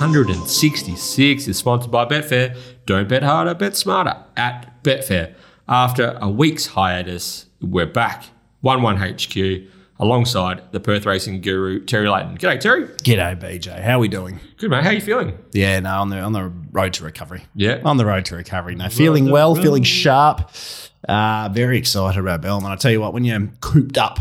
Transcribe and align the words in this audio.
166 0.00 1.46
is 1.46 1.58
sponsored 1.58 1.90
by 1.90 2.06
Betfair. 2.06 2.56
Don't 2.86 3.06
bet 3.06 3.22
harder, 3.22 3.52
bet 3.52 3.76
smarter 3.76 4.16
at 4.34 4.82
Betfair. 4.82 5.34
After 5.68 6.16
a 6.22 6.30
week's 6.30 6.68
hiatus, 6.68 7.44
we're 7.60 7.84
back. 7.84 8.24
1 8.62 8.80
1 8.80 8.96
HQ 8.96 9.36
alongside 9.98 10.62
the 10.72 10.80
Perth 10.80 11.04
racing 11.04 11.42
guru, 11.42 11.84
Terry 11.84 12.08
Leighton. 12.08 12.38
G'day, 12.38 12.58
Terry. 12.58 12.86
G'day, 12.86 13.38
BJ. 13.38 13.78
How 13.82 13.96
are 13.96 13.98
we 13.98 14.08
doing? 14.08 14.40
Good, 14.56 14.70
mate. 14.70 14.84
How 14.84 14.88
are 14.88 14.94
you 14.94 15.02
feeling? 15.02 15.38
Yeah, 15.52 15.78
no, 15.80 16.00
on 16.00 16.08
the 16.08 16.18
on 16.18 16.32
the 16.32 16.50
road 16.72 16.94
to 16.94 17.04
recovery. 17.04 17.42
Yeah. 17.54 17.82
On 17.84 17.98
the 17.98 18.06
road 18.06 18.24
to 18.26 18.36
recovery. 18.36 18.76
No, 18.76 18.88
feeling 18.88 19.30
well, 19.30 19.54
feeling 19.54 19.82
sharp. 19.82 20.50
Uh, 21.06 21.50
very 21.52 21.76
excited 21.76 22.18
about 22.18 22.40
Belmont. 22.40 22.72
I 22.72 22.76
tell 22.76 22.90
you 22.90 23.02
what, 23.02 23.12
when 23.12 23.24
you're 23.24 23.48
cooped 23.60 23.98
up 23.98 24.20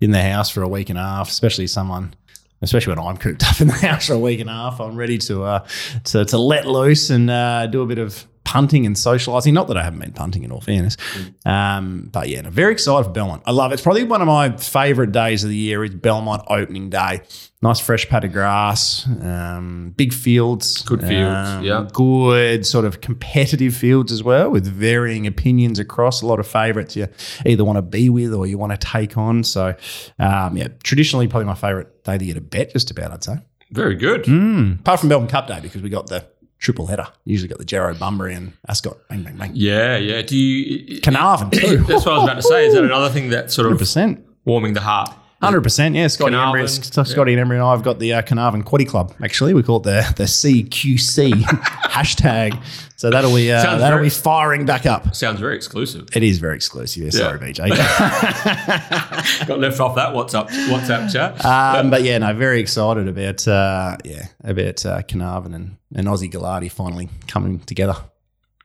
in 0.00 0.12
the 0.12 0.22
house 0.22 0.48
for 0.48 0.62
a 0.62 0.68
week 0.68 0.90
and 0.90 0.98
a 0.98 1.02
half, 1.02 1.28
especially 1.28 1.66
someone, 1.66 2.14
especially 2.62 2.94
when 2.94 3.06
I'm 3.06 3.16
cooped 3.16 3.44
up 3.48 3.60
in 3.60 3.68
the 3.68 3.72
house 3.86 4.06
for 4.06 4.14
a 4.14 4.18
week 4.18 4.40
and 4.40 4.50
a 4.50 4.52
half, 4.52 4.80
I'm 4.80 4.96
ready 4.96 5.18
to 5.18 5.44
uh, 5.44 5.66
to, 6.04 6.24
to 6.24 6.38
let 6.38 6.66
loose 6.66 7.10
and 7.10 7.30
uh, 7.30 7.66
do 7.66 7.82
a 7.82 7.86
bit 7.86 7.98
of 7.98 8.26
punting 8.48 8.86
and 8.86 8.96
socialising. 8.96 9.52
Not 9.52 9.68
that 9.68 9.76
I 9.76 9.82
haven't 9.82 9.98
been 9.98 10.12
punting, 10.12 10.42
in 10.42 10.50
all 10.50 10.62
fairness, 10.62 10.96
um, 11.44 12.08
but 12.10 12.30
yeah, 12.30 12.40
no, 12.40 12.48
very 12.48 12.72
excited 12.72 13.04
for 13.04 13.10
Belmont. 13.10 13.42
I 13.44 13.50
love 13.50 13.72
it. 13.72 13.74
It's 13.74 13.82
probably 13.82 14.04
one 14.04 14.22
of 14.22 14.26
my 14.26 14.56
favourite 14.56 15.12
days 15.12 15.44
of 15.44 15.50
the 15.50 15.56
year. 15.56 15.84
Is 15.84 15.94
Belmont 15.94 16.44
opening 16.48 16.88
day. 16.88 17.20
Nice 17.60 17.78
fresh 17.78 18.08
pad 18.08 18.24
of 18.24 18.32
grass, 18.32 19.06
um, 19.20 19.92
big 19.96 20.14
fields, 20.14 20.80
Good 20.82 21.00
fields, 21.00 21.48
um, 21.48 21.62
yeah. 21.62 21.88
good 21.92 22.64
sort 22.64 22.86
of 22.86 23.02
competitive 23.02 23.74
fields 23.74 24.12
as 24.12 24.22
well, 24.22 24.48
with 24.48 24.66
varying 24.66 25.26
opinions 25.26 25.78
across. 25.78 26.22
A 26.22 26.26
lot 26.26 26.40
of 26.40 26.46
favourites 26.46 26.96
you 26.96 27.08
either 27.44 27.66
want 27.66 27.76
to 27.76 27.82
be 27.82 28.08
with 28.08 28.32
or 28.32 28.46
you 28.46 28.56
want 28.56 28.72
to 28.72 28.78
take 28.78 29.18
on. 29.18 29.44
So, 29.44 29.74
um, 30.18 30.56
yeah, 30.56 30.68
traditionally 30.84 31.28
probably 31.28 31.46
my 31.46 31.54
favourite 31.54 32.02
day 32.04 32.14
of 32.14 32.20
the 32.20 32.26
year 32.26 32.34
to 32.34 32.40
bet. 32.40 32.72
Just 32.72 32.90
about, 32.90 33.10
I'd 33.10 33.24
say. 33.24 33.36
Very 33.72 33.96
good. 33.96 34.24
Mm. 34.24 34.80
Apart 34.80 35.00
from 35.00 35.10
Melbourne 35.10 35.28
Cup 35.28 35.48
Day 35.48 35.60
because 35.60 35.82
we 35.82 35.90
got 35.90 36.06
the 36.06 36.26
triple 36.58 36.86
header. 36.86 37.06
Usually 37.24 37.48
got 37.48 37.58
the 37.58 37.64
Jarrow 37.64 37.94
Bunbury 37.94 38.34
and 38.34 38.52
Ascot. 38.68 38.96
Bang, 39.08 39.22
bang, 39.22 39.36
bang. 39.36 39.52
Yeah, 39.54 39.96
yeah. 39.96 40.22
Do 40.22 40.36
you. 40.36 41.00
Carnarvon 41.00 41.50
too. 41.50 41.78
That's 41.88 42.04
what 42.04 42.14
I 42.14 42.18
was 42.18 42.24
about 42.24 42.34
to 42.34 42.42
say. 42.42 42.66
Is 42.66 42.74
that 42.74 42.84
another 42.84 43.08
thing 43.10 43.30
that 43.30 43.50
sort 43.50 43.70
of 43.70 43.78
100%. 43.78 44.22
warming 44.44 44.74
the 44.74 44.80
heart? 44.80 45.10
100%. 45.42 45.94
Yeah, 45.94 46.08
Scotty, 46.08 46.32
Carnarvon, 46.32 46.66
Embry, 46.66 47.06
Scotty 47.06 47.32
and 47.32 47.40
Emery 47.40 47.58
and 47.58 47.64
I 47.64 47.70
have 47.70 47.84
got 47.84 48.00
the 48.00 48.12
uh, 48.12 48.22
Carnarvon 48.22 48.64
Quaddy 48.64 48.88
Club, 48.88 49.14
actually. 49.22 49.54
We 49.54 49.62
call 49.62 49.76
it 49.76 49.84
the, 49.84 50.12
the 50.16 50.24
CQC 50.24 51.32
hashtag. 51.42 52.60
So 52.98 53.10
that'll 53.10 53.32
be, 53.32 53.52
uh, 53.52 53.62
Sounds 53.62 53.80
that'll 53.80 53.98
very- 53.98 54.08
be 54.08 54.10
firing 54.10 54.66
back 54.66 54.84
up. 54.84 55.14
Sounds 55.14 55.38
very 55.38 55.54
exclusive. 55.54 56.08
It 56.16 56.24
is 56.24 56.38
very 56.38 56.56
exclusive. 56.56 57.04
Yeah, 57.04 57.10
sorry, 57.10 57.38
BJ. 57.38 57.68
Got 59.46 59.60
left 59.60 59.78
off 59.78 59.94
that 59.94 60.08
WhatsApp 60.12 60.48
WhatsApp 60.68 61.12
chat. 61.12 61.44
Um, 61.44 61.90
but 61.90 62.02
yeah, 62.02 62.18
no, 62.18 62.34
very 62.34 62.58
excited 62.60 63.06
about 63.06 63.46
uh, 63.46 63.96
yeah 64.04 64.26
about 64.42 64.84
uh, 64.84 65.02
Carnarvon 65.02 65.54
and, 65.54 65.76
and 65.94 66.08
Aussie 66.08 66.28
Galati 66.30 66.70
finally 66.72 67.08
coming 67.28 67.60
together. 67.60 67.94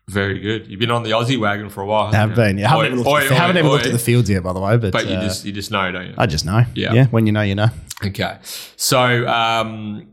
Very 0.10 0.40
good. 0.40 0.66
You've 0.68 0.80
been 0.80 0.90
on 0.90 1.04
the 1.04 1.12
Aussie 1.12 1.40
wagon 1.40 1.70
for 1.70 1.82
a 1.82 1.86
while. 1.86 2.12
haven't 2.12 2.20
Have 2.20 2.30
you? 2.32 2.36
been. 2.36 2.58
Yeah, 2.58 2.70
haven't 2.70 2.82
Oi, 2.84 2.88
even, 2.88 2.98
looked, 2.98 3.10
oi, 3.10 3.22
at, 3.22 3.30
the, 3.30 3.36
haven't 3.36 3.56
oi, 3.56 3.60
even 3.60 3.72
looked 3.72 3.86
at 3.86 3.92
the 3.92 4.00
fields 4.00 4.30
yet, 4.32 4.42
by 4.42 4.52
the 4.54 4.60
way. 4.60 4.78
But, 4.78 4.94
But 4.94 5.06
you 5.06 5.14
uh, 5.14 5.22
just 5.22 5.46
you 5.46 5.52
just 5.52 5.70
know, 5.70 5.92
don't 5.92 6.08
you? 6.08 6.16
I 6.18 6.26
just 6.26 6.44
know. 6.44 6.64
Yeah. 6.74 6.94
yeah. 6.94 7.06
When 7.06 7.28
you 7.28 7.34
know, 7.34 7.42
you 7.44 7.54
know. 7.54 7.70
Okay. 8.04 8.40
So 8.78 9.28
um, 9.28 10.08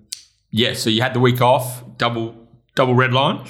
yeah, 0.50 0.74
so 0.74 0.90
you 0.90 1.00
had 1.00 1.14
the 1.14 1.20
week 1.20 1.40
off, 1.40 1.82
double 1.96 2.34
double 2.74 2.94
red 2.94 3.14
line. 3.14 3.46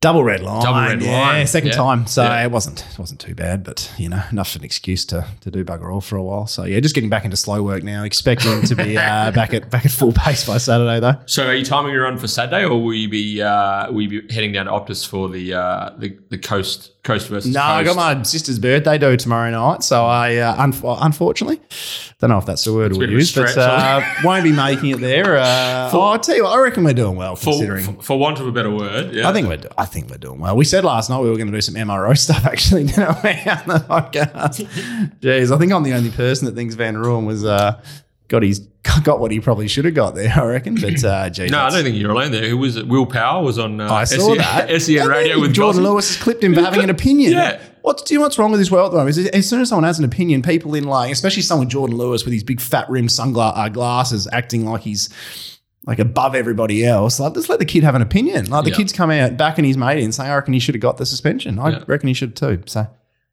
Double 0.00 0.24
red 0.24 0.40
line. 0.42 0.62
Double 0.62 0.80
red 0.80 1.02
yeah, 1.02 1.10
line. 1.20 1.46
Second 1.46 1.68
Yeah. 1.68 1.74
time. 1.76 2.06
So 2.06 2.22
Yeah. 2.22 2.44
it 2.44 2.50
wasn't 2.50 2.86
it 2.90 2.98
wasn't 2.98 3.20
too 3.20 3.34
bad, 3.34 3.62
but 3.62 3.90
you 3.98 4.08
know, 4.08 4.22
enough 4.32 4.54
of 4.54 4.62
an 4.62 4.64
excuse 4.64 5.04
to 5.06 5.26
to 5.42 5.50
do 5.50 5.62
bugger 5.62 5.92
all 5.92 6.00
for 6.00 6.16
a 6.16 6.22
while. 6.22 6.46
So 6.46 6.64
yeah, 6.64 6.80
just 6.80 6.94
getting 6.94 7.10
back 7.10 7.26
into 7.26 7.36
slow 7.36 7.62
work 7.62 7.82
now. 7.82 8.02
Expecting 8.04 8.62
to 8.62 8.74
be 8.74 8.96
uh, 8.98 9.30
back 9.32 9.52
at 9.52 9.68
back 9.68 9.84
at 9.84 9.90
full 9.92 10.12
pace 10.12 10.46
by 10.46 10.56
Saturday 10.56 11.00
though. 11.00 11.16
So 11.26 11.46
are 11.46 11.54
you 11.54 11.66
timing 11.66 11.92
your 11.92 12.04
run 12.04 12.16
for 12.16 12.28
Saturday, 12.28 12.64
or 12.64 12.82
will 12.82 12.94
you 12.94 13.10
be 13.10 13.42
uh, 13.42 13.92
will 13.92 14.00
you 14.00 14.22
be 14.22 14.32
heading 14.34 14.52
down 14.52 14.64
to 14.66 14.72
Optus 14.72 15.06
for 15.06 15.28
the 15.28 15.52
uh, 15.52 15.90
the 15.98 16.16
the 16.30 16.38
coast 16.38 16.99
coast 17.02 17.28
versus 17.28 17.52
No, 17.54 17.60
coast? 17.60 17.70
I 17.70 17.84
got 17.84 17.96
my 17.96 18.22
sister's 18.22 18.58
birthday 18.58 18.98
do 18.98 19.16
tomorrow 19.16 19.50
night, 19.50 19.82
so 19.82 20.04
I 20.06 20.36
uh, 20.36 20.56
unf- 20.56 20.98
unfortunately 21.00 21.60
don't 22.20 22.28
know 22.28 22.38
if 22.38 22.44
that's 22.44 22.64
the 22.64 22.74
word 22.74 22.90
we'll 22.92 23.00
bit 23.00 23.08
of 23.08 23.14
a 23.14 23.18
use, 23.18 23.34
but 23.34 23.56
uh, 23.56 24.02
won't 24.22 24.44
be 24.44 24.52
making 24.52 24.90
it 24.90 25.00
there. 25.00 25.38
Uh, 25.38 25.90
oh, 25.94 26.00
I'll 26.00 26.18
tell 26.18 26.36
you 26.36 26.44
what, 26.44 26.52
I 26.52 26.60
reckon 26.60 26.84
we're 26.84 26.92
doing 26.92 27.16
well 27.16 27.34
for, 27.34 27.52
considering. 27.52 27.84
for, 27.84 28.02
for 28.02 28.18
want 28.18 28.38
of 28.40 28.46
a 28.46 28.52
better 28.52 28.70
word. 28.70 29.14
Yeah. 29.14 29.28
I 29.28 29.32
think 29.32 29.48
we're 29.48 29.56
do- 29.56 29.68
I 29.78 29.86
think 29.86 30.10
we're 30.10 30.18
doing 30.18 30.38
well. 30.38 30.54
We 30.54 30.66
said 30.66 30.84
last 30.84 31.08
night 31.08 31.20
we 31.20 31.30
were 31.30 31.36
going 31.36 31.50
to 31.50 31.52
do 31.56 31.62
some 31.62 31.74
MRO 31.76 32.16
stuff. 32.18 32.44
Actually, 32.44 32.84
didn't 32.84 33.22
we, 33.22 33.30
on 33.50 33.66
the 33.66 33.84
podcast? 33.88 34.66
Jeez, 35.20 35.54
I 35.54 35.58
think 35.58 35.72
I'm 35.72 35.82
the 35.82 35.94
only 35.94 36.10
person 36.10 36.44
that 36.46 36.54
thinks 36.54 36.74
Van 36.74 36.94
Rooyen 36.94 37.26
was 37.26 37.44
uh, 37.44 37.80
got 38.28 38.42
his 38.42 38.60
got 39.04 39.20
what 39.20 39.30
he 39.30 39.40
probably 39.40 39.68
should 39.68 39.84
have 39.84 39.94
got 39.94 40.14
there. 40.14 40.32
I 40.34 40.44
reckon, 40.44 40.74
but 40.74 41.04
uh, 41.04 41.30
geez, 41.30 41.50
No, 41.50 41.60
I 41.60 41.70
don't 41.70 41.82
think 41.84 41.96
you're 41.96 42.10
alone 42.10 42.32
there. 42.32 42.48
Who 42.48 42.58
was 42.58 42.76
it? 42.76 42.86
Will 42.88 43.06
Power 43.06 43.42
was 43.44 43.58
on. 43.58 43.80
Uh, 43.80 43.92
I 43.92 44.04
saw 44.04 44.28
SEN, 44.28 44.38
that. 44.38 44.80
SEN 44.82 45.06
radio 45.08 45.40
with 45.40 45.52
Jordan. 45.54 45.82
Lewis 45.82 46.20
clipped 46.20 46.42
him 46.42 46.54
for 46.54 46.60
having 46.62 46.82
an 46.82 46.90
opinion. 46.90 47.32
Yeah. 47.32 47.60
What 47.82 48.04
do 48.04 48.12
you 48.12 48.18
know 48.20 48.24
what's 48.24 48.38
wrong 48.38 48.50
with 48.50 48.60
this 48.60 48.70
world 48.70 48.86
at 48.88 48.90
the 48.92 48.96
moment? 48.98 49.16
Is 49.16 49.26
as 49.28 49.48
soon 49.48 49.60
as 49.62 49.68
someone 49.70 49.84
has 49.84 49.98
an 49.98 50.04
opinion, 50.04 50.42
people 50.42 50.74
in 50.74 50.84
like, 50.84 51.10
especially 51.12 51.42
someone 51.42 51.68
Jordan 51.68 51.96
Lewis 51.96 52.24
with 52.24 52.34
his 52.34 52.44
big 52.44 52.60
fat 52.60 52.88
rimmed 52.90 53.10
sunglasses, 53.12 53.58
uh, 53.58 53.68
glasses, 53.70 54.28
acting 54.32 54.66
like 54.66 54.82
he's 54.82 55.08
like 55.86 55.98
above 55.98 56.34
everybody 56.34 56.84
else. 56.84 57.18
Like, 57.18 57.32
just 57.34 57.48
let 57.48 57.58
the 57.58 57.64
kid 57.64 57.82
have 57.84 57.94
an 57.94 58.02
opinion. 58.02 58.50
Like 58.50 58.64
the 58.64 58.70
Yeah. 58.70 58.76
kid's 58.76 58.92
come 58.92 59.10
out 59.10 59.38
backing 59.38 59.64
his 59.64 59.78
mate 59.78 60.02
in 60.02 60.12
saying, 60.12 60.30
I 60.30 60.34
reckon 60.34 60.52
he 60.52 60.60
should 60.60 60.74
have 60.74 60.82
got 60.82 60.98
the 60.98 61.06
suspension. 61.06 61.58
I 61.58 61.70
Yeah. 61.70 61.84
reckon 61.86 62.08
he 62.08 62.14
should 62.14 62.36
too. 62.36 62.62
So 62.66 62.86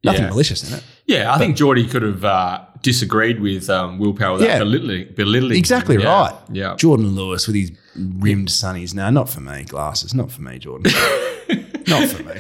nothing 0.06 0.22
Yeah. 0.24 0.30
malicious 0.30 0.69
in 0.69 0.78
it. 0.78 0.84
Yeah, 1.06 1.34
I 1.34 1.38
think 1.40 1.57
Geordie 1.57 1.86
could 1.88 2.03
have 2.03 2.24
uh, 2.24 2.62
disagreed 2.81 3.39
with 3.39 3.69
um, 3.69 3.97
Will 3.99 4.13
Power 4.13 4.33
without 4.33 4.47
Yeah. 4.47 4.59
belittling, 4.59 5.13
belittling. 5.15 5.57
Exactly 5.57 5.95
him. 5.95 6.03
Right. 6.03 6.35
Yeah. 6.51 6.75
Jordan 6.77 7.15
Lewis 7.15 7.47
with 7.47 7.55
his 7.55 7.71
rimmed 7.95 8.49
sunnies. 8.49 8.93
Now, 8.93 9.09
not 9.09 9.29
for 9.29 9.41
me. 9.41 9.63
Glasses. 9.63 10.13
Not 10.13 10.31
for 10.31 10.41
me, 10.41 10.59
Jordan. 10.59 10.91
not 11.88 12.07
for 12.09 12.23
me. 12.23 12.35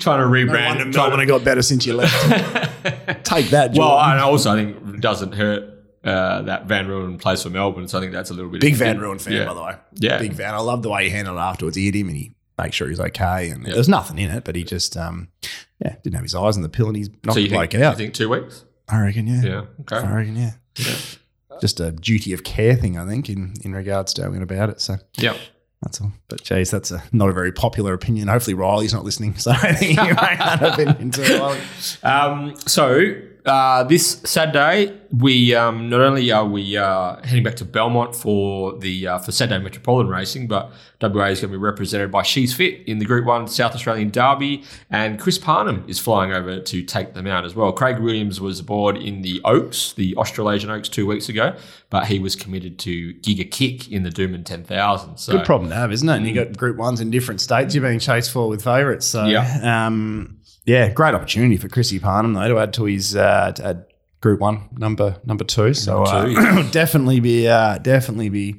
Trying 0.00 0.20
to 0.20 0.26
No 0.26 0.30
rebrand. 0.30 0.66
wonder 0.76 0.92
trying 0.92 1.10
Melbourne 1.10 1.18
to- 1.20 1.26
got 1.26 1.44
better 1.44 1.62
since 1.62 1.86
you 1.86 1.94
left. 1.94 2.14
Take 3.24 3.50
that, 3.50 3.72
Jordan. 3.72 3.78
well, 3.78 3.98
and 4.00 4.20
also 4.20 4.52
I 4.52 4.56
think 4.56 4.76
it 4.94 5.00
doesn't 5.00 5.32
hurt 5.32 5.74
uh, 6.04 6.42
that 6.42 6.66
Van 6.66 6.86
Rooyen 6.86 7.18
plays 7.20 7.42
for 7.42 7.50
Melbourne, 7.50 7.88
so 7.88 7.98
I 7.98 8.00
think 8.00 8.12
that's 8.12 8.30
a 8.30 8.34
little 8.34 8.50
bit 8.50 8.60
Big 8.60 8.74
Van 8.74 8.98
Rooyen 8.98 9.20
fan, 9.20 9.32
Yeah. 9.34 9.44
by 9.46 9.54
the 9.54 9.62
way. 9.62 9.74
Yeah. 9.94 10.18
Big 10.18 10.32
Van. 10.32 10.54
I 10.54 10.58
love 10.58 10.82
the 10.82 10.90
way 10.90 11.04
he 11.04 11.10
handled 11.10 11.36
it 11.36 11.40
afterwards. 11.40 11.76
He 11.76 11.86
hit 11.86 11.94
him 11.96 12.08
and 12.08 12.16
he 12.16 12.34
made 12.56 12.72
sure 12.74 12.88
he's 12.88 13.00
okay. 13.00 13.50
And 13.50 13.64
there's 13.66 13.88
nothing 13.88 14.18
in 14.18 14.30
it, 14.30 14.44
but 14.44 14.56
he 14.56 14.64
just, 14.64 14.96
um, 14.96 15.28
yeah, 15.84 15.96
didn't 16.02 16.14
have 16.14 16.22
his 16.24 16.34
eyes 16.34 16.56
on 16.56 16.62
the 16.62 16.68
pill 16.68 16.86
and 16.88 16.96
he's 16.96 17.08
knocked 17.24 17.34
So 17.34 17.40
you 17.40 17.48
the 17.48 17.56
think, 17.56 17.70
bloke 17.72 17.82
out. 17.82 17.90
you 17.92 17.96
think 17.96 18.14
two 18.14 18.28
weeks? 18.28 18.64
I 18.88 19.00
reckon, 19.00 19.26
yeah. 19.26 19.42
Yeah. 19.42 19.64
Okay. 19.80 19.96
I 19.96 20.14
reckon, 20.14 20.36
yeah. 20.36 20.52
Just 21.60 21.80
a 21.80 21.90
duty 21.92 22.32
of 22.32 22.44
care 22.44 22.74
thing, 22.76 22.98
I 22.98 23.06
think, 23.06 23.28
in, 23.28 23.54
in 23.64 23.72
regards 23.74 24.14
to 24.14 24.22
going 24.22 24.42
about 24.42 24.70
it. 24.70 24.80
So 24.80 24.96
Yeah. 25.16 25.36
that's 25.82 26.00
all. 26.00 26.12
But, 26.28 26.42
geez, 26.44 26.70
that's 26.70 26.90
a, 26.90 27.02
not 27.12 27.28
a 27.28 27.32
very 27.32 27.50
popular 27.52 27.92
opinion. 27.94 28.28
Hopefully, 28.28 28.54
Riley's 28.54 28.94
not 28.94 29.04
listening. 29.04 29.34
So 29.38 29.50
I 29.50 29.72
think 29.72 29.98
you 29.98 30.04
make 30.04 30.16
that 30.16 30.62
opinion 30.62 31.10
too, 31.10 31.22
Riley. 31.38 31.60
Um, 32.02 32.54
so 32.66 33.12
uh, 33.48 33.82
this 33.84 34.20
Saturday, 34.24 34.96
we 35.10 35.54
um, 35.54 35.88
not 35.88 36.00
only 36.00 36.30
are 36.30 36.44
we 36.46 36.76
uh, 36.76 37.16
heading 37.24 37.42
back 37.42 37.56
to 37.56 37.64
Belmont 37.64 38.14
for 38.14 38.76
the 38.78 39.06
uh, 39.06 39.18
for 39.18 39.32
Saturday 39.32 39.62
Metropolitan 39.62 40.10
Racing, 40.10 40.46
but 40.46 40.70
WA 41.00 41.26
is 41.26 41.40
going 41.40 41.52
to 41.52 41.56
be 41.56 41.56
represented 41.56 42.10
by 42.10 42.22
She's 42.22 42.54
Fit 42.54 42.86
in 42.86 42.98
the 42.98 43.04
Group 43.04 43.24
One 43.24 43.48
South 43.48 43.74
Australian 43.74 44.10
Derby, 44.10 44.64
and 44.90 45.18
Chris 45.18 45.38
Parnham 45.38 45.84
is 45.88 45.98
flying 45.98 46.32
over 46.32 46.60
to 46.60 46.82
take 46.82 47.14
them 47.14 47.26
out 47.26 47.44
as 47.44 47.54
well. 47.54 47.72
Craig 47.72 47.98
Williams 47.98 48.40
was 48.40 48.60
aboard 48.60 48.96
in 48.96 49.22
the 49.22 49.40
Oaks, 49.44 49.92
the 49.94 50.14
Australasian 50.16 50.70
Oaks, 50.70 50.88
two 50.88 51.06
weeks 51.06 51.28
ago, 51.28 51.56
but 51.90 52.06
he 52.06 52.18
was 52.18 52.36
committed 52.36 52.78
to 52.80 53.14
Giga 53.14 53.50
Kick 53.50 53.90
in 53.90 54.02
the 54.02 54.10
Doomben 54.10 54.44
Ten 54.44 54.64
Thousand. 54.64 55.16
So 55.18 55.32
Good 55.32 55.46
problem 55.46 55.70
to 55.70 55.76
have, 55.76 55.92
isn't 55.92 56.08
it? 56.08 56.16
And 56.16 56.26
you 56.26 56.34
got 56.34 56.56
group 56.56 56.76
ones 56.76 57.00
in 57.00 57.10
different 57.10 57.40
states 57.40 57.74
you're 57.74 57.82
being 57.84 57.98
chased 57.98 58.30
for 58.30 58.48
with 58.48 58.62
favourites. 58.62 59.06
So, 59.06 59.26
Yeah. 59.26 59.86
um, 59.86 60.37
yeah, 60.68 60.90
great 60.92 61.14
opportunity 61.14 61.56
for 61.56 61.68
Chrissy 61.68 61.98
Parnham 61.98 62.34
though 62.34 62.48
to 62.48 62.58
add 62.58 62.72
to 62.74 62.84
his 62.84 63.16
uh, 63.16 63.52
to 63.56 63.64
add 63.66 63.84
group 64.20 64.40
one 64.40 64.68
number 64.76 65.16
number 65.24 65.44
two. 65.44 65.72
So 65.74 66.04
Number 66.04 66.34
two, 66.34 66.40
uh, 66.40 66.70
definitely 66.82 67.20
be 67.20 67.48
uh, 67.48 67.78
definitely 67.78 68.28
be 68.28 68.56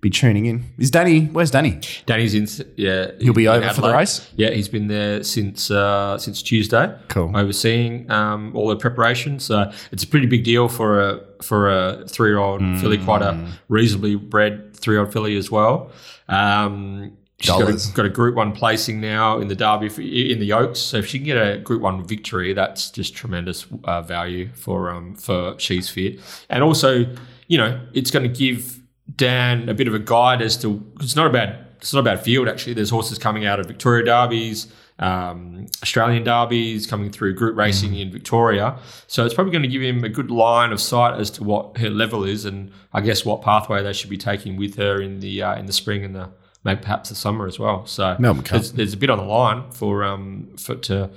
be 0.00 0.10
tuning 0.10 0.46
in. 0.46 0.64
Is 0.78 0.92
Danny? 0.92 1.24
Where's 1.26 1.50
Danny? 1.50 1.80
Danny's 2.06 2.34
in. 2.34 2.46
Yeah, 2.76 3.10
He'll 3.20 3.32
be 3.34 3.46
in 3.46 3.50
over 3.50 3.70
for 3.74 3.80
the 3.80 3.92
race? 3.92 4.30
Yeah, 4.36 4.50
he's 4.50 4.68
been 4.68 4.86
there 4.86 5.24
since 5.24 5.70
uh, 5.72 6.16
since 6.18 6.40
Tuesday. 6.42 6.94
Cool. 7.08 7.36
Overseeing 7.36 8.08
um, 8.10 8.54
all 8.54 8.68
the 8.68 8.76
preparations. 8.76 9.44
So 9.44 9.72
it's 9.90 10.04
a 10.04 10.06
pretty 10.06 10.26
big 10.26 10.44
deal 10.44 10.68
for 10.68 11.00
a 11.00 11.20
for 11.42 11.68
a 11.70 12.06
three 12.06 12.28
year 12.30 12.38
old 12.38 12.60
filly, 12.80 12.98
quite 12.98 13.22
a 13.22 13.32
Mm. 13.32 13.48
reasonably 13.68 14.14
bred 14.14 14.76
three 14.76 14.94
year 14.94 15.02
old 15.04 15.12
filly 15.12 15.36
as 15.36 15.50
well. 15.50 15.90
Um, 16.28 17.16
she's 17.40 17.50
got 17.50 17.68
a, 17.68 17.92
got 17.94 18.06
a 18.06 18.10
Group 18.10 18.34
One 18.34 18.52
placing 18.52 19.00
now 19.00 19.38
in 19.38 19.48
the 19.48 19.54
Derby 19.54 19.88
for, 19.88 20.02
in 20.02 20.40
the 20.40 20.52
Oaks. 20.52 20.80
So 20.80 20.98
if 20.98 21.06
she 21.06 21.18
can 21.18 21.26
get 21.26 21.36
a 21.36 21.58
Group 21.58 21.82
One 21.82 22.04
victory, 22.04 22.52
that's 22.52 22.90
just 22.90 23.14
tremendous 23.14 23.66
uh, 23.84 24.02
value 24.02 24.50
for 24.54 24.90
um, 24.90 25.14
for 25.14 25.54
she's 25.58 25.88
fit, 25.88 26.20
and 26.50 26.62
also 26.62 27.04
you 27.46 27.58
know 27.58 27.80
it's 27.94 28.10
going 28.10 28.30
to 28.30 28.36
give 28.36 28.80
Dan 29.14 29.68
a 29.68 29.74
bit 29.74 29.88
of 29.88 29.94
a 29.94 29.98
guide 29.98 30.42
as 30.42 30.56
to 30.58 30.84
it's 31.00 31.16
not 31.16 31.26
a 31.26 31.30
bad 31.30 31.66
it's 31.76 31.92
not 31.92 32.00
a 32.00 32.02
bad 32.02 32.20
field 32.20 32.48
actually. 32.48 32.74
There's 32.74 32.90
horses 32.90 33.18
coming 33.18 33.46
out 33.46 33.60
of 33.60 33.66
Victoria 33.66 34.04
Derbies, 34.04 34.72
um, 34.98 35.66
Australian 35.80 36.24
Derbies, 36.24 36.88
coming 36.88 37.10
through 37.10 37.34
Group 37.34 37.56
Racing 37.56 37.94
in 37.94 38.10
Victoria. 38.10 38.78
So 39.06 39.24
it's 39.24 39.34
probably 39.34 39.52
going 39.52 39.62
to 39.62 39.68
give 39.68 39.82
him 39.82 40.02
a 40.02 40.08
good 40.08 40.30
line 40.30 40.72
of 40.72 40.80
sight 40.80 41.20
as 41.20 41.30
to 41.32 41.44
what 41.44 41.78
her 41.78 41.88
level 41.88 42.24
is, 42.24 42.44
and 42.44 42.72
I 42.92 43.00
guess 43.00 43.24
what 43.24 43.42
pathway 43.42 43.82
they 43.82 43.92
should 43.92 44.10
be 44.10 44.18
taking 44.18 44.56
with 44.56 44.74
her 44.76 45.00
in 45.00 45.20
the 45.20 45.42
uh, 45.42 45.56
in 45.56 45.66
the 45.66 45.72
spring 45.72 46.04
and 46.04 46.16
the 46.16 46.30
maybe 46.68 46.82
perhaps 46.82 47.08
the 47.08 47.14
summer 47.14 47.46
as 47.46 47.58
well. 47.58 47.86
So 47.86 48.16
Melbourne 48.18 48.44
Cup. 48.44 48.60
there's, 48.60 48.72
there's 48.72 48.92
a 48.92 48.96
bit 48.96 49.10
on 49.10 49.18
the 49.18 49.24
line 49.24 49.70
for 49.70 50.04
um 50.04 50.48
for 50.56 50.76
to 50.76 51.10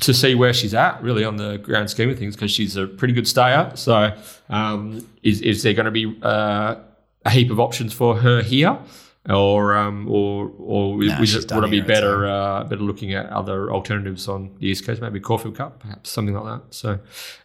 to 0.00 0.14
see 0.14 0.34
where 0.34 0.52
she's 0.52 0.74
at 0.74 1.02
really 1.02 1.24
on 1.24 1.36
the 1.36 1.58
grand 1.58 1.90
scheme 1.90 2.10
of 2.10 2.18
things 2.18 2.34
because 2.34 2.50
she's 2.50 2.76
a 2.76 2.86
pretty 2.86 3.14
good 3.14 3.28
stayer. 3.28 3.72
So 3.74 4.16
um, 4.48 5.06
is 5.22 5.40
is 5.40 5.62
there 5.62 5.74
going 5.74 5.86
to 5.86 5.90
be 5.90 6.18
uh, 6.22 6.76
a 7.24 7.30
heap 7.30 7.50
of 7.50 7.60
options 7.60 7.92
for 7.92 8.16
her 8.16 8.42
here? 8.42 8.78
Or 9.28 9.76
um, 9.76 10.08
or 10.10 10.50
or 10.58 11.02
is 11.04 11.10
she's 11.26 11.44
it, 11.44 11.52
would 11.54 11.64
it 11.64 11.70
be 11.70 11.80
better 11.86 12.26
uh, 12.26 12.64
better 12.64 12.80
looking 12.80 13.12
at 13.12 13.26
other 13.26 13.70
alternatives 13.70 14.26
on 14.28 14.56
the 14.58 14.66
east 14.68 14.86
coast, 14.86 15.02
maybe 15.02 15.20
Caulfield 15.20 15.56
Cup, 15.56 15.78
perhaps 15.80 16.08
something 16.08 16.34
like 16.34 16.44
that. 16.44 16.74
So, 16.74 16.98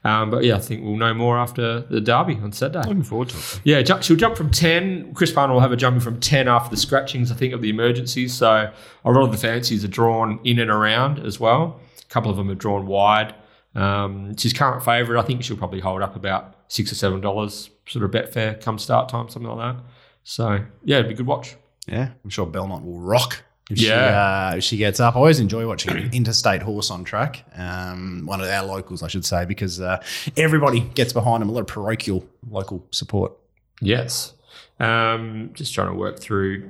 um, 0.05 0.31
but 0.31 0.45
yeah, 0.45 0.55
I 0.55 0.59
think 0.59 0.85
we'll 0.85 0.95
know 0.95 1.13
more 1.13 1.37
after 1.37 1.81
the 1.81 1.99
derby 1.99 2.35
on 2.41 2.53
Saturday. 2.53 2.87
Looking 2.87 3.03
forward 3.03 3.27
to 3.29 3.37
it. 3.37 3.59
Yeah, 3.65 3.81
ju- 3.81 4.01
she'll 4.01 4.15
jump 4.15 4.37
from 4.37 4.51
10. 4.51 5.13
Chris 5.15 5.33
Parnham 5.33 5.53
will 5.53 5.59
have 5.59 5.69
her 5.71 5.75
jumping 5.75 5.99
from 5.99 6.17
10 6.21 6.47
after 6.47 6.69
the 6.69 6.77
scratchings, 6.77 7.29
I 7.29 7.35
think, 7.35 7.53
of 7.53 7.61
the 7.61 7.69
emergencies. 7.69 8.33
So 8.33 8.71
a 9.03 9.11
lot 9.11 9.23
of 9.23 9.33
the 9.33 9.37
fancies 9.37 9.83
are 9.83 9.89
drawn 9.89 10.39
in 10.45 10.59
and 10.59 10.71
around 10.71 11.19
as 11.19 11.41
well. 11.41 11.81
A 12.01 12.05
couple 12.05 12.31
of 12.31 12.37
them 12.37 12.49
are 12.49 12.55
drawn 12.55 12.87
wide. 12.87 13.35
Um, 13.75 14.37
she's 14.37 14.53
current 14.53 14.81
favourite. 14.83 15.21
I 15.21 15.25
think 15.25 15.43
she'll 15.43 15.57
probably 15.57 15.81
hold 15.81 16.01
up 16.01 16.15
about 16.15 16.55
six 16.69 16.89
or 16.89 16.95
seven 16.95 17.19
dollars, 17.19 17.69
sort 17.85 18.05
of 18.05 18.11
Betfair 18.11 18.61
come 18.61 18.79
start 18.79 19.09
time, 19.09 19.27
something 19.27 19.51
like 19.51 19.75
that. 19.75 19.83
So 20.23 20.63
yeah, 20.85 20.99
it'd 20.99 21.09
be 21.09 21.15
a 21.15 21.17
good 21.17 21.27
watch. 21.27 21.57
Yeah, 21.87 22.09
I'm 22.23 22.29
sure 22.29 22.45
Belmont 22.45 22.85
will 22.85 22.99
rock. 22.99 23.43
If 23.69 23.79
Yeah. 23.79 23.87
she, 23.87 24.53
uh, 24.53 24.57
if 24.57 24.63
she 24.63 24.77
gets 24.77 24.99
up. 24.99 25.15
I 25.15 25.17
always 25.17 25.39
enjoy 25.39 25.67
watching 25.67 25.91
an 25.97 26.09
interstate 26.13 26.61
horse 26.61 26.91
on 26.91 27.03
track. 27.03 27.45
Um, 27.57 28.23
one 28.25 28.39
of 28.41 28.47
our 28.47 28.63
locals, 28.65 29.01
I 29.01 29.07
should 29.07 29.25
say, 29.25 29.45
because 29.45 29.81
uh, 29.81 30.01
everybody 30.37 30.81
gets 30.81 31.13
behind 31.13 31.41
them. 31.41 31.49
A 31.49 31.51
lot 31.51 31.61
of 31.61 31.67
parochial 31.67 32.25
local 32.49 32.85
support. 32.91 33.33
Yes. 33.81 34.33
Um, 34.79 35.49
just 35.53 35.73
trying 35.73 35.87
to 35.87 35.95
work 35.95 36.19
through 36.19 36.69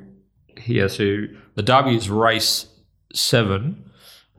here. 0.58 0.88
So 0.88 1.26
the 1.56 1.64
Derby 1.64 1.96
is 1.98 2.10
race 2.10 2.68
seven. 3.14 3.90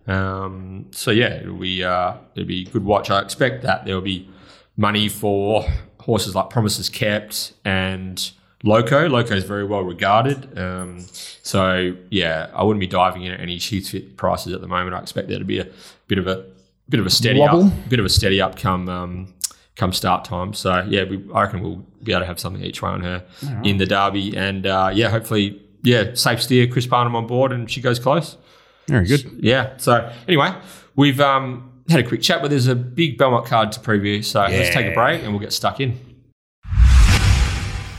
Um, 0.06 0.86
so 0.92 1.10
yeah, 1.10 1.34
it'll 1.40 1.56
be 1.58 1.82
uh, 1.84 2.14
it'll 2.34 2.46
be 2.46 2.62
a 2.66 2.70
good 2.70 2.84
watch. 2.84 3.10
I 3.10 3.20
expect 3.20 3.62
that 3.64 3.84
there 3.84 3.94
will 3.94 4.02
be 4.02 4.28
money 4.76 5.08
for 5.08 5.66
horses 6.00 6.34
like 6.34 6.48
Promises 6.50 6.88
Kept 6.88 7.52
and 7.64 8.30
Loco. 8.62 9.08
Loco 9.08 9.34
is 9.34 9.44
very 9.44 9.64
well 9.64 9.82
regarded. 9.82 10.58
Um, 10.58 11.00
so 11.42 11.94
yeah, 12.10 12.50
I 12.54 12.62
wouldn't 12.62 12.80
be 12.80 12.86
diving 12.86 13.22
in 13.22 13.32
at 13.32 13.40
any 13.40 13.58
She's 13.58 13.90
Fit 13.90 14.16
prices 14.16 14.52
at 14.52 14.60
the 14.60 14.68
moment. 14.68 14.94
I 14.94 15.00
expect 15.00 15.28
there 15.28 15.38
to 15.38 15.44
be 15.44 15.58
a 15.58 15.68
bit 16.08 16.18
of 16.18 16.26
a 16.26 16.46
bit 16.88 17.00
of 17.00 17.06
a 17.06 17.10
steady 17.10 17.40
Wobble. 17.40 17.66
up, 17.66 17.88
bit 17.88 17.98
of 17.98 18.06
a 18.06 18.10
steady 18.10 18.40
up 18.40 18.56
come 18.56 18.88
um, 18.88 19.34
come 19.76 19.92
start 19.92 20.24
time. 20.24 20.54
So 20.54 20.84
yeah, 20.88 21.04
we, 21.04 21.22
I 21.32 21.42
reckon 21.42 21.62
we'll 21.62 21.84
be 22.02 22.12
able 22.12 22.20
to 22.22 22.26
have 22.26 22.40
something 22.40 22.62
each 22.62 22.82
way 22.82 22.90
on 22.90 23.02
her 23.02 23.24
in 23.62 23.76
the 23.76 23.86
derby, 23.86 24.36
and 24.36 24.66
uh, 24.66 24.90
yeah, 24.92 25.10
hopefully 25.10 25.62
yeah, 25.82 26.14
safe 26.14 26.42
steer, 26.42 26.66
Chris 26.66 26.86
Parnham 26.86 27.14
on 27.14 27.26
board, 27.26 27.52
and 27.52 27.70
she 27.70 27.80
goes 27.80 27.98
close. 27.98 28.36
Very 28.88 29.06
good. 29.06 29.38
Yeah. 29.40 29.76
So 29.76 30.12
anyway, 30.26 30.54
we've 30.96 31.20
um, 31.20 31.72
had 31.88 32.00
a 32.00 32.02
quick 32.02 32.22
chat, 32.22 32.42
but 32.42 32.48
there's 32.50 32.66
a 32.66 32.74
big 32.74 33.18
Belmont 33.18 33.46
card 33.46 33.72
to 33.72 33.80
preview. 33.80 34.24
So 34.24 34.40
let's 34.40 34.74
take 34.74 34.86
a 34.86 34.94
break 34.94 35.22
and 35.22 35.32
we'll 35.32 35.40
get 35.40 35.52
stuck 35.52 35.80
in. 35.80 35.98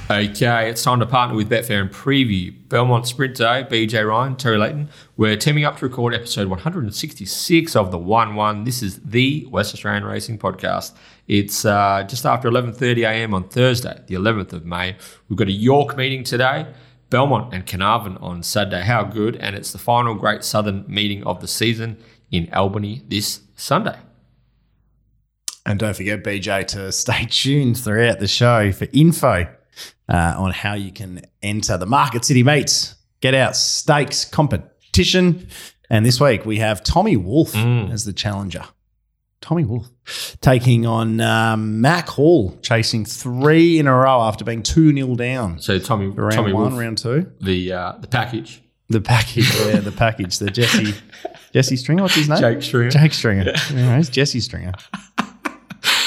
Okay, 0.10 0.70
it's 0.70 0.84
time 0.84 1.02
to 1.02 1.06
partner 1.06 1.36
with 1.36 1.50
Betfair 1.50 1.82
and 1.82 1.92
preview 1.92 2.56
Belmont 2.70 3.06
Sprint 3.06 3.36
Day. 3.36 3.68
BJ 3.70 4.08
Ryan, 4.08 4.38
Terry 4.38 4.58
Leighton. 4.58 4.88
We're 5.18 5.36
teaming 5.36 5.66
up 5.66 5.80
to 5.80 5.86
record 5.86 6.16
episode 6.16 6.48
166 6.48 7.76
of 7.76 7.92
the 7.92 7.98
One 7.98 8.36
One. 8.36 8.64
This 8.64 8.82
is 8.82 9.02
the 9.02 9.46
West 9.52 9.74
Australian 9.74 10.06
Racing 10.06 10.40
Podcast. 10.40 10.94
It's 11.28 11.66
uh, 11.66 12.06
just 12.08 12.26
after 12.26 12.50
11:30 12.50 13.00
a.m. 13.06 13.34
on 13.34 13.50
Thursday, 13.50 14.00
the 14.08 14.16
11th 14.16 14.54
of 14.54 14.66
May. 14.66 14.96
We've 15.28 15.38
got 15.38 15.50
a 15.50 15.52
York 15.52 15.98
meeting 15.98 16.24
today. 16.24 16.68
Belmont 17.10 17.54
and 17.54 17.68
Carnarvon 17.68 18.16
on 18.22 18.44
Saturday. 18.44 18.84
How 18.84 19.04
good! 19.04 19.36
And 19.36 19.58
it's 19.58 19.74
the 19.74 19.78
final 19.78 20.16
Great 20.16 20.46
Southern 20.46 20.86
meeting 20.88 21.22
of 21.26 21.42
the 21.42 21.50
season 21.50 21.98
in 22.32 22.48
Albany 22.54 23.02
this 23.10 23.42
Sunday. 23.58 24.00
And 25.66 25.78
don't 25.78 25.98
forget, 25.98 26.24
BJ, 26.24 26.66
to 26.68 26.94
stay 26.94 27.26
tuned 27.30 27.78
throughout 27.78 28.22
the 28.22 28.28
show 28.30 28.72
for 28.72 28.88
info 28.94 29.48
uh, 30.10 30.36
on 30.38 30.52
how 30.52 30.74
you 30.74 30.92
can 30.92 31.22
enter 31.42 31.78
the 31.78 31.86
Market 31.86 32.26
City 32.26 32.44
Mates 32.44 32.96
get 33.22 33.34
out 33.34 33.56
stakes 33.56 34.26
competition. 34.26 35.48
And 35.90 36.06
this 36.06 36.20
week 36.20 36.46
we 36.46 36.58
have 36.58 36.84
Tommy 36.84 37.18
Wolfe 37.18 37.56
as 37.56 38.06
the 38.06 38.14
challenger. 38.14 38.64
Tommy 39.40 39.64
Wolfe 39.64 39.88
taking 40.42 40.86
on 40.86 41.22
um, 41.22 41.80
Mack 41.80 42.10
Hall, 42.10 42.58
chasing 42.62 43.06
three 43.06 43.80
in 43.80 43.88
a 43.88 43.94
row 43.96 44.22
after 44.22 44.44
being 44.44 44.64
2 44.64 44.94
0 44.94 45.16
down. 45.16 45.60
So 45.60 45.80
Tommy, 45.80 46.08
Round 46.08 46.34
Tommy 46.34 46.54
one, 46.54 46.72
Wolf, 46.72 46.80
round 46.80 46.98
two. 46.98 47.32
the 47.40 47.72
uh, 47.72 47.92
the 48.00 48.08
package, 48.08 48.62
The 48.90 49.00
package, 49.00 49.50
yeah, 49.60 49.80
the 49.80 49.92
package. 49.92 50.40
The 50.40 50.50
Jesse 50.50 50.96
Jesse 51.54 51.78
Stringer, 51.78 52.04
what's 52.04 52.16
his 52.16 52.28
name? 52.28 52.40
Jake 52.40 52.62
Stringer. 52.62 52.90
Jake 52.90 53.14
Stringer. 53.14 53.44
Yeah, 53.74 53.98
it's 54.00 54.10
Jesse 54.10 54.40
Stringer. 54.40 54.74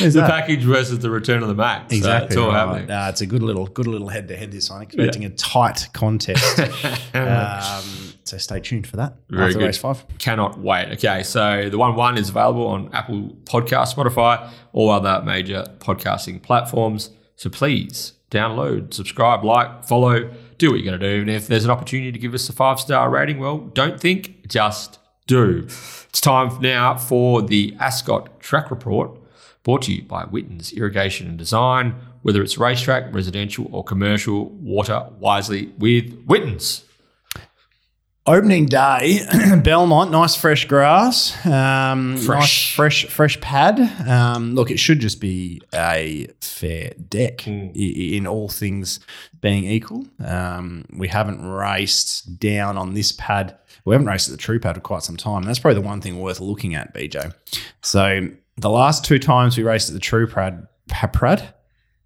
The 0.01 0.09
that? 0.21 0.31
package 0.31 0.63
versus 0.65 0.99
the 1.01 1.11
return 1.11 1.43
of 1.43 1.49
the 1.49 1.55
Mac. 1.55 1.91
So 1.91 1.97
Exactly. 1.97 2.27
it's 2.29 2.37
all 2.37 2.49
right. 2.49 2.55
happening. 2.67 2.87
Nah, 2.89 3.09
it's 3.09 3.21
a 3.21 3.27
good 3.27 3.43
little, 3.43 3.67
good 3.67 3.87
little 3.87 4.09
head 4.09 4.29
to 4.29 4.37
head. 4.37 4.51
This 4.53 4.71
one, 4.71 4.83
expecting 4.83 5.25
a 5.25 5.31
tight 5.31 5.89
contest. 5.93 6.59
um, 7.15 7.85
so 8.25 8.39
stay 8.39 8.61
tuned 8.61 8.87
for 8.87 8.97
that. 8.97 9.15
Very 9.29 9.47
after 9.47 9.59
good. 9.59 9.67
race 9.67 9.79
five. 9.79 10.05
Cannot 10.19 10.59
wait. 10.59 10.93
Okay, 10.93 11.23
so 11.23 11.69
the 11.71 11.79
one 11.79 11.95
one 11.97 12.17
is 12.17 12.29
available 12.31 12.67
on 12.67 12.91
Apple 12.93 13.37
Podcast, 13.45 13.95
Spotify, 13.95 14.51
all 14.73 14.91
other 14.91 15.23
major 15.25 15.65
podcasting 15.79 16.43
platforms. 16.43 17.11
So 17.37 17.51
please 17.51 18.13
download, 18.31 18.95
subscribe, 18.95 19.43
like, 19.45 19.85
follow, 19.85 20.31
do 20.59 20.71
what 20.71 20.81
you're 20.81 20.87
going 20.97 21.01
to 21.01 21.17
do. 21.17 21.21
And 21.23 21.31
if 21.31 21.49
there's 21.49 21.65
an 21.65 21.71
opportunity 21.71 22.13
to 22.13 22.19
give 22.19 22.33
us 22.35 22.49
a 22.49 22.53
five 22.53 22.79
star 22.79 23.11
rating, 23.11 23.39
well, 23.39 23.59
don't 23.59 23.99
think, 23.99 24.47
just 24.49 24.99
do. 25.27 25.65
It's 25.67 26.21
time 26.21 26.61
now 26.61 26.97
for 26.97 27.43
the 27.43 27.75
Ascot 27.81 28.39
Track 28.41 28.71
Report, 28.71 29.19
brought 29.63 29.83
to 29.83 29.93
you 29.95 30.03
by 30.03 30.25
Witten's 30.25 30.73
Irrigation 30.73 31.29
and 31.29 31.39
Design. 31.39 31.95
Whether 32.23 32.43
it's 32.43 32.59
racetrack, 32.59 33.15
residential, 33.15 33.67
or 33.73 33.83
commercial, 33.83 34.51
water 34.51 35.07
wisely 35.19 35.73
with 35.79 36.23
Witten's. 36.27 36.85
Opening 38.27 38.67
day, 38.67 39.21
Belmont, 39.65 40.11
nice 40.11 40.37
fresh 40.37 40.67
grass, 40.69 41.35
um, 41.47 42.19
Fresh. 42.19 42.27
nice 42.39 42.75
fresh 42.77 43.07
fresh 43.07 43.41
pad. 43.41 43.81
Um, 44.07 44.55
look, 44.55 44.71
it 44.71 44.79
should 44.79 45.01
just 45.01 45.21
be 45.23 45.63
a 45.75 46.29
fair 46.43 46.93
deck 47.09 47.49
i- 47.49 47.51
in 47.75 48.27
all 48.27 48.51
things 48.51 49.01
being 49.41 49.65
equal. 49.65 50.05
Um, 50.25 50.85
we 50.93 51.09
haven't 51.09 51.43
raced 51.45 52.39
down 52.39 52.77
on 52.77 52.93
this 52.93 53.11
pad. 53.13 53.57
We 53.87 53.95
haven't 53.95 54.07
raced 54.07 54.29
at 54.29 54.33
the 54.33 54.39
true 54.39 54.61
pad 54.61 54.75
for 54.75 54.83
quite 54.83 55.03
some 55.03 55.17
time. 55.17 55.43
That's 55.45 55.59
probably 55.59 55.81
the 55.81 55.89
one 55.89 56.03
thing 56.03 56.21
worth 56.21 56.41
looking 56.41 56.75
at, 56.75 56.93
BJ. 56.95 57.33
So 57.83 58.29
the 58.61 58.71
last 58.71 59.05
two 59.05 59.19
times 59.19 59.57
we 59.57 59.65
raced 59.65 59.89
at 59.89 59.95
the 59.95 60.01
true 60.01 60.27
pad, 60.27 60.67
pa- 60.89 61.07
pad, 61.09 61.55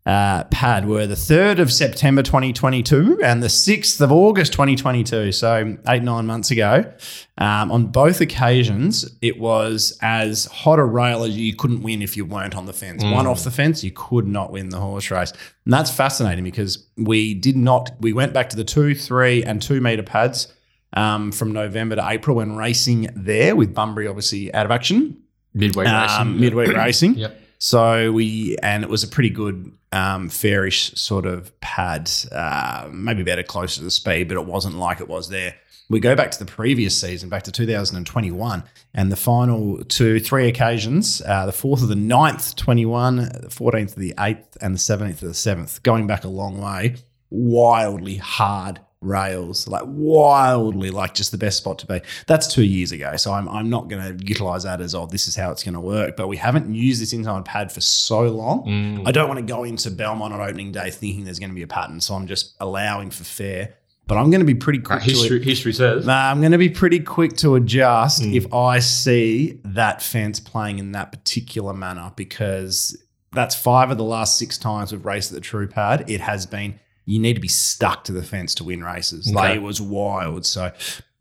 uh, 0.07 0.45
pad 0.45 0.87
were 0.87 1.07
the 1.07 1.15
3rd 1.15 1.61
of 1.61 1.73
September 1.73 2.23
2022 2.23 3.21
and 3.25 3.43
the 3.43 3.47
6th 3.49 4.03
of 4.03 4.13
August 4.13 4.53
2022. 4.53 5.33
So, 5.33 5.79
eight, 5.89 6.03
nine 6.03 6.27
months 6.27 6.51
ago. 6.51 6.93
Um, 7.39 7.73
on 7.73 7.87
both 7.87 8.21
occasions, 8.21 9.11
it 9.23 9.39
was 9.41 9.99
as 10.03 10.45
hot 10.45 10.79
a 10.79 10.85
rail 10.85 11.25
as 11.25 11.35
you 11.35 11.57
couldn't 11.57 11.83
win 11.83 12.03
if 12.03 12.19
you 12.19 12.27
weren't 12.27 12.55
on 12.55 12.67
the 12.67 12.75
fence. 12.75 13.03
One 13.03 13.27
off 13.27 13.45
the 13.45 13.51
fence, 13.51 13.83
you 13.83 13.93
could 13.93 14.27
not 14.27 14.53
win 14.53 14.69
the 14.69 14.79
horse 14.79 15.11
race. 15.11 15.33
And 15.65 15.73
that's 15.73 15.91
fascinating 15.91 16.45
because 16.45 16.87
we 16.99 17.33
did 17.33 17.57
not, 17.57 17.91
we 17.99 18.13
went 18.13 18.35
back 18.35 18.51
to 18.51 18.57
the 18.57 18.65
two, 18.65 18.95
three, 18.95 19.43
and 19.43 19.63
two 19.63 19.81
meter 19.81 20.03
pads 20.03 20.53
um, 20.93 21.33
from 21.33 21.53
November 21.53 21.97
to 21.97 22.07
April 22.07 22.37
when 22.37 22.57
racing 22.57 23.09
there 23.17 23.57
with 23.57 23.75
Bunbury 23.75 24.07
obviously 24.07 24.53
out 24.53 24.67
of 24.67 24.71
action. 24.71 25.17
Midway 25.55 25.87
Um, 25.87 26.03
racing. 26.03 26.41
midweek 26.41 26.77
racing. 26.77 27.15
Yep. 27.15 27.41
So 27.59 28.13
we, 28.13 28.57
and 28.63 28.83
it 28.83 28.91
was 28.91 29.03
a 29.05 29.09
pretty 29.09 29.31
good, 29.31 29.73
um, 29.93 30.29
fairish 30.29 30.93
sort 30.97 31.25
of 31.25 31.59
pad, 31.61 32.11
uh, 32.33 32.89
maybe 32.93 33.23
better 33.23 33.43
closer 33.45 33.79
to 33.79 33.85
the 33.85 33.91
speed, 33.91 34.29
but 34.29 34.37
it 34.37 34.45
wasn't 34.45 34.77
like 34.77 35.01
it 35.01 35.09
was 35.09 35.29
there. 35.29 35.55
We 35.89 36.01
go 36.01 36.17
back 36.17 36.31
to 36.33 36.39
the 36.39 36.47
previous 36.51 36.99
season, 37.01 37.29
back 37.29 37.43
to 37.45 37.53
2021, 37.53 38.65
and 38.95 39.13
the 39.13 39.17
final 39.17 39.85
two, 39.85 40.19
three 40.19 40.49
occasions, 40.49 41.23
uh, 41.27 41.47
the 41.47 41.53
4th 41.53 41.83
of 41.83 41.89
the 41.89 41.95
9th, 41.95 42.57
21, 42.57 43.17
the 43.17 43.49
14th 43.51 43.91
of 43.91 43.95
the 43.97 44.15
8th, 44.19 44.57
and 44.61 44.75
the 44.75 44.79
17th 44.79 45.11
of 45.11 45.21
the 45.21 45.27
7th, 45.29 45.83
going 45.83 46.07
back 46.07 46.25
a 46.25 46.29
long 46.29 46.59
way, 46.61 46.97
wildly 47.31 48.17
hard 48.17 48.81
rails, 49.05 49.69
like 49.69 49.85
wildly, 49.87 50.91
like 50.91 51.15
just 51.15 51.31
the 51.31 51.39
best 51.39 51.59
spot 51.59 51.79
to 51.81 51.87
be. 51.87 52.01
That's 52.27 52.53
two 52.53 52.65
years 52.65 52.93
ago. 52.93 53.17
So 53.17 53.33
I'm, 53.33 53.49
I'm 53.49 53.71
not 53.71 53.89
going 53.89 54.19
to 54.19 54.27
utilize 54.27 54.65
that 54.65 54.81
as, 54.81 54.95
oh, 54.95 55.07
this 55.07 55.27
is 55.27 55.37
how 55.37 55.51
it's 55.51 55.63
going 55.63 55.75
to 55.75 55.81
work. 55.81 56.17
But 56.17 56.29
we 56.29 56.37
haven't 56.37 56.75
used 56.75 57.01
this 57.01 57.13
inside 57.13 57.45
pad 57.45 57.71
for 57.71 57.81
so 57.81 58.23
long. 58.23 59.05
I 59.07 59.13
don't 59.13 59.29
want 59.29 59.39
to 59.39 59.47
go 59.47 59.65
into 59.65 59.91
Belmont 59.91 60.33
on 60.33 60.41
opening 60.41 60.73
day 60.73 60.91
thinking 60.91 61.25
there's 61.25 61.39
going 61.39 61.51
to 61.51 61.55
be 61.55 61.63
a 61.63 61.67
pattern. 61.67 62.01
So 62.01 62.15
I'm 62.15 62.27
just 62.27 62.55
allowing 62.61 63.11
for 63.11 63.25
fair 63.25 63.75
but 64.07 64.19
I'm 64.19 64.29
going 64.31 64.41
to 64.41 64.47
be 64.47 64.55
pretty 64.55 64.81
quick. 64.81 65.01
Uh, 65.01 65.05
history, 65.05 65.39
to 65.39 65.45
history 65.47 65.73
says. 65.73 66.05
Nah, 66.05 66.31
I'm 66.31 66.41
going 66.41 66.53
to 66.53 66.59
be 66.59 66.69
pretty 66.69 67.01
quick 67.01 67.39
to 67.39 67.55
adjust 67.55 68.23
Hmm. 68.23 68.35
if 68.35 68.53
I 68.53 68.79
see 68.81 69.61
that 69.65 70.03
fence 70.03 70.41
playing 70.41 70.79
in 70.79 70.93
that 70.93 71.11
particular 71.11 71.73
manner 71.73 72.13
because 72.15 73.03
that's 73.33 73.55
five 73.55 73.91
of 73.91 73.97
the 73.97 74.05
last 74.05 74.39
six 74.39 74.59
times 74.59 74.93
we've 74.93 75.05
raced 75.07 75.33
at 75.33 75.37
the 75.37 75.41
True 75.41 75.67
Pad. 75.67 76.05
It 76.11 76.21
has 76.21 76.45
been 76.45 76.79
you 77.05 77.19
need 77.19 77.35
to 77.35 77.41
be 77.41 77.49
stuck 77.49 78.05
to 78.05 78.13
the 78.13 78.23
fence 78.23 78.55
to 78.57 78.65
win 78.65 78.83
races. 78.83 79.33
Like 79.33 79.57
it 79.57 79.63
was 79.63 79.81
wild. 79.81 80.47
So 80.47 80.73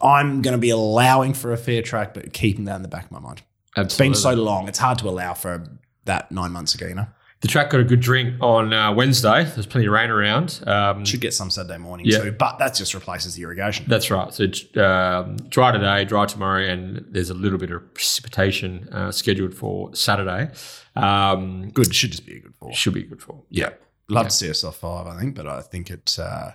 I'm 0.02 0.42
going 0.42 0.54
to 0.54 0.58
be 0.58 0.70
allowing 0.70 1.34
for 1.34 1.52
a 1.54 1.58
fair 1.58 1.82
track, 1.82 2.14
but 2.14 2.34
keeping 2.34 2.66
that 2.66 2.76
in 2.78 2.82
the 2.82 2.88
back 2.88 3.06
of 3.06 3.12
my 3.12 3.20
mind. 3.20 3.42
It's 3.76 3.98
been 3.98 4.14
so 4.16 4.34
long. 4.34 4.68
It's 4.68 4.80
hard 4.80 5.00
to 5.00 5.10
allow 5.10 5.34
for 5.34 5.66
that 6.06 6.32
nine 6.32 6.52
months 6.52 6.76
ago. 6.76 6.86
You 6.88 6.96
know, 6.96 7.08
the 7.42 7.48
track 7.48 7.70
got 7.72 7.82
a 7.82 7.84
good 7.84 8.00
drink 8.02 8.36
on 8.42 8.72
uh, 8.72 8.94
Wednesday. 8.94 9.44
There's 9.46 9.66
plenty 9.66 9.88
of 9.88 9.94
rain 9.94 10.10
around. 10.10 10.62
Um, 10.68 11.04
should 11.06 11.22
get 11.22 11.34
some 11.34 11.50
Saturday 11.50 11.80
morning 11.80 12.06
Yeah. 12.06 12.20
too, 12.20 12.32
but 12.34 12.60
that 12.60 12.76
just 12.76 12.94
replaces 12.94 13.36
the 13.36 13.42
irrigation. 13.44 13.86
That's 13.90 14.12
right. 14.12 14.32
So 14.34 14.44
um, 14.82 15.38
dry 15.50 15.72
today, 15.72 16.06
dry 16.06 16.26
tomorrow, 16.28 16.64
and 16.64 17.04
there's 17.10 17.30
a 17.32 17.34
little 17.34 17.58
bit 17.58 17.72
of 17.72 17.94
precipitation 17.94 18.88
uh, 18.92 19.12
scheduled 19.12 19.56
for 19.56 19.94
Saturday. 19.96 20.52
Um, 20.96 21.70
Good. 21.72 21.94
Should 21.94 22.12
just 22.12 22.26
be 22.26 22.38
a 22.38 22.40
good 22.42 22.54
fall. 22.60 22.72
should 22.74 22.94
be 22.94 23.02
a 23.02 23.08
good 23.08 23.22
for. 23.22 23.44
Yeah. 23.50 23.70
Love 24.10 24.28
to 24.28 24.32
see 24.32 24.50
us 24.50 24.64
off 24.64 24.78
five, 24.78 25.08
I 25.08 25.20
think, 25.20 25.36
but 25.36 25.48
I 25.48 25.62
think 25.62 25.90
it 25.90 26.18
uh, 26.20 26.52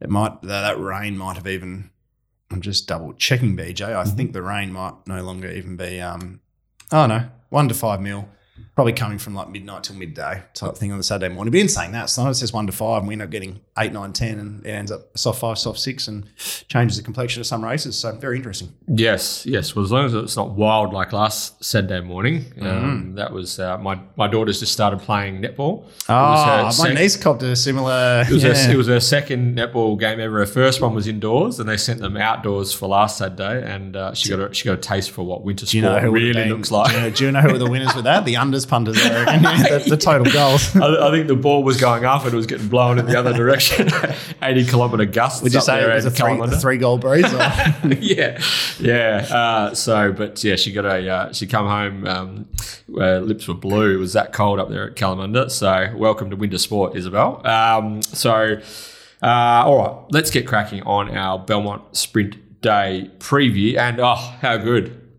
it 0.00 0.08
might 0.08 0.40
that, 0.42 0.62
that 0.62 0.80
rain 0.80 1.16
might 1.16 1.36
have 1.36 1.46
even 1.46 1.90
I'm 2.50 2.60
just 2.60 2.86
double 2.86 3.12
checking 3.14 3.56
BJ. 3.56 3.94
I 3.94 4.04
think 4.04 4.32
the 4.32 4.42
rain 4.42 4.72
might 4.72 4.94
no 5.06 5.22
longer 5.22 5.50
even 5.50 5.76
be 5.76 6.00
um 6.00 6.40
oh 6.92 7.06
no, 7.06 7.28
one 7.48 7.68
to 7.68 7.74
five 7.74 8.00
mil. 8.00 8.28
Probably 8.80 8.92
coming 8.94 9.18
from 9.18 9.34
like 9.34 9.50
midnight 9.50 9.84
till 9.84 9.94
midday 9.96 10.42
type 10.54 10.74
thing 10.74 10.90
on 10.90 10.96
the 10.96 11.04
Saturday 11.04 11.34
morning. 11.34 11.52
But 11.52 11.60
in 11.60 11.68
saying 11.68 11.92
that, 11.92 12.08
sometimes 12.08 12.38
it 12.38 12.40
says 12.40 12.52
one 12.54 12.66
to 12.66 12.72
five 12.72 13.00
and 13.00 13.08
we 13.08 13.12
end 13.12 13.20
up 13.20 13.28
getting 13.28 13.60
eight, 13.78 13.92
nine, 13.92 14.14
ten, 14.14 14.38
and 14.38 14.64
it 14.64 14.70
ends 14.70 14.90
up 14.90 15.18
soft 15.18 15.38
five, 15.40 15.58
soft 15.58 15.78
six, 15.78 16.08
and 16.08 16.24
changes 16.66 16.96
the 16.96 17.02
complexion 17.02 17.40
of 17.40 17.46
some 17.46 17.62
races. 17.62 17.98
So 17.98 18.12
very 18.12 18.38
interesting. 18.38 18.72
Yes, 18.88 19.44
yes. 19.44 19.76
Well, 19.76 19.84
as 19.84 19.92
long 19.92 20.06
as 20.06 20.14
it's 20.14 20.34
not 20.34 20.52
wild 20.52 20.94
like 20.94 21.12
last 21.12 21.62
Saturday 21.62 22.00
morning, 22.00 22.54
um, 22.62 23.16
that 23.16 23.32
was 23.32 23.60
uh, 23.60 23.76
my 23.76 24.00
my 24.16 24.26
daughter's 24.28 24.60
just 24.60 24.72
started 24.72 25.00
playing 25.00 25.42
netball. 25.42 25.84
Oh, 26.08 26.46
her 26.46 26.62
my 26.62 26.70
sec- 26.70 26.94
niece 26.94 27.16
copped 27.18 27.42
a 27.42 27.54
similar. 27.56 28.24
It 28.26 28.32
was, 28.32 28.42
yeah. 28.42 28.54
her, 28.54 28.72
it 28.72 28.76
was 28.76 28.86
her 28.86 29.00
second 29.00 29.58
netball 29.58 30.00
game 30.00 30.20
ever. 30.20 30.38
Her 30.38 30.46
first 30.46 30.80
one 30.80 30.94
was 30.94 31.06
indoors, 31.06 31.60
and 31.60 31.68
they 31.68 31.76
sent 31.76 32.00
them 32.00 32.16
outdoors 32.16 32.72
for 32.72 32.88
last 32.88 33.18
Saturday, 33.18 33.62
and 33.70 33.94
uh, 33.94 34.14
she 34.14 34.30
got 34.30 34.40
a, 34.40 34.54
she 34.54 34.64
got 34.64 34.78
a 34.78 34.80
taste 34.80 35.10
for 35.10 35.22
what 35.22 35.42
winter 35.42 35.66
Do 35.66 35.76
you 35.76 35.82
know 35.82 35.98
sport 35.98 36.12
really 36.12 36.32
been- 36.32 36.48
looks 36.48 36.70
like. 36.70 36.90
Do 36.90 36.96
you, 36.96 37.02
know, 37.02 37.10
do 37.10 37.24
you 37.26 37.32
know 37.32 37.40
who 37.40 37.52
were 37.52 37.58
the 37.58 37.70
winners 37.70 37.94
with 37.94 38.04
that? 38.04 38.24
The 38.24 38.34
unders 38.34 38.66
punters, 38.70 38.96
I 39.04 39.24
reckon. 39.24 39.42
the, 39.42 39.84
the 39.90 39.96
total 39.96 40.32
goals. 40.32 40.74
I, 40.76 41.08
I 41.08 41.10
think 41.10 41.26
the 41.26 41.34
ball 41.34 41.64
was 41.64 41.78
going 41.78 42.04
up 42.04 42.24
and 42.24 42.32
it 42.32 42.36
was 42.36 42.46
getting 42.46 42.68
blown 42.68 42.98
in 43.00 43.06
the 43.06 43.18
other 43.18 43.32
direction. 43.34 43.88
80 44.42 44.64
kilometre 44.66 45.06
gusts. 45.06 45.42
Would 45.42 45.52
you 45.52 45.60
say 45.60 45.82
it 45.82 45.92
was 45.92 46.06
a 46.06 46.10
three, 46.10 46.38
a 46.40 46.48
three 46.48 46.78
goal 46.78 46.96
breeze? 46.96 47.26
Yeah, 48.00 48.40
yeah. 48.78 49.26
Uh, 49.30 49.74
so, 49.74 50.12
but 50.12 50.42
yeah, 50.44 50.56
she 50.56 50.72
got 50.72 50.84
a. 50.84 51.08
Uh, 51.08 51.32
she 51.32 51.46
come 51.46 51.66
home. 51.66 52.06
Um, 52.06 52.48
lips 52.88 53.48
were 53.48 53.54
blue. 53.54 53.94
It 53.94 53.98
was 53.98 54.12
that 54.12 54.32
cold 54.32 54.60
up 54.60 54.68
there 54.70 54.88
at 54.88 54.96
Kalamunda. 54.96 55.50
So, 55.50 55.92
welcome 55.96 56.30
to 56.30 56.36
winter 56.36 56.58
sport, 56.58 56.96
Isabel. 56.96 57.44
Um, 57.46 58.02
so, 58.02 58.60
uh, 59.22 59.26
all 59.26 59.78
right, 59.78 60.04
let's 60.10 60.30
get 60.30 60.46
cracking 60.46 60.82
on 60.82 61.16
our 61.16 61.38
Belmont 61.38 61.96
Sprint 61.96 62.60
Day 62.60 63.10
preview. 63.18 63.76
And 63.76 64.00
oh, 64.00 64.14
how 64.14 64.56
good! 64.56 65.09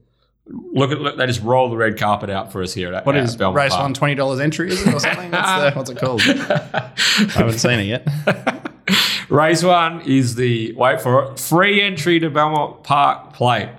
Look 0.74 0.91
at 0.91 1.00
look, 1.01 1.17
they 1.17 1.25
just 1.27 1.41
roll 1.41 1.70
the 1.70 1.77
red 1.77 1.98
carpet 1.98 2.29
out 2.29 2.51
for 2.51 2.62
us 2.62 2.74
here 2.74 2.93
at 2.93 3.05
What 3.05 3.15
at 3.15 3.24
is 3.24 3.36
Belmont 3.36 3.58
race 3.58 3.72
Park. 3.72 3.84
one 3.84 3.93
twenty 3.93 4.15
dollars 4.15 4.39
entry? 4.39 4.70
Is 4.70 4.86
it 4.86 4.93
or 4.93 5.00
something? 5.00 5.31
What's, 5.31 5.48
the, 5.50 5.72
what's 5.74 5.89
it 5.89 5.98
called? 5.98 6.22
I 6.27 6.91
haven't 7.34 7.60
seen 7.60 7.79
it 7.79 7.84
yet. 7.84 8.08
Race 9.29 9.63
one 9.63 10.01
is 10.01 10.36
the 10.36 10.74
wait 10.74 11.00
for 11.00 11.24
it 11.31 11.39
free 11.39 11.81
entry 11.81 12.20
to 12.20 12.29
Belmont 12.29 12.84
Park 12.84 13.31
Plate. 13.34 13.70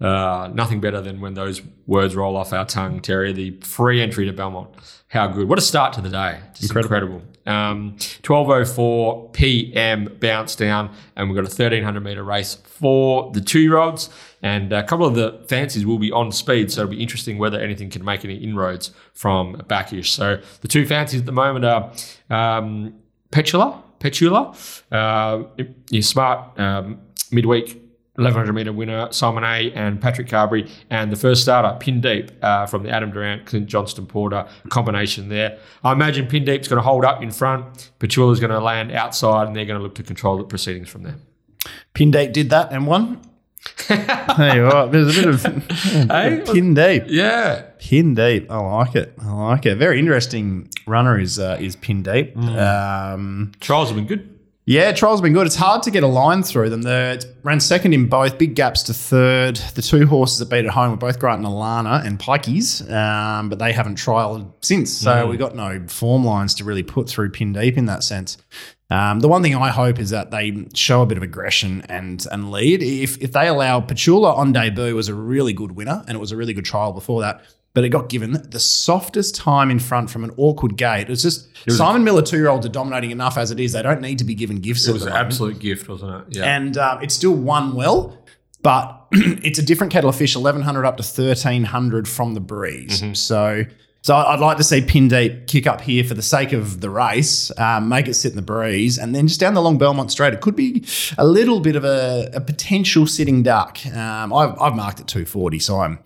Uh, 0.00 0.50
nothing 0.54 0.80
better 0.80 1.00
than 1.00 1.20
when 1.20 1.34
those 1.34 1.62
words 1.86 2.14
roll 2.14 2.36
off 2.36 2.52
our 2.52 2.64
tongue, 2.66 3.00
Terry. 3.00 3.32
The 3.32 3.52
free 3.62 4.00
entry 4.00 4.26
to 4.26 4.32
Belmont. 4.32 4.68
How 5.08 5.26
good! 5.28 5.48
What 5.48 5.58
a 5.58 5.62
start 5.62 5.92
to 5.94 6.00
the 6.00 6.10
day! 6.10 6.40
Just 6.54 6.74
incredible. 6.74 7.22
Um, 7.46 7.96
12:04 8.22 9.32
p.m. 9.32 10.16
bounce 10.20 10.56
down, 10.56 10.90
and 11.16 11.28
we've 11.28 11.36
got 11.36 11.42
a 11.44 11.52
1300 11.54 12.00
meter 12.00 12.22
race 12.24 12.54
for 12.64 13.30
the 13.32 13.40
two 13.40 13.60
year 13.60 13.76
olds, 13.76 14.10
and 14.44 14.74
a 14.74 14.84
couple 14.84 15.06
of 15.06 15.14
the 15.14 15.42
fancies 15.48 15.86
will 15.86 15.98
be 15.98 16.12
on 16.12 16.30
speed, 16.30 16.70
so 16.70 16.82
it'll 16.82 16.90
be 16.90 17.02
interesting 17.02 17.38
whether 17.38 17.58
anything 17.58 17.88
can 17.88 18.04
make 18.04 18.26
any 18.26 18.36
inroads 18.36 18.90
from 19.14 19.54
backish. 19.68 20.12
So 20.12 20.38
the 20.60 20.68
two 20.68 20.84
fancies 20.84 21.20
at 21.20 21.26
the 21.26 21.32
moment 21.32 21.64
are 21.64 21.90
um, 22.28 22.94
Petula, 23.32 23.82
Petula, 24.00 24.54
uh, 24.92 25.64
your 25.88 26.02
smart 26.02 26.60
um, 26.60 27.00
midweek 27.30 27.80
1100 28.16 28.52
meter 28.52 28.72
winner 28.72 29.10
Simon 29.12 29.44
A 29.44 29.72
and 29.72 29.98
Patrick 29.98 30.28
Carbery, 30.28 30.70
and 30.90 31.10
the 31.10 31.16
first 31.16 31.40
starter 31.40 31.78
Pin 31.80 32.02
Deep 32.02 32.30
uh, 32.42 32.66
from 32.66 32.82
the 32.82 32.90
Adam 32.90 33.12
Durrant 33.12 33.46
Clint 33.46 33.66
Johnston 33.66 34.06
Porter 34.06 34.46
combination 34.68 35.30
there. 35.30 35.58
I 35.82 35.92
imagine 35.92 36.26
Pin 36.26 36.44
Deep's 36.44 36.68
going 36.68 36.76
to 36.76 36.82
hold 36.82 37.06
up 37.06 37.22
in 37.22 37.30
front. 37.30 37.92
Petula's 37.98 38.40
going 38.40 38.50
to 38.50 38.60
land 38.60 38.92
outside, 38.92 39.46
and 39.46 39.56
they're 39.56 39.64
going 39.64 39.78
to 39.78 39.82
look 39.82 39.94
to 39.94 40.02
control 40.02 40.36
the 40.36 40.44
proceedings 40.44 40.90
from 40.90 41.02
there. 41.02 41.16
Pin 41.94 42.10
deep 42.10 42.34
did 42.34 42.50
that 42.50 42.70
and 42.70 42.86
won. 42.86 43.22
Hey, 43.88 44.62
what? 44.62 44.92
There's 44.92 45.16
a 45.16 45.22
bit 45.22 45.28
of 45.34 45.66
Hey? 46.10 46.42
pin 46.46 46.74
deep. 46.74 47.04
Yeah, 47.06 47.62
Pin 47.78 48.14
deep. 48.14 48.50
I 48.50 48.58
like 48.58 48.94
it. 48.94 49.12
I 49.20 49.32
like 49.32 49.66
it. 49.66 49.76
Very 49.76 49.98
interesting 49.98 50.70
runner 50.86 51.18
is 51.18 51.38
uh, 51.38 51.58
is 51.60 51.76
pin 51.76 52.02
deep. 52.02 52.36
Um, 52.36 53.52
trials 53.60 53.88
have 53.88 53.96
been 53.96 54.06
good. 54.06 54.30
Yeah, 54.66 54.92
trials 54.92 55.18
have 55.20 55.24
been 55.24 55.34
good. 55.34 55.46
It's 55.46 55.56
hard 55.56 55.82
to 55.82 55.90
get 55.90 56.02
a 56.02 56.06
line 56.06 56.42
through 56.42 56.70
them. 56.70 56.80
They 56.80 57.18
ran 57.42 57.60
second 57.60 57.92
in 57.92 58.08
both, 58.08 58.38
big 58.38 58.54
gaps 58.54 58.82
to 58.84 58.94
third. 58.94 59.56
The 59.74 59.82
two 59.82 60.06
horses 60.06 60.38
that 60.38 60.48
beat 60.48 60.64
at 60.64 60.70
home 60.70 60.92
were 60.92 60.96
both 60.96 61.18
Grant 61.18 61.40
and 61.44 61.46
Alana 61.46 62.02
and 62.02 62.18
Pikeys, 62.18 62.90
um, 62.90 63.50
but 63.50 63.58
they 63.58 63.72
haven't 63.74 63.98
trialled 63.98 64.50
since. 64.62 64.90
So 64.90 65.26
we've 65.26 65.38
got 65.38 65.54
no 65.54 65.84
form 65.88 66.24
lines 66.24 66.54
to 66.54 66.64
really 66.64 66.82
put 66.82 67.10
through 67.10 67.28
pin 67.32 67.52
deep 67.52 67.76
in 67.76 67.84
that 67.86 68.02
sense. 68.04 68.38
Um, 68.90 69.20
the 69.20 69.28
one 69.28 69.42
thing 69.42 69.54
I 69.54 69.70
hope 69.70 69.98
is 69.98 70.10
that 70.10 70.30
they 70.30 70.66
show 70.74 71.02
a 71.02 71.06
bit 71.06 71.16
of 71.16 71.22
aggression 71.22 71.82
and 71.88 72.24
and 72.30 72.50
lead. 72.50 72.82
If 72.82 73.20
if 73.22 73.32
they 73.32 73.48
allow 73.48 73.80
Petula 73.80 74.36
on 74.36 74.52
debut 74.52 74.94
was 74.94 75.08
a 75.08 75.14
really 75.14 75.52
good 75.52 75.72
winner 75.72 76.04
and 76.06 76.16
it 76.16 76.20
was 76.20 76.32
a 76.32 76.36
really 76.36 76.52
good 76.52 76.64
trial 76.66 76.92
before 76.92 77.20
that. 77.22 77.42
But 77.72 77.82
it 77.82 77.88
got 77.88 78.08
given 78.08 78.32
the 78.50 78.60
softest 78.60 79.34
time 79.34 79.68
in 79.68 79.80
front 79.80 80.08
from 80.08 80.22
an 80.22 80.30
awkward 80.36 80.76
gate. 80.76 81.10
It's 81.10 81.22
just 81.22 81.48
Simon 81.68 82.04
Miller 82.04 82.22
two 82.22 82.36
year 82.36 82.48
olds 82.48 82.64
are 82.64 82.68
dominating 82.68 83.10
enough 83.10 83.36
as 83.36 83.50
it 83.50 83.58
is. 83.58 83.72
They 83.72 83.82
don't 83.82 84.00
need 84.00 84.18
to 84.18 84.24
be 84.24 84.36
given 84.36 84.60
gifts. 84.60 84.86
It 84.86 84.92
was 84.92 85.02
an 85.02 85.08
moment 85.08 85.26
absolute 85.26 85.58
gift, 85.58 85.88
wasn't 85.88 86.28
it? 86.28 86.36
Yeah. 86.36 86.56
and 86.56 86.78
um, 86.78 87.02
it's 87.02 87.14
still 87.14 87.34
won 87.34 87.74
well, 87.74 88.16
but 88.62 89.06
it's 89.12 89.58
a 89.58 89.62
different 89.62 89.92
kettle 89.92 90.08
of 90.10 90.14
fish. 90.14 90.36
Eleven 90.36 90.62
hundred 90.62 90.84
up 90.84 90.98
to 90.98 91.02
thirteen 91.02 91.64
hundred 91.64 92.06
from 92.06 92.34
the 92.34 92.40
breeze. 92.40 93.02
So, 93.18 93.64
so 94.04 94.14
I'd 94.14 94.38
like 94.38 94.58
to 94.58 94.64
see 94.64 94.82
Pin 94.82 95.08
Deep 95.08 95.46
kick 95.46 95.66
up 95.66 95.80
here 95.80 96.04
for 96.04 96.12
the 96.12 96.20
sake 96.20 96.52
of 96.52 96.82
the 96.82 96.90
race, 96.90 97.50
um, 97.58 97.88
make 97.88 98.06
it 98.06 98.12
sit 98.12 98.32
in 98.32 98.36
the 98.36 98.42
breeze, 98.42 98.98
and 98.98 99.14
then 99.14 99.28
just 99.28 99.40
down 99.40 99.54
the 99.54 99.62
long 99.62 99.78
Belmont 99.78 100.10
Straight, 100.10 100.34
it 100.34 100.42
could 100.42 100.54
be 100.54 100.84
a 101.16 101.26
little 101.26 101.58
bit 101.58 101.74
of 101.74 101.86
a, 101.86 102.28
a 102.34 102.40
potential 102.42 103.06
sitting 103.06 103.42
duck. 103.42 103.78
Um, 103.86 104.30
I've, 104.30 104.60
I've 104.60 104.76
marked 104.76 105.00
it 105.00 105.08
two 105.08 105.24
forty, 105.24 105.58
so 105.58 105.80
I'm. 105.80 106.00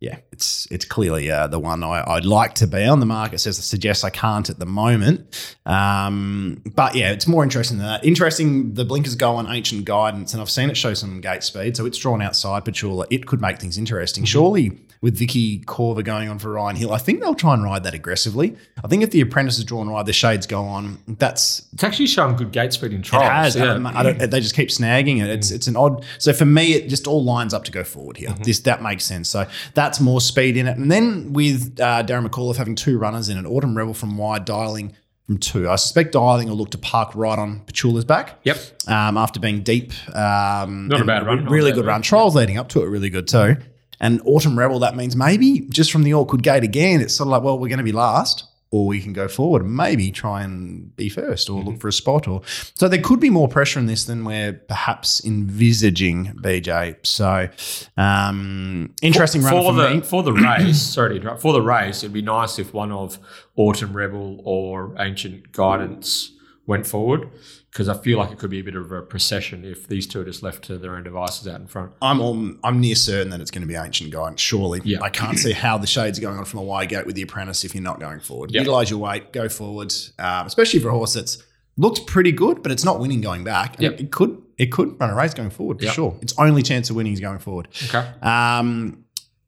Yeah, 0.00 0.18
it's 0.32 0.66
it's 0.70 0.84
clearly 0.84 1.30
uh, 1.30 1.46
the 1.46 1.58
one 1.58 1.82
I, 1.82 2.04
I'd 2.06 2.26
like 2.26 2.54
to 2.56 2.66
be 2.66 2.84
on. 2.84 3.00
The 3.00 3.06
market 3.06 3.40
says 3.40 3.56
suggests 3.64 4.04
I 4.04 4.10
can't 4.10 4.50
at 4.50 4.58
the 4.58 4.66
moment, 4.66 5.56
um, 5.64 6.62
but 6.74 6.94
yeah, 6.94 7.12
it's 7.12 7.26
more 7.26 7.42
interesting 7.42 7.78
than 7.78 7.86
that. 7.86 8.04
Interesting, 8.04 8.74
the 8.74 8.84
blinkers 8.84 9.14
go 9.14 9.36
on 9.36 9.46
ancient 9.46 9.86
guidance, 9.86 10.34
and 10.34 10.42
I've 10.42 10.50
seen 10.50 10.68
it 10.68 10.76
show 10.76 10.92
some 10.92 11.22
gate 11.22 11.42
speed, 11.42 11.76
so 11.76 11.86
it's 11.86 11.96
drawn 11.96 12.20
outside 12.20 12.66
Petula. 12.66 13.06
It 13.10 13.26
could 13.26 13.40
make 13.40 13.58
things 13.58 13.78
interesting. 13.78 14.24
Surely, 14.24 14.78
with 15.04 15.18
Vicky 15.18 15.58
Corver 15.58 16.00
going 16.02 16.30
on 16.30 16.38
for 16.38 16.50
Ryan 16.52 16.76
Hill, 16.76 16.90
I 16.90 16.96
think 16.96 17.20
they'll 17.20 17.34
try 17.34 17.52
and 17.52 17.62
ride 17.62 17.84
that 17.84 17.92
aggressively. 17.92 18.56
I 18.82 18.88
think 18.88 19.02
if 19.02 19.10
the 19.10 19.20
apprentice 19.20 19.58
is 19.58 19.64
drawn 19.64 19.90
wide, 19.90 20.06
the 20.06 20.14
shades 20.14 20.46
go 20.46 20.64
on. 20.64 20.96
That's 21.06 21.68
it's 21.74 21.84
actually 21.84 22.06
shown 22.06 22.36
good 22.36 22.52
gate 22.52 22.72
speed 22.72 22.94
in 22.94 23.00
it 23.00 23.04
trials. 23.04 23.52
has. 23.52 23.56
yeah. 23.56 23.92
I 23.94 24.02
don't, 24.02 24.30
they 24.30 24.40
just 24.40 24.56
keep 24.56 24.70
snagging 24.70 25.22
it. 25.22 25.28
It's 25.28 25.50
it's 25.50 25.66
an 25.66 25.76
odd. 25.76 26.06
So 26.16 26.32
for 26.32 26.46
me, 26.46 26.72
it 26.72 26.88
just 26.88 27.06
all 27.06 27.22
lines 27.22 27.52
up 27.52 27.64
to 27.64 27.70
go 27.70 27.84
forward 27.84 28.16
here. 28.16 28.34
This 28.42 28.60
that 28.60 28.80
makes 28.82 29.04
sense. 29.04 29.28
So 29.28 29.46
that's 29.74 30.00
more 30.00 30.22
speed 30.22 30.56
in 30.56 30.66
it. 30.66 30.78
And 30.78 30.90
then 30.90 31.34
with 31.34 31.78
uh, 31.78 32.02
Darren 32.02 32.26
McAuliffe 32.26 32.56
having 32.56 32.74
two 32.74 32.96
runners 32.96 33.28
in 33.28 33.36
an 33.36 33.44
Autumn 33.44 33.76
Rebel 33.76 33.92
from 33.92 34.16
wide, 34.16 34.46
dialing 34.46 34.94
from 35.26 35.36
two. 35.36 35.68
I 35.68 35.76
suspect 35.76 36.12
dialing 36.12 36.48
will 36.48 36.56
look 36.56 36.70
to 36.70 36.78
park 36.78 37.14
right 37.14 37.38
on 37.38 37.60
Petula's 37.66 38.06
back. 38.06 38.38
Yep. 38.44 38.56
Um, 38.88 39.18
after 39.18 39.38
being 39.38 39.62
deep, 39.62 39.92
um, 40.16 40.88
Not 40.88 41.02
a 41.02 41.04
bad 41.04 41.26
run. 41.26 41.44
really 41.44 41.72
good 41.72 41.84
run. 41.84 42.00
Trials 42.00 42.34
leading 42.34 42.56
up 42.56 42.70
to 42.70 42.82
it, 42.82 42.86
really 42.86 43.10
good 43.10 43.28
too. 43.28 43.56
And 44.00 44.20
Autumn 44.24 44.58
Rebel, 44.58 44.78
that 44.80 44.96
means 44.96 45.16
maybe 45.16 45.60
just 45.70 45.90
from 45.92 46.02
the 46.02 46.14
awkward 46.14 46.42
gate 46.42 46.64
again, 46.64 47.00
it's 47.00 47.14
sort 47.16 47.26
of 47.28 47.30
like, 47.32 47.42
well, 47.42 47.58
we're 47.58 47.68
going 47.68 47.78
to 47.78 47.84
be 47.84 47.92
last, 47.92 48.44
or 48.70 48.86
we 48.88 49.00
can 49.00 49.12
go 49.12 49.28
forward 49.28 49.62
and 49.62 49.76
maybe 49.76 50.10
try 50.10 50.42
and 50.42 50.94
be 50.96 51.08
first 51.08 51.48
or 51.48 51.60
Mm-hmm. 51.60 51.68
look 51.70 51.80
for 51.80 51.86
a 51.88 51.92
spot. 51.92 52.26
Or 52.26 52.42
so 52.74 52.88
there 52.88 53.00
could 53.00 53.20
be 53.20 53.30
more 53.30 53.46
pressure 53.46 53.78
in 53.78 53.86
this 53.86 54.04
than 54.04 54.24
we're 54.24 54.52
perhaps 54.52 55.24
envisaging, 55.24 56.34
BJ. 56.42 56.96
So 57.06 57.48
um, 57.96 58.92
interesting 59.02 59.42
run 59.42 59.52
for, 59.52 59.62
for 59.62 59.72
the 59.74 59.94
me. 59.94 60.00
for 60.00 60.22
the 60.22 60.32
race. 60.32 60.80
sorry 60.80 61.10
to 61.10 61.16
interrupt. 61.16 61.40
For 61.42 61.52
the 61.52 61.62
race, 61.62 62.02
it'd 62.02 62.12
be 62.12 62.22
nice 62.22 62.58
if 62.58 62.74
one 62.74 62.90
of 62.92 63.18
Autumn 63.56 63.96
Rebel 63.96 64.40
or 64.44 64.94
Ancient 64.98 65.52
Guidance 65.52 66.32
went 66.66 66.86
forward 66.86 67.28
because 67.74 67.88
I 67.88 67.94
feel 67.94 68.18
like 68.18 68.30
it 68.30 68.38
could 68.38 68.50
be 68.50 68.60
a 68.60 68.62
bit 68.62 68.76
of 68.76 68.92
a 68.92 69.02
procession 69.02 69.64
if 69.64 69.88
these 69.88 70.06
two 70.06 70.20
are 70.20 70.24
just 70.24 70.44
left 70.44 70.62
to 70.66 70.78
their 70.78 70.94
own 70.94 71.02
devices 71.02 71.48
out 71.48 71.60
in 71.60 71.66
front. 71.66 71.90
I'm 72.00 72.20
all, 72.20 72.52
I'm 72.62 72.80
near 72.80 72.94
certain 72.94 73.30
that 73.30 73.40
it's 73.40 73.50
going 73.50 73.62
to 73.62 73.66
be 73.66 73.74
ancient 73.74 74.12
guidance. 74.12 74.40
Surely, 74.40 74.80
Yeah. 74.84 75.02
I 75.02 75.10
can't 75.10 75.36
see 75.36 75.50
how 75.50 75.76
the 75.76 75.88
shades 75.88 76.16
are 76.16 76.22
going 76.22 76.38
on 76.38 76.44
from 76.44 76.60
a 76.60 76.62
wide 76.62 76.90
gate 76.90 77.04
with 77.04 77.16
the 77.16 77.22
apprentice 77.22 77.64
if 77.64 77.74
you're 77.74 77.82
not 77.82 77.98
going 77.98 78.20
forward. 78.20 78.52
Yep. 78.52 78.60
Utilize 78.60 78.90
your 78.90 79.00
weight, 79.00 79.32
go 79.32 79.48
forward, 79.48 79.92
um, 80.20 80.46
especially 80.46 80.78
for 80.78 80.90
a 80.90 80.92
horse 80.92 81.14
that's 81.14 81.42
looked 81.76 82.06
pretty 82.06 82.30
good, 82.30 82.62
but 82.62 82.70
it's 82.70 82.84
not 82.84 83.00
winning 83.00 83.20
going 83.20 83.42
back. 83.42 83.80
Yep. 83.80 84.00
It 84.00 84.12
could 84.12 84.40
it 84.56 84.66
could 84.70 85.00
run 85.00 85.10
a 85.10 85.14
race 85.16 85.34
going 85.34 85.50
forward 85.50 85.80
for 85.80 85.86
Yep. 85.86 85.94
sure. 85.94 86.16
Its 86.22 86.32
only 86.38 86.62
chance 86.62 86.90
of 86.90 86.94
winning 86.96 87.12
is 87.12 87.18
going 87.18 87.40
forward. 87.40 87.66
Okay. 87.88 88.08
Um, 88.22 89.04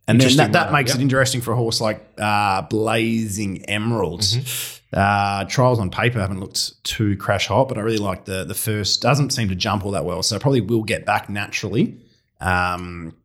and 0.08 0.20
then 0.20 0.36
that, 0.38 0.52
that 0.52 0.72
makes 0.72 0.90
yep. 0.90 0.98
it 0.98 1.02
interesting 1.02 1.40
for 1.40 1.52
a 1.52 1.56
horse 1.56 1.80
like 1.80 2.04
uh, 2.18 2.62
Blazing 2.62 3.64
Emeralds. 3.66 4.36
Mm-hmm. 4.36 4.75
Uh, 4.92 5.44
trials 5.44 5.78
on 5.78 5.90
paper 5.90 6.20
haven't 6.20 6.40
looked 6.40 6.82
too 6.84 7.16
crash 7.16 7.48
hot, 7.48 7.68
but 7.68 7.76
I 7.76 7.80
really 7.80 7.98
like 7.98 8.24
the 8.24 8.44
the 8.44 8.54
first. 8.54 9.02
Doesn't 9.02 9.30
seem 9.30 9.48
to 9.48 9.54
jump 9.54 9.84
all 9.84 9.90
that 9.92 10.04
well, 10.04 10.22
so 10.22 10.38
probably 10.38 10.60
will 10.60 10.84
get 10.84 11.04
back 11.04 11.28
naturally. 11.28 11.98
Um, 12.40 13.16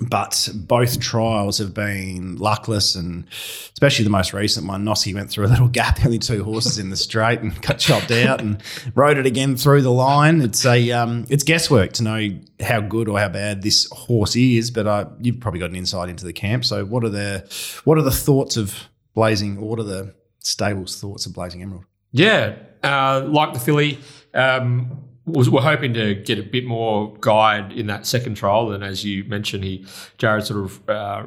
but 0.00 0.48
both 0.54 0.98
trials 0.98 1.58
have 1.58 1.74
been 1.74 2.36
luckless, 2.36 2.94
and 2.94 3.26
especially 3.74 4.04
the 4.04 4.10
most 4.10 4.32
recent 4.32 4.66
one, 4.66 4.82
Nossi 4.82 5.14
went 5.14 5.28
through 5.28 5.44
a 5.44 5.48
little 5.48 5.68
gap, 5.80 6.02
only 6.04 6.18
two 6.18 6.42
horses 6.42 6.78
in 6.78 6.88
the 6.88 6.96
straight, 6.96 7.40
and 7.40 7.60
got 7.60 7.78
chopped 7.78 8.10
out, 8.10 8.40
and 8.40 8.62
rode 8.94 9.18
it 9.18 9.26
again 9.26 9.56
through 9.56 9.82
the 9.82 9.92
line. 9.92 10.40
It's 10.40 10.64
a 10.64 10.90
um, 10.92 11.26
it's 11.28 11.44
guesswork 11.44 11.92
to 11.94 12.02
know 12.02 12.30
how 12.60 12.80
good 12.80 13.08
or 13.08 13.18
how 13.18 13.28
bad 13.28 13.62
this 13.62 13.90
horse 13.90 14.36
is, 14.36 14.70
but 14.70 14.86
uh, 14.86 15.04
you've 15.20 15.40
probably 15.40 15.60
got 15.60 15.70
an 15.70 15.76
insight 15.76 16.08
into 16.08 16.24
the 16.24 16.32
camp. 16.32 16.64
So, 16.64 16.86
what 16.86 17.04
are 17.04 17.10
the 17.10 17.44
what 17.84 17.98
are 17.98 18.02
the 18.02 18.10
thoughts 18.10 18.56
of 18.56 18.88
Blazing? 19.12 19.60
What 19.60 19.78
are 19.78 19.84
the 19.84 20.14
stables' 20.40 21.00
thoughts 21.00 21.26
of 21.26 21.34
Blazing 21.34 21.62
Emerald? 21.62 21.84
Yeah, 22.12 22.56
uh, 22.82 23.24
like 23.26 23.54
the 23.54 23.60
filly, 23.60 23.98
um, 24.34 25.04
was, 25.26 25.48
we're 25.48 25.60
hoping 25.60 25.94
to 25.94 26.14
get 26.14 26.38
a 26.38 26.42
bit 26.42 26.64
more 26.64 27.14
guide 27.20 27.72
in 27.72 27.86
that 27.86 28.06
second 28.06 28.34
trial. 28.34 28.72
And 28.72 28.82
as 28.82 29.04
you 29.04 29.24
mentioned, 29.24 29.64
he 29.64 29.86
Jared 30.18 30.44
sort 30.44 30.64
of 30.64 30.90
uh, 30.90 31.26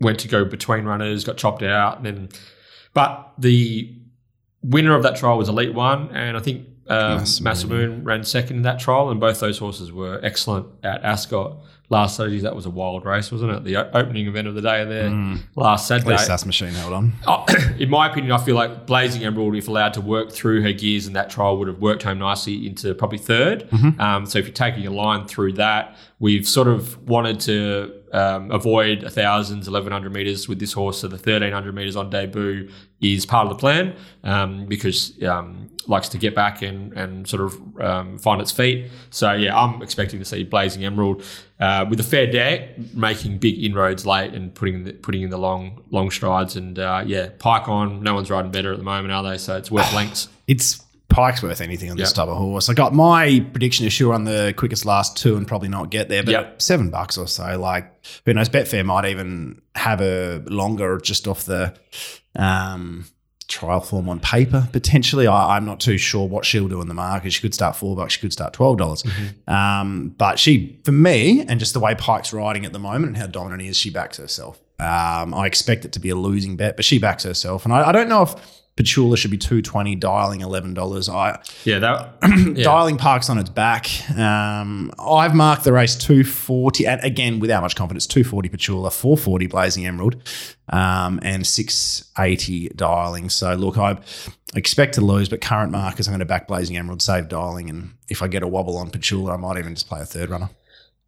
went 0.00 0.18
to 0.20 0.28
go 0.28 0.44
between 0.44 0.84
runners, 0.84 1.24
got 1.24 1.36
chopped 1.36 1.62
out, 1.62 1.98
and 1.98 2.06
then 2.06 2.28
but 2.92 3.32
the 3.38 3.94
winner 4.62 4.94
of 4.94 5.02
that 5.02 5.16
trial 5.16 5.38
was 5.38 5.48
Elite 5.48 5.74
One, 5.74 6.10
and 6.10 6.36
I 6.36 6.40
think 6.40 6.66
um, 6.88 7.20
Massamoon. 7.20 8.04
Ran 8.04 8.24
second 8.24 8.56
in 8.56 8.62
that 8.62 8.80
trial, 8.80 9.10
and 9.10 9.20
both 9.20 9.40
those 9.40 9.58
horses 9.58 9.92
were 9.92 10.20
excellent 10.22 10.66
at 10.82 11.02
Ascot 11.04 11.58
last 11.90 12.16
Saturday. 12.16 12.40
That 12.40 12.56
was 12.56 12.66
a 12.66 12.70
wild 12.70 13.04
race, 13.04 13.30
wasn't 13.30 13.52
it? 13.52 13.64
The 13.64 13.76
opening 13.96 14.26
event 14.26 14.48
of 14.48 14.54
the 14.54 14.62
day 14.62 14.84
there 14.84 15.10
last 15.56 15.84
At 15.84 15.86
Saturday. 16.00 16.10
least 16.12 16.28
that's 16.28 16.46
machine 16.46 16.72
held 16.72 16.92
on. 16.92 17.12
Oh, 17.26 17.44
in 17.78 17.90
my 17.90 18.08
opinion, 18.08 18.32
I 18.32 18.38
feel 18.38 18.54
like 18.56 18.86
Blazing 18.86 19.24
Emerald, 19.24 19.54
if 19.54 19.68
allowed 19.68 19.94
to 19.94 20.00
work 20.00 20.32
through 20.32 20.62
her 20.62 20.72
gears 20.72 21.06
in 21.06 21.12
that 21.12 21.30
trial, 21.30 21.58
would 21.58 21.68
have 21.68 21.80
worked 21.80 22.02
home 22.02 22.18
nicely 22.18 22.66
into 22.66 22.94
probably 22.94 23.18
3rd 23.18 23.68
Mm-hmm. 23.68 24.00
Um, 24.00 24.26
so 24.26 24.38
if 24.38 24.46
you're 24.46 24.54
taking 24.54 24.86
a 24.86 24.90
line 24.90 25.26
through 25.26 25.52
that, 25.54 25.96
we've 26.18 26.46
sort 26.46 26.68
of 26.68 27.08
wanted 27.08 27.40
to 27.40 28.02
um, 28.12 28.50
avoid 28.52 29.00
1,000s, 29.00 29.50
1,100 29.50 30.12
meters 30.12 30.48
with 30.48 30.60
this 30.60 30.72
horse. 30.72 31.00
So 31.00 31.08
the 31.08 31.16
1,300 31.16 31.74
meters 31.74 31.96
on 31.96 32.10
debut 32.10 32.70
is 33.00 33.26
part 33.26 33.46
of 33.46 33.52
the 33.52 33.58
plan 33.58 33.96
um, 34.22 34.66
because 34.66 35.20
um, 35.24 35.70
likes 35.88 36.08
to 36.10 36.18
get 36.18 36.34
back 36.34 36.62
and, 36.62 36.92
and 36.92 37.28
sort 37.28 37.42
of 37.42 37.80
um, 37.80 38.18
find 38.18 38.40
its 38.40 38.52
feet. 38.52 38.90
So 39.10 39.32
yeah, 39.32 39.58
I'm 39.58 39.82
expecting 39.82 40.20
to 40.20 40.24
see 40.24 40.44
Blazing 40.44 40.84
Emerald 40.84 41.24
uh, 41.58 41.86
with 41.90 41.98
a 41.98 42.04
fair 42.04 42.30
deck 42.30 42.78
making 42.94 43.38
big 43.38 43.62
inroads 43.62 44.06
late 44.06 44.32
and 44.32 44.54
putting 44.54 44.74
in 44.74 44.84
the, 44.84 44.92
putting 44.92 45.22
in 45.22 45.30
the 45.30 45.38
long 45.38 45.82
long 45.90 46.10
strides. 46.10 46.54
And 46.56 46.78
uh, 46.78 47.02
yeah, 47.04 47.30
Pike 47.38 47.68
on. 47.68 48.02
No 48.02 48.14
one's 48.14 48.30
riding 48.30 48.52
better 48.52 48.72
at 48.72 48.78
the 48.78 48.84
moment, 48.84 49.12
are 49.12 49.22
they? 49.24 49.38
So 49.38 49.56
it's 49.56 49.70
worth 49.70 49.92
lengths. 49.94 50.28
It's 50.46 50.83
Pike's 51.08 51.42
worth 51.42 51.60
anything 51.60 51.90
on 51.90 51.96
this 51.96 52.08
Yep. 52.10 52.14
type 52.16 52.28
of 52.28 52.36
horse. 52.36 52.68
I 52.68 52.74
got 52.74 52.92
my 52.92 53.44
prediction 53.52 53.86
is 53.86 53.92
she'll 53.92 54.10
run 54.10 54.24
the 54.24 54.52
quickest 54.56 54.84
last 54.84 55.16
two 55.16 55.36
and 55.36 55.46
probably 55.46 55.68
not 55.68 55.90
get 55.90 56.08
there, 56.08 56.22
but 56.24 56.32
Yep. 56.32 56.62
seven 56.62 56.90
bucks 56.90 57.16
or 57.18 57.28
so. 57.28 57.56
Like 57.58 57.92
who 58.26 58.34
knows? 58.34 58.48
Betfair 58.48 58.84
might 58.84 59.04
even 59.06 59.60
have 59.76 60.00
a 60.00 60.42
longer 60.46 60.98
just 60.98 61.28
off 61.28 61.44
the 61.44 61.74
um, 62.36 63.04
trial 63.46 63.80
form 63.80 64.08
on 64.08 64.18
paper 64.18 64.68
potentially. 64.72 65.26
I, 65.26 65.56
I'm 65.56 65.64
not 65.66 65.78
too 65.78 65.98
sure 65.98 66.26
what 66.26 66.44
she'll 66.44 66.66
do 66.68 66.80
in 66.80 66.88
the 66.88 66.94
market. 66.94 67.32
She 67.32 67.40
could 67.42 67.54
start 67.54 67.76
four 67.76 67.94
bucks. 67.94 68.14
She 68.14 68.20
could 68.20 68.32
start 68.32 68.52
twelve 68.52 68.78
dollars. 68.78 69.04
Um, 69.46 70.14
but 70.16 70.38
she, 70.38 70.80
for 70.84 70.92
me, 70.92 71.42
and 71.46 71.60
just 71.60 71.74
the 71.74 71.80
way 71.80 71.94
Pike's 71.94 72.32
riding 72.32 72.64
at 72.64 72.72
the 72.72 72.78
moment 72.78 73.06
and 73.08 73.16
how 73.16 73.26
dominant 73.26 73.62
he 73.62 73.68
is, 73.68 73.76
she 73.76 73.90
backs 73.90 74.16
herself. 74.16 74.58
Um, 74.80 75.32
I 75.34 75.46
expect 75.46 75.84
it 75.84 75.92
to 75.92 76.00
be 76.00 76.08
a 76.10 76.16
losing 76.16 76.56
bet, 76.56 76.74
but 76.76 76.84
she 76.84 76.98
backs 76.98 77.22
herself, 77.22 77.64
and 77.64 77.72
I, 77.72 77.90
I 77.90 77.92
don't 77.92 78.08
know 78.08 78.22
if. 78.22 78.34
Petula 78.76 79.16
should 79.16 79.30
be 79.30 79.38
two 79.38 79.62
twenty, 79.62 79.94
dialing 79.94 80.40
eleven 80.40 80.74
dollars. 80.74 81.08
I 81.08 81.40
Yeah, 81.64 81.78
that 81.78 82.18
yeah. 82.56 82.64
dialing 82.64 82.96
parks 82.96 83.30
on 83.30 83.38
its 83.38 83.50
back. 83.50 83.88
Um, 84.18 84.90
I've 84.98 85.34
marked 85.34 85.62
the 85.62 85.72
race 85.72 85.94
two 85.94 86.24
forty, 86.24 86.84
and 86.86 87.02
again 87.04 87.38
without 87.38 87.62
much 87.62 87.76
confidence, 87.76 88.06
two 88.06 88.24
forty 88.24 88.48
Petula, 88.48 88.92
four 88.92 89.16
forty 89.16 89.46
Blazing 89.46 89.86
Emerald, 89.86 90.16
um, 90.70 91.20
and 91.22 91.46
six 91.46 92.10
eighty 92.18 92.68
dialing. 92.70 93.28
So 93.30 93.54
look, 93.54 93.78
I 93.78 93.98
expect 94.56 94.94
to 94.94 95.00
lose, 95.00 95.28
but 95.28 95.40
current 95.40 95.70
markers, 95.70 96.08
I'm 96.08 96.12
going 96.12 96.18
to 96.18 96.24
back 96.24 96.48
Blazing 96.48 96.76
Emerald, 96.76 97.00
save 97.00 97.28
dialing, 97.28 97.70
and 97.70 97.94
if 98.08 98.22
I 98.22 98.28
get 98.28 98.42
a 98.42 98.48
wobble 98.48 98.76
on 98.76 98.90
Petula, 98.90 99.34
I 99.34 99.36
might 99.36 99.56
even 99.58 99.76
just 99.76 99.88
play 99.88 100.00
a 100.00 100.04
third 100.04 100.30
runner. 100.30 100.50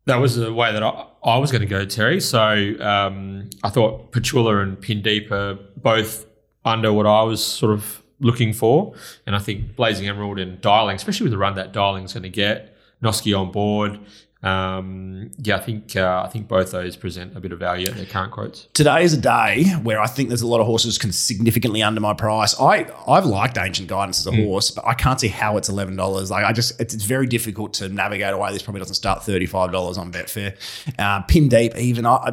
That 0.05 0.17
was 0.17 0.37
the 0.37 0.55
way 0.55 0.73
that 0.73 0.85
I, 0.85 1.07
I 1.25 1.39
was 1.39 1.51
going 1.51 1.63
to 1.63 1.67
go, 1.67 1.85
Terry. 1.85 2.21
So 2.21 2.41
um, 2.81 3.51
I 3.65 3.71
thought 3.71 4.13
Petula 4.13 4.63
and 4.63 4.77
Pindeep 4.77 5.33
are 5.33 5.59
both 5.77 6.27
under 6.67 6.93
what 6.93 7.07
I 7.07 7.23
was 7.23 7.43
sort 7.43 7.73
of 7.73 8.03
looking 8.21 8.53
for. 8.53 8.95
And 9.27 9.35
I 9.35 9.39
think 9.39 9.77
Blazing 9.77 10.09
Emerald 10.09 10.39
and 10.39 10.61
Dialing, 10.61 10.97
especially 10.97 11.25
with 11.25 11.33
the 11.33 11.39
run 11.39 11.55
that 11.55 11.73
Dialing's 11.73 12.13
going 12.13 12.25
to 12.25 12.29
get, 12.29 12.77
Noski 13.03 13.39
on 13.39 13.53
board. 13.53 14.01
Um, 14.43 15.33
yeah, 15.39 15.57
I 15.57 15.61
think 15.61 15.97
uh, 15.97 16.23
I 16.25 16.29
think 16.29 16.47
both 16.47 16.71
those 16.71 16.95
present 16.95 17.37
a 17.37 17.41
bit 17.41 17.53
of 17.53 17.59
value 17.59 17.89
at 17.89 17.97
their 17.97 18.05
current 18.05 18.33
quotes. 18.33 18.69
Today 18.75 19.03
is 19.03 19.13
a 19.13 19.21
day 19.21 19.65
where 19.83 19.99
I 19.99 20.07
think 20.07 20.29
there's 20.29 20.43
a 20.43 20.47
lot 20.47 20.61
of 20.61 20.67
horses 20.67 20.99
can 20.99 21.11
significantly 21.11 21.83
under 21.83 22.01
my 22.01 22.15
price. 22.15 22.55
I 22.61 22.87
I've 23.09 23.25
liked 23.25 23.59
Ancient 23.59 23.89
Guidance 23.89 24.21
as 24.21 24.27
a 24.27 24.33
horse, 24.33 24.71
but 24.71 24.87
I 24.87 24.95
can't 24.95 25.19
see 25.19 25.29
how 25.29 25.57
it's 25.57 25.69
eleven 25.69 25.97
dollars. 25.97 26.31
Like 26.31 26.45
I 26.45 26.53
just 26.53 26.79
it's, 26.81 26.95
it's 26.95 27.05
very 27.05 27.27
difficult 27.27 27.73
to 27.75 27.89
navigate 27.89 28.35
away. 28.35 28.53
This 28.53 28.63
probably 28.63 28.81
doesn't 28.81 28.95
start 28.95 29.25
thirty 29.25 29.47
five 29.47 29.73
dollars 29.73 29.99
on 29.99 30.13
Betfair. 30.13 30.55
Uh, 30.97 31.23
pin 31.23 31.49
deep 31.49 31.75
even. 31.77 32.07
I, 32.07 32.15
I 32.15 32.33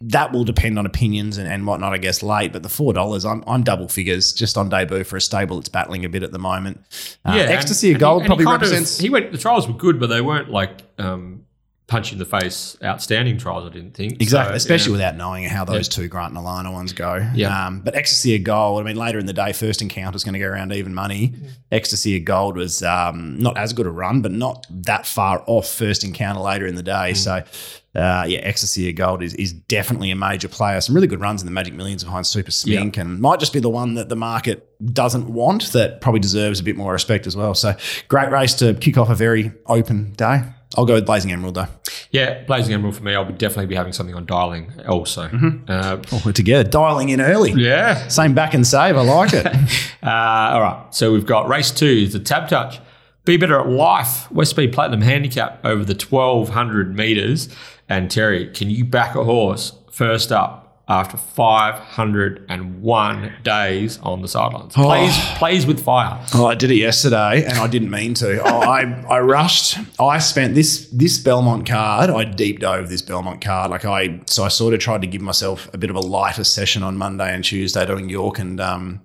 that 0.00 0.30
will 0.32 0.44
depend 0.44 0.78
on 0.78 0.86
opinions 0.86 1.38
and, 1.38 1.48
and 1.48 1.66
whatnot, 1.66 1.92
I 1.92 1.98
guess, 1.98 2.22
late. 2.22 2.52
But 2.52 2.62
the 2.62 2.68
four 2.68 2.92
dollars, 2.92 3.24
I'm, 3.24 3.42
I'm 3.46 3.62
double 3.64 3.88
figures 3.88 4.32
just 4.32 4.56
on 4.56 4.68
debut 4.68 5.02
for 5.04 5.16
a 5.16 5.20
stable 5.20 5.56
that's 5.56 5.68
battling 5.68 6.04
a 6.04 6.08
bit 6.08 6.22
at 6.22 6.30
the 6.32 6.38
moment. 6.38 6.80
Uh, 7.24 7.30
and- 7.32 7.50
Ecstasy 7.50 7.88
of 7.90 7.94
and 7.94 7.96
he- 7.96 8.00
Gold 8.00 8.22
and 8.22 8.24
he 8.24 8.28
probably 8.28 8.44
of- 8.46 8.52
represents. 8.52 8.98
he 8.98 9.10
went. 9.10 9.32
The 9.32 9.38
trials 9.38 9.66
were 9.66 9.74
good, 9.74 9.98
but 9.98 10.06
they 10.08 10.20
weren't 10.20 10.50
like 10.50 10.82
um, 10.98 11.44
punch 11.88 12.12
in 12.12 12.18
the 12.18 12.24
face, 12.26 12.76
outstanding 12.84 13.38
trials. 13.38 13.68
I 13.68 13.72
didn't 13.72 13.94
think 13.94 14.20
Exactly, 14.22 14.52
So, 14.52 14.56
especially 14.56 14.90
yeah. 14.92 15.08
without 15.08 15.16
knowing 15.16 15.44
how 15.44 15.64
those 15.64 15.88
two 15.88 16.06
Grant 16.06 16.34
and 16.36 16.44
Alana 16.46 16.70
ones 16.72 16.92
go. 16.92 17.26
Yeah. 17.34 17.66
Um, 17.66 17.80
but 17.80 17.96
Ecstasy 17.96 18.36
of 18.36 18.44
Gold, 18.44 18.80
I 18.80 18.84
mean, 18.84 18.96
later 18.96 19.18
in 19.18 19.26
the 19.26 19.32
day, 19.32 19.52
first 19.52 19.80
encounter 19.82 20.14
is 20.14 20.22
going 20.22 20.34
to 20.34 20.38
go 20.38 20.46
around 20.48 20.72
even 20.72 20.94
money. 20.94 21.34
Ecstasy 21.72 22.16
of 22.18 22.24
Gold 22.24 22.56
was 22.56 22.82
um, 22.84 23.38
not 23.38 23.56
as 23.56 23.72
good 23.72 23.86
a 23.86 23.90
run, 23.90 24.20
but 24.22 24.30
not 24.32 24.66
that 24.70 25.06
far 25.06 25.42
off 25.46 25.66
first 25.66 26.04
encounter 26.04 26.40
later 26.40 26.66
in 26.66 26.74
the 26.74 26.82
day. 26.82 27.14
So, 27.14 27.42
uh, 27.98 28.24
yeah, 28.26 28.38
Ecstasy 28.38 28.88
of 28.88 28.96
Gold 28.96 29.22
is, 29.22 29.34
is 29.34 29.52
definitely 29.52 30.10
a 30.10 30.16
major 30.16 30.48
player. 30.48 30.80
Some 30.80 30.94
really 30.94 31.06
good 31.08 31.20
runs 31.20 31.42
in 31.42 31.46
the 31.46 31.52
Magic 31.52 31.74
Millions 31.74 32.04
behind 32.04 32.26
Super 32.26 32.50
Smink 32.50 32.96
and 32.96 33.20
might 33.20 33.40
just 33.40 33.52
be 33.52 33.60
the 33.60 33.68
one 33.70 33.94
that 33.94 34.08
the 34.08 34.16
market 34.16 34.64
doesn't 34.94 35.28
want 35.28 35.72
that 35.72 36.00
probably 36.00 36.20
deserves 36.20 36.60
a 36.60 36.62
bit 36.62 36.76
more 36.76 36.92
respect 36.92 37.26
as 37.26 37.36
well. 37.36 37.54
So, 37.54 37.74
great 38.08 38.30
race 38.30 38.54
to 38.54 38.74
kick 38.74 38.96
off 38.96 39.10
a 39.10 39.14
very 39.14 39.52
open 39.66 40.12
day. 40.12 40.42
I'll 40.76 40.84
go 40.84 40.94
with 40.94 41.06
Blazing 41.06 41.32
Emerald 41.32 41.54
though. 41.54 41.66
Yeah, 42.10 42.44
Blazing 42.44 42.74
Emerald 42.74 42.94
for 42.96 43.02
me. 43.02 43.14
I'll 43.14 43.24
definitely 43.24 43.66
be 43.66 43.74
having 43.74 43.92
something 43.94 44.14
on 44.14 44.26
dialing 44.26 44.70
also. 44.86 45.22
Uh, 45.66 46.00
Oh, 46.12 46.22
we're 46.26 46.32
together, 46.32 46.68
dialing 46.68 47.08
in 47.08 47.20
early. 47.22 47.52
yeah. 47.52 48.06
Same 48.08 48.34
back 48.34 48.52
and 48.54 48.66
save. 48.66 48.96
I 48.96 49.02
like 49.02 49.32
it. 49.32 49.46
Uh, 50.00 50.10
all 50.54 50.60
right. 50.60 50.86
So 50.94 51.12
we've 51.12 51.26
got 51.26 51.48
race 51.48 51.72
two, 51.72 52.06
the 52.06 52.20
TABtouch. 52.20 52.78
Be 53.24 53.36
better 53.36 53.58
at 53.60 53.68
life. 53.68 54.30
West 54.30 54.52
Speed 54.52 54.72
Platinum 54.72 55.00
Handicap 55.02 55.60
over 55.64 55.84
the 55.84 55.92
1200 55.94 56.94
meters. 56.96 57.48
And 57.88 58.10
Terry, 58.10 58.48
can 58.48 58.70
you 58.70 58.84
back 58.84 59.14
a 59.14 59.24
horse 59.24 59.72
first 59.90 60.30
up 60.30 60.82
after 60.88 61.16
501 61.18 63.32
days 63.42 63.98
on 64.02 64.22
the 64.22 64.28
sidelines? 64.28 64.74
Plays, 64.74 65.16
plays 65.36 65.66
with 65.66 65.82
fire. 65.82 66.18
oh, 66.34 66.46
I 66.46 66.54
did 66.54 66.70
it 66.70 66.76
yesterday, 66.76 67.44
and 67.44 67.58
I 67.58 67.66
didn't 67.66 67.90
mean 67.90 68.14
to. 68.14 68.40
Oh, 68.42 68.60
I 68.60 68.82
I 69.08 69.20
rushed. 69.20 69.78
I 70.00 70.18
spent 70.18 70.54
this 70.54 70.88
this 70.92 71.18
Belmont 71.18 71.66
card. 71.66 72.10
I 72.10 72.24
deep 72.24 72.60
dove 72.60 72.88
this 72.88 73.02
Belmont 73.02 73.40
card. 73.40 73.70
Like 73.70 73.84
I 73.84 74.20
so 74.26 74.44
I 74.44 74.48
sort 74.48 74.74
of 74.74 74.80
tried 74.80 75.00
to 75.02 75.06
give 75.06 75.22
myself 75.22 75.68
a 75.72 75.78
bit 75.78 75.90
of 75.90 75.96
a 75.96 76.00
lighter 76.00 76.44
session 76.44 76.82
on 76.82 76.96
Monday 76.96 77.32
and 77.34 77.44
Tuesday 77.44 77.84
doing 77.86 78.08
York 78.08 78.38
and 78.38 78.60
um 78.60 79.00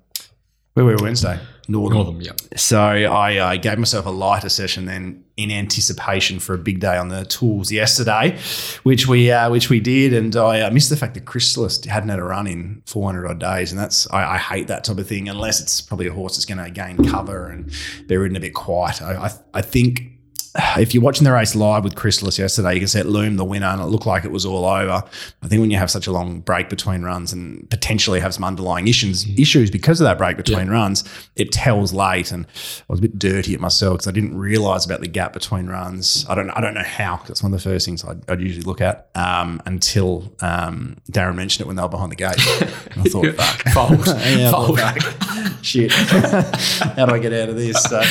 Where 0.73 0.85
were 0.85 0.95
we 0.95 1.03
Wednesday? 1.03 1.39
Northern. 1.67 1.97
Northern, 1.97 2.21
yeah. 2.21 2.31
So 2.55 2.79
I 2.81 3.37
uh, 3.37 3.55
gave 3.55 3.77
myself 3.77 4.05
a 4.05 4.09
lighter 4.09 4.49
session 4.49 4.85
then 4.85 5.23
in 5.37 5.49
anticipation 5.49 6.39
for 6.39 6.53
a 6.53 6.57
big 6.57 6.79
day 6.79 6.97
on 6.97 7.07
the 7.07 7.25
tools 7.25 7.71
yesterday, 7.71 8.37
which 8.83 9.07
we 9.07 9.31
uh, 9.31 9.49
which 9.49 9.69
we 9.69 9.79
did, 9.79 10.13
and 10.13 10.35
I 10.35 10.61
uh, 10.61 10.71
missed 10.71 10.89
the 10.89 10.97
fact 10.97 11.13
that 11.13 11.25
Chrysalis 11.25 11.85
hadn't 11.85 12.09
had 12.09 12.19
a 12.19 12.23
run 12.23 12.47
in 12.47 12.81
400 12.85 13.27
odd 13.27 13.39
days, 13.39 13.71
and 13.71 13.79
that's 13.79 14.11
I, 14.11 14.33
I 14.33 14.37
hate 14.37 14.67
that 14.67 14.83
type 14.83 14.97
of 14.97 15.07
thing 15.07 15.29
unless 15.29 15.61
it's 15.61 15.79
probably 15.79 16.07
a 16.07 16.13
horse 16.13 16.35
that's 16.35 16.45
going 16.45 16.63
to 16.63 16.69
gain 16.69 16.97
cover 17.05 17.47
and 17.47 17.71
be 18.07 18.17
ridden 18.17 18.35
a 18.35 18.41
bit 18.41 18.53
quiet. 18.53 19.01
I, 19.01 19.27
I, 19.27 19.31
I 19.53 19.61
think 19.61 20.12
if 20.55 20.93
you're 20.93 21.03
watching 21.03 21.23
the 21.23 21.31
race 21.31 21.55
live 21.55 21.83
with 21.83 21.95
Chrysalis 21.95 22.37
yesterday, 22.37 22.75
you 22.75 22.79
can 22.79 22.87
see 22.87 22.99
it 22.99 23.07
loomed 23.07 23.39
the 23.39 23.45
winner 23.45 23.67
and 23.67 23.81
it 23.81 23.85
looked 23.85 24.05
like 24.05 24.23
it 24.23 24.31
was 24.31 24.45
all 24.45 24.65
over. 24.65 25.03
I 25.41 25.47
think 25.47 25.61
when 25.61 25.71
you 25.71 25.77
have 25.77 25.89
such 25.89 26.05
a 26.05 26.11
long 26.11 26.41
break 26.41 26.69
between 26.69 27.01
runs 27.01 27.33
and 27.33 27.67
potentially 27.71 28.19
have 28.19 28.35
some 28.35 28.43
underlying 28.43 28.87
issues 28.87 29.27
issues 29.37 29.71
because 29.71 29.99
of 29.99 30.05
that 30.05 30.17
break 30.19 30.37
between 30.37 30.67
yeah. 30.67 30.73
runs, 30.73 31.03
it 31.35 31.51
tells 31.51 31.91
late. 31.91 32.31
And 32.31 32.45
I 32.45 32.83
was 32.87 32.99
a 32.99 33.01
bit 33.01 33.17
dirty 33.17 33.55
at 33.55 33.59
myself 33.59 33.95
because 33.95 34.07
I 34.07 34.11
didn't 34.11 34.37
realise 34.37 34.85
about 34.85 35.01
the 35.01 35.07
gap 35.07 35.33
between 35.33 35.67
runs. 35.67 36.25
I 36.29 36.35
don't 36.35 36.51
I 36.51 36.61
don't 36.61 36.75
know 36.75 36.83
how 36.83 37.21
that's 37.27 37.41
one 37.41 37.51
of 37.51 37.59
the 37.59 37.69
first 37.69 37.85
things 37.85 38.03
I'd, 38.03 38.29
I'd 38.29 38.41
usually 38.41 38.63
look 38.63 38.81
at 38.81 39.09
um, 39.15 39.59
until 39.65 40.33
um, 40.41 40.97
Darren 41.11 41.35
mentioned 41.35 41.61
it 41.61 41.67
when 41.67 41.77
they 41.77 41.81
were 41.81 41.89
behind 41.89 42.11
the 42.11 42.15
gate. 42.15 42.35
I 42.95 43.09
thought, 43.09 43.35
fuck, 43.35 43.73
fold, 43.73 44.07
yeah, 44.07 44.51
fold. 44.51 44.79
Fuck. 44.79 45.63
shit. 45.63 45.91
how 45.91 47.05
do 47.05 47.15
I 47.15 47.19
get 47.19 47.33
out 47.33 47.49
of 47.49 47.55
this? 47.55 47.81
So, 47.81 48.01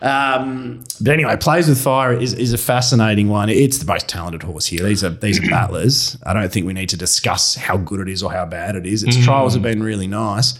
um, 0.00 0.82
but 1.00 1.12
anyway, 1.12 1.36
plays 1.36 1.68
with 1.68 1.80
fire 1.92 2.14
is, 2.14 2.32
is 2.32 2.54
a 2.54 2.58
fascinating 2.58 3.28
one. 3.28 3.50
It's 3.50 3.76
the 3.76 3.84
most 3.84 4.08
talented 4.08 4.42
horse 4.42 4.66
here. 4.66 4.82
These 4.82 5.04
are 5.04 5.10
these 5.10 5.38
are 5.38 5.48
battlers. 5.50 6.16
I 6.24 6.32
don't 6.32 6.50
think 6.50 6.66
we 6.66 6.72
need 6.72 6.88
to 6.88 6.96
discuss 6.96 7.54
how 7.54 7.76
good 7.76 8.00
it 8.00 8.08
is 8.08 8.22
or 8.22 8.32
how 8.32 8.46
bad 8.46 8.76
it 8.76 8.86
is. 8.86 9.02
Its 9.02 9.18
mm. 9.18 9.24
trials 9.24 9.52
have 9.52 9.62
been 9.62 9.82
really 9.82 10.06
nice. 10.06 10.58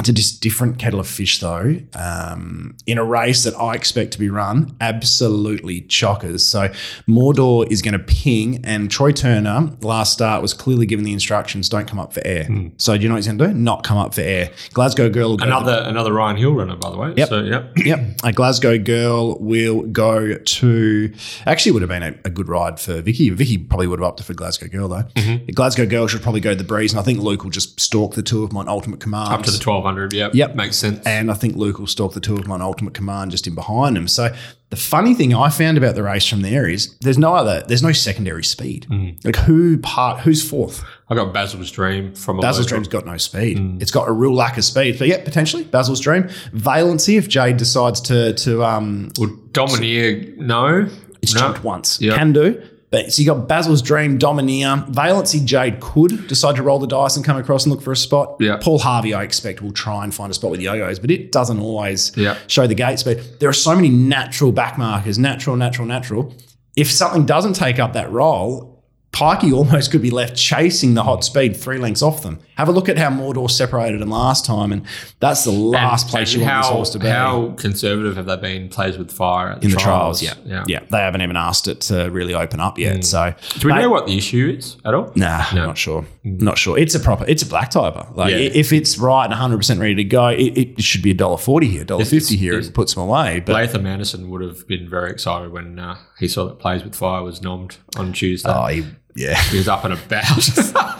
It's 0.00 0.08
a 0.08 0.12
just 0.12 0.40
different 0.40 0.78
kettle 0.78 1.00
of 1.00 1.06
fish, 1.06 1.38
though. 1.40 1.76
Um, 1.94 2.76
in 2.86 2.98
a 2.98 3.04
race 3.04 3.44
that 3.44 3.54
I 3.54 3.74
expect 3.74 4.12
to 4.12 4.18
be 4.18 4.30
run, 4.30 4.74
absolutely 4.80 5.82
chockers. 5.82 6.40
So 6.40 6.68
Mordor 7.08 7.70
is 7.70 7.82
going 7.82 7.92
to 7.92 7.98
ping, 7.98 8.64
and 8.64 8.90
Troy 8.90 9.12
Turner 9.12 9.70
last 9.82 10.12
start 10.12 10.42
was 10.42 10.54
clearly 10.54 10.86
given 10.86 11.04
the 11.04 11.12
instructions: 11.12 11.68
don't 11.68 11.86
come 11.86 11.98
up 11.98 12.12
for 12.12 12.22
air. 12.26 12.44
Mm. 12.44 12.72
So 12.78 12.96
do 12.96 13.02
you 13.02 13.08
know 13.08 13.14
what 13.14 13.18
he's 13.18 13.26
going 13.26 13.38
to 13.38 13.46
do? 13.48 13.54
Not 13.54 13.84
come 13.84 13.98
up 13.98 14.14
for 14.14 14.22
air. 14.22 14.50
Glasgow 14.72 15.10
Girl. 15.10 15.40
another 15.42 15.82
another 15.86 16.12
Ryan 16.12 16.36
Hill 16.36 16.54
runner, 16.54 16.76
by 16.76 16.90
the 16.90 16.96
way. 16.96 17.14
Yep. 17.16 17.28
So, 17.28 17.40
yep. 17.42 17.72
Yep. 17.90 18.00
A 18.24 18.32
Glasgow 18.32 18.78
Girl 18.78 19.38
will 19.38 19.82
go 19.82 20.34
to. 20.34 21.12
Actually, 21.46 21.72
would 21.72 21.82
have 21.82 21.88
been 21.88 22.02
a, 22.02 22.14
a 22.24 22.30
good 22.30 22.48
ride 22.48 22.78
for 22.78 23.00
Vicky. 23.00 23.30
Vicky 23.30 23.58
probably 23.58 23.86
would 23.86 23.98
have 23.98 24.06
opted 24.06 24.26
for 24.26 24.34
Glasgow 24.34 24.68
Girl 24.68 24.88
though. 24.88 25.02
Mm-hmm. 25.14 25.52
Glasgow 25.52 25.86
Girl 25.86 26.06
should 26.06 26.22
probably 26.22 26.40
go 26.40 26.50
to 26.50 26.56
the 26.56 26.64
breeze, 26.64 26.92
and 26.92 27.00
I 27.00 27.02
think 27.02 27.20
Luke 27.20 27.42
will 27.42 27.50
just 27.50 27.80
stalk 27.80 28.14
the 28.14 28.22
two 28.22 28.44
of 28.44 28.50
them 28.50 28.58
on 28.58 28.68
ultimate 28.68 29.00
command 29.00 29.32
up 29.32 29.42
to 29.42 29.50
the 29.50 29.58
twelve 29.58 29.86
hundred. 29.90 30.12
Yep. 30.12 30.34
Yep. 30.34 30.54
Makes 30.54 30.76
sense. 30.76 31.04
And 31.04 31.30
I 31.30 31.34
think 31.34 31.56
Luke 31.56 31.78
will 31.78 31.86
stalk 31.86 32.14
the 32.14 32.20
two 32.20 32.36
of 32.36 32.46
my 32.46 32.60
ultimate 32.60 32.94
command 32.94 33.30
just 33.30 33.46
in 33.46 33.54
behind 33.54 33.96
him. 33.96 34.06
So 34.08 34.34
the 34.70 34.76
funny 34.76 35.14
thing 35.14 35.34
I 35.34 35.50
found 35.50 35.76
about 35.76 35.94
the 35.96 36.02
race 36.02 36.26
from 36.26 36.42
there 36.42 36.68
is 36.68 36.96
there's 37.00 37.18
no 37.18 37.34
other, 37.34 37.64
there's 37.66 37.82
no 37.82 37.92
secondary 37.92 38.44
speed. 38.44 38.86
Mm. 38.88 39.24
Like 39.24 39.36
who 39.36 39.78
part, 39.78 40.20
who's 40.20 40.48
fourth? 40.48 40.84
I 41.08 41.14
got 41.14 41.32
Basil's 41.32 41.70
Dream 41.70 42.14
from 42.14 42.38
Basil's 42.40 42.66
Dream's 42.66 42.88
got 42.88 43.04
no 43.04 43.16
speed. 43.16 43.58
Mm. 43.58 43.82
It's 43.82 43.90
got 43.90 44.08
a 44.08 44.12
real 44.12 44.34
lack 44.34 44.56
of 44.58 44.64
speed. 44.64 44.98
But 44.98 45.08
yeah, 45.08 45.22
potentially 45.24 45.64
Basil's 45.64 46.00
Dream. 46.00 46.24
Valency, 46.54 47.18
if 47.18 47.28
Jade 47.28 47.56
decides 47.56 48.00
to 48.02 48.32
to 48.34 48.62
um 48.64 49.10
well, 49.18 49.36
Domineer, 49.52 50.34
no. 50.36 50.88
It's 51.22 51.34
no. 51.34 51.40
jumped 51.40 51.64
once. 51.64 52.00
Yep. 52.00 52.16
Can 52.16 52.32
do. 52.32 52.62
But 52.90 53.12
so 53.12 53.22
you 53.22 53.26
got 53.26 53.46
Basil's 53.46 53.82
Dream, 53.82 54.18
Domineer, 54.18 54.84
Valency 54.88 55.44
Jade 55.44 55.78
could 55.80 56.26
decide 56.26 56.56
to 56.56 56.62
roll 56.62 56.80
the 56.80 56.88
dice 56.88 57.14
and 57.16 57.24
come 57.24 57.36
across 57.36 57.64
and 57.64 57.72
look 57.72 57.82
for 57.82 57.92
a 57.92 57.96
spot. 57.96 58.36
Yeah. 58.40 58.58
Paul 58.60 58.80
Harvey, 58.80 59.14
I 59.14 59.22
expect, 59.22 59.62
will 59.62 59.72
try 59.72 60.02
and 60.02 60.12
find 60.12 60.30
a 60.30 60.34
spot 60.34 60.50
with 60.50 60.60
yo-yos, 60.60 60.98
but 60.98 61.10
it 61.10 61.30
doesn't 61.30 61.60
always 61.60 62.16
yeah. 62.16 62.36
show 62.48 62.66
the 62.66 62.74
gate 62.74 62.98
speed. 62.98 63.20
There 63.38 63.48
are 63.48 63.52
so 63.52 63.76
many 63.76 63.90
natural 63.90 64.52
backmarkers, 64.52 65.18
natural, 65.18 65.54
natural, 65.54 65.86
natural. 65.86 66.34
If 66.76 66.90
something 66.90 67.26
doesn't 67.26 67.52
take 67.52 67.78
up 67.78 67.92
that 67.92 68.10
role, 68.10 68.82
Pikey 69.12 69.52
almost 69.52 69.90
could 69.92 70.02
be 70.02 70.10
left 70.10 70.36
chasing 70.36 70.94
the 70.94 71.04
hot 71.04 71.24
speed 71.24 71.56
three 71.56 71.78
lengths 71.78 72.02
off 72.02 72.22
them. 72.22 72.40
Have 72.60 72.68
a 72.68 72.72
look 72.72 72.90
at 72.90 72.98
how 72.98 73.08
Mordor 73.08 73.50
separated 73.50 74.02
them 74.02 74.10
last 74.10 74.44
time, 74.44 74.70
and 74.70 74.86
that's 75.18 75.44
the 75.44 75.50
last 75.50 76.02
and, 76.02 76.10
place 76.10 76.34
and 76.34 76.42
you 76.42 76.46
how, 76.46 76.56
want 76.56 76.64
this 76.64 76.70
horse 76.70 76.90
to 76.90 76.98
be. 76.98 77.08
How 77.08 77.54
conservative 77.56 78.16
have 78.16 78.26
they 78.26 78.36
been 78.36 78.68
plays 78.68 78.98
with 78.98 79.10
fire 79.10 79.52
in 79.52 79.70
trials? 79.70 79.72
the 79.72 79.80
trials? 79.80 80.22
Yeah. 80.22 80.34
yeah, 80.44 80.64
yeah. 80.68 80.80
They 80.90 80.98
haven't 80.98 81.22
even 81.22 81.36
asked 81.36 81.68
it 81.68 81.80
to 81.82 82.10
really 82.10 82.34
open 82.34 82.60
up 82.60 82.78
yet. 82.78 82.98
Mm. 82.98 83.04
So, 83.04 83.34
do 83.60 83.68
we 83.68 83.72
know 83.72 83.88
what 83.88 84.06
the 84.06 84.18
issue 84.18 84.54
is 84.58 84.76
at 84.84 84.92
all? 84.92 85.10
Nah, 85.14 85.46
no. 85.54 85.68
not 85.68 85.78
sure. 85.78 86.04
Mm. 86.22 86.42
Not 86.42 86.58
sure. 86.58 86.76
It's 86.76 86.94
a 86.94 87.00
proper. 87.00 87.24
It's 87.26 87.42
a 87.42 87.46
black 87.46 87.70
typer. 87.70 88.14
Like 88.14 88.32
yeah. 88.32 88.50
if 88.52 88.74
it's 88.74 88.98
right 88.98 89.24
and 89.24 89.32
100 89.32 89.56
percent 89.56 89.80
ready 89.80 89.94
to 89.94 90.04
go, 90.04 90.26
it, 90.28 90.58
it 90.58 90.82
should 90.82 91.02
be 91.02 91.12
a 91.12 91.14
dollar 91.14 91.38
forty 91.38 91.68
here, 91.68 91.84
dollar 91.84 92.04
fifty 92.04 92.36
here. 92.36 92.58
It 92.58 92.74
puts 92.74 92.92
them 92.92 93.04
away. 93.04 93.40
But 93.40 93.54
Latham 93.54 93.86
Anderson 93.86 94.28
would 94.28 94.42
have 94.42 94.68
been 94.68 94.86
very 94.86 95.10
excited 95.10 95.50
when 95.50 95.78
uh, 95.78 95.96
he 96.18 96.28
saw 96.28 96.44
that 96.44 96.58
plays 96.58 96.84
with 96.84 96.94
fire 96.94 97.22
was 97.22 97.40
nommed 97.40 97.78
on 97.96 98.12
Tuesday. 98.12 98.52
Oh, 98.52 98.66
he 98.66 98.84
yeah. 99.14 99.40
He 99.44 99.58
was 99.58 99.68
up 99.68 99.84
and 99.84 99.94
about. 99.94 100.96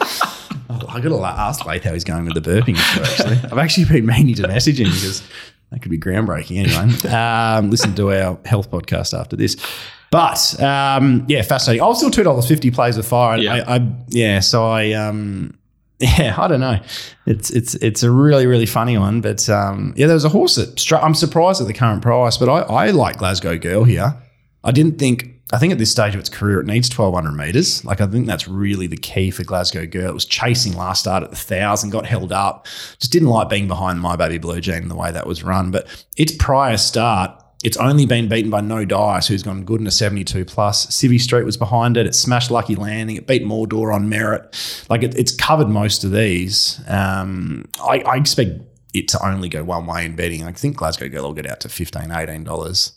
I 0.89 0.99
got 0.99 1.09
to 1.09 1.23
ask 1.23 1.65
Lath 1.65 1.83
how 1.83 1.93
he's 1.93 2.03
going 2.03 2.25
with 2.25 2.33
the 2.33 2.41
burping. 2.41 2.77
Actually, 2.77 3.37
I've 3.51 3.57
actually 3.57 3.85
been 3.85 4.05
meaning 4.05 4.35
to 4.35 4.47
message 4.47 4.79
him 4.79 4.89
because 4.89 5.23
that 5.71 5.81
could 5.81 5.91
be 5.91 5.97
groundbreaking. 5.97 6.57
Anyway, 6.57 7.13
um, 7.15 7.69
listen 7.69 7.95
to 7.95 8.11
our 8.11 8.39
health 8.45 8.69
podcast 8.69 9.17
after 9.17 9.35
this. 9.35 9.55
But 10.11 10.61
um, 10.61 11.25
yeah, 11.27 11.41
fascinating. 11.41 11.81
I 11.81 11.87
was 11.87 11.97
still 11.97 12.11
two 12.11 12.23
dollars 12.23 12.47
fifty 12.47 12.69
plays 12.69 12.97
with 12.97 13.07
fire. 13.07 13.37
Yeah, 13.37 13.63
I, 13.65 13.77
I, 13.77 13.95
yeah. 14.09 14.39
So 14.41 14.65
I 14.65 14.91
um, 14.91 15.57
yeah, 15.99 16.35
I 16.37 16.47
don't 16.47 16.59
know. 16.59 16.79
It's 17.25 17.49
it's 17.49 17.75
it's 17.75 18.03
a 18.03 18.11
really 18.11 18.45
really 18.45 18.65
funny 18.65 18.97
one. 18.97 19.21
But 19.21 19.49
um, 19.49 19.93
yeah, 19.95 20.07
there 20.07 20.15
was 20.15 20.25
a 20.25 20.29
horse 20.29 20.55
that 20.55 20.79
struck. 20.79 21.01
I'm 21.01 21.15
surprised 21.15 21.61
at 21.61 21.67
the 21.67 21.73
current 21.73 22.01
price, 22.01 22.37
but 22.37 22.49
I 22.49 22.61
I 22.61 22.89
like 22.91 23.17
Glasgow 23.17 23.57
Girl 23.57 23.85
here. 23.85 24.15
I 24.63 24.71
didn't 24.71 24.99
think 24.99 25.40
I 25.53 25.57
think 25.57 25.73
at 25.73 25.79
this 25.79 25.91
stage 25.91 26.13
of 26.13 26.19
its 26.19 26.29
career, 26.29 26.61
it 26.61 26.65
needs 26.65 26.95
1,200 26.95 27.31
metres. 27.33 27.83
Like, 27.83 27.99
I 27.99 28.07
think 28.07 28.25
that's 28.25 28.47
really 28.47 28.87
the 28.87 28.97
key 28.97 29.31
for 29.31 29.43
Glasgow 29.43 29.85
Girl. 29.85 30.09
It 30.09 30.13
was 30.13 30.25
chasing 30.25 30.73
last 30.73 31.01
start 31.01 31.23
at 31.23 31.31
the 31.31 31.35
1,000, 31.35 31.89
got 31.89 32.05
held 32.05 32.31
up. 32.31 32.67
Just 32.99 33.11
didn't 33.11 33.27
like 33.27 33.49
being 33.49 33.67
behind 33.67 33.99
My 33.99 34.15
Baby 34.15 34.37
Blue 34.37 34.61
Jean 34.61 34.87
the 34.87 34.95
way 34.95 35.11
that 35.11 35.27
was 35.27 35.43
run. 35.43 35.69
But 35.69 36.05
its 36.15 36.33
prior 36.37 36.77
start, 36.77 37.43
it's 37.65 37.75
only 37.75 38.05
been 38.05 38.29
beaten 38.29 38.49
by 38.49 38.61
No 38.61 38.85
Dice, 38.85 39.27
who's 39.27 39.43
gone 39.43 39.65
good 39.65 39.81
in 39.81 39.87
a 39.87 39.91
72 39.91 40.45
plus. 40.45 40.87
Civvy 40.87 41.19
Street 41.19 41.43
was 41.43 41.57
behind 41.57 41.97
it. 41.97 42.07
It 42.07 42.15
smashed 42.15 42.49
Lucky 42.49 42.75
Landing. 42.75 43.17
It 43.17 43.27
beat 43.27 43.43
Mordor 43.43 43.93
on 43.93 44.07
merit. 44.07 44.85
Like, 44.89 45.03
it, 45.03 45.15
it's 45.17 45.35
covered 45.35 45.67
most 45.67 46.05
of 46.05 46.11
these. 46.11 46.79
Um, 46.87 47.65
I, 47.83 47.99
I 47.99 48.15
expect 48.15 48.61
it 48.93 49.09
to 49.09 49.25
only 49.25 49.49
go 49.49 49.65
one 49.65 49.85
way 49.85 50.05
in 50.05 50.15
betting. 50.15 50.45
I 50.45 50.53
think 50.53 50.77
Glasgow 50.77 51.09
Girl 51.09 51.23
will 51.23 51.33
get 51.33 51.49
out 51.49 51.59
to 51.61 51.67
$15, 51.67 52.07
$18 52.07 52.91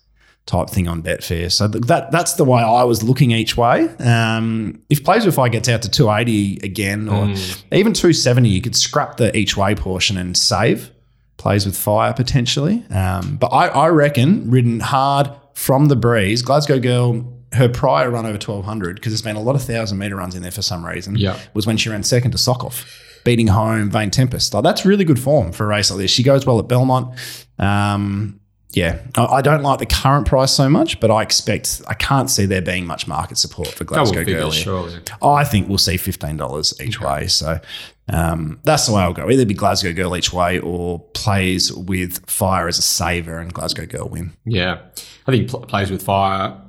type 0.46 0.68
thing 0.68 0.88
on 0.88 1.02
Betfair. 1.02 1.50
So 1.50 1.68
that 1.68 2.10
that's 2.10 2.34
the 2.34 2.44
way 2.44 2.62
I 2.62 2.84
was 2.84 3.02
looking 3.02 3.30
each 3.30 3.56
way. 3.56 3.88
Um, 3.98 4.82
if 4.90 5.02
Plays 5.04 5.24
with 5.24 5.34
Fire 5.34 5.48
gets 5.48 5.68
out 5.68 5.82
to 5.82 5.90
280 5.90 6.60
again, 6.62 7.08
or 7.08 7.26
mm. 7.26 7.64
even 7.72 7.92
270, 7.92 8.48
you 8.48 8.60
could 8.60 8.76
scrap 8.76 9.16
the 9.16 9.34
each 9.36 9.56
way 9.56 9.74
portion 9.74 10.16
and 10.16 10.36
save 10.36 10.90
Plays 11.36 11.66
with 11.66 11.76
Fire 11.76 12.12
potentially. 12.12 12.84
Um, 12.90 13.36
but 13.36 13.48
I, 13.48 13.68
I 13.68 13.88
reckon 13.88 14.50
ridden 14.50 14.80
hard 14.80 15.30
from 15.54 15.86
the 15.86 15.96
breeze, 15.96 16.42
Glasgow 16.42 16.78
Girl. 16.78 17.30
Her 17.52 17.68
prior 17.68 18.10
run 18.10 18.26
over 18.26 18.32
1200, 18.32 18.96
because 18.96 19.12
there's 19.12 19.22
been 19.22 19.36
a 19.36 19.40
lot 19.40 19.54
of 19.54 19.62
thousand 19.62 19.96
meter 19.98 20.16
runs 20.16 20.34
in 20.34 20.42
there 20.42 20.50
for 20.50 20.60
some 20.60 20.84
reason, 20.84 21.14
yeah. 21.14 21.38
was 21.54 21.68
when 21.68 21.76
she 21.76 21.88
ran 21.88 22.02
second 22.02 22.32
to 22.32 22.36
Sockhoff 22.36 22.84
beating 23.22 23.46
home 23.46 23.90
Vane 23.90 24.10
Tempest. 24.10 24.52
Like, 24.52 24.64
that's 24.64 24.84
really 24.84 25.04
good 25.04 25.20
form 25.20 25.52
for 25.52 25.64
a 25.64 25.68
race 25.68 25.88
like 25.88 26.00
this. 26.00 26.10
She 26.10 26.24
goes 26.24 26.44
well 26.44 26.58
at 26.58 26.66
Belmont. 26.66 27.16
Um, 27.60 28.40
yeah, 28.76 29.00
I 29.14 29.40
don't 29.40 29.62
like 29.62 29.78
the 29.78 29.86
current 29.86 30.26
price 30.26 30.52
so 30.52 30.68
much, 30.68 30.98
but 30.98 31.10
I 31.10 31.22
expect 31.22 31.82
I 31.86 31.94
can't 31.94 32.28
see 32.28 32.46
there 32.46 32.62
being 32.62 32.86
much 32.86 33.06
market 33.06 33.38
support 33.38 33.68
for 33.68 33.84
Glasgow 33.84 34.24
Girl. 34.24 34.50
Surely. 34.50 35.00
I 35.22 35.44
think 35.44 35.68
we'll 35.68 35.78
see 35.78 35.96
fifteen 35.96 36.36
dollars 36.36 36.74
each 36.80 36.96
okay. 37.00 37.06
way. 37.06 37.26
So 37.28 37.60
um, 38.08 38.60
that's 38.64 38.86
the 38.86 38.92
way 38.92 39.02
I'll 39.02 39.12
go. 39.12 39.30
Either 39.30 39.46
be 39.46 39.54
Glasgow 39.54 39.92
Girl 39.92 40.16
each 40.16 40.32
way 40.32 40.58
or 40.58 41.00
plays 41.14 41.72
with 41.72 42.28
Fire 42.28 42.68
as 42.68 42.78
a 42.78 42.82
saver 42.82 43.38
and 43.38 43.52
Glasgow 43.52 43.86
Girl 43.86 44.08
win. 44.08 44.32
Yeah, 44.44 44.80
I 45.26 45.30
think 45.30 45.50
pl- 45.50 45.60
plays 45.60 45.90
with 45.90 46.02
Fire 46.02 46.60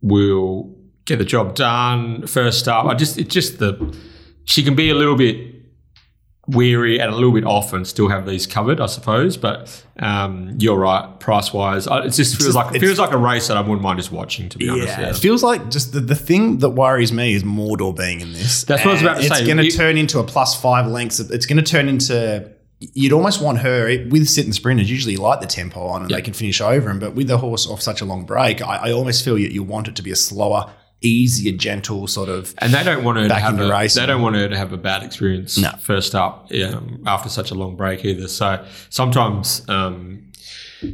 will 0.00 0.74
get 1.04 1.18
the 1.18 1.24
job 1.24 1.54
done 1.54 2.26
first 2.26 2.68
up. 2.68 2.86
I 2.86 2.94
just 2.94 3.18
it's 3.18 3.32
just 3.32 3.58
the 3.58 3.94
she 4.44 4.62
can 4.62 4.74
be 4.74 4.90
a 4.90 4.94
little 4.94 5.16
bit 5.16 5.53
weary 6.46 7.00
and 7.00 7.10
a 7.10 7.14
little 7.14 7.32
bit 7.32 7.44
off 7.44 7.72
and 7.72 7.86
still 7.86 8.08
have 8.08 8.26
these 8.26 8.46
covered, 8.46 8.80
I 8.80 8.86
suppose. 8.86 9.36
But 9.36 9.84
um, 9.98 10.56
you're 10.58 10.78
right, 10.78 11.18
price 11.20 11.52
wise, 11.52 11.86
it 11.86 12.10
just 12.10 12.40
feels 12.40 12.54
like 12.54 12.74
it 12.74 12.80
feels 12.80 12.98
like 12.98 13.12
a 13.12 13.18
race 13.18 13.48
that 13.48 13.56
I 13.56 13.60
wouldn't 13.60 13.82
mind 13.82 13.98
just 13.98 14.12
watching. 14.12 14.48
To 14.50 14.58
be 14.58 14.66
yeah, 14.66 14.72
honest, 14.72 14.98
yeah, 14.98 15.10
it 15.10 15.16
feels 15.16 15.42
like 15.42 15.70
just 15.70 15.92
the, 15.92 16.00
the 16.00 16.14
thing 16.14 16.58
that 16.58 16.70
worries 16.70 17.12
me 17.12 17.34
is 17.34 17.44
Mordor 17.44 17.96
being 17.96 18.20
in 18.20 18.32
this. 18.32 18.64
That's 18.64 18.84
what 18.84 18.90
I 18.90 18.92
was 18.94 19.02
about 19.02 19.14
to 19.14 19.20
it's 19.20 19.28
say. 19.28 19.40
It's 19.40 19.46
going 19.46 19.58
to 19.58 19.70
turn 19.70 19.96
into 19.96 20.18
a 20.18 20.24
plus 20.24 20.60
five 20.60 20.86
lengths. 20.86 21.20
It's 21.20 21.46
going 21.46 21.62
to 21.62 21.70
turn 21.70 21.88
into. 21.88 22.50
You'd 22.80 23.12
almost 23.12 23.40
want 23.40 23.58
her 23.60 23.86
with 24.10 24.28
sit 24.28 24.44
and 24.44 24.54
sprinters. 24.54 24.90
Usually, 24.90 25.16
light 25.16 25.40
the 25.40 25.46
tempo 25.46 25.80
on 25.86 26.02
and 26.02 26.10
yep. 26.10 26.18
they 26.18 26.22
can 26.22 26.34
finish 26.34 26.60
over 26.60 26.90
him. 26.90 26.98
But 26.98 27.14
with 27.14 27.28
the 27.28 27.38
horse 27.38 27.66
off 27.66 27.80
such 27.80 28.02
a 28.02 28.04
long 28.04 28.26
break, 28.26 28.60
I, 28.60 28.88
I 28.88 28.92
almost 28.92 29.24
feel 29.24 29.38
you, 29.38 29.48
you 29.48 29.62
want 29.62 29.88
it 29.88 29.96
to 29.96 30.02
be 30.02 30.10
a 30.10 30.16
slower 30.16 30.70
easier, 31.04 31.52
gentle 31.56 32.06
sort 32.06 32.28
of. 32.28 32.54
And 32.58 32.72
they 32.72 32.82
don't 32.82 33.04
want 33.04 33.18
her 33.18 33.24
to 33.24 33.28
Back 33.28 33.42
have 33.42 33.54
into 33.54 33.66
a, 33.66 33.70
racing. 33.70 34.00
they 34.02 34.06
don't 34.06 34.22
want 34.22 34.36
her 34.36 34.48
to 34.48 34.56
have 34.56 34.72
a 34.72 34.76
bad 34.76 35.02
experience 35.02 35.58
No. 35.58 35.70
first 35.78 36.14
up 36.14 36.50
um, 36.64 37.02
after 37.06 37.28
such 37.28 37.50
a 37.50 37.54
long 37.54 37.76
break 37.76 38.04
either. 38.04 38.28
So 38.28 38.64
sometimes 38.90 39.68
um, 39.68 40.30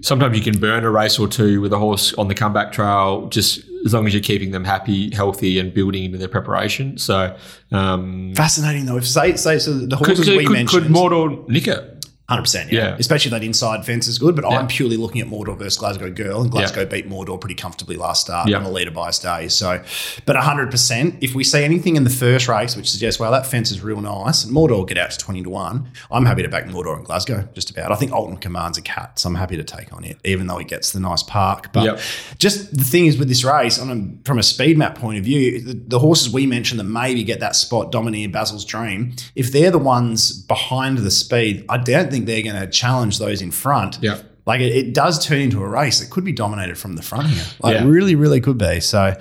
sometimes 0.02 0.36
you 0.36 0.42
can 0.42 0.60
burn 0.60 0.84
a 0.84 0.90
race 0.90 1.18
or 1.18 1.28
two 1.28 1.60
with 1.60 1.72
a 1.72 1.78
horse 1.78 2.12
on 2.14 2.28
the 2.28 2.34
comeback 2.34 2.72
trail 2.72 3.26
just 3.28 3.60
as 3.84 3.94
long 3.94 4.06
as 4.06 4.12
you're 4.12 4.22
keeping 4.22 4.50
them 4.50 4.64
happy, 4.64 5.14
healthy, 5.14 5.58
and 5.58 5.72
building 5.72 6.04
into 6.04 6.18
their 6.18 6.28
preparation. 6.28 6.98
So 6.98 7.34
um, 7.72 8.34
Fascinating 8.34 8.86
though. 8.86 8.98
If 8.98 9.06
say 9.08 9.36
say 9.36 9.58
so 9.58 9.72
the 9.72 9.96
horses 9.96 10.26
could, 10.26 10.36
we 10.36 10.44
could, 10.44 10.52
mentioned, 10.52 10.82
could 10.86 10.92
Mordor 10.92 11.48
nick 11.48 11.66
it? 11.68 11.96
Hundred 12.30 12.42
percent, 12.42 12.70
yeah. 12.72 12.80
Yeah. 12.90 12.96
Especially 12.98 13.30
that 13.32 13.42
inside 13.42 13.84
fence 13.84 14.06
is 14.06 14.18
good. 14.18 14.36
But 14.36 14.44
Yeah. 14.48 14.58
I'm 14.58 14.68
purely 14.68 14.96
looking 14.96 15.20
at 15.20 15.26
Mordor 15.26 15.58
versus 15.58 15.76
Glasgow 15.76 16.10
Girl, 16.10 16.42
and 16.42 16.50
Glasgow 16.50 16.86
beat 16.86 17.08
Mordor 17.10 17.40
pretty 17.40 17.56
comfortably 17.56 17.96
last 17.96 18.20
start 18.22 18.48
Yeah. 18.48 18.58
on 18.58 18.62
a 18.64 18.70
leader 18.70 18.92
bias 18.92 19.18
day. 19.18 19.48
So, 19.48 19.82
but 20.26 20.36
hundred 20.36 20.70
percent, 20.70 21.16
if 21.20 21.34
we 21.34 21.42
see 21.42 21.64
anything 21.64 21.96
in 21.96 22.04
the 22.04 22.10
first 22.10 22.46
race 22.46 22.76
which 22.76 22.88
suggests, 22.88 23.18
well, 23.18 23.32
that 23.32 23.46
fence 23.46 23.72
is 23.72 23.80
real 23.82 24.00
nice, 24.00 24.44
and 24.44 24.54
Mordor 24.54 24.70
will 24.78 24.84
get 24.84 24.96
out 24.96 25.10
to 25.10 25.18
twenty 25.18 25.42
to 25.42 25.50
one, 25.50 25.90
I'm 26.10 26.24
happy 26.24 26.42
to 26.42 26.48
back 26.48 26.66
Mordor 26.66 26.96
and 26.96 27.04
Glasgow 27.04 27.48
just 27.52 27.68
about. 27.70 27.90
I 27.90 27.96
think 27.96 28.12
Alton 28.12 28.36
commands 28.36 28.78
a 28.78 28.82
cat, 28.82 29.18
so 29.18 29.28
I'm 29.28 29.34
happy 29.34 29.56
to 29.56 29.64
take 29.64 29.92
on 29.92 30.04
it, 30.04 30.16
even 30.24 30.46
though 30.46 30.58
he 30.58 30.64
gets 30.64 30.92
the 30.92 31.00
nice 31.00 31.24
park. 31.24 31.72
But 31.72 31.84
Yep. 31.84 32.00
just 32.38 32.76
the 32.76 32.84
thing 32.84 33.06
is 33.06 33.18
with 33.18 33.28
this 33.28 33.42
race, 33.44 33.76
on 33.78 33.90
a, 33.90 34.26
from 34.26 34.38
a 34.38 34.42
speed 34.44 34.78
map 34.78 34.96
point 34.96 35.18
of 35.18 35.24
view, 35.24 35.60
the, 35.60 35.74
the 35.74 35.98
horses 35.98 36.32
we 36.32 36.46
mentioned 36.46 36.78
that 36.78 36.84
maybe 36.84 37.24
get 37.24 37.40
that 37.40 37.56
spot, 37.56 37.90
Domineer, 37.90 38.28
Basil's 38.28 38.64
Dream, 38.64 39.14
if 39.34 39.50
they're 39.50 39.72
the 39.72 39.78
ones 39.78 40.30
behind 40.32 40.98
the 40.98 41.10
speed, 41.10 41.64
I 41.68 41.76
don't 41.78 42.08
think 42.10 42.19
they're 42.26 42.42
going 42.42 42.61
to 42.61 42.66
challenge 42.68 43.18
those 43.18 43.42
in 43.42 43.50
front. 43.50 43.98
Yeah. 44.00 44.20
Like 44.46 44.61
it, 44.61 44.74
it 44.74 44.94
does 44.94 45.24
turn 45.24 45.38
into 45.40 45.62
a 45.62 45.68
race. 45.68 46.00
It 46.00 46.11
could 46.11 46.24
be 46.24 46.33
dominated 46.33 46.76
from 46.78 46.96
the 46.96 47.02
front 47.02 47.28
here. 47.28 47.44
Like 47.62 47.74
Yeah. 47.76 47.85
really, 47.87 48.14
really 48.14 48.40
could 48.40 48.59
be. 48.59 48.80
So, 48.80 49.14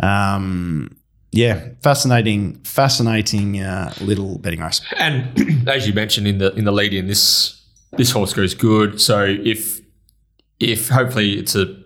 um, 0.00 0.96
yeah, 1.32 1.68
fascinating, 1.82 2.54
fascinating 2.64 3.60
uh, 3.60 3.92
little 4.00 4.38
betting 4.38 4.60
race. 4.60 4.80
And 4.96 5.68
as 5.68 5.86
you 5.86 5.92
mentioned 5.94 6.26
in 6.26 6.38
the 6.38 6.52
in 6.54 6.64
the 6.64 6.72
lead 6.72 6.94
in, 6.94 7.06
this 7.06 7.62
this 7.96 8.10
horse 8.10 8.32
goes 8.32 8.54
good. 8.54 9.00
So 9.00 9.24
if 9.24 9.80
if 10.60 10.88
hopefully 10.88 11.38
it's 11.38 11.54
a 11.54 11.76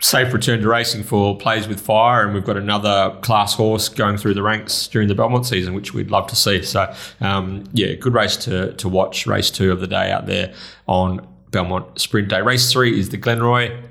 safe 0.00 0.32
return 0.32 0.60
to 0.60 0.68
racing 0.68 1.02
for 1.02 1.36
plays 1.38 1.66
with 1.66 1.80
fire, 1.80 2.24
and 2.24 2.34
we've 2.34 2.44
got 2.44 2.56
another 2.56 3.16
class 3.22 3.54
horse 3.54 3.88
going 3.88 4.16
through 4.16 4.34
the 4.34 4.42
ranks 4.42 4.86
during 4.88 5.08
the 5.08 5.14
Belmont 5.14 5.46
season, 5.46 5.74
which 5.74 5.94
we'd 5.94 6.10
love 6.10 6.26
to 6.28 6.36
see. 6.36 6.62
So 6.62 6.92
um, 7.20 7.64
yeah, 7.72 7.94
good 7.94 8.14
race 8.14 8.36
to 8.38 8.72
to 8.74 8.88
watch. 8.88 9.26
Race 9.26 9.50
two 9.50 9.72
of 9.72 9.80
the 9.80 9.86
day 9.86 10.10
out 10.10 10.26
there 10.26 10.52
on 10.86 11.26
Belmont 11.50 11.98
Sprint 11.98 12.28
Day. 12.28 12.42
Race 12.42 12.70
three 12.70 12.98
is 12.98 13.08
the 13.08 13.18
Glenroy. 13.18 13.82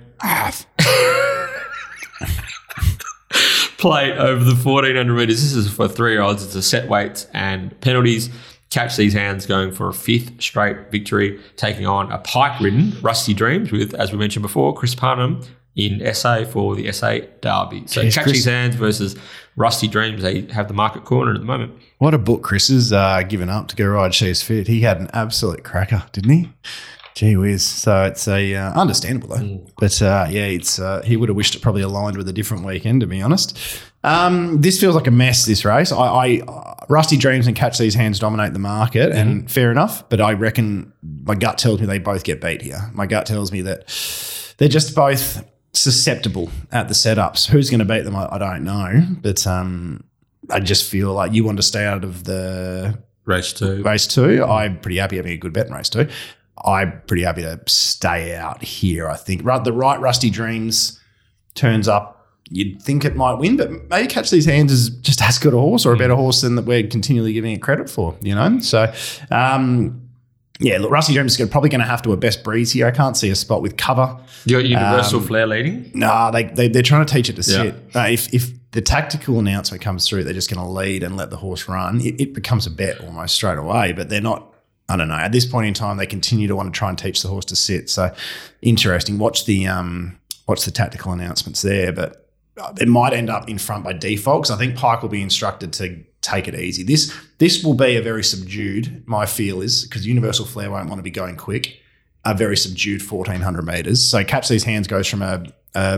plate 3.77 4.17
over 4.17 4.43
the 4.43 4.55
1400 4.55 5.13
metres. 5.13 5.43
This 5.43 5.53
is 5.53 5.71
for 5.71 5.87
three 5.87 6.17
olds. 6.17 6.43
It's 6.43 6.55
a 6.55 6.61
set 6.61 6.89
weights 6.89 7.27
and 7.33 7.79
penalties. 7.81 8.29
Catch 8.71 8.97
these 8.97 9.13
hands 9.13 9.45
going 9.45 9.71
for 9.71 9.89
a 9.89 9.93
fifth 9.93 10.41
straight 10.41 10.91
victory, 10.91 11.39
taking 11.55 11.85
on 11.85 12.11
a 12.11 12.17
pike 12.17 12.59
ridden 12.59 12.93
Rusty 13.01 13.33
Dreams 13.33 13.71
with, 13.71 13.93
as 13.93 14.11
we 14.11 14.17
mentioned 14.17 14.41
before, 14.41 14.73
Chris 14.73 14.95
Parnham 14.95 15.41
in 15.75 16.13
SA 16.13 16.45
for 16.45 16.75
the 16.75 16.91
SA 16.91 17.19
Derby. 17.41 17.83
So 17.87 18.01
Jeez, 18.01 18.13
catch 18.13 18.23
Chris- 18.23 18.33
these 18.37 18.45
hands 18.45 18.75
versus 18.75 19.15
Rusty 19.55 19.87
Dreams. 19.87 20.23
They 20.23 20.41
have 20.51 20.67
the 20.67 20.73
market 20.73 21.03
corner 21.03 21.33
at 21.33 21.39
the 21.39 21.45
moment. 21.45 21.73
What 21.97 22.13
a 22.13 22.17
book 22.17 22.43
Chris 22.43 22.69
has 22.69 22.93
uh, 22.93 23.23
given 23.23 23.49
up 23.49 23.67
to 23.69 23.75
go 23.75 23.85
ride 23.87 24.13
She's 24.13 24.41
Fit. 24.41 24.67
He 24.67 24.81
had 24.81 24.99
an 24.99 25.09
absolute 25.13 25.63
cracker, 25.63 26.03
didn't 26.11 26.31
he? 26.31 26.49
Gee 27.15 27.37
whiz. 27.37 27.63
So 27.65 28.03
it's 28.03 28.27
a 28.27 28.55
uh, 28.55 28.73
understandable 28.73 29.29
though. 29.29 29.65
But 29.79 30.01
uh, 30.01 30.27
yeah, 30.29 30.45
it's 30.47 30.79
uh, 30.79 31.01
he 31.03 31.15
would 31.15 31.29
have 31.29 31.35
wished 31.37 31.55
it 31.55 31.61
probably 31.61 31.81
aligned 31.81 32.17
with 32.17 32.27
a 32.27 32.33
different 32.33 32.65
weekend, 32.65 33.01
to 33.01 33.07
be 33.07 33.21
honest. 33.21 33.57
Um, 34.03 34.61
this 34.61 34.79
feels 34.79 34.95
like 34.95 35.07
a 35.07 35.11
mess. 35.11 35.45
This 35.45 35.63
race, 35.63 35.93
I, 35.93 35.97
I 35.97 36.41
uh, 36.45 36.85
Rusty 36.89 37.15
Dreams 37.15 37.47
and 37.47 37.55
Catch 37.55 37.77
These 37.77 37.95
Hands 37.95 38.19
dominate 38.19 38.51
the 38.51 38.59
market, 38.59 39.13
and 39.13 39.49
fair 39.49 39.71
enough. 39.71 40.07
But 40.09 40.19
I 40.19 40.33
reckon 40.33 40.91
my 41.23 41.35
gut 41.35 41.57
tells 41.57 41.79
me 41.79 41.85
they 41.85 41.99
both 41.99 42.25
get 42.25 42.41
beat 42.41 42.61
here. 42.61 42.91
My 42.93 43.07
gut 43.07 43.25
tells 43.25 43.49
me 43.49 43.61
that 43.61 43.87
they're 44.57 44.67
just 44.67 44.93
both 44.93 45.41
susceptible 45.75 46.49
at 46.71 46.87
the 46.87 46.93
setups. 46.93 47.47
Who's 47.47 47.69
going 47.69 47.79
to 47.79 47.85
beat 47.85 48.03
them? 48.03 48.15
I, 48.15 48.27
I 48.31 48.37
don't 48.37 48.63
know, 48.63 49.03
but 49.21 49.45
um, 49.45 50.03
I 50.49 50.59
just 50.59 50.89
feel 50.89 51.13
like 51.13 51.33
you 51.33 51.43
want 51.43 51.57
to 51.57 51.63
stay 51.63 51.85
out 51.85 52.03
of 52.03 52.23
the 52.23 52.97
Race 53.25 53.53
two. 53.53 53.81
race 53.83 54.05
two. 54.07 54.43
I'm 54.43 54.79
pretty 54.79 54.97
happy 54.97 55.17
having 55.17 55.31
a 55.31 55.37
good 55.37 55.53
bet 55.53 55.67
in 55.67 55.73
race 55.73 55.89
two. 55.89 56.07
I'm 56.63 57.01
pretty 57.07 57.23
happy 57.23 57.41
to 57.41 57.59
stay 57.67 58.35
out 58.35 58.63
here. 58.63 59.09
I 59.09 59.17
think 59.17 59.43
the 59.43 59.73
right 59.73 59.99
Rusty 59.99 60.29
Dreams 60.29 60.99
turns 61.53 61.87
up. 61.87 62.13
You'd 62.49 62.81
think 62.81 63.03
it 63.03 63.15
might 63.15 63.39
win, 63.39 63.57
but 63.57 63.89
maybe 63.89 64.07
Catch 64.07 64.29
These 64.29 64.45
Hands 64.45 64.71
is 64.71 64.89
just 64.89 65.21
as 65.21 65.39
good 65.39 65.55
a 65.55 65.57
horse 65.57 65.85
or 65.85 65.93
a 65.93 65.97
better 65.97 66.15
horse 66.15 66.41
than 66.41 66.55
that 66.55 66.65
we're 66.65 66.85
continually 66.85 67.33
giving 67.33 67.53
it 67.53 67.61
credit 67.61 67.89
for, 67.89 68.15
you 68.21 68.35
know? 68.35 68.59
So, 68.59 68.93
um, 69.31 70.04
yeah, 70.59 70.77
look, 70.77 70.89
Rusty 70.91 71.13
Dreams 71.13 71.39
is 71.39 71.49
probably 71.49 71.69
going 71.69 71.81
to 71.81 71.87
have 71.87 72.01
to 72.03 72.13
a 72.13 72.17
best 72.17 72.43
breeze 72.43 72.71
here. 72.71 72.87
I 72.87 72.91
can't 72.91 73.17
see 73.17 73.29
a 73.29 73.35
spot 73.35 73.61
with 73.61 73.75
cover. 73.77 74.17
You 74.45 74.57
got 74.57 74.65
Universal 74.65 75.19
Um, 75.19 75.25
Flair 75.27 75.47
leading. 75.47 75.91
Nah, 75.93 76.31
they, 76.31 76.43
they 76.45 76.67
they're 76.69 76.81
trying 76.81 77.05
to 77.05 77.13
teach 77.13 77.29
it 77.29 77.35
to 77.35 77.51
Yeah. 77.51 77.57
sit. 77.63 77.75
Uh, 77.95 78.07
if 78.09 78.33
if 78.33 78.51
the 78.71 78.81
tactical 78.81 79.39
announcement 79.39 79.81
comes 79.83 80.07
through, 80.07 80.23
they're 80.23 80.33
just 80.33 80.49
going 80.53 80.65
to 80.65 80.71
lead 80.71 81.03
and 81.03 81.15
let 81.17 81.29
the 81.29 81.37
horse 81.37 81.67
run. 81.67 81.99
It, 82.01 82.19
it 82.21 82.33
becomes 82.33 82.65
a 82.67 82.71
bet 82.71 82.99
almost 83.01 83.35
straight 83.35 83.57
away. 83.57 83.91
But 83.93 84.09
they're 84.09 84.21
not. 84.21 84.53
I 84.87 84.95
don't 84.97 85.07
know. 85.07 85.15
At 85.15 85.31
this 85.31 85.45
point 85.45 85.67
in 85.67 85.73
time, 85.73 85.97
they 85.97 86.05
continue 86.05 86.47
to 86.47 86.55
want 86.55 86.71
to 86.73 86.77
try 86.77 86.89
and 86.89 86.97
teach 86.97 87.21
the 87.23 87.27
horse 87.27 87.45
to 87.45 87.55
sit. 87.55 87.89
So 87.89 88.13
interesting. 88.61 89.17
Watch 89.17 89.45
the 89.45 89.67
um 89.67 90.17
watch 90.47 90.63
the 90.65 90.71
tactical 90.71 91.11
announcements 91.11 91.61
there, 91.63 91.91
but 91.91 92.29
uh, 92.61 92.71
it 92.79 92.87
might 92.87 93.11
end 93.13 93.29
up 93.29 93.49
in 93.49 93.57
front 93.57 93.83
by 93.83 93.93
default 93.93 94.43
because 94.43 94.51
I 94.51 94.57
think 94.57 94.75
Pike 94.75 95.01
will 95.01 95.09
be 95.09 95.21
instructed 95.21 95.73
to 95.73 95.99
take 96.25 96.47
it 96.47 96.55
easy. 96.55 96.83
This 96.83 97.13
this 97.37 97.63
will 97.63 97.73
be 97.73 97.95
a 97.95 98.01
very 98.01 98.23
subdued. 98.23 99.03
My 99.07 99.25
feel 99.25 99.61
is 99.61 99.83
because 99.83 100.05
Universal 100.05 100.45
Flair 100.45 100.71
won't 100.71 100.89
want 100.89 100.99
to 100.99 101.03
be 101.03 101.11
going 101.11 101.37
quick 101.37 101.79
a 102.25 102.33
very 102.33 102.57
subdued 102.57 103.01
1400 103.09 103.65
meters. 103.65 104.03
So 104.03 104.23
these 104.49 104.63
hands 104.63 104.87
goes 104.87 105.07
from 105.07 105.21
a, 105.21 105.43
a 105.75 105.97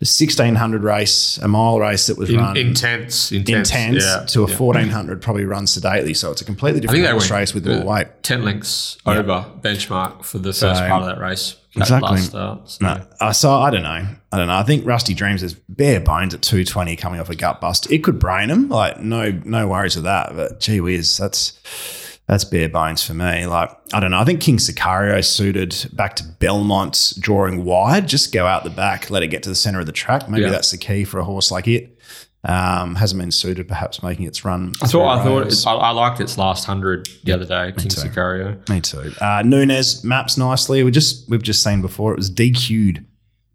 1600 0.00 0.82
race, 0.82 1.38
a 1.38 1.48
mile 1.48 1.78
race 1.78 2.06
that 2.06 2.18
was 2.18 2.30
In, 2.30 2.36
run 2.36 2.56
intense, 2.56 3.32
intense, 3.32 3.70
intense 3.70 4.04
yeah, 4.04 4.24
to 4.26 4.44
a 4.44 4.48
yeah. 4.50 4.56
1400 4.56 5.22
probably 5.22 5.44
runs 5.44 5.72
sedately. 5.72 6.14
So 6.14 6.30
it's 6.30 6.42
a 6.42 6.44
completely 6.44 6.80
different 6.80 7.06
horse 7.06 7.30
race 7.30 7.54
with 7.54 7.66
more 7.66 7.84
weight. 7.84 8.08
Ten 8.22 8.44
lengths 8.44 8.98
over 9.06 9.46
benchmark 9.60 10.24
for 10.24 10.38
the 10.38 10.52
first 10.52 10.60
So- 10.60 10.88
part 10.88 11.02
of 11.02 11.08
that 11.08 11.20
race. 11.20 11.56
that 11.74 11.80
Exactly. 11.80 12.18
Start, 12.18 12.68
so. 12.70 12.78
No, 12.84 13.06
uh, 13.20 13.32
so 13.32 13.50
I 13.52 13.70
don't 13.70 13.82
know. 13.82 14.06
I 14.32 14.36
don't 14.36 14.46
know. 14.46 14.56
I 14.56 14.62
think 14.62 14.84
Rusty 14.86 15.14
Dreams 15.14 15.42
is 15.42 15.54
bare 15.70 16.00
bones 16.00 16.34
at 16.34 16.42
220 16.42 16.96
coming 16.96 17.18
off 17.18 17.30
a 17.30 17.34
gut 17.34 17.62
bust. 17.62 17.90
It 17.90 18.04
could 18.04 18.18
brain 18.18 18.50
him. 18.50 18.68
Like 18.68 19.00
no, 19.00 19.30
no 19.44 19.68
worries 19.68 19.94
with 19.94 20.04
that. 20.04 20.36
But 20.36 20.60
gee 20.60 20.80
whiz, 20.80 21.16
that's 21.16 21.52
that's 22.26 22.44
bare 22.44 22.68
bones 22.68 23.02
for 23.02 23.14
me. 23.14 23.46
Like 23.46 23.70
I 23.92 24.00
don't 24.00 24.10
know. 24.10 24.18
I 24.20 24.24
think 24.24 24.40
King 24.40 24.56
Sicario 24.58 25.24
suited 25.24 25.90
back 25.92 26.16
to 26.16 26.24
Belmont, 26.24 27.14
drawing 27.18 27.64
wide. 27.64 28.06
Just 28.08 28.32
go 28.32 28.46
out 28.46 28.64
the 28.64 28.70
back, 28.70 29.10
let 29.10 29.22
it 29.22 29.28
get 29.28 29.42
to 29.44 29.48
the 29.48 29.54
center 29.54 29.80
of 29.80 29.86
the 29.86 29.92
track. 29.92 30.28
Maybe 30.28 30.44
Yeah. 30.44 30.50
that's 30.50 30.70
the 30.70 30.78
key 30.78 31.04
for 31.04 31.18
a 31.18 31.24
horse 31.24 31.50
like 31.50 31.68
it. 31.68 31.98
Um, 32.44 32.96
hasn't 32.96 33.20
been 33.20 33.30
suited, 33.30 33.68
perhaps 33.68 34.02
making 34.02 34.26
its 34.26 34.44
run. 34.44 34.72
I 34.82 34.88
thought 34.88 35.18
I 35.18 35.22
thought 35.22 35.46
it, 35.46 35.64
I, 35.64 35.74
I 35.74 35.90
liked 35.90 36.20
its 36.20 36.36
last 36.36 36.64
hundred 36.64 37.08
the 37.22 37.32
other 37.32 37.44
day, 37.44 37.72
King 37.76 37.88
too. 37.88 38.00
Sicario. 38.00 38.68
Me 38.68 38.80
too. 38.80 39.12
Uh, 39.20 39.42
Nunez 39.44 40.02
maps 40.02 40.36
nicely. 40.36 40.82
We 40.82 40.90
just 40.90 41.30
we've 41.30 41.42
just 41.42 41.62
seen 41.62 41.82
before 41.82 42.12
it 42.12 42.16
was 42.16 42.32
DQ'd 42.32 43.04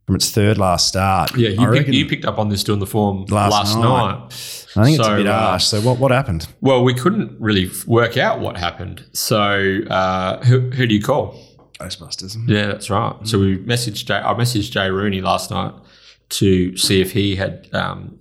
from 0.06 0.16
its 0.16 0.32
third 0.32 0.58
last 0.58 0.88
start. 0.88 1.36
Yeah, 1.36 1.50
you, 1.50 1.70
pick, 1.72 1.88
you 1.90 2.06
picked 2.08 2.24
up 2.24 2.40
on 2.40 2.48
this 2.48 2.64
doing 2.64 2.80
the 2.80 2.88
form 2.88 3.26
Last 3.26 3.52
last, 3.52 3.76
night. 3.76 4.20
night. 4.20 4.67
I 4.76 4.84
think 4.84 5.00
it's 5.00 5.08
a 5.08 5.12
So, 5.12 5.16
bit 5.18 5.28
uh, 5.28 5.40
harsh. 5.40 5.66
So 5.66 5.82
what 5.82 5.98
what 6.00 6.12
happened? 6.12 6.48
Well, 6.62 6.84
we 6.84 6.94
couldn't 6.94 7.40
really 7.40 7.70
work 7.86 8.18
out 8.18 8.40
what 8.40 8.58
happened. 8.58 9.06
So 9.14 9.80
uh, 9.90 10.44
who, 10.46 10.70
who 10.72 10.86
do 10.88 10.94
you 10.94 11.02
call? 11.02 11.40
Ghostbusters. 11.80 12.36
Yeah, 12.48 12.68
that's 12.68 12.90
right. 12.90 13.16
So 13.24 13.40
we 13.40 13.58
messaged 13.60 14.06
Jay. 14.06 14.16
I 14.16 14.34
messaged 14.34 14.72
Jay 14.72 14.90
Rooney 14.90 15.22
last 15.22 15.52
night 15.52 15.74
to 16.30 16.76
see 16.76 17.00
if 17.02 17.12
he 17.14 17.36
had 17.36 17.70
um, 17.74 18.18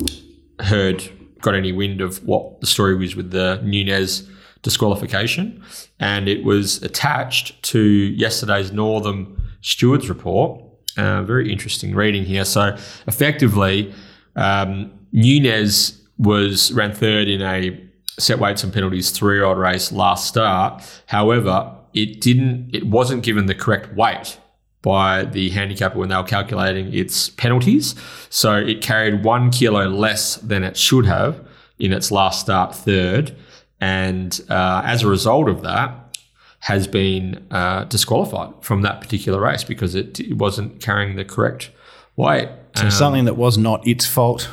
heard, 0.61 1.03
got 1.41 1.55
any 1.55 1.73
wind 1.73 2.01
of 2.01 2.23
what 2.25 2.61
the 2.61 2.67
story 2.67 2.95
was 2.95 3.17
with 3.17 3.31
the 3.31 3.61
Nunez 3.65 4.29
disqualification, 4.63 5.63
and 5.99 6.29
it 6.29 6.45
was 6.45 6.83
attached 6.83 7.61
to 7.63 7.81
yesterday's 7.81 8.73
Northern 8.73 9.37
Stewards 9.63 10.09
report. 10.09 10.63
Uh, 10.97 11.23
very 11.23 11.51
interesting 11.53 11.95
reading 11.95 12.25
here. 12.25 12.45
So 12.45 12.77
effectively, 13.07 13.93
um, 14.35 14.93
Nunez 15.13 16.01
was 16.19 16.73
ran 16.73 16.93
third 16.93 17.29
in 17.29 17.43
a 17.43 17.81
set 18.19 18.39
weights 18.39 18.65
and 18.65 18.73
penalties 18.73 19.11
three 19.11 19.37
year 19.37 19.45
old 19.45 19.59
race 19.59 19.93
last 19.93 20.27
start. 20.27 20.83
However, 21.07 21.73
it 21.93 22.21
didn't. 22.21 22.75
It 22.75 22.87
wasn't 22.87 23.23
given 23.23 23.47
the 23.47 23.55
correct 23.55 23.95
weight 23.95 24.39
by 24.83 25.25
the 25.25 25.51
handicapper 25.51 25.99
when 25.99 26.09
they 26.09 26.17
were 26.17 26.23
calculating 26.23 26.95
its 26.95 27.29
penalties. 27.31 27.95
So 28.31 28.55
it 28.55 28.81
carried 28.83 29.25
one 29.25 29.51
kilo 29.51 29.89
less 29.89 30.37
than 30.37 30.63
it 30.63 30.77
should 30.77 31.07
have 31.07 31.47
in 31.79 31.93
its 31.93 32.11
last 32.11 32.41
start 32.41 32.75
third, 32.75 33.35
and 33.81 34.41
uh, 34.49 34.83
as 34.85 35.03
a 35.03 35.09
result 35.09 35.49
of 35.49 35.63
that, 35.63 36.19
has 36.61 36.87
been 36.87 37.47
uh, 37.51 37.85
disqualified 37.85 38.53
from 38.61 38.83
that 38.83 39.01
particular 39.01 39.41
race 39.41 39.63
because 39.63 39.95
it, 39.95 40.19
it 40.21 40.39
wasn't 40.39 40.81
carrying 40.81 41.17
the 41.17 41.25
correct 41.25 41.71
weight. 42.17 42.49
So 42.77 42.85
Um, 42.85 42.91
something 42.91 43.25
that 43.27 43.37
was 43.37 43.59
not 43.59 43.87
its 43.87 44.07
fault 44.07 44.49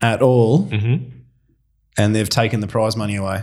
at 0.00 0.22
all, 0.22 0.68
Mhm. 0.68 1.10
and 1.96 2.14
they've 2.14 2.28
taken 2.28 2.60
the 2.60 2.66
prize 2.66 2.96
money 2.96 3.16
away. 3.16 3.42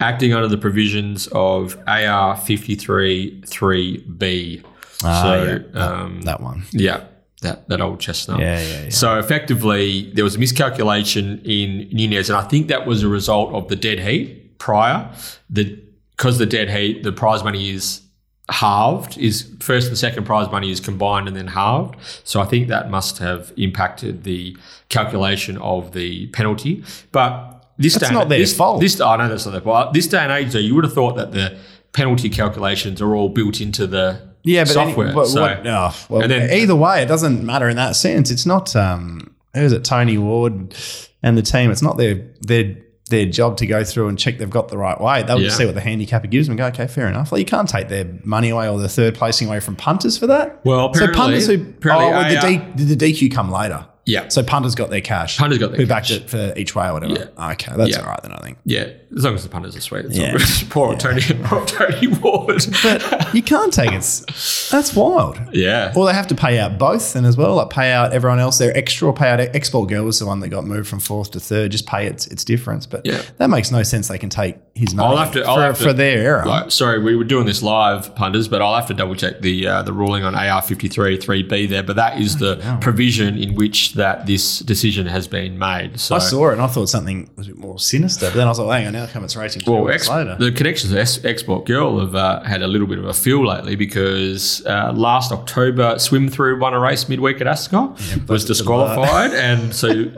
Acting 0.00 0.32
under 0.32 0.48
the 0.48 0.56
provisions 0.58 1.26
of 1.32 1.76
AR 1.86 2.36
53 2.36 3.42
3B. 3.46 4.62
Ah, 5.04 5.22
so, 5.22 5.34
yeah, 5.44 5.58
that, 5.72 5.76
um, 5.76 6.20
that 6.22 6.40
one. 6.42 6.64
yeah, 6.72 7.00
that, 7.42 7.68
that 7.68 7.80
old 7.80 8.00
chestnut. 8.00 8.40
Yeah, 8.40 8.60
yeah, 8.60 8.82
yeah. 8.84 8.90
So 8.90 9.18
effectively, 9.18 10.10
there 10.14 10.24
was 10.24 10.36
a 10.36 10.38
miscalculation 10.38 11.40
in 11.44 11.88
Nunez, 11.92 12.28
and 12.30 12.36
I 12.38 12.42
think 12.42 12.68
that 12.68 12.86
was 12.86 13.02
a 13.02 13.08
result 13.08 13.52
of 13.54 13.68
the 13.68 13.76
dead 13.76 14.00
heat 14.00 14.58
prior. 14.58 15.10
The 15.48 15.78
because 16.16 16.36
the 16.36 16.44
dead 16.46 16.68
heat, 16.70 17.02
the 17.02 17.12
prize 17.12 17.42
money 17.42 17.70
is 17.70 18.02
halved. 18.50 19.16
Is 19.18 19.50
first 19.60 19.88
and 19.88 19.96
second 19.98 20.24
prize 20.24 20.50
money 20.50 20.70
is 20.70 20.80
combined 20.80 21.28
and 21.28 21.36
then 21.36 21.48
halved. 21.48 21.96
So 22.24 22.40
I 22.40 22.44
think 22.44 22.68
that 22.68 22.90
must 22.90 23.18
have 23.18 23.52
impacted 23.56 24.24
the 24.24 24.56
calculation 24.88 25.56
of 25.58 25.92
the 25.92 26.26
penalty. 26.28 26.84
But 27.12 27.64
this 27.78 27.94
That's 27.94 28.08
day, 28.08 28.14
not 28.14 28.28
their 28.28 28.38
this, 28.38 28.56
fault. 28.56 28.80
This 28.80 29.00
I 29.00 29.16
know 29.16 29.28
that's 29.28 29.46
not 29.46 29.52
their 29.52 29.60
fault. 29.60 29.94
This 29.94 30.06
day 30.06 30.18
and 30.18 30.32
age, 30.32 30.52
though, 30.52 30.58
you 30.58 30.74
would 30.74 30.84
have 30.84 30.92
thought 30.92 31.16
that 31.16 31.32
the 31.32 31.56
penalty 31.92 32.28
calculations 32.28 33.00
are 33.00 33.14
all 33.14 33.28
built 33.28 33.60
into 33.60 33.86
the 33.86 34.20
Yeah, 34.42 34.64
but 34.64 34.72
software. 34.72 35.06
Any, 35.08 35.14
but 35.14 35.26
so, 35.26 35.40
what, 35.42 35.66
oh, 35.66 35.94
well, 36.08 36.22
And 36.22 36.30
then- 36.30 36.50
either 36.52 36.76
way, 36.76 37.02
it 37.02 37.06
doesn't 37.06 37.44
matter 37.44 37.68
in 37.68 37.76
that 37.76 37.96
sense. 37.96 38.30
It's 38.30 38.46
not. 38.46 38.76
Um, 38.76 39.34
who 39.54 39.62
is 39.62 39.72
it? 39.72 39.82
Tony 39.84 40.18
Ward 40.18 40.74
and 41.22 41.36
the 41.36 41.42
team. 41.42 41.70
It's 41.70 41.82
not 41.82 41.96
their 41.96 42.22
their 42.42 42.76
their 43.10 43.26
job 43.26 43.56
to 43.58 43.66
go 43.66 43.84
through 43.84 44.08
and 44.08 44.18
check 44.18 44.38
they've 44.38 44.48
got 44.48 44.68
the 44.68 44.78
right 44.78 44.98
way. 45.00 45.22
They'll 45.22 45.38
just 45.40 45.56
see 45.58 45.66
what 45.66 45.74
the 45.74 45.80
handicapper 45.80 46.28
gives 46.28 46.46
them 46.46 46.52
and 46.52 46.58
go, 46.58 46.66
okay, 46.68 46.86
fair 46.86 47.08
enough. 47.08 47.30
Like 47.32 47.40
you 47.40 47.44
can't 47.44 47.68
take 47.68 47.88
their 47.88 48.06
money 48.24 48.48
away 48.50 48.68
or 48.68 48.78
the 48.78 48.88
third 48.88 49.14
placing 49.14 49.48
away 49.48 49.60
from 49.60 49.76
punters 49.76 50.16
for 50.16 50.26
that. 50.28 50.64
Well, 50.64 50.94
so 50.94 51.04
apparently- 51.04 51.16
punters 51.16 51.46
who 51.46 51.54
apparently 51.54 52.06
oh, 52.06 52.10
well, 52.10 52.30
the, 52.30 52.36
AR 52.38 52.74
D, 52.76 52.84
the 52.84 53.12
DQ 53.12 53.32
come 53.32 53.50
later? 53.50 53.86
Yeah, 54.10 54.28
So 54.28 54.42
punters 54.42 54.74
got 54.74 54.90
their 54.90 55.00
cash. 55.00 55.38
Punters 55.38 55.58
got 55.58 55.70
their 55.72 55.78
who 55.80 55.86
cash. 55.86 56.08
backed 56.10 56.22
it 56.22 56.30
for 56.30 56.52
each 56.58 56.74
way 56.74 56.88
or 56.88 56.94
whatever. 56.94 57.12
Yeah. 57.36 57.50
Okay, 57.52 57.72
that's 57.76 57.90
Yeah. 57.90 58.00
all 58.00 58.06
right 58.08 58.22
then. 58.22 58.32
I 58.32 58.38
think. 58.38 58.58
Yeah, 58.64 58.88
as 59.16 59.24
long 59.24 59.34
as 59.34 59.42
the 59.42 59.48
punters 59.48 59.76
are 59.76 59.80
sweet. 59.80 60.06
It's 60.06 60.16
Yeah. 60.18 60.32
all 60.32 60.38
good. 60.38 60.46
Poor 60.70 60.96
Tony, 60.96 61.22
poor 61.44 61.64
Tony 61.66 62.06
Ward. 62.08 62.62
But 62.82 63.34
you 63.34 63.42
can't 63.42 63.72
take 63.72 63.92
it. 63.92 64.24
That's 64.70 64.94
wild. 64.94 65.38
yeah. 65.52 65.92
Or 65.96 66.06
they 66.06 66.12
have 66.14 66.26
to 66.28 66.34
pay 66.34 66.58
out 66.58 66.78
both 66.78 67.12
then 67.12 67.24
as 67.24 67.36
well, 67.36 67.54
like 67.56 67.70
pay 67.70 67.92
out 67.92 68.12
everyone 68.12 68.38
else 68.38 68.58
their 68.58 68.76
extra 68.76 69.08
or 69.08 69.12
pay 69.14 69.28
out 69.30 69.40
Export 69.40 69.88
Girl 69.88 70.04
was 70.04 70.18
the 70.18 70.26
one 70.26 70.40
that 70.40 70.48
got 70.48 70.64
moved 70.64 70.88
from 70.88 71.00
fourth 71.00 71.30
to 71.32 71.40
third, 71.40 71.72
just 71.72 71.86
pay 71.86 72.06
its 72.06 72.26
its 72.28 72.44
difference. 72.44 72.86
But 72.86 73.04
Yeah. 73.04 73.22
that 73.38 73.50
makes 73.50 73.70
no 73.70 73.82
sense 73.82 74.08
they 74.08 74.18
can 74.18 74.28
take 74.30 74.56
his 74.74 74.94
money 74.94 75.08
I'll 75.08 75.16
have 75.16 75.32
to- 75.32 75.44
I'll 75.44 75.56
for, 75.56 75.62
have 75.62 75.78
to- 75.78 75.84
for 75.84 75.92
their 75.92 76.18
error. 76.44 76.70
Sorry, 76.70 76.98
we 77.02 77.16
were 77.16 77.24
doing 77.24 77.46
this 77.46 77.62
live, 77.62 78.14
punters, 78.14 78.48
but 78.48 78.62
I'll 78.62 78.74
have 78.74 78.86
to 78.86 78.94
double 78.94 79.14
check 79.14 79.40
the 79.40 79.66
uh, 79.66 79.82
the 79.82 79.92
ruling 79.92 80.24
on 80.24 80.34
AR 80.34 80.62
fifty 80.62 80.88
three 80.88 81.16
three 81.16 81.42
B 81.42 81.66
there. 81.66 81.82
But 81.82 81.96
that 81.96 82.20
is 82.20 82.36
the 82.38 82.56
provision 82.80 83.36
in 83.38 83.54
which 83.54 83.94
that 84.00 84.26
this 84.26 84.60
decision 84.60 85.06
has 85.06 85.28
been 85.28 85.58
made. 85.58 86.00
So, 86.00 86.16
I 86.16 86.18
saw 86.18 86.48
it 86.48 86.54
and 86.54 86.62
I 86.62 86.66
thought 86.66 86.88
something 86.88 87.28
was 87.36 87.46
a 87.48 87.50
bit 87.50 87.58
more 87.58 87.78
sinister. 87.78 88.26
But 88.26 88.34
then 88.34 88.46
I 88.46 88.50
was 88.50 88.58
like, 88.58 88.78
hang 88.78 88.86
on, 88.88 88.92
now 88.94 89.06
come 89.06 89.24
it's 89.24 89.36
racing 89.36 89.60
two 89.62 89.72
well, 89.72 89.84
weeks 89.84 90.02
ex- 90.02 90.08
later. 90.08 90.36
the 90.38 90.50
connections 90.52 90.94
S- 90.94 91.22
Export 91.24 91.66
Girl 91.66 92.00
have 92.00 92.14
uh, 92.14 92.42
had 92.42 92.62
a 92.62 92.66
little 92.66 92.86
bit 92.86 92.98
of 92.98 93.04
a 93.04 93.12
feel 93.12 93.46
lately 93.46 93.76
because 93.76 94.64
uh, 94.66 94.92
last 94.94 95.32
October, 95.32 95.98
Swim 95.98 96.28
Through 96.28 96.58
won 96.60 96.72
a 96.74 96.80
race 96.80 97.08
midweek 97.08 97.40
at 97.40 97.46
Ascot, 97.46 98.00
was 98.28 98.44
disqualified, 98.44 99.32
and 99.32 99.74
so 99.74 99.88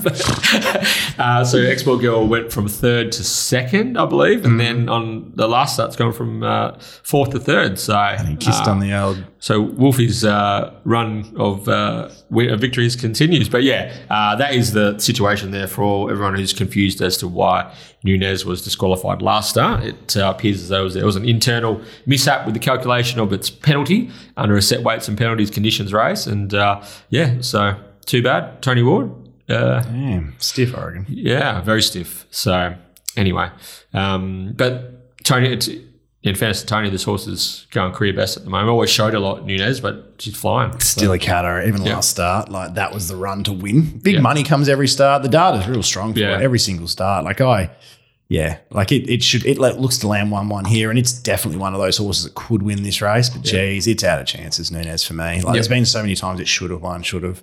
uh, 1.20 1.44
so 1.44 1.58
Export 1.58 2.00
Girl 2.00 2.26
went 2.26 2.50
from 2.50 2.66
third 2.66 3.12
to 3.12 3.22
second, 3.22 3.98
I 3.98 4.06
believe, 4.06 4.44
and 4.46 4.58
then 4.58 4.88
on 4.88 5.32
the 5.34 5.46
last 5.46 5.74
start's 5.74 5.94
gone 5.94 6.14
from 6.14 6.42
uh, 6.42 6.78
fourth 6.78 7.30
to 7.32 7.38
third. 7.38 7.78
So 7.78 7.94
and 7.94 8.26
he 8.26 8.36
kissed 8.36 8.66
uh, 8.66 8.70
on 8.70 8.80
the 8.80 8.98
old. 8.98 9.22
so 9.38 9.62
Wolfie's 9.62 10.24
uh, 10.24 10.74
run 10.84 11.30
of 11.36 11.68
uh, 11.68 12.08
victories 12.30 12.96
continues. 12.96 13.50
But 13.50 13.64
yeah, 13.64 13.94
uh, 14.08 14.34
that 14.36 14.54
is 14.54 14.72
the 14.72 14.98
situation 14.98 15.50
there 15.50 15.66
for 15.66 15.82
all, 15.82 16.10
everyone 16.10 16.36
who's 16.36 16.54
confused 16.54 17.02
as 17.02 17.18
to 17.18 17.28
why 17.28 17.70
Nunez 18.02 18.46
was 18.46 18.62
disqualified 18.62 19.20
last 19.20 19.50
start. 19.50 19.84
It 19.84 20.16
uh, 20.16 20.32
appears 20.34 20.62
as 20.62 20.68
though 20.70 20.88
there 20.88 21.04
was 21.04 21.16
an 21.16 21.28
internal 21.28 21.82
mishap 22.06 22.46
with 22.46 22.54
the 22.54 22.60
calculation 22.60 23.20
of 23.20 23.30
its 23.34 23.50
penalty 23.50 24.10
under 24.38 24.56
a 24.56 24.62
set 24.62 24.82
weights 24.82 25.06
and 25.06 25.18
penalties 25.18 25.50
conditions 25.50 25.92
race. 25.92 26.26
And 26.26 26.54
uh, 26.54 26.82
yeah, 27.10 27.42
so 27.42 27.78
too 28.06 28.22
bad. 28.22 28.62
Tony 28.62 28.82
Ward. 28.82 29.29
Uh, 29.50 29.80
Damn, 29.82 30.34
stiff 30.38 30.76
Oregon. 30.76 31.06
yeah, 31.08 31.60
very 31.60 31.82
stiff. 31.82 32.26
So 32.30 32.74
anyway, 33.16 33.50
um, 33.92 34.52
but 34.56 35.22
Tony, 35.24 35.52
it's, 35.52 35.68
in 36.22 36.34
fairness 36.34 36.60
to 36.60 36.66
Tony, 36.66 36.90
this 36.90 37.02
horse 37.04 37.26
is 37.26 37.66
going 37.70 37.92
career 37.92 38.12
best 38.12 38.36
at 38.36 38.44
the 38.44 38.50
moment. 38.50 38.68
Always 38.68 38.90
showed 38.90 39.14
a 39.14 39.20
lot 39.20 39.44
Nunez, 39.46 39.80
but 39.80 40.16
she's 40.18 40.36
flying. 40.36 40.78
Still 40.80 41.12
a 41.12 41.18
catter, 41.18 41.62
even 41.66 41.82
Yeah. 41.82 41.94
last 41.94 42.10
start, 42.10 42.50
like 42.50 42.74
that 42.74 42.92
was 42.92 43.08
the 43.08 43.16
run 43.16 43.42
to 43.44 43.52
win. 43.52 43.98
Big 44.02 44.16
Yeah. 44.16 44.20
money 44.20 44.42
comes 44.44 44.68
every 44.68 44.86
start. 44.88 45.22
The 45.22 45.28
data's 45.30 45.66
real 45.66 45.82
strong 45.82 46.12
for 46.12 46.20
Yeah. 46.20 46.36
it, 46.38 46.42
every 46.42 46.58
single 46.58 46.88
start. 46.88 47.24
Like 47.24 47.40
I, 47.40 47.70
yeah, 48.30 48.58
like 48.70 48.92
it, 48.92 49.10
it 49.10 49.24
should, 49.24 49.44
it 49.44 49.58
looks 49.58 49.98
to 49.98 50.06
land 50.06 50.30
1 50.30 50.48
1 50.48 50.64
here, 50.66 50.88
and 50.88 50.96
it's 50.96 51.12
definitely 51.12 51.58
one 51.58 51.74
of 51.74 51.80
those 51.80 51.96
horses 51.96 52.22
that 52.22 52.36
could 52.36 52.62
win 52.62 52.84
this 52.84 53.02
race. 53.02 53.28
But 53.28 53.42
geez, 53.42 53.88
it's 53.88 54.04
out 54.04 54.20
of 54.20 54.26
chances, 54.28 54.70
Nunez 54.70 55.02
for 55.02 55.14
me. 55.14 55.42
Like 55.42 55.54
there's 55.54 55.66
been 55.66 55.84
so 55.84 56.00
many 56.00 56.14
times 56.14 56.38
it 56.38 56.46
should 56.46 56.70
have 56.70 56.80
won, 56.80 57.02
should 57.02 57.24
have. 57.24 57.42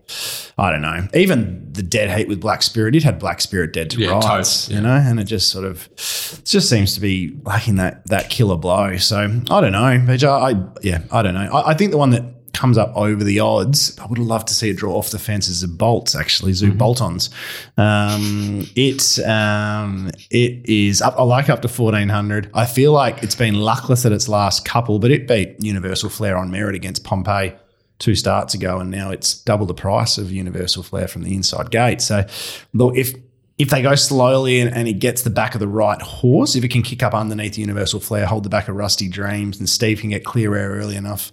I 0.58 0.71
don't 0.71 0.82
know. 0.82 1.10
Even 1.13 1.73
the 1.73 1.84
dead 1.84 2.17
heat 2.17 2.30
with 2.30 2.39
Black 2.39 2.63
Spirit, 2.63 2.95
it 2.95 3.04
had 3.04 3.19
Black 3.19 3.41
Spirit 3.41 3.73
dead 3.73 3.89
to 3.91 4.00
Yeah, 4.00 4.12
rights, 4.12 4.28
toast, 4.28 4.71
you 4.71 4.80
know, 4.80 4.95
and 4.95 5.19
it 5.19 5.26
just 5.26 5.50
sort 5.50 5.65
of 5.65 5.89
it 5.91 6.45
just 6.45 6.69
seems 6.69 6.95
to 6.95 7.02
be 7.02 7.38
lacking 7.43 7.76
that 7.76 8.08
that 8.08 8.30
killer 8.30 8.56
blow. 8.56 8.95
So 8.95 9.17
I 9.52 9.60
don't 9.60 9.73
know, 9.73 9.84
I, 9.84 9.95
I 9.95 10.56
yeah, 10.84 11.02
I 11.12 11.21
don't 11.21 11.34
know. 11.34 11.52
I, 11.52 11.71
I 11.71 11.73
think 11.73 11.91
the 11.91 11.97
one 11.97 12.12
that 12.12 12.23
comes 12.58 12.78
up 12.78 12.91
over 12.96 13.24
the 13.24 13.39
odds. 13.39 13.98
I 14.00 14.06
would 14.08 14.20
love 14.20 14.43
to 14.46 14.54
see 14.54 14.70
it 14.70 14.78
draw 14.78 14.96
off 14.96 15.12
the 15.12 15.20
fences 15.20 15.63
of 15.63 15.78
bolts, 15.78 16.15
actually, 16.15 16.54
zoo 16.54 16.74
bolt-ons. 16.74 17.30
Um, 17.78 18.67
it 18.76 19.20
um, 19.26 20.12
it 20.30 20.67
is 20.67 21.02
up. 21.02 21.15
I 21.17 21.24
like 21.24 21.50
up 21.50 21.62
to 21.62 21.67
fourteen 21.67 22.10
hundred. 22.10 22.50
I 22.54 22.65
feel 22.65 22.91
like 22.91 23.24
it's 23.24 23.36
been 23.36 23.56
luckless 23.56 24.06
at 24.06 24.12
its 24.12 24.28
last 24.28 24.65
couple, 24.65 25.00
but 25.00 25.12
it 25.12 25.28
beat 25.28 25.56
Universal 25.63 26.10
Flair 26.10 26.36
on 26.36 26.52
merit 26.52 26.76
against 26.76 27.04
Pompeii 27.04 27.54
two 28.00 28.15
starts 28.15 28.54
ago, 28.54 28.80
and 28.80 28.91
now 28.91 29.10
it's 29.10 29.41
double 29.41 29.65
the 29.65 29.74
price 29.74 30.17
of 30.17 30.32
Universal 30.32 30.84
Flair 30.84 31.08
from 31.08 31.24
the 31.24 31.34
inside 31.34 31.72
gate. 31.72 32.02
So, 32.02 32.26
look, 32.74 32.96
if 32.96 33.13
if 33.58 33.70
they 33.70 33.82
go 33.82 33.96
slowly 33.96 34.60
and, 34.60 34.72
and 34.72 34.88
it 34.88 35.00
gets 35.00 35.24
the 35.24 35.32
back 35.32 35.56
of 35.56 35.60
the 35.60 35.67
right 35.67 36.00
horse, 36.00 36.56
if 36.56 36.63
it 36.63 36.67
can 36.70 36.84
kick 36.84 37.02
up 37.02 37.15
underneath 37.15 37.58
Universal 37.58 38.02
Flair, 38.02 38.28
hold 38.28 38.43
the 38.43 38.50
back 38.50 38.67
of 38.67 38.76
Rusty 38.76 39.10
Dreams, 39.10 39.58
and 39.58 39.67
Steve 39.67 40.00
can 40.02 40.12
get 40.12 40.24
clear 40.24 40.56
air 40.56 40.70
early 40.72 40.96
enough, 40.96 41.32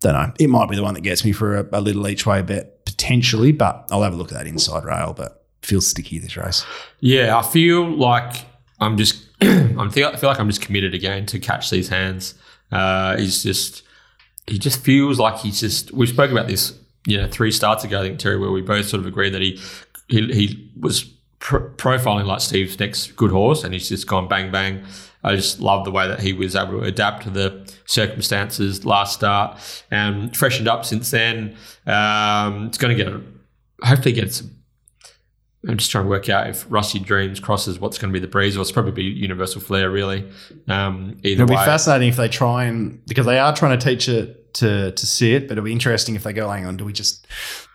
don't 0.00 0.12
know. 0.12 0.32
It 0.38 0.48
might 0.48 0.68
be 0.68 0.76
the 0.76 0.82
one 0.82 0.94
that 0.94 1.00
gets 1.00 1.24
me 1.24 1.32
for 1.32 1.56
a, 1.56 1.68
a 1.72 1.80
little 1.80 2.06
each 2.08 2.26
way 2.26 2.42
bet 2.42 2.84
potentially, 2.84 3.52
but 3.52 3.86
I'll 3.90 4.02
have 4.02 4.14
a 4.14 4.16
look 4.16 4.32
at 4.32 4.38
that 4.38 4.46
inside 4.46 4.84
rail. 4.84 5.14
But 5.16 5.44
feels 5.62 5.86
sticky 5.86 6.18
this 6.18 6.36
race. 6.36 6.64
Yeah, 7.00 7.36
I 7.36 7.42
feel 7.42 7.84
like 7.84 8.44
I'm 8.80 8.96
just. 8.96 9.24
I'm 9.42 9.90
feel, 9.90 10.08
I 10.08 10.16
feel 10.16 10.30
like 10.30 10.40
I'm 10.40 10.48
just 10.48 10.62
committed 10.62 10.94
again 10.94 11.26
to 11.26 11.38
catch 11.38 11.70
these 11.70 11.88
hands. 11.88 12.34
Uh, 12.70 13.16
he's 13.16 13.42
just. 13.42 13.82
He 14.46 14.58
just 14.58 14.80
feels 14.80 15.18
like 15.18 15.38
he's 15.38 15.60
just. 15.60 15.92
We 15.92 16.06
spoke 16.06 16.30
about 16.30 16.46
this, 16.46 16.78
you 17.06 17.16
know, 17.16 17.28
three 17.28 17.50
starts 17.50 17.84
ago. 17.84 18.00
I 18.00 18.02
think 18.02 18.18
Terry, 18.18 18.38
where 18.38 18.50
we 18.50 18.62
both 18.62 18.86
sort 18.86 19.00
of 19.00 19.06
agreed 19.06 19.30
that 19.30 19.42
he 19.42 19.60
he, 20.08 20.32
he 20.32 20.70
was 20.78 21.04
pr- 21.38 21.68
profiling 21.76 22.26
like 22.26 22.40
Steve's 22.40 22.78
next 22.78 23.16
good 23.16 23.30
horse, 23.30 23.64
and 23.64 23.72
he's 23.74 23.88
just 23.88 24.06
gone 24.06 24.28
bang 24.28 24.50
bang. 24.50 24.84
I 25.24 25.34
just 25.34 25.60
love 25.60 25.84
the 25.84 25.90
way 25.90 26.06
that 26.06 26.20
he 26.20 26.32
was 26.32 26.54
able 26.54 26.80
to 26.80 26.86
adapt 26.86 27.24
to 27.24 27.30
the 27.30 27.72
circumstances 27.86 28.84
last 28.84 29.14
start 29.14 29.58
and 29.90 30.36
freshened 30.36 30.68
up 30.68 30.84
since 30.84 31.10
then. 31.10 31.56
Um, 31.86 32.66
it's 32.66 32.78
going 32.78 32.96
to 32.96 33.04
get 33.04 33.12
hopefully 33.82 34.12
get 34.12 34.32
some 34.32 34.56
I'm 35.68 35.78
just 35.78 35.90
trying 35.90 36.04
to 36.04 36.10
work 36.10 36.28
out 36.28 36.48
if 36.48 36.64
Rusty 36.68 36.98
Dreams 36.98 37.40
crosses 37.40 37.80
what's 37.80 37.98
going 37.98 38.12
to 38.12 38.12
be 38.12 38.20
the 38.20 38.30
breeze, 38.30 38.56
or 38.56 38.60
it's 38.60 38.70
probably 38.70 38.92
be 38.92 39.02
Universal 39.02 39.62
Flair, 39.62 39.90
really. 39.90 40.24
Um, 40.68 41.18
either 41.24 41.42
It'll 41.42 41.46
be 41.46 41.56
way, 41.56 41.64
fascinating 41.64 42.08
if 42.08 42.16
they 42.16 42.28
try 42.28 42.64
and 42.64 43.04
because 43.06 43.26
they 43.26 43.38
are 43.38 43.54
trying 43.54 43.76
to 43.76 43.84
teach 43.84 44.08
it 44.08 44.54
to 44.54 44.92
to 44.92 45.06
see 45.06 45.34
it, 45.34 45.48
but 45.48 45.52
it'll 45.52 45.64
be 45.64 45.72
interesting 45.72 46.14
if 46.14 46.22
they 46.22 46.32
go, 46.32 46.48
hang 46.48 46.66
on, 46.66 46.76
do 46.76 46.84
we 46.84 46.92
just 46.92 47.26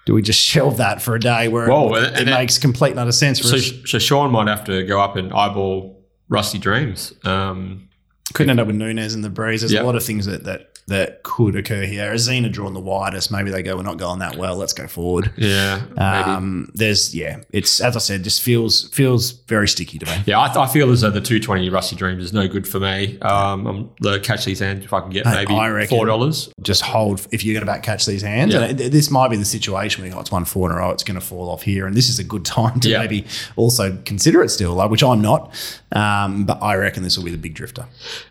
do 0.05 0.13
we 0.13 0.21
just 0.21 0.39
shelve 0.39 0.77
that 0.77 1.01
for 1.01 1.15
a 1.15 1.19
day 1.19 1.47
where 1.47 1.67
Whoa, 1.67 1.93
it, 1.95 2.21
it 2.21 2.25
makes 2.25 2.57
complete 2.57 2.91
and 2.91 2.99
utter 2.99 3.11
sense 3.11 3.39
for 3.39 3.47
so, 3.47 3.55
us? 3.57 3.71
so 3.85 3.99
Sean 3.99 4.31
might 4.31 4.47
have 4.47 4.63
to 4.65 4.83
go 4.83 5.01
up 5.01 5.15
and 5.17 5.33
eyeball 5.33 6.00
Rusty 6.31 6.57
Dreams. 6.57 7.13
Um, 7.25 7.89
Could 8.33 8.49
end 8.49 8.59
up 8.59 8.65
with 8.67 8.77
Nunez 8.77 9.13
and 9.13 9.23
the 9.23 9.29
breeze. 9.29 9.61
There's 9.61 9.73
Yeah. 9.73 9.81
a 9.81 9.83
lot 9.83 9.95
of 9.95 10.03
things 10.03 10.25
that 10.25 10.45
that 10.45 10.70
that 10.91 11.23
could 11.23 11.55
occur 11.55 11.83
here. 11.83 12.11
Azina 12.13 12.51
drawn 12.51 12.73
the 12.73 12.79
widest. 12.79 13.31
Maybe 13.31 13.51
they 13.51 13.61
go, 13.63 13.75
we're 13.75 13.83
not 13.83 13.97
going 13.97 14.19
that 14.19 14.37
well. 14.37 14.55
Let's 14.55 14.73
go 14.73 14.87
forward. 14.87 15.31
yeah. 15.35 15.81
Um, 15.97 16.69
there's 16.73 17.13
yeah, 17.15 17.41
it's 17.51 17.81
as 17.81 17.95
I 17.95 17.99
said, 17.99 18.23
just 18.23 18.41
feels 18.41 18.87
feels 18.89 19.31
very 19.31 19.67
sticky 19.67 19.97
to 19.99 20.05
me. 20.05 20.23
yeah, 20.25 20.39
I, 20.39 20.63
I 20.63 20.67
feel 20.67 20.91
as 20.91 21.01
though 21.01 21.09
the 21.09 21.19
220 21.21 21.69
Rusty 21.69 21.95
Dreams 21.95 22.23
is 22.23 22.33
no 22.33 22.47
good 22.47 22.67
for 22.67 22.79
me. 22.79 23.19
Um, 23.21 23.67
I'm 23.67 23.89
the 23.99 24.19
catch 24.19 24.45
these 24.45 24.59
hands 24.59 24.85
if 24.85 24.93
I 24.93 25.01
can 25.01 25.09
get 25.09 25.25
Hey, 25.25 25.45
maybe 25.45 25.87
four 25.87 26.05
dollars. 26.05 26.49
Just 26.61 26.81
hold 26.83 27.25
if 27.31 27.43
you're 27.43 27.53
going 27.53 27.65
to 27.65 27.71
back 27.71 27.83
catch 27.83 28.05
these 28.05 28.21
hands. 28.21 28.53
Yeah. 28.53 28.61
And 28.63 28.79
it- 28.79 28.91
this 28.91 29.09
might 29.09 29.29
be 29.29 29.37
the 29.37 29.45
situation 29.45 30.03
where 30.03 30.15
oh, 30.15 30.19
it's 30.19 30.31
one 30.31 30.45
four 30.45 30.69
in 30.69 30.75
a 30.75 30.79
row. 30.79 30.91
It's 30.91 31.03
going 31.03 31.19
to 31.19 31.25
fall 31.25 31.49
off 31.49 31.63
here, 31.63 31.87
and 31.87 31.95
this 31.95 32.09
is 32.09 32.19
a 32.19 32.23
good 32.23 32.45
time 32.57 32.79
to 32.81 32.89
Yeah. 32.89 32.99
maybe 32.99 33.25
also 33.55 33.97
consider 34.05 34.43
it 34.43 34.49
still, 34.49 34.73
like 34.75 34.89
which 34.91 35.03
I'm 35.03 35.21
not. 35.21 35.53
Um, 35.93 36.45
but 36.45 36.61
I 36.61 36.75
reckon 36.75 37.03
this 37.03 37.17
will 37.17 37.25
be 37.25 37.31
the 37.31 37.37
big 37.37 37.53
drifter. 37.53 37.85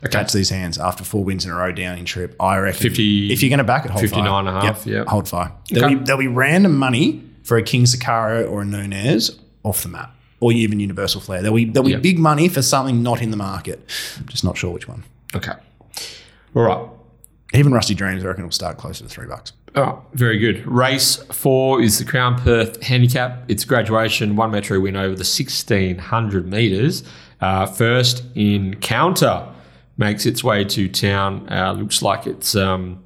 Catch 0.09 0.33
these 0.33 0.49
hands 0.49 0.77
after 0.77 1.03
four 1.03 1.23
wins 1.23 1.45
in 1.45 1.51
a 1.51 1.55
row 1.55 1.71
down 1.71 1.97
in 1.97 2.05
trip. 2.05 2.35
I 2.39 2.50
reckon 2.59 2.81
50 2.81 3.31
if 3.31 3.41
you're 3.41 3.49
going 3.49 3.57
to 3.59 3.63
back 3.63 3.85
it, 3.85 3.91
hold 3.91 4.01
59 4.01 4.25
fire. 4.25 4.39
and 4.39 4.47
a 4.49 4.51
half, 4.51 4.85
Yep, 4.85 4.93
yeah. 4.93 5.03
hold 5.11 5.27
fire. 5.29 5.51
There'll, 5.69 5.85
Okay. 5.85 5.95
be, 5.95 6.03
there'll 6.05 6.19
be 6.21 6.27
random 6.27 6.77
money 6.77 7.23
for 7.43 7.57
a 7.57 7.63
King 7.63 7.83
Sakaro 7.83 8.49
or 8.49 8.61
a 8.61 8.65
Nunez 8.65 9.39
off 9.63 9.83
the 9.83 9.89
map, 9.89 10.15
or 10.39 10.51
even 10.51 10.79
Universal 10.79 11.21
Flair. 11.21 11.41
There'll 11.41 11.55
be 11.55 11.65
there'll 11.65 11.85
be 11.85 11.91
Yep. 11.93 12.01
big 12.01 12.19
money 12.19 12.47
for 12.49 12.61
something 12.61 13.01
not 13.03 13.21
in 13.21 13.31
the 13.31 13.37
market. 13.37 13.87
Just 14.27 14.43
not 14.43 14.57
sure 14.57 14.71
which 14.71 14.87
one. 14.87 15.03
Okay. 15.35 15.53
All 16.55 16.63
right. 16.63 16.87
Even 17.53 17.73
Rusty 17.73 17.93
Dreams, 17.93 18.23
I 18.23 18.27
reckon, 18.27 18.43
will 18.45 18.51
start 18.51 18.77
closer 18.77 19.03
to 19.03 19.09
three 19.09 19.27
bucks. 19.27 19.51
All 19.75 19.83
right, 19.83 19.95
very 20.13 20.37
good. 20.37 20.65
Race 20.67 21.17
four 21.31 21.81
is 21.81 21.97
the 21.99 22.05
Crown 22.05 22.37
Perth 22.37 22.81
Handicap. 22.83 23.43
It's 23.49 23.63
graduation, 23.65 24.35
one 24.35 24.51
metro 24.51 24.79
win 24.79 24.95
over 24.95 25.15
the 25.15 25.23
1600 25.23 26.47
metres. 26.47 27.03
Uh, 27.39 27.65
first 27.65 28.23
in 28.35 28.75
counter 28.81 29.47
makes 30.01 30.25
its 30.25 30.43
way 30.43 30.65
to 30.65 30.89
town. 30.89 31.47
Uh, 31.49 31.71
looks 31.73 32.01
like 32.01 32.25
it's, 32.25 32.55
um, 32.55 33.01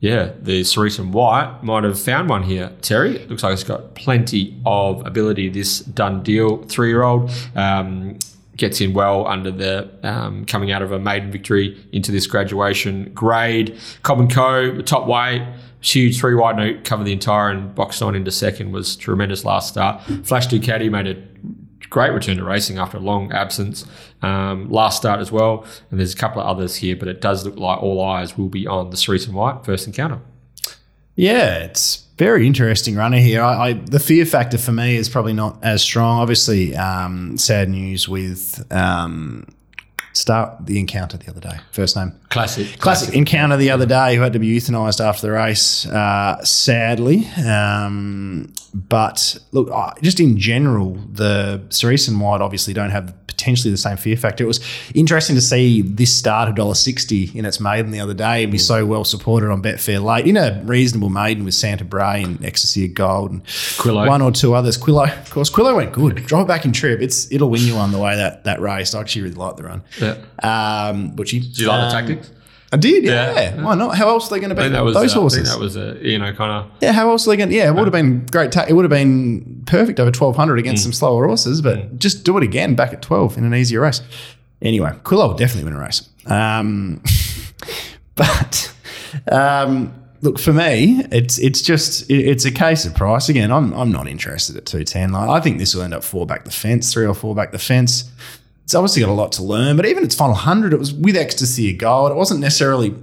yeah, 0.00 0.32
the 0.40 0.64
Cerise 0.64 0.98
and 0.98 1.12
White 1.12 1.62
might 1.62 1.84
have 1.84 2.00
found 2.00 2.30
one 2.30 2.42
here. 2.42 2.72
Terry, 2.80 3.16
it 3.16 3.28
looks 3.30 3.42
like 3.42 3.52
it's 3.52 3.62
got 3.62 3.94
plenty 3.94 4.60
of 4.64 5.06
ability. 5.06 5.50
This 5.50 5.80
done 5.80 6.22
deal 6.22 6.64
three 6.64 6.88
year 6.88 7.02
old. 7.02 7.30
Um, 7.54 8.18
gets 8.56 8.80
in 8.80 8.94
well 8.94 9.26
under 9.26 9.50
the 9.50 9.90
um, 10.04 10.44
coming 10.46 10.70
out 10.70 10.80
of 10.80 10.92
a 10.92 10.98
maiden 10.98 11.30
victory 11.30 11.76
into 11.92 12.10
this 12.10 12.26
graduation 12.26 13.10
grade. 13.12 13.78
Cobb 14.02 14.20
and 14.20 14.32
Co, 14.32 14.80
top 14.82 15.06
weight, 15.06 15.42
huge 15.80 16.18
three 16.20 16.34
wide 16.34 16.56
note, 16.56 16.84
covered 16.84 17.04
the 17.04 17.12
entire 17.12 17.50
and 17.50 17.74
boxed 17.74 18.00
on 18.00 18.14
into 18.14 18.30
second 18.30 18.72
was 18.72 18.96
tremendous 18.96 19.44
last 19.44 19.68
start. 19.68 20.02
Flash 20.22 20.46
Ducati 20.46 20.90
made 20.90 21.08
a 21.08 21.16
great 21.94 22.10
return 22.10 22.36
to 22.36 22.42
racing 22.42 22.76
after 22.76 22.96
a 22.96 23.00
long 23.00 23.30
absence 23.30 23.86
um, 24.20 24.68
last 24.68 24.96
start 24.96 25.20
as 25.20 25.30
well. 25.30 25.64
And 25.92 26.00
there's 26.00 26.12
a 26.12 26.16
couple 26.16 26.42
of 26.42 26.48
others 26.48 26.74
here, 26.74 26.96
but 26.96 27.06
it 27.06 27.20
does 27.20 27.46
look 27.46 27.56
like 27.56 27.80
all 27.80 28.02
eyes 28.02 28.36
will 28.36 28.48
be 28.48 28.66
on 28.66 28.90
the 28.90 28.96
Cerise 28.96 29.26
and 29.26 29.34
White 29.36 29.64
first 29.64 29.86
encounter. 29.86 30.18
Yeah, 31.14 31.58
it's 31.58 32.04
very 32.18 32.48
interesting 32.48 32.96
runner 32.96 33.18
here. 33.18 33.40
I, 33.40 33.68
I 33.68 33.72
the 33.74 34.00
fear 34.00 34.26
factor 34.26 34.58
for 34.58 34.72
me 34.72 34.96
is 34.96 35.08
probably 35.08 35.34
not 35.34 35.62
as 35.62 35.82
strong. 35.82 36.18
Obviously, 36.20 36.74
um, 36.74 37.38
sad 37.38 37.68
news 37.68 38.08
with 38.08 38.66
um, 38.72 39.46
start 40.14 40.64
the 40.66 40.78
encounter 40.78 41.16
the 41.18 41.28
other 41.28 41.40
day. 41.40 41.56
First 41.72 41.96
name. 41.96 42.12
Classic. 42.30 42.78
Classic 42.78 43.14
encounter 43.14 43.56
the 43.56 43.70
other 43.70 43.84
day 43.86 44.14
who 44.16 44.22
had 44.22 44.32
to 44.32 44.38
be 44.38 44.56
euthanized 44.56 45.04
after 45.04 45.26
the 45.26 45.32
race, 45.32 45.86
uh, 45.86 46.42
sadly. 46.44 47.26
Um, 47.46 48.52
but 48.72 49.36
look, 49.52 49.70
I- 49.70 49.92
just 50.02 50.20
in 50.20 50.38
general, 50.38 50.94
the 51.12 51.62
Cerise 51.70 52.08
and 52.08 52.20
White 52.20 52.40
obviously 52.40 52.72
don't 52.74 52.90
have 52.90 53.12
potentially 53.44 53.70
the 53.70 53.76
same 53.76 53.98
fear 53.98 54.16
factor. 54.16 54.42
It 54.42 54.46
was 54.46 54.60
interesting 54.94 55.36
to 55.36 55.42
see 55.42 55.82
this 55.82 56.12
start 56.12 56.48
of 56.48 56.54
$1.60 56.54 57.34
in 57.34 57.44
its 57.44 57.60
maiden 57.60 57.90
the 57.90 58.00
other 58.00 58.14
day 58.14 58.42
and 58.42 58.50
be 58.50 58.56
so 58.56 58.86
well 58.86 59.04
supported 59.04 59.50
on 59.50 59.62
Betfair 59.62 60.02
late 60.02 60.26
in 60.26 60.38
a 60.38 60.62
reasonable 60.64 61.10
maiden 61.10 61.44
with 61.44 61.52
Santa 61.52 61.84
Bray 61.84 62.22
and 62.22 62.42
Ecstasy 62.42 62.86
of 62.86 62.94
Gold 62.94 63.32
and 63.32 63.44
Quillo. 63.44 64.08
one 64.08 64.22
or 64.22 64.32
two 64.32 64.54
others. 64.54 64.78
Quillo, 64.78 65.06
of 65.20 65.30
course, 65.30 65.50
Quillo 65.50 65.76
went 65.76 65.92
good. 65.92 66.16
Drive 66.26 66.46
it 66.46 66.48
back 66.48 66.64
in 66.64 66.72
trip. 66.72 67.02
It's 67.02 67.30
it'll 67.30 67.50
win 67.50 67.62
you 67.62 67.76
on 67.76 67.92
the 67.92 67.98
way 67.98 68.16
that 68.16 68.44
that 68.44 68.60
race. 68.62 68.94
I 68.94 69.00
actually 69.00 69.22
really 69.22 69.34
like 69.34 69.56
the 69.56 69.64
run. 69.64 69.82
Yeah. 70.00 70.12
Um, 70.42 71.12
Butchie. 71.12 71.54
Do 71.54 71.62
you 71.62 71.68
like 71.68 71.80
um, 71.80 71.88
the 71.88 71.92
tactics? 71.92 72.30
I 72.74 72.76
did, 72.76 73.04
yeah. 73.04 73.32
Yeah. 73.34 73.62
Why 73.62 73.74
not? 73.74 73.96
How 73.96 74.08
else 74.08 74.26
are 74.26 74.34
they 74.34 74.40
going 74.40 74.54
to 74.54 74.60
beat 74.60 74.68
that 74.70 74.84
was 74.84 74.94
those 74.94 75.14
uh, 75.14 75.18
I 75.18 75.20
horses? 75.22 75.48
think 75.48 75.48
that 75.54 75.62
was 75.62 75.76
a 75.76 75.98
you 76.02 76.18
know 76.18 76.32
kind 76.32 76.50
of 76.52 76.70
yeah, 76.82 76.92
how 76.92 77.08
else 77.10 77.26
are 77.26 77.30
they 77.30 77.36
going? 77.36 77.50
to 77.50 77.54
Yeah, 77.54 77.68
it 77.68 77.74
would 77.74 77.84
have 77.86 77.92
been 77.92 78.26
great. 78.26 78.50
Ta- 78.52 78.66
it 78.68 78.72
would 78.74 78.84
have 78.84 78.90
been 78.90 79.62
perfect 79.66 80.00
over 80.00 80.10
twelve 80.10 80.36
hundred 80.36 80.58
against 80.58 80.80
Mm. 80.80 80.86
some 80.86 80.92
slower 80.92 81.26
horses, 81.26 81.62
but 81.62 81.98
just 81.98 82.24
do 82.24 82.36
it 82.36 82.42
again 82.42 82.74
back 82.74 82.92
at 82.92 83.00
twelve 83.00 83.38
in 83.38 83.44
an 83.44 83.54
easier 83.54 83.80
race. 83.80 84.02
Anyway, 84.62 84.90
Quillo 85.04 85.28
will 85.28 85.34
definitely 85.34 85.64
win 85.70 85.74
a 85.74 85.82
race. 85.84 86.08
Um, 86.26 87.02
but 88.14 88.74
um, 89.30 89.92
look 90.22 90.38
for 90.38 90.52
me, 90.52 91.04
it's 91.12 91.38
it's 91.38 91.62
just 91.62 92.10
it- 92.10 92.26
it's 92.26 92.44
a 92.44 92.50
case 92.50 92.84
of 92.84 92.94
price 92.94 93.28
again. 93.28 93.50
I'm 93.52 93.72
I'm 93.74 93.92
not 93.92 94.08
interested 94.08 94.56
at 94.56 94.66
two 94.66 94.84
ten. 94.84 95.12
Like, 95.12 95.28
I 95.28 95.40
think 95.40 95.58
this 95.58 95.74
will 95.74 95.82
end 95.82 95.94
up 95.94 96.04
four 96.04 96.26
back 96.26 96.44
the 96.44 96.50
fence, 96.50 96.92
three 96.92 97.06
or 97.06 97.14
four 97.14 97.34
back 97.34 97.52
the 97.52 97.58
fence. 97.58 98.10
It's 98.64 98.74
obviously 98.74 99.02
got 99.02 99.10
a 99.10 99.12
lot 99.12 99.32
to 99.32 99.42
learn, 99.42 99.76
but 99.76 99.86
even 99.86 100.02
its 100.04 100.14
final 100.14 100.34
hundred, 100.34 100.72
it 100.72 100.78
was 100.78 100.92
with 100.92 101.16
ecstasy 101.16 101.70
of 101.72 101.78
gold. 101.78 102.10
It 102.10 102.14
wasn't 102.14 102.40
necessarily 102.40 102.94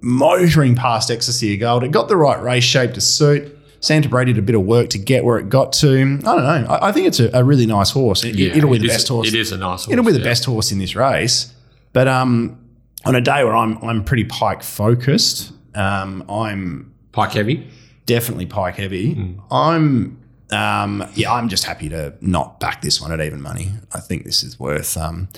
motoring 0.00 0.74
past 0.74 1.10
ecstasy 1.10 1.54
of 1.54 1.60
gold. 1.60 1.84
It 1.84 1.90
got 1.90 2.08
the 2.08 2.16
right 2.16 2.40
race 2.42 2.64
shape 2.64 2.94
to 2.94 3.00
suit. 3.00 3.56
Santa 3.80 4.08
Bray 4.08 4.24
did 4.26 4.36
a 4.38 4.42
bit 4.42 4.54
of 4.54 4.62
work 4.62 4.90
to 4.90 4.98
get 4.98 5.24
where 5.24 5.38
it 5.38 5.48
got 5.48 5.72
to. 5.74 5.90
I 5.92 6.02
don't 6.02 6.22
know. 6.24 6.66
I, 6.68 6.88
I 6.88 6.92
think 6.92 7.06
it's 7.06 7.20
a, 7.20 7.30
a 7.32 7.42
really 7.44 7.66
nice 7.66 7.90
horse. 7.90 8.24
It, 8.24 8.34
Yeah, 8.34 8.54
it'll 8.54 8.70
be 8.70 8.78
the 8.78 8.84
is- 8.86 8.92
best 8.92 9.08
horse. 9.08 9.28
It 9.28 9.34
is 9.34 9.52
a 9.52 9.56
nice 9.58 9.84
horse. 9.84 9.92
It'll 9.92 10.04
be 10.04 10.12
the 10.12 10.18
yeah. 10.18 10.24
best 10.24 10.44
horse 10.44 10.70
in 10.72 10.78
this 10.78 10.94
race. 10.94 11.54
But 11.92 12.06
um, 12.08 12.58
on 13.04 13.14
a 13.14 13.20
day 13.20 13.42
where 13.44 13.56
I'm 13.56 13.78
I'm 13.82 14.04
pretty 14.04 14.24
pike 14.24 14.62
focused, 14.62 15.52
um, 15.74 16.24
I'm 16.30 16.94
Pike 17.12 17.32
heavy. 17.32 17.66
definitely 18.06 18.46
pike 18.46 18.76
heavy. 18.76 19.34
I'm 19.50 20.18
um, 20.52 21.08
yeah, 21.14 21.32
I'm 21.32 21.48
just 21.48 21.64
happy 21.64 21.88
to 21.90 22.14
not 22.20 22.60
back 22.60 22.82
this 22.82 23.00
one 23.00 23.12
at 23.12 23.20
even 23.20 23.40
money. 23.40 23.72
I 23.92 24.00
think 24.00 24.24
this 24.24 24.42
is 24.42 24.58
worth 24.58 24.96
um, 24.96 25.28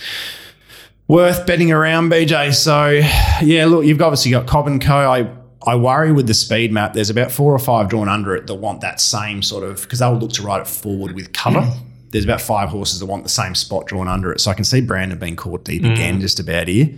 worth 1.09 1.47
betting 1.47 1.73
around, 1.73 2.11
BJ. 2.11 2.55
So 2.55 3.01
yeah, 3.45 3.67
look, 3.67 3.85
you've 3.85 4.01
obviously 4.01 4.31
got 4.31 4.47
Cobb 4.47 4.67
and 4.67 4.81
Co. 4.81 4.95
I 4.95 5.31
I 5.67 5.77
worry 5.77 6.13
with 6.13 6.27
the 6.27 6.35
speed 6.35 6.73
map. 6.73 6.93
There's 6.93 7.11
about 7.11 7.31
four 7.31 7.55
or 7.55 7.59
five 7.59 7.89
drawn 7.89 8.09
under 8.09 8.35
it 8.35 8.47
that 8.47 8.55
want 8.55 8.81
that 8.81 9.01
same 9.01 9.43
sort 9.43 9.65
of 9.65 9.83
because 9.83 10.01
they'll 10.01 10.15
look 10.17 10.33
to 10.33 10.43
ride 10.43 10.61
it 10.61 10.67
forward 10.67 11.15
with 11.15 11.33
cover. 11.33 11.69
There's 12.11 12.25
about 12.25 12.43
five 12.43 12.69
horses 12.69 13.01
that 13.01 13.07
want 13.07 13.23
the 13.23 13.31
same 13.31 13.55
spot 13.55 13.87
drawn 13.87 14.07
under 14.07 14.33
it. 14.33 14.41
So 14.41 14.51
I 14.51 14.55
can 14.55 14.65
see 14.65 14.83
Brandon 14.83 15.19
being 15.19 15.35
caught 15.35 15.65
deep 15.65 15.83
again 15.83 16.21
just 16.21 16.39
about 16.41 16.69
here. 16.69 16.91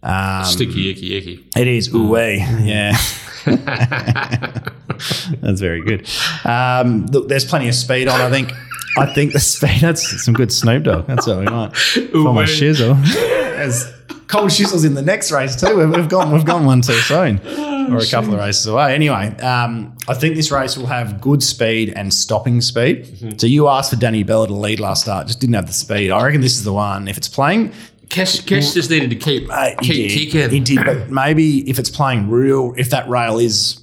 Um, 0.00 0.44
Sticky, 0.44 0.90
icky, 0.90 1.16
icky. 1.16 1.44
it 1.56 1.66
is 1.66 1.92
ooh 1.92 2.16
yeah. 2.16 2.96
That's 5.40 5.60
very 5.60 5.82
good. 5.82 6.08
Um, 6.44 7.06
look, 7.06 7.28
there's 7.28 7.44
plenty 7.44 7.68
of 7.68 7.74
speed 7.74 8.08
on. 8.08 8.20
I 8.20 8.30
think. 8.30 8.52
I 8.98 9.06
think 9.14 9.32
the 9.32 9.40
speed. 9.40 9.80
That's 9.80 10.24
some 10.24 10.34
good 10.34 10.52
Snoop 10.52 10.82
Dogg. 10.82 11.06
That's 11.06 11.26
what 11.26 11.38
we 11.38 11.44
want 11.46 11.76
for 11.76 12.32
my 12.34 12.44
shizzle. 12.44 13.00
There's 13.14 13.84
cold 14.26 14.50
shizzles 14.50 14.84
in 14.84 14.94
the 14.94 15.02
next 15.02 15.30
race 15.30 15.54
too. 15.54 15.76
We've, 15.76 15.90
we've 15.90 16.08
gone. 16.08 16.32
We've 16.32 16.44
gone 16.44 16.64
one 16.66 16.80
too 16.82 16.94
soon, 16.94 17.38
or 17.92 17.98
a 17.98 18.06
couple 18.06 18.32
of 18.34 18.40
races 18.40 18.66
away. 18.66 18.94
Anyway, 18.94 19.28
um, 19.38 19.96
I 20.08 20.14
think 20.14 20.34
this 20.34 20.50
race 20.50 20.76
will 20.76 20.86
have 20.86 21.20
good 21.20 21.42
speed 21.42 21.92
and 21.94 22.12
stopping 22.12 22.60
speed. 22.60 23.40
So 23.40 23.46
you 23.46 23.68
asked 23.68 23.90
for 23.90 23.96
Danny 23.96 24.24
Bella 24.24 24.48
to 24.48 24.54
lead 24.54 24.80
last 24.80 25.02
start, 25.02 25.26
just 25.28 25.40
didn't 25.40 25.54
have 25.54 25.66
the 25.66 25.72
speed. 25.72 26.10
I 26.10 26.24
reckon 26.24 26.40
this 26.40 26.56
is 26.56 26.64
the 26.64 26.72
one. 26.72 27.06
If 27.06 27.16
it's 27.16 27.28
playing, 27.28 27.72
Kesh, 28.08 28.42
Kesh 28.42 28.74
just 28.74 28.90
needed 28.90 29.10
to 29.10 29.16
keep 29.16 29.48
uh, 29.52 29.70
he 29.82 29.86
keep 29.86 30.08
did. 30.08 30.32
kicking. 30.32 30.50
He 30.50 30.60
did, 30.60 30.84
but 30.84 31.10
maybe 31.10 31.68
if 31.70 31.78
it's 31.78 31.90
playing 31.90 32.28
real, 32.28 32.74
if 32.76 32.90
that 32.90 33.08
rail 33.08 33.38
is, 33.38 33.80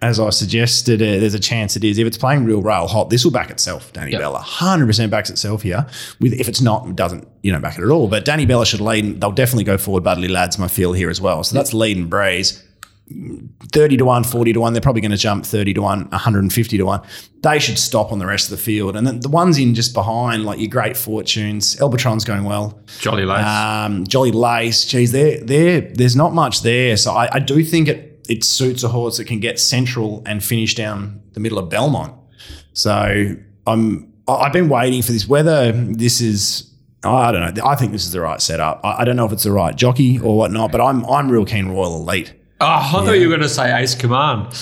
as 0.00 0.20
I 0.20 0.30
suggested, 0.30 1.02
uh, 1.02 1.18
there's 1.18 1.34
a 1.34 1.40
chance 1.40 1.76
it 1.76 1.82
is. 1.82 1.98
If 1.98 2.06
it's 2.06 2.18
playing 2.18 2.44
real 2.44 2.62
rail 2.62 2.86
hot, 2.86 3.10
this 3.10 3.24
will 3.24 3.32
back 3.32 3.50
itself. 3.50 3.92
Danny 3.92 4.12
Yep. 4.12 4.20
Bella, 4.20 4.38
hundred 4.38 4.86
percent 4.86 5.10
backs 5.10 5.28
itself 5.28 5.62
here. 5.62 5.86
With 6.20 6.34
if 6.34 6.48
it's 6.48 6.60
not, 6.60 6.86
it 6.88 6.96
doesn't 6.96 7.26
you 7.42 7.52
know 7.52 7.60
back 7.60 7.78
it 7.78 7.82
at 7.82 7.90
all. 7.90 8.06
But 8.08 8.24
Danny 8.24 8.46
Bella 8.46 8.64
should 8.64 8.80
lead. 8.80 9.20
They'll 9.20 9.32
definitely 9.32 9.64
go 9.64 9.76
forward. 9.76 10.04
Budley 10.04 10.30
lads, 10.30 10.58
my 10.58 10.68
feel 10.68 10.92
here 10.92 11.10
as 11.10 11.20
well. 11.20 11.42
So 11.42 11.54
that's 11.54 11.74
lead 11.74 11.96
and 11.96 12.08
breeze. 12.08 12.64
30 13.72 13.96
to 13.96 14.04
1, 14.04 14.24
40 14.24 14.52
to 14.52 14.60
1. 14.60 14.72
They're 14.74 14.82
probably 14.82 15.00
going 15.00 15.12
to 15.12 15.16
jump 15.16 15.46
30 15.46 15.74
to 15.74 15.80
1, 15.80 16.00
150 16.10 16.76
to 16.76 16.84
1. 16.84 17.00
They 17.42 17.58
should 17.58 17.78
stop 17.78 18.12
on 18.12 18.18
the 18.18 18.26
rest 18.26 18.50
of 18.50 18.58
the 18.58 18.62
field. 18.62 18.96
And 18.96 19.06
then 19.06 19.20
the 19.20 19.30
ones 19.30 19.58
in 19.58 19.74
just 19.74 19.94
behind, 19.94 20.44
like 20.44 20.58
your 20.58 20.68
Great 20.68 20.94
Fortunes, 20.94 21.76
Elbatron's 21.76 22.26
going 22.26 22.44
well. 22.44 22.78
Jolly 23.00 23.24
lace. 23.24 23.46
Um, 23.46 24.06
Jolly 24.06 24.30
Lace, 24.32 24.84
geez, 24.84 25.12
there, 25.12 25.40
there, 25.42 25.80
there's 25.80 26.16
not 26.16 26.34
much 26.34 26.60
there. 26.62 26.98
So 26.98 27.12
I, 27.12 27.30
I 27.32 27.38
do 27.38 27.64
think 27.64 27.88
it 27.88 28.07
it 28.28 28.44
suits 28.44 28.82
a 28.82 28.88
horse 28.88 29.16
that 29.16 29.24
can 29.24 29.40
get 29.40 29.58
central 29.58 30.22
and 30.26 30.44
finish 30.44 30.74
down 30.74 31.20
the 31.32 31.40
middle 31.40 31.58
of 31.58 31.68
Belmont. 31.70 32.14
So 32.72 33.34
I'm 33.66 34.12
I've 34.28 34.52
been 34.52 34.68
waiting 34.68 35.02
for 35.02 35.12
this. 35.12 35.26
Whether 35.26 35.72
this 35.72 36.20
is 36.20 36.70
I 37.04 37.32
don't 37.32 37.54
know. 37.54 37.64
I 37.64 37.74
think 37.76 37.92
this 37.92 38.04
is 38.04 38.12
the 38.12 38.20
right 38.20 38.40
setup. 38.42 38.80
I, 38.84 38.98
I 39.00 39.04
don't 39.04 39.16
know 39.16 39.24
if 39.24 39.32
it's 39.32 39.44
the 39.44 39.52
right 39.52 39.74
jockey 39.74 40.18
or 40.18 40.36
whatnot, 40.36 40.72
but 40.72 40.80
I'm 40.80 41.04
I'm 41.06 41.30
real 41.30 41.44
keen 41.44 41.68
Royal 41.68 41.96
Elite. 41.96 42.34
oh, 42.60 42.66
I 42.66 42.90
thought 42.90 43.12
you 43.12 43.28
were 43.28 43.36
going 43.36 43.40
to 43.42 43.48
say 43.48 43.76
Ace 43.80 43.94
Command. 43.94 44.52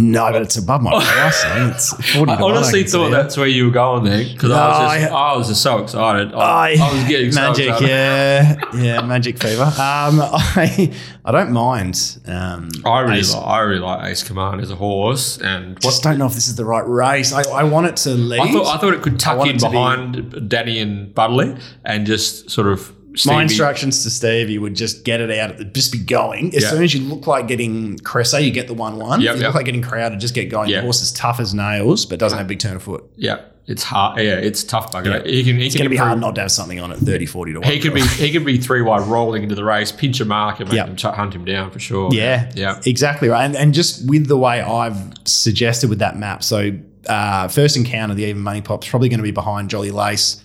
No, 0.00 0.30
but 0.30 0.42
it's 0.42 0.56
above 0.56 0.82
my 0.82 0.90
price. 1.04 1.44
eh? 1.44 1.70
It's 1.74 2.12
40 2.14 2.32
I 2.32 2.36
honestly 2.40 2.84
thought 2.84 3.10
that's 3.10 3.36
where 3.36 3.46
you 3.46 3.64
were 3.66 3.70
going 3.72 4.04
there 4.04 4.24
because 4.24 4.50
I 4.52 4.68
was 4.68 5.00
just, 5.02 5.12
I- 5.12 5.16
I, 5.16 5.36
was 5.36 5.48
just 5.48 5.62
so 5.62 5.78
excited. 5.82 6.32
I, 6.34 6.38
I, 6.38 6.76
I 6.80 6.94
was 6.94 7.04
getting 7.08 7.32
so 7.32 7.40
magic, 7.40 7.66
excited. 7.68 7.88
yeah, 7.88 8.60
yeah, 8.74 9.00
magic 9.02 9.38
fever. 9.38 9.62
Um, 9.64 9.72
I, 10.22 10.92
I 11.24 11.32
don't 11.32 11.52
mind. 11.52 12.18
Um, 12.26 12.68
I 12.84 13.00
really, 13.00 13.18
Ace- 13.18 13.34
like, 13.34 13.44
I 13.46 13.58
really 13.60 13.80
like 13.80 14.10
Ace 14.10 14.22
Command 14.22 14.60
as 14.60 14.70
a 14.70 14.76
horse, 14.76 15.38
and 15.38 15.80
just 15.80 16.02
don't 16.02 16.18
know 16.18 16.26
if 16.26 16.34
this 16.34 16.48
is 16.48 16.56
the 16.56 16.64
right 16.64 16.86
race. 16.86 17.32
I, 17.32 17.42
I 17.50 17.64
want 17.64 17.86
it 17.88 17.96
to 17.98 18.10
lead. 18.10 18.40
I 18.40 18.52
thought 18.52 18.66
I 18.66 18.78
thought 18.78 18.94
it 18.94 19.02
could 19.02 19.18
tuck 19.18 19.46
in 19.46 19.58
to 19.58 19.66
be- 19.66 19.72
behind 19.72 20.48
Danny 20.48 20.78
and 20.78 21.14
Budley 21.14 21.60
and 21.84 22.06
just 22.06 22.50
sort 22.50 22.68
of 22.68 22.92
My 23.26 23.42
instructions 23.42 24.02
to 24.04 24.10
Stevie 24.10 24.58
would 24.58 24.74
just 24.74 25.04
get 25.04 25.20
it 25.20 25.30
out, 25.38 25.56
the, 25.58 25.64
just 25.64 25.92
be 25.92 25.98
going. 25.98 26.54
As 26.54 26.62
Yeah. 26.62 26.70
soon 26.70 26.82
as 26.82 26.94
you 26.94 27.00
look 27.02 27.26
like 27.26 27.48
getting 27.48 27.96
Cressa, 27.98 28.42
you 28.44 28.50
get 28.50 28.66
the 28.68 28.74
1 28.74 28.96
1. 28.96 29.20
Yep, 29.20 29.30
if 29.30 29.36
you 29.36 29.42
yep. 29.42 29.48
look 29.48 29.54
like 29.56 29.66
getting 29.66 29.82
crowded, 29.82 30.20
just 30.20 30.34
get 30.34 30.46
going. 30.50 30.68
Yeah. 30.70 30.76
The 30.78 30.82
horse 30.84 31.02
is 31.02 31.12
tough 31.12 31.40
as 31.40 31.54
nails, 31.54 32.06
but 32.06 32.18
doesn't 32.18 32.38
have 32.38 32.46
a 32.46 32.48
big 32.48 32.58
turn 32.60 32.76
of 32.76 32.82
foot. 32.82 33.04
Yeah, 33.16 33.40
it's 33.66 33.82
hard. 33.82 34.18
Yeah, 34.20 34.34
it's 34.36 34.62
tough 34.64 34.92
bugger. 34.92 35.24
He 35.26 35.42
can. 35.44 35.56
He 35.56 35.66
It's 35.66 35.74
going 35.74 35.84
to 35.84 35.90
be 35.90 35.96
hard 35.96 36.20
not 36.20 36.34
to 36.36 36.42
have 36.42 36.52
something 36.52 36.78
on 36.80 36.92
at 36.92 36.98
30, 36.98 37.26
40 37.26 37.52
to 37.54 37.60
1. 37.60 37.70
He 37.70 37.80
could 37.80 37.94
be. 37.94 38.02
He 38.02 38.30
could 38.32 38.44
be 38.44 38.58
three 38.58 38.82
wide 38.82 39.06
rolling 39.08 39.42
into 39.42 39.54
the 39.54 39.64
race, 39.64 39.90
pinch 39.92 40.20
a 40.20 40.24
mark, 40.24 40.60
and 40.60 40.68
make 40.68 40.76
Yep. 40.76 40.88
him 40.88 40.96
ch- 40.96 41.02
hunt 41.02 41.34
him 41.34 41.44
down 41.44 41.70
for 41.70 41.78
sure. 41.78 42.10
Yeah, 42.12 42.50
yeah. 42.54 42.80
exactly 42.86 43.28
right. 43.28 43.44
And, 43.44 43.56
and 43.56 43.74
just 43.74 44.08
with 44.08 44.28
the 44.28 44.36
way 44.38 44.60
I've 44.60 44.96
suggested 45.24 45.90
with 45.90 45.98
that 45.98 46.16
map, 46.16 46.42
so 46.44 46.72
uh, 47.08 47.48
first 47.48 47.76
encounter, 47.76 48.14
the 48.14 48.24
even 48.24 48.42
money 48.42 48.60
pop's 48.60 48.88
probably 48.88 49.08
going 49.08 49.18
to 49.18 49.24
be 49.24 49.30
behind 49.32 49.70
Jolly 49.70 49.90
Lace, 49.90 50.42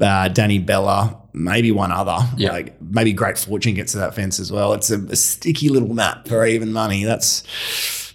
uh, 0.00 0.28
Danny 0.28 0.58
Bella, 0.58 1.20
maybe 1.32 1.72
one 1.72 1.92
other. 1.92 2.18
Yeah. 2.36 2.52
Like 2.52 2.80
maybe 2.80 3.12
Great 3.12 3.38
Fortune 3.38 3.74
gets 3.74 3.92
to 3.92 3.98
that 3.98 4.14
fence 4.14 4.38
as 4.40 4.50
well. 4.52 4.72
It's 4.74 4.90
a, 4.90 4.98
a 5.06 5.16
sticky 5.16 5.68
little 5.68 5.92
map 5.94 6.28
for 6.28 6.46
even 6.46 6.72
money. 6.72 7.04
That's 7.04 7.42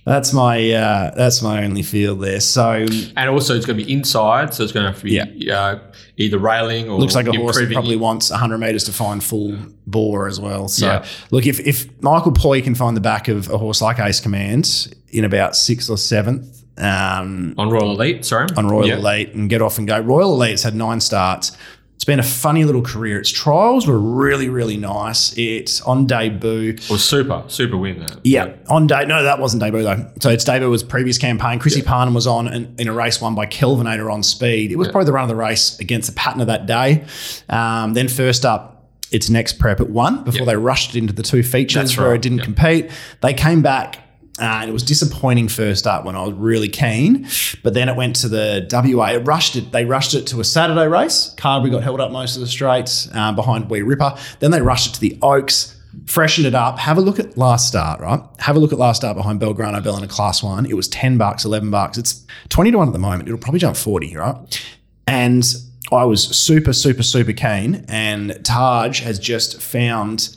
that's 0.05 0.33
my 0.33 0.71
uh, 0.71 1.15
that's 1.15 1.41
my 1.41 1.63
only 1.63 1.81
feel 1.81 2.15
there. 2.15 2.41
So 2.41 2.85
And 3.15 3.29
also, 3.29 3.55
it's 3.55 3.65
going 3.65 3.79
to 3.79 3.85
be 3.85 3.91
inside, 3.93 4.53
so 4.53 4.63
it's 4.63 4.73
going 4.73 4.85
to 4.85 4.91
have 4.91 4.99
to 4.99 5.05
be 5.05 5.49
uh, 5.51 5.79
either 6.17 6.37
railing 6.39 6.89
or 6.89 6.99
looks 6.99 7.15
like 7.15 7.27
a 7.27 7.31
horse 7.31 7.57
probably 7.71 7.93
it. 7.95 7.99
wants 7.99 8.29
100 8.29 8.57
meters 8.57 8.83
to 8.85 8.91
find 8.91 9.23
full 9.23 9.57
bore 9.87 10.27
as 10.27 10.41
well. 10.41 10.67
So 10.67 10.85
Yeah. 10.87 11.05
look, 11.31 11.45
if 11.45 11.59
if 11.61 12.01
Michael 12.01 12.33
Poy 12.33 12.61
can 12.61 12.75
find 12.75 12.97
the 12.97 13.01
back 13.01 13.29
of 13.29 13.49
a 13.49 13.57
horse 13.57 13.81
like 13.81 13.99
Ace 13.99 14.19
Command 14.19 14.93
in 15.09 15.23
about 15.23 15.55
sixth 15.55 15.89
or 15.89 15.97
seventh. 15.97 16.59
Um, 16.75 17.53
on 17.59 17.69
Royal 17.69 17.91
Elite. 17.91 18.25
Sorry, 18.25 18.47
on 18.57 18.67
Royal 18.67 18.87
Yeah. 18.87 18.97
Elite 18.97 19.33
and 19.35 19.47
get 19.49 19.61
off 19.61 19.77
and 19.77 19.87
go. 19.87 19.99
Royal 19.99 20.33
Elite's 20.33 20.63
had 20.63 20.75
nine 20.75 20.99
starts. 20.99 21.55
It's 22.03 22.05
been 22.05 22.19
a 22.19 22.21
funny 22.21 22.65
little 22.65 22.81
career. 22.81 23.17
Its 23.17 23.29
trials 23.29 23.87
were 23.87 23.97
really, 23.97 24.49
really 24.49 24.75
nice. 24.75 25.33
It's 25.37 25.79
on 25.79 26.05
debut. 26.05 26.75
was 26.89 27.01
super, 27.01 27.45
super 27.47 27.77
win 27.77 27.99
there. 27.99 28.17
Yeah, 28.25 28.55
on 28.67 28.87
day. 28.87 29.05
No, 29.05 29.23
that 29.23 29.39
wasn't 29.39 29.63
debut 29.63 29.83
though. 29.83 30.11
So 30.19 30.29
its 30.29 30.43
debut 30.43 30.69
was 30.69 30.83
previous 30.83 31.17
campaign. 31.17 31.59
Chrissy 31.59 31.81
Parnham 31.81 32.13
was 32.13 32.27
on 32.27 32.49
in, 32.49 32.75
in 32.77 32.89
a 32.89 32.91
race 32.91 33.21
won 33.21 33.35
by 33.35 33.45
Kelvinator 33.45 34.11
on 34.11 34.21
speed. 34.21 34.73
It 34.73 34.75
was 34.75 34.89
probably 34.89 35.05
the 35.05 35.13
run 35.13 35.23
of 35.23 35.29
the 35.29 35.37
race 35.37 35.79
against 35.79 36.09
the 36.09 36.15
pattern 36.17 36.41
of 36.41 36.47
that 36.47 36.65
day. 36.65 37.05
Um, 37.47 37.93
then 37.93 38.09
first 38.09 38.43
up, 38.43 38.83
its 39.11 39.29
next 39.29 39.57
prep 39.57 39.79
at 39.79 39.89
one 39.89 40.25
before 40.25 40.45
they 40.45 40.57
rushed 40.57 40.97
it 40.97 40.99
into 40.99 41.13
the 41.13 41.23
two 41.23 41.41
features 41.41 41.97
where 41.97 42.13
it 42.13 42.21
didn't 42.21 42.39
yeah. 42.39 42.43
compete. 42.43 42.91
They 43.21 43.33
came 43.33 43.61
back. 43.61 43.99
Uh, 44.39 44.61
and 44.61 44.69
it 44.69 44.73
was 44.73 44.81
disappointing 44.81 45.47
first 45.47 45.85
up 45.85 46.05
when 46.05 46.15
I 46.15 46.23
was 46.23 46.33
really 46.33 46.67
keen, 46.67 47.27
but 47.61 47.75
then 47.75 47.87
it 47.87 47.95
went 47.95 48.15
to 48.17 48.27
the 48.27 48.67
WA. 48.71 49.11
It 49.11 49.27
rushed 49.27 49.55
it. 49.55 49.71
They 49.71 49.85
rushed 49.85 50.15
it 50.15 50.25
to 50.27 50.39
a 50.39 50.43
Saturday 50.43 50.87
race. 50.87 51.35
Carbery 51.37 51.69
got 51.69 51.83
held 51.83 52.01
up 52.01 52.11
most 52.11 52.35
of 52.35 52.41
the 52.41 52.47
straights 52.47 53.07
uh, 53.13 53.31
behind 53.31 53.69
Wee 53.69 53.83
Ripper. 53.83 54.17
Then 54.39 54.49
they 54.49 54.61
rushed 54.61 54.87
it 54.87 54.93
to 54.95 54.99
the 54.99 55.19
Oaks 55.21 55.79
freshened 56.05 56.47
it 56.47 56.55
up. 56.55 56.79
Have 56.79 56.97
a 56.97 57.01
look 57.01 57.19
at 57.19 57.37
last 57.37 57.67
start, 57.67 57.99
right? 58.01 58.21
Have 58.39 58.55
a 58.55 58.59
look 58.59 58.73
at 58.73 58.79
last 58.79 58.97
start 58.97 59.15
behind 59.15 59.39
Belgrano 59.39 59.83
Bell 59.83 59.97
in 59.97 60.03
a 60.03 60.07
class 60.07 60.41
one. 60.41 60.65
It 60.65 60.75
was 60.75 60.87
10 60.87 61.17
bucks, 61.17 61.45
11 61.45 61.69
bucks. 61.71 61.97
It's 61.97 62.25
20 62.49 62.71
to 62.71 62.77
1 62.77 62.87
at 62.87 62.93
the 62.93 62.99
moment. 62.99 63.27
It'll 63.27 63.39
probably 63.39 63.59
jump 63.59 63.77
40, 63.77 64.15
right? 64.17 64.65
And 65.07 65.43
I 65.91 66.05
was 66.05 66.23
super, 66.23 66.73
super, 66.73 67.03
super 67.03 67.33
keen. 67.33 67.85
And 67.87 68.43
Taj 68.43 69.01
has 69.01 69.19
just 69.19 69.61
found, 69.61 70.35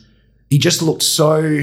he 0.50 0.58
just 0.58 0.82
looked 0.82 1.02
so. 1.02 1.62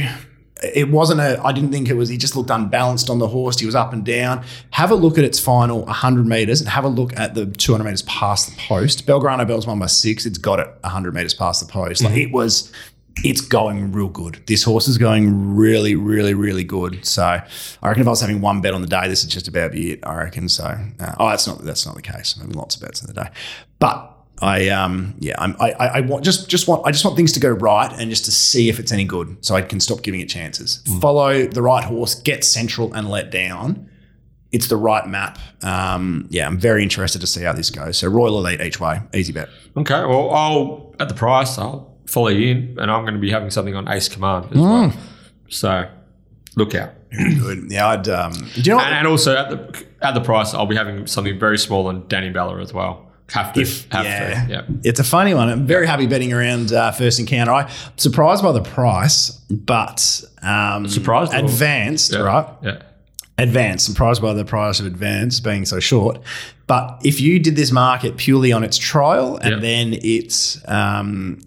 It 0.64 0.90
wasn't 0.90 1.20
a, 1.20 1.42
I 1.44 1.52
didn't 1.52 1.72
think 1.72 1.90
it 1.90 1.96
was, 1.96 2.10
he 2.10 2.18
just 2.18 2.36
looked 2.36 2.50
unbalanced 2.50 3.10
on 3.10 3.20
the 3.20 3.28
horse. 3.28 3.60
He 3.60 3.66
was 3.66 3.76
up 3.76 3.94
and 3.94 4.06
down. 4.06 4.44
Have 4.72 4.92
a 4.92 4.96
look 4.96 5.18
at 5.18 5.24
its 5.24 5.40
final 5.40 5.84
100 5.84 6.26
metres 6.26 6.62
and 6.62 6.70
have 6.70 6.86
a 6.86 6.90
look 6.90 7.18
at 7.20 7.36
the 7.36 7.46
200 7.46 7.84
metres 7.84 8.02
past 8.04 8.50
the 8.50 8.56
post. 8.58 9.06
Belgrano 9.06 9.48
Bell's 9.48 9.68
won 9.68 9.80
by 9.80 9.88
six. 9.88 10.26
It's 10.26 10.38
got 10.38 10.60
it 10.60 10.68
100 10.82 11.14
metres 11.14 11.34
past 11.34 11.66
the 11.66 11.72
post. 11.72 12.04
Like 12.04 12.18
it 12.18 12.32
was, 12.32 12.72
it's 13.18 13.42
going 13.42 13.92
real 13.92 14.08
good. 14.10 14.42
This 14.48 14.64
horse 14.64 14.88
is 14.88 14.98
going 14.98 15.56
really, 15.56 15.96
really, 15.96 16.34
really 16.34 16.64
good. 16.64 17.06
So 17.06 17.24
I 17.24 17.88
reckon 17.88 18.02
if 18.02 18.08
I 18.08 18.12
was 18.12 18.22
having 18.22 18.42
one 18.42 18.62
bet 18.62 18.74
on 18.74 18.82
the 18.82 18.88
day, 18.88 19.08
this 19.08 19.24
is 19.24 19.30
just 19.30 19.48
about 19.48 19.72
be 19.72 19.92
it. 19.92 20.00
I 20.04 20.16
reckon 20.16 20.50
so. 20.50 20.66
Uh, 21.00 21.16
oh, 21.20 21.30
that's 21.30 21.46
not 21.48 21.64
that's 21.64 21.86
not 21.86 21.96
the 21.96 22.02
case. 22.02 22.36
I'm 22.36 22.42
having 22.42 22.58
lots 22.58 22.76
of 22.76 22.82
bets 22.82 23.02
in 23.02 23.08
the 23.08 23.14
day, 23.14 23.30
but 23.80 24.13
I 24.42 24.70
um 24.70 25.16
yeah 25.20 25.36
I'm, 25.38 25.56
I 25.60 25.72
I 25.72 26.00
want 26.02 26.26
just 26.26 26.50
just 26.50 26.68
want 26.68 26.86
I 26.86 26.92
just 26.92 27.06
want 27.06 27.16
things 27.16 27.32
to 27.34 27.40
go 27.40 27.50
right 27.50 27.92
and 27.94 28.10
just 28.10 28.26
to 28.26 28.32
see 28.32 28.68
if 28.70 28.80
it's 28.80 28.92
any 28.92 29.06
good, 29.06 29.38
so 29.46 29.56
I 29.56 29.62
can 29.62 29.80
stop 29.80 30.02
giving 30.02 30.20
it 30.20 30.28
chances. 30.28 30.82
Follow 31.00 31.46
the 31.48 31.62
right 31.62 31.84
horse, 31.84 32.16
get 32.16 32.44
central 32.44 32.94
and 32.94 33.10
let 33.10 33.32
down. 33.32 33.90
It's 34.52 34.68
the 34.68 34.78
right 34.78 35.08
map. 35.08 35.40
Um, 35.64 36.28
yeah, 36.30 36.46
I'm 36.46 36.60
very 36.60 36.84
interested 36.84 37.20
to 37.22 37.28
see 37.28 37.42
how 37.44 37.54
this 37.54 37.70
goes. 37.72 37.98
So 37.98 38.08
Royal 38.08 38.38
Elite 38.38 38.62
each 38.62 38.80
way, 38.80 39.02
easy 39.14 39.34
bet. 39.34 39.50
Okay, 39.78 40.02
well, 40.06 40.30
I'll 40.32 40.96
at 41.00 41.10
the 41.10 41.16
price, 41.16 41.58
I'll 41.58 41.96
follow 42.06 42.28
you 42.28 42.52
in, 42.52 42.78
and 42.80 42.92
I'm 42.92 43.02
going 43.04 43.16
to 43.16 43.20
be 43.20 43.32
having 43.32 43.50
something 43.50 43.76
on 43.76 43.88
Ace 43.88 44.10
Command 44.10 44.46
as 44.52 44.58
Mm. 44.58 44.62
well. 44.94 44.94
So 45.50 45.90
look 46.56 46.76
out. 46.76 46.92
Good. 47.12 47.72
Yeah, 47.72 47.88
I'd. 47.90 48.08
Um, 48.10 48.34
do 48.34 48.62
you 48.62 48.70
know 48.72 48.78
what? 48.78 48.86
And, 48.88 48.96
and 48.96 49.08
also 49.08 49.36
at 49.38 49.50
the 49.50 49.86
at 50.02 50.14
the 50.16 50.22
price, 50.22 50.54
I'll 50.54 50.66
be 50.66 50.76
having 50.76 51.08
something 51.08 51.40
very 51.40 51.58
small 51.58 51.88
on 51.88 52.08
Danny 52.08 52.30
Bella 52.30 52.60
as 52.60 52.74
well. 52.74 53.12
Have 53.32 53.54
to, 53.54 53.62
If- 53.62 53.90
have 53.92 54.06
yeah. 54.06 54.46
to, 54.46 54.52
yeah. 54.52 54.62
It's 54.84 55.00
a 55.00 55.04
funny 55.04 55.34
one. 55.34 55.50
I'm 55.50 55.66
very 55.66 55.88
happy 55.88 56.06
betting 56.08 56.34
around 56.34 56.72
uh, 56.74 56.92
first 56.92 57.20
encounter. 57.20 57.52
I'm 57.54 57.68
surprised 57.98 58.44
by 58.44 58.52
the 58.52 58.62
price, 58.62 59.32
but 59.50 60.24
um, 60.42 60.88
Surprised 60.88 61.34
advanced, 61.34 62.12
Yeah. 62.14 62.20
right? 62.20 62.48
Yeah. 62.62 62.82
Advanced. 63.40 63.86
Surprised 63.86 64.22
by 64.22 64.34
the 64.34 64.46
price 64.46 64.80
of 64.80 64.86
advanced 64.86 65.44
being 65.44 65.66
so 65.66 65.80
short. 65.80 66.20
But 66.68 67.02
if 67.04 67.20
you 67.20 67.40
did 67.40 67.56
this 67.56 67.72
market 67.72 68.18
purely 68.18 68.52
on 68.52 68.64
its 68.64 68.78
trial 68.78 69.38
and 69.38 69.56
Yeah. 69.56 69.60
then 69.60 69.94
its 70.02 70.62
um, 70.68 71.40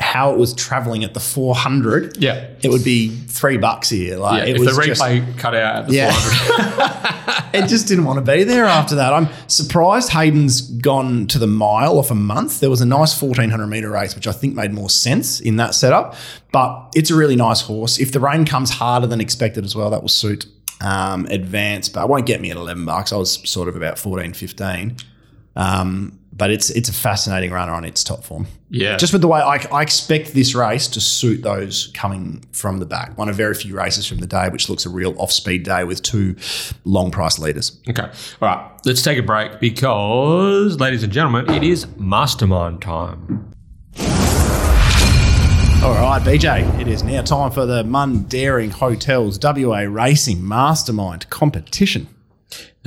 how 0.00 0.32
it 0.32 0.38
was 0.38 0.54
traveling 0.54 1.02
at 1.02 1.12
the 1.12 1.20
400, 1.20 2.18
Yeah. 2.18 2.46
it 2.62 2.68
would 2.70 2.84
be 2.84 3.08
three 3.08 3.56
bucks 3.56 3.90
here. 3.90 4.16
Like 4.16 4.42
Yeah, 4.44 4.50
it 4.50 4.56
if 4.56 4.60
was 4.66 4.76
the 4.76 4.82
just- 4.84 5.02
replay 5.02 5.36
cut 5.38 5.54
out 5.56 5.76
at 5.76 5.88
the 5.88 5.94
Yeah. 5.94 6.12
400. 6.12 7.44
it 7.64 7.66
just 7.68 7.88
didn't 7.88 8.04
want 8.04 8.24
to 8.24 8.32
be 8.32 8.44
there 8.44 8.64
after 8.64 8.94
that. 8.94 9.12
I'm 9.12 9.28
surprised 9.48 10.10
Hayden's 10.10 10.60
gone 10.60 11.26
to 11.28 11.38
the 11.38 11.46
mile 11.48 11.98
off 11.98 12.10
a 12.12 12.14
month. 12.14 12.60
There 12.60 12.70
was 12.70 12.80
a 12.80 12.86
nice 12.86 13.20
1400 13.20 13.66
meter 13.66 13.90
race, 13.90 14.14
which 14.14 14.26
I 14.28 14.32
think 14.32 14.54
made 14.54 14.72
more 14.72 14.88
sense 14.90 15.40
in 15.40 15.56
that 15.56 15.74
setup. 15.74 16.14
But 16.52 16.92
it's 16.94 17.10
a 17.10 17.16
really 17.16 17.36
nice 17.36 17.62
horse. 17.62 17.98
If 17.98 18.12
the 18.12 18.20
rain 18.20 18.44
comes 18.44 18.70
harder 18.70 19.06
than 19.08 19.20
expected 19.20 19.64
as 19.64 19.74
well, 19.74 19.90
that 19.90 20.00
will 20.02 20.08
suit 20.08 20.46
um, 20.80 21.26
advance. 21.26 21.88
But 21.88 22.04
it 22.04 22.08
won't 22.08 22.24
get 22.26 22.40
me 22.40 22.52
at 22.52 22.56
11 22.56 22.84
bucks. 22.84 23.12
I 23.12 23.16
was 23.16 23.32
sort 23.50 23.68
of 23.68 23.74
about 23.74 23.98
14, 23.98 24.32
15. 24.32 24.96
Um, 25.56 26.18
but 26.38 26.50
it's 26.50 26.70
it's 26.70 26.88
a 26.88 26.92
fascinating 26.92 27.50
runner 27.50 27.72
on 27.72 27.84
its 27.84 28.02
top 28.04 28.24
form. 28.24 28.46
Yeah. 28.70 28.96
Just 28.96 29.12
with 29.12 29.22
the 29.22 29.28
way 29.28 29.40
I, 29.40 29.56
I 29.72 29.82
expect 29.82 30.34
this 30.34 30.54
race 30.54 30.86
to 30.88 31.00
suit 31.00 31.42
those 31.42 31.90
coming 31.94 32.44
from 32.52 32.78
the 32.78 32.86
back. 32.86 33.18
One 33.18 33.28
of 33.28 33.36
very 33.36 33.54
few 33.54 33.76
races 33.76 34.06
from 34.06 34.18
the 34.18 34.26
day, 34.26 34.48
which 34.48 34.68
looks 34.68 34.86
a 34.86 34.88
real 34.88 35.14
off 35.20 35.32
speed 35.32 35.64
day 35.64 35.84
with 35.84 36.02
two 36.02 36.36
long 36.84 37.10
price 37.10 37.38
leaders. 37.38 37.78
Okay. 37.88 38.02
All 38.02 38.12
right. 38.48 38.70
Let's 38.84 39.02
take 39.02 39.18
a 39.18 39.22
break 39.22 39.58
because, 39.60 40.78
ladies 40.78 41.02
and 41.02 41.12
gentlemen, 41.12 41.50
it 41.50 41.64
is 41.64 41.86
mastermind 41.96 42.80
time. 42.80 43.52
All 45.80 45.94
right, 45.94 46.20
BJ, 46.20 46.80
it 46.80 46.88
is 46.88 47.02
now 47.02 47.22
time 47.22 47.50
for 47.50 47.64
the 47.64 47.84
Mundaring 47.84 48.70
Hotels 48.70 49.38
WA 49.42 49.86
Racing 49.88 50.46
Mastermind 50.46 51.30
competition. 51.30 52.08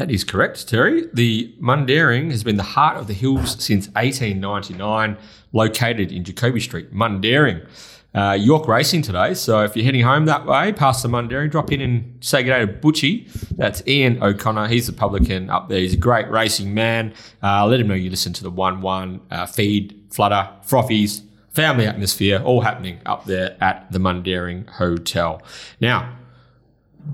That 0.02 0.10
is 0.10 0.24
correct, 0.24 0.68
Terry. 0.68 1.06
The 1.14 1.54
Mundaring 1.62 2.32
has 2.32 2.44
been 2.44 2.58
the 2.58 2.64
heart 2.64 2.98
of 2.98 3.06
the 3.06 3.14
hills 3.14 3.52
since 3.64 3.86
1899, 3.90 5.16
located 5.54 6.12
in 6.12 6.24
Jacoby 6.24 6.60
Street. 6.60 6.92
Mundaring. 6.92 7.68
Uh, 8.16 8.32
York 8.32 8.68
Racing 8.68 9.04
today, 9.04 9.36
so 9.36 9.64
if 9.64 9.76
you're 9.76 9.86
heading 9.86 10.02
home 10.02 10.26
that 10.26 10.48
way, 10.48 10.74
past 10.74 11.04
the 11.04 11.08
Mundaring, 11.08 11.52
drop 11.52 11.72
in 11.72 11.82
and 11.82 12.18
say 12.20 12.42
good 12.42 12.50
day 12.50 12.66
to 12.66 12.68
Butchie. 12.68 13.32
That's 13.58 13.84
Ian 13.88 14.24
O'Connor. 14.24 14.70
He's 14.70 14.88
the 14.88 14.94
publican 14.94 15.52
up 15.52 15.70
there. 15.70 15.78
He's 15.78 15.94
a 15.94 15.98
great 15.98 16.28
racing 16.32 16.74
man. 16.74 17.14
Uh, 17.44 17.68
let 17.68 17.80
him 17.80 17.88
know 17.88 17.94
you 17.94 18.10
listen 18.10 18.34
to 18.34 18.42
the 18.42 18.50
1 18.50 18.82
1 18.82 19.22
uh, 19.30 19.46
feed, 19.46 20.02
flutter, 20.10 20.50
frothies, 20.66 21.22
family 21.52 21.86
atmosphere, 21.86 22.42
all 22.44 22.62
happening 22.62 23.00
up 23.06 23.26
there 23.26 23.56
at 23.62 23.92
the 23.92 24.00
Mundaring 24.00 24.68
Hotel. 24.68 25.44
Now, 25.80 26.18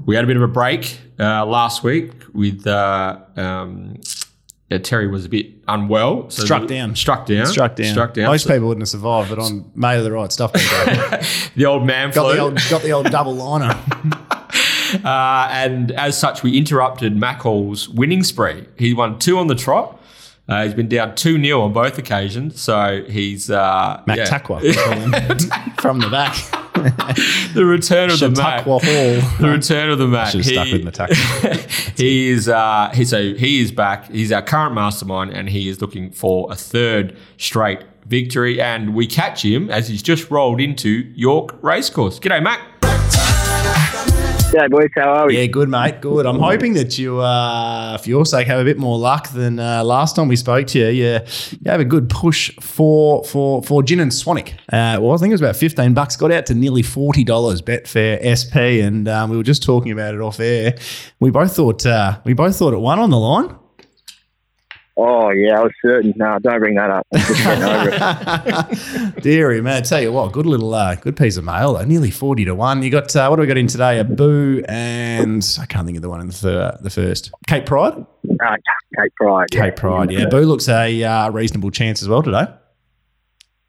we 0.05 0.15
had 0.15 0.23
a 0.23 0.27
bit 0.27 0.37
of 0.37 0.43
a 0.43 0.47
break 0.47 0.99
uh, 1.19 1.45
last 1.45 1.83
week 1.83 2.11
with 2.33 2.65
uh, 2.67 3.19
um, 3.35 3.99
yeah, 4.69 4.79
Terry 4.79 5.07
was 5.07 5.25
a 5.25 5.29
bit 5.29 5.47
unwell. 5.67 6.29
So 6.29 6.43
Struck 6.43 6.67
down. 6.67 6.95
Struck 6.95 7.25
down. 7.25 7.45
Struck 7.45 7.75
down. 7.75 7.91
Struck 7.91 8.13
down. 8.13 8.27
Most 8.27 8.43
So 8.43 8.53
people 8.53 8.67
wouldn't 8.67 8.81
have 8.81 8.89
survived, 8.89 9.33
but 9.33 9.51
made 9.75 9.97
of 9.97 10.03
the 10.03 10.11
right 10.11 10.31
stuff. 10.31 10.51
The 11.55 11.65
old 11.65 11.87
man 11.87 12.11
got 12.11 12.31
the 12.31 12.39
old 12.39 12.59
got 12.69 12.83
the 12.83 12.91
old 12.91 13.07
double 13.07 13.33
liner. 13.33 13.73
uh, 15.03 15.49
and 15.51 15.91
as 15.91 16.17
such, 16.17 16.43
we 16.43 16.57
interrupted 16.57 17.15
Mack 17.15 17.41
Hall's 17.41 17.89
winning 17.89 18.23
spree. 18.23 18.65
He 18.77 18.93
won 18.93 19.19
two 19.19 19.37
on 19.37 19.47
the 19.47 19.55
trot. 19.55 20.01
Uh, 20.47 20.63
he's 20.63 20.73
been 20.73 20.87
down 20.87 21.13
2 21.15 21.43
0 21.43 21.61
on 21.61 21.73
both 21.73 21.97
occasions. 21.97 22.61
So 22.61 23.03
he's. 23.09 23.51
Uh, 23.51 24.01
Mac 24.05 24.17
yeah. 24.17 24.25
Takwa 24.25 24.61
we 24.61 24.73
call 24.73 24.93
him, 24.93 25.75
from 25.77 25.99
the 25.99 26.09
back. 26.09 26.35
the 27.53 27.65
return 27.65 28.11
of 28.11 28.19
the 28.19 28.29
Mac. 28.29 28.63
Hall. 28.63 28.79
The 28.79 29.49
return 29.49 29.89
of 29.89 29.97
the 29.97 30.07
Mac. 30.07 30.31
Should 30.31 30.45
have 30.45 30.67
stuck 30.67 30.71
with 30.71 30.83
Matak. 30.83 31.97
he 31.97 32.29
is 32.29 32.47
uh, 32.47 32.91
he, 32.93 33.05
so 33.05 33.33
he 33.33 33.61
is 33.61 33.71
back. 33.71 34.09
He's 34.11 34.31
our 34.31 34.41
current 34.41 34.75
mastermind, 34.75 35.31
and 35.31 35.49
he 35.49 35.69
is 35.69 35.81
looking 35.81 36.11
for 36.11 36.51
a 36.51 36.55
third 36.55 37.17
straight 37.37 37.83
victory. 38.05 38.61
And 38.61 38.93
we 38.93 39.07
catch 39.07 39.43
him 39.43 39.69
as 39.69 39.87
he's 39.87 40.03
just 40.03 40.29
rolled 40.31 40.61
into 40.61 40.89
York 41.15 41.57
Racecourse. 41.61 42.19
G'day, 42.19 42.41
Mac. 42.41 44.16
G'day, 44.47 44.69
boys. 44.69 44.89
How 44.95 45.13
are 45.13 45.27
we? 45.27 45.37
Yeah, 45.37 45.45
good, 45.47 45.67
mate. 45.67 45.99
Good. 45.99 46.25
I'm 46.25 46.39
hoping 46.39 46.73
that 46.75 46.97
you, 46.97 47.19
uh, 47.19 47.97
for 47.97 48.07
your 48.07 48.25
sake, 48.25 48.47
have 48.47 48.61
a 48.61 48.63
bit 48.63 48.77
more 48.77 48.97
luck 48.97 49.27
than 49.31 49.59
uh, 49.59 49.83
last 49.83 50.15
time 50.15 50.29
we 50.29 50.37
spoke 50.37 50.67
to 50.67 50.79
you. 50.79 50.87
You, 50.87 51.19
you 51.59 51.69
have 51.69 51.81
a 51.81 51.85
good 51.85 52.09
push 52.09 52.55
for 52.61 53.25
for 53.25 53.61
for 53.63 53.83
Gin 53.83 53.99
and 53.99 54.09
Swanwick. 54.09 54.53
Uh, 54.71 55.01
well, 55.01 55.11
I 55.11 55.17
think 55.17 55.31
it 55.31 55.33
was 55.33 55.41
about 55.41 55.57
15 55.57 55.93
bucks. 55.93 56.15
Got 56.15 56.31
out 56.31 56.45
to 56.45 56.53
nearly 56.53 56.81
$40 56.81 57.25
Betfair 57.25 58.23
SP, 58.23 58.81
and 58.85 59.09
um, 59.09 59.29
we 59.29 59.35
were 59.35 59.43
just 59.43 59.63
talking 59.63 59.91
about 59.91 60.15
it 60.15 60.21
off 60.21 60.39
air. 60.39 60.77
We 61.19 61.29
both 61.29 61.53
thought 61.53 61.85
uh, 61.85 62.19
we 62.23 62.31
both 62.31 62.57
thought 62.57 62.73
it 62.73 62.79
won 62.79 62.99
on 62.99 63.09
the 63.09 63.19
line. 63.19 63.53
Oh 64.99 65.29
yeah, 65.29 65.59
I 65.59 65.63
was 65.63 65.71
certain. 65.79 66.13
No, 66.15 66.39
don't 66.41 66.59
bring 66.59 66.73
that 66.75 66.89
up. 66.89 67.05
I'm 67.13 67.19
just 67.27 67.43
getting 67.43 67.63
over 67.63 69.13
it. 69.15 69.23
Deary 69.23 69.61
man, 69.61 69.83
tell 69.83 70.01
you 70.01 70.11
what, 70.11 70.31
good 70.31 70.47
little, 70.47 70.73
uh, 70.73 70.95
good 70.95 71.15
piece 71.15 71.37
of 71.37 71.43
mail 71.43 71.73
though. 71.73 71.83
Nearly 71.85 72.09
forty 72.09 72.45
to 72.45 72.55
one. 72.55 72.81
You 72.81 72.89
got 72.89 73.15
uh, 73.15 73.27
what 73.27 73.35
do 73.35 73.41
we 73.41 73.47
got 73.47 73.57
in 73.57 73.67
today? 73.67 73.99
A 73.99 74.03
boo 74.03 74.63
and 74.67 75.43
I 75.61 75.67
can't 75.67 75.85
think 75.85 75.97
of 75.97 76.01
the 76.01 76.09
one 76.09 76.21
in 76.21 76.27
the 76.27 76.33
thir- 76.33 76.77
the 76.81 76.89
first. 76.89 77.31
Cape 77.45 77.67
Pride. 77.67 77.93
Uh, 77.93 78.55
Cape 78.99 79.13
Pride. 79.15 79.47
Yeah. 79.51 79.61
Cape 79.61 79.75
Pride. 79.75 80.11
Yeah, 80.11 80.25
boo 80.29 80.41
looks 80.41 80.67
a 80.67 81.03
uh, 81.03 81.29
reasonable 81.29 81.69
chance 81.69 82.01
as 82.01 82.09
well 82.09 82.23
today. 82.23 82.47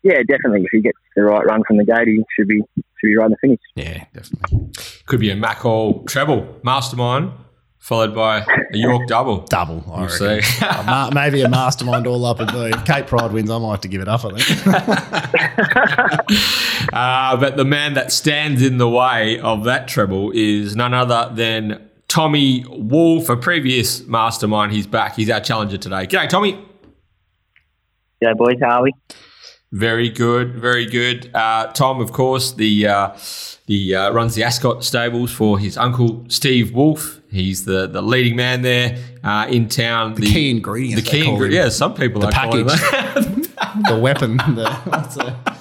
Yeah, 0.03 0.22
definitely. 0.26 0.62
If 0.62 0.70
he 0.72 0.81
gets 0.81 0.99
the 1.14 1.24
right 1.24 1.45
run 1.45 1.62
from 1.66 1.76
the 1.76 1.85
gate, 1.85 2.09
he 2.09 2.24
should 2.37 2.49
be 2.49 2.62
should 2.76 3.09
be 3.09 3.16
right 3.16 3.26
in 3.26 3.33
the 3.33 3.37
finish. 3.41 3.61
Yeah, 3.74 4.05
definitely. 4.14 4.70
Could 5.05 5.20
be 5.20 5.31
a 5.31 5.37
Mack 5.37 5.59
Hall 5.59 6.05
treble, 6.05 6.57
mastermind, 6.62 7.33
followed 7.79 8.14
by 8.14 8.39
a 8.41 8.76
York 8.76 9.07
double. 9.07 9.39
Double. 9.47 9.85
I 9.93 10.01
We'll 10.01 10.09
see. 10.11 10.41
Uh, 10.61 10.83
ma- 10.85 11.11
maybe 11.12 11.43
a 11.43 11.49
mastermind 11.49 12.07
all 12.07 12.24
up 12.26 12.41
at 12.41 12.53
boo. 12.53 12.64
If 12.66 12.85
Cape 12.85 13.07
Pride 13.07 13.33
wins, 13.33 13.51
I 13.51 13.59
might 13.59 13.70
have 13.72 13.81
to 13.83 13.89
give 13.89 14.03
it 14.03 14.09
up. 14.09 14.24
I 14.24 14.39
think. 14.39 16.29
Uh, 16.93 17.37
but 17.37 17.57
the 17.57 17.64
man 17.64 17.95
that 17.95 18.11
stands 18.11 18.62
in 18.62 18.79
the 18.79 18.89
way 18.89 19.39
of 19.41 19.64
that 19.64 19.87
treble 19.89 20.31
is 20.35 20.74
none 20.74 20.95
other 20.95 21.31
than 21.35 21.89
Tommy 22.09 22.64
Wolfe, 22.68 23.29
a 23.29 23.37
previous 23.37 24.07
mastermind. 24.07 24.72
He's 24.72 24.87
back. 24.87 25.14
He's 25.14 25.29
our 25.29 25.41
challenger 25.41 25.76
today. 25.76 26.07
G'day, 26.07 26.29
Tommy. 26.29 26.59
Yeah, 28.22 28.33
boys, 28.35 28.57
how 28.61 28.81
are 28.81 28.85
we? 28.85 28.93
Very 29.71 30.09
good, 30.09 30.55
very 30.55 30.87
good. 30.87 31.31
Uh, 31.35 31.66
Tom, 31.73 32.01
of 32.01 32.12
course, 32.12 32.53
the 32.53 32.87
uh, 32.87 33.11
the 33.66 33.95
uh, 33.95 34.11
runs 34.12 34.35
the 34.35 34.43
Ascot 34.43 34.83
stables 34.83 35.31
for 35.31 35.59
his 35.59 35.77
uncle 35.77 36.25
Steve 36.29 36.73
Wolfe. 36.73 37.21
He's 37.31 37.66
the, 37.66 37.87
the 37.87 38.01
leading 38.01 38.35
man 38.37 38.62
there 38.62 38.97
uh, 39.23 39.47
in 39.51 39.69
town. 39.69 40.14
The, 40.14 40.23
key 40.27 40.49
ingredient, 40.51 41.05
The 41.05 41.11
key 41.11 41.29
ingredient. 41.29 41.64
Yeah, 41.64 41.69
some 41.69 41.93
people 41.93 42.23
The 42.23 42.29
package. 42.29 42.64
the 43.89 43.99
weapon. 44.01 44.39
The, 44.39 44.64
the- 45.45 45.59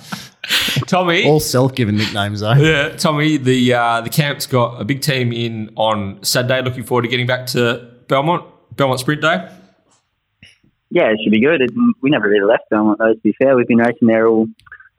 Tommy. 0.88 1.26
all 1.28 1.42
self-given 1.42 1.98
nicknames 1.98 2.40
though. 2.40 2.54
Yeah, 2.54 2.96
Tommy, 2.96 3.36
the 3.36 3.74
uh, 3.74 4.00
the 4.00 4.10
camp's 4.10 4.46
got 4.46 4.80
a 4.80 4.86
big 4.86 5.02
team 5.02 5.34
in 5.34 5.74
on 5.76 6.24
Saturday. 6.24 6.62
Looking 6.62 6.84
forward 6.84 7.02
to 7.02 7.10
getting 7.10 7.28
back 7.28 7.48
to 7.48 7.92
Belmont, 8.08 8.46
Belmont 8.78 9.02
Sprint 9.02 9.22
Day. 9.22 9.50
Yeah, 10.90 11.10
it 11.12 11.20
should 11.24 11.32
be 11.32 11.42
good. 11.42 11.62
It, 11.62 11.72
we 12.02 12.10
never 12.10 12.28
really 12.30 12.46
left 12.46 12.64
Belmont, 12.70 13.00
though, 13.00 13.14
to 13.14 13.20
be 13.20 13.34
fair. 13.42 13.56
We've 13.56 13.68
been 13.68 13.78
racing 13.78 14.08
there 14.08 14.28
all 14.28 14.48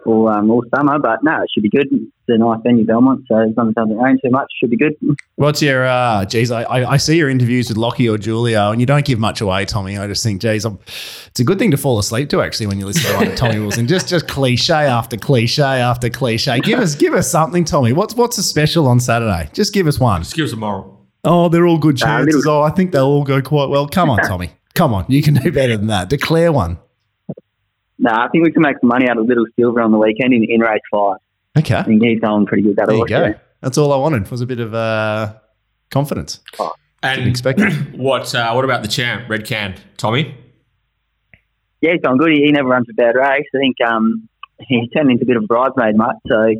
all, 0.06 0.28
um, 0.28 0.48
all 0.48 0.62
summer, 0.74 0.98
but 1.00 1.24
no, 1.24 1.42
it 1.42 1.48
should 1.52 1.64
be 1.64 1.68
good. 1.68 1.88
It's 1.92 2.10
a 2.28 2.38
nice 2.38 2.60
venue, 2.62 2.86
Belmont, 2.86 3.24
so 3.28 3.36
as 3.40 3.50
long 3.56 3.66
as 3.66 3.70
it 3.72 3.74
doesn't 3.74 3.98
rain 3.98 4.16
too 4.24 4.30
much, 4.30 4.44
it 4.44 4.56
should 4.60 4.70
be 4.70 4.76
good. 4.76 4.94
What's 5.34 5.60
your, 5.60 5.84
uh, 5.84 6.24
geez, 6.24 6.52
I, 6.52 6.62
I 6.62 6.92
I 6.92 6.96
see 6.98 7.16
your 7.18 7.28
interviews 7.28 7.68
with 7.68 7.76
Lockie 7.76 8.08
or 8.08 8.16
Julio, 8.16 8.70
and 8.70 8.80
you 8.80 8.86
don't 8.86 9.04
give 9.04 9.18
much 9.18 9.40
away, 9.40 9.64
Tommy. 9.64 9.98
I 9.98 10.06
just 10.06 10.22
think, 10.22 10.40
geez, 10.40 10.64
I'm, 10.64 10.78
it's 11.26 11.40
a 11.40 11.44
good 11.44 11.58
thing 11.58 11.72
to 11.72 11.76
fall 11.76 11.98
asleep 11.98 12.28
to 12.30 12.40
actually 12.42 12.68
when 12.68 12.78
you 12.78 12.86
listen 12.86 13.10
to 13.10 13.16
one 13.16 13.26
of 13.26 13.34
Tommy 13.36 13.58
Wilson. 13.58 13.88
Just 13.88 14.08
just 14.08 14.28
cliche 14.28 14.72
after 14.72 15.16
cliche 15.16 15.62
after 15.64 16.08
cliche. 16.08 16.60
Give 16.60 16.78
us 16.78 16.94
give 16.94 17.12
us 17.12 17.28
something, 17.28 17.64
Tommy. 17.64 17.92
What's 17.92 18.14
what's 18.14 18.38
a 18.38 18.42
special 18.44 18.86
on 18.86 19.00
Saturday? 19.00 19.50
Just 19.52 19.74
give 19.74 19.88
us 19.88 19.98
one. 19.98 20.22
Just 20.22 20.36
give 20.36 20.44
us 20.44 20.52
a 20.52 20.56
moral. 20.56 21.06
Oh, 21.24 21.48
they're 21.48 21.66
all 21.66 21.76
good 21.78 21.96
Uh, 22.00 22.06
chances. 22.06 22.36
little- 22.36 22.52
Oh, 22.60 22.62
I 22.62 22.70
think 22.70 22.92
they'll 22.92 23.04
all 23.04 23.24
go 23.24 23.42
quite 23.42 23.68
well. 23.68 23.88
Come 23.88 24.08
on, 24.10 24.18
Tommy. 24.28 24.50
Come 24.78 24.94
on. 24.94 25.04
You 25.08 25.22
can 25.24 25.34
do 25.34 25.50
better 25.50 25.76
than 25.76 25.88
that. 25.88 26.08
Declare 26.08 26.52
one. 26.52 26.78
no, 27.98 28.12
I 28.12 28.28
think 28.28 28.44
we 28.44 28.52
can 28.52 28.62
make 28.62 28.76
some 28.80 28.86
money 28.88 29.08
out 29.08 29.18
of 29.18 29.26
Little 29.26 29.46
Silver 29.58 29.80
on 29.82 29.90
the 29.90 29.98
weekend 29.98 30.32
in, 30.32 30.44
in 30.48 30.60
race 30.60 30.80
five. 30.88 31.16
Okay. 31.58 31.74
I 31.74 31.82
think 31.82 32.00
he's 32.00 32.20
going 32.20 32.46
pretty 32.46 32.62
good. 32.62 32.76
There 32.76 32.86
That'll 32.86 32.94
you 32.94 33.00
look, 33.00 33.08
go. 33.08 33.34
That's 33.60 33.76
all 33.76 33.92
I 33.92 33.96
wanted 33.96 34.30
was 34.30 34.40
a 34.40 34.46
bit 34.46 34.60
of 34.60 34.72
uh, 34.74 35.34
confidence. 35.90 36.38
Didn't 36.56 36.70
And 37.02 37.26
expect 37.28 37.60
what 37.96 38.32
uh, 38.36 38.52
what 38.52 38.64
about 38.64 38.82
the 38.82 38.88
champ, 38.88 39.28
Red 39.28 39.44
Can, 39.44 39.74
Tommy? 39.96 40.32
Yeah, 41.80 41.92
he's 41.94 42.00
going 42.02 42.18
good. 42.18 42.30
He, 42.30 42.44
he 42.44 42.52
never 42.52 42.68
runs 42.68 42.86
a 42.88 42.94
bad 42.94 43.16
race. 43.16 43.46
I 43.52 43.58
think 43.58 43.76
um, 43.84 44.28
he 44.60 44.88
turned 44.94 45.10
into 45.10 45.24
a 45.24 45.26
bit 45.26 45.36
of 45.36 45.42
a 45.42 45.46
bridesmaid 45.46 45.96
mutt, 45.96 46.14
so 46.28 46.54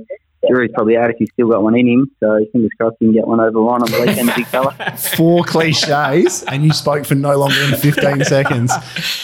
jury's 0.46 0.70
probably 0.74 0.96
out 0.96 1.10
if 1.10 1.16
he's 1.18 1.30
still 1.32 1.48
got 1.48 1.62
one 1.62 1.76
in 1.76 1.86
him. 1.88 2.10
So 2.20 2.44
fingers 2.52 2.70
crossed 2.78 2.96
he 3.00 3.06
can 3.06 3.14
get 3.14 3.26
one 3.26 3.40
over 3.40 3.50
the 3.50 3.58
line 3.60 3.82
on 3.82 3.90
the 3.90 4.00
weekend, 4.00 4.30
big 4.36 4.46
fella. 4.46 4.72
Four 5.16 5.42
cliches, 5.44 6.42
and 6.44 6.62
you 6.64 6.72
spoke 6.72 7.04
for 7.06 7.14
no 7.14 7.36
longer 7.36 7.66
than 7.66 7.78
15 7.80 8.24
seconds. 8.24 8.72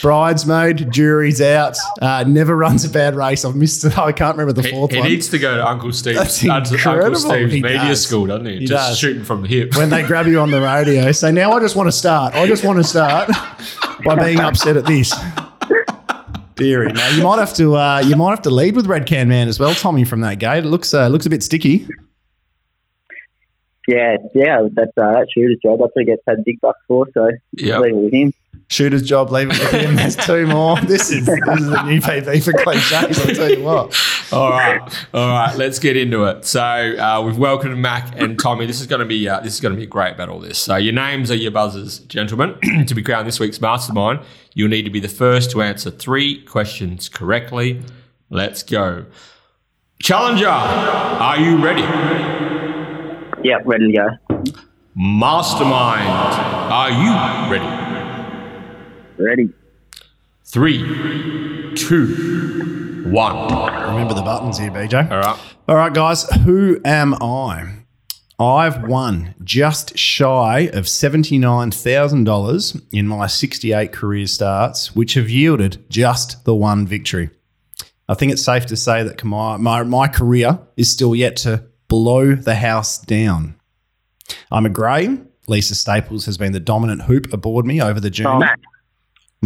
Bridesmaid, 0.03 0.91
jury's 0.91 1.41
out, 1.41 1.77
uh, 2.03 2.25
never 2.27 2.57
runs 2.57 2.85
a 2.85 2.91
bad 2.91 3.15
race. 3.15 3.45
I've 3.45 3.57
missed 3.57 3.85
it. 3.85 3.97
I 3.99 4.12
can't 4.12 4.37
remember 4.37 4.61
the 4.61 4.69
fourth 4.69 4.91
he 4.93 4.99
one. 4.99 5.07
He 5.09 5.15
needs 5.15 5.29
to 5.29 5.39
go 5.39 5.57
to 5.57 5.67
Uncle 5.67 5.93
Steve's, 5.93 6.19
That's 6.19 6.45
Uncle 6.45 6.75
incredible. 6.75 7.17
Steve's 7.17 7.53
He 7.53 7.62
media 7.62 7.79
does. 7.79 8.03
school, 8.07 8.27
doesn't 8.27 8.47
he? 8.47 8.59
He 8.61 8.67
Just 8.67 8.89
does. 8.91 8.99
shooting 8.99 9.25
from 9.25 9.43
the 9.43 9.49
hip. 9.49 9.77
when 9.77 9.91
they 9.91 10.03
grab 10.03 10.27
you 10.27 10.41
on 10.41 10.51
the 10.51 10.61
radio, 10.61 11.11
say, 11.12 11.33
now 11.33 11.53
I 11.53 11.61
just 11.61 11.77
want 11.77 11.87
to 11.89 11.93
start. 11.93 12.35
I 12.35 12.47
just 12.47 12.65
want 12.65 12.79
to 12.79 12.85
start 12.85 13.31
by 14.05 14.17
being 14.17 14.41
upset 14.41 14.77
at 14.77 14.85
this. 14.87 15.12
Deary. 16.57 16.93
Now 16.93 17.09
you 17.11 17.23
might 17.23 17.39
have 17.39 17.55
to 17.55 17.77
uh, 17.77 18.03
you 18.05 18.17
might 18.17 18.31
have 18.31 18.43
to 18.43 18.51
lead 18.51 18.77
with 18.77 18.87
Red 18.87 19.07
Can 19.07 19.29
Man 19.29 19.49
as 19.49 19.59
well, 19.59 19.75
Tommy, 19.75 20.05
from 20.05 20.21
that 20.21 20.39
gate. 20.39 20.65
It 20.65 20.69
looks 20.69 20.95
uh, 20.95 21.09
looks 21.09 21.27
a 21.27 21.31
bit 21.31 21.43
sticky. 21.43 21.87
Yeah, 23.87 24.17
yeah, 24.35 24.67
that's 24.73 24.93
uh, 24.97 25.13
that 25.13 25.27
shooter's 25.35 25.59
job. 25.63 25.79
That's 25.81 25.91
what 25.95 26.01
he 26.03 26.05
gets 26.07 26.23
paid 26.27 26.43
big 26.45 26.61
bucks 26.61 26.81
for. 26.89 27.07
So 27.13 27.29
Yep. 27.59 27.81
leave 27.81 27.93
it 27.93 27.97
with 27.97 28.13
him. 28.15 28.33
Shooter's 28.75 29.03
job, 29.03 29.31
leave 29.31 29.51
it 29.53 29.59
with 29.61 29.70
him. 29.70 29.95
There's 29.97 30.16
two 30.16 30.49
more. 30.49 30.81
This 30.81 31.09
is 31.09 31.25
this 31.27 31.61
is 31.61 31.68
a 31.68 31.85
new 31.85 32.01
PV 32.01 32.45
for 32.45 32.53
cliches. 32.64 32.93
I'll 32.93 33.33
tell 33.33 33.49
you 33.49 33.62
what. 33.62 33.97
All 34.33 34.51
right, 34.51 35.07
all 35.12 35.29
right. 35.29 35.55
Let's 35.57 35.79
get 35.79 35.97
into 35.97 36.25
it. 36.25 36.45
So 36.45 36.61
uh, 36.61 37.22
we've 37.25 37.39
welcomed 37.39 37.79
Mac 37.79 38.20
and 38.20 38.37
Tommy. 38.37 38.66
This 38.66 38.81
is 38.81 38.89
going 38.89 38.99
to 38.99 39.07
be 39.07 39.29
uh, 39.29 39.39
this 39.39 39.55
is 39.55 39.61
going 39.61 39.75
to 39.75 39.77
be 39.77 39.85
a 39.85 39.87
great 39.89 40.16
battle. 40.16 40.41
This. 40.41 40.59
So 40.59 40.75
your 40.75 40.93
names 40.93 41.31
are 41.31 41.37
your 41.37 41.53
buzzers, 41.53 42.01
gentlemen. 42.01 42.59
to 42.87 42.95
be 42.97 43.03
crowned 43.03 43.29
this 43.29 43.39
week's 43.39 43.61
mastermind, 43.61 44.20
you'll 44.55 44.70
need 44.70 44.85
to 44.87 44.91
be 44.91 44.99
the 44.99 45.09
first 45.09 45.53
to 45.53 45.62
answer 45.62 45.91
three 45.93 46.43
questions 46.43 47.09
correctly. 47.09 47.83
Let's 48.29 48.64
go. 48.64 49.05
Challenger, 50.03 50.49
are 50.49 51.39
you 51.39 51.62
ready? 51.62 51.83
Yep, 53.47 53.62
ready 53.66 53.93
to 53.93 54.18
go. 54.29 54.55
Mastermind, 54.97 56.09
are 56.09 56.91
you 56.91 57.53
ready? 57.53 57.93
Ready. 59.19 59.51
Three, 60.45 60.79
two, 61.77 63.05
one. 63.07 63.91
Remember 63.91 64.15
the 64.15 64.23
buttons 64.23 64.59
here, 64.59 64.71
BJ. 64.71 65.11
All 65.11 65.19
right. 65.19 65.39
All 65.69 65.77
right, 65.77 65.93
guys. 65.93 66.29
Who 66.45 66.81
am 66.85 67.15
I? 67.23 67.85
I've 68.39 68.83
won 68.83 69.35
just 69.45 69.97
shy 69.97 70.69
of 70.73 70.87
$79,000 70.87 72.83
in 72.93 73.07
my 73.07 73.29
68 73.29 73.93
career 73.93 74.27
starts, 74.27 74.97
which 74.97 75.15
have 75.15 75.31
yielded 75.31 75.85
just 75.89 76.45
the 76.45 76.55
one 76.55 76.85
victory. 76.87 77.31
I 78.09 78.15
think 78.15 78.33
it's 78.33 78.43
safe 78.43 78.67
to 78.67 78.77
say 78.77 79.05
that 79.05 79.23
my, 79.23 79.57
my, 79.57 79.85
my 79.85 80.09
career 80.09 80.59
is 80.77 80.91
still 80.91 81.15
yet 81.15 81.37
to 81.37 81.65
blow 81.87 82.35
the 82.35 82.57
house 82.57 82.99
down. 82.99 83.55
I'm 84.51 84.67
a 84.67 84.71
grey. 84.71 85.17
Lisa 85.47 85.77
Staples 85.77 86.27
has 86.27 86.37
been 86.37 86.53
the 86.53 86.61
dominant 86.61 87.03
hoop 87.03 87.33
aboard 87.33 87.65
me 87.67 87.81
over 87.81 88.01
the 88.01 88.11
journey. 88.11 88.31
Oh, 88.35 88.39
Mac. 88.41 88.61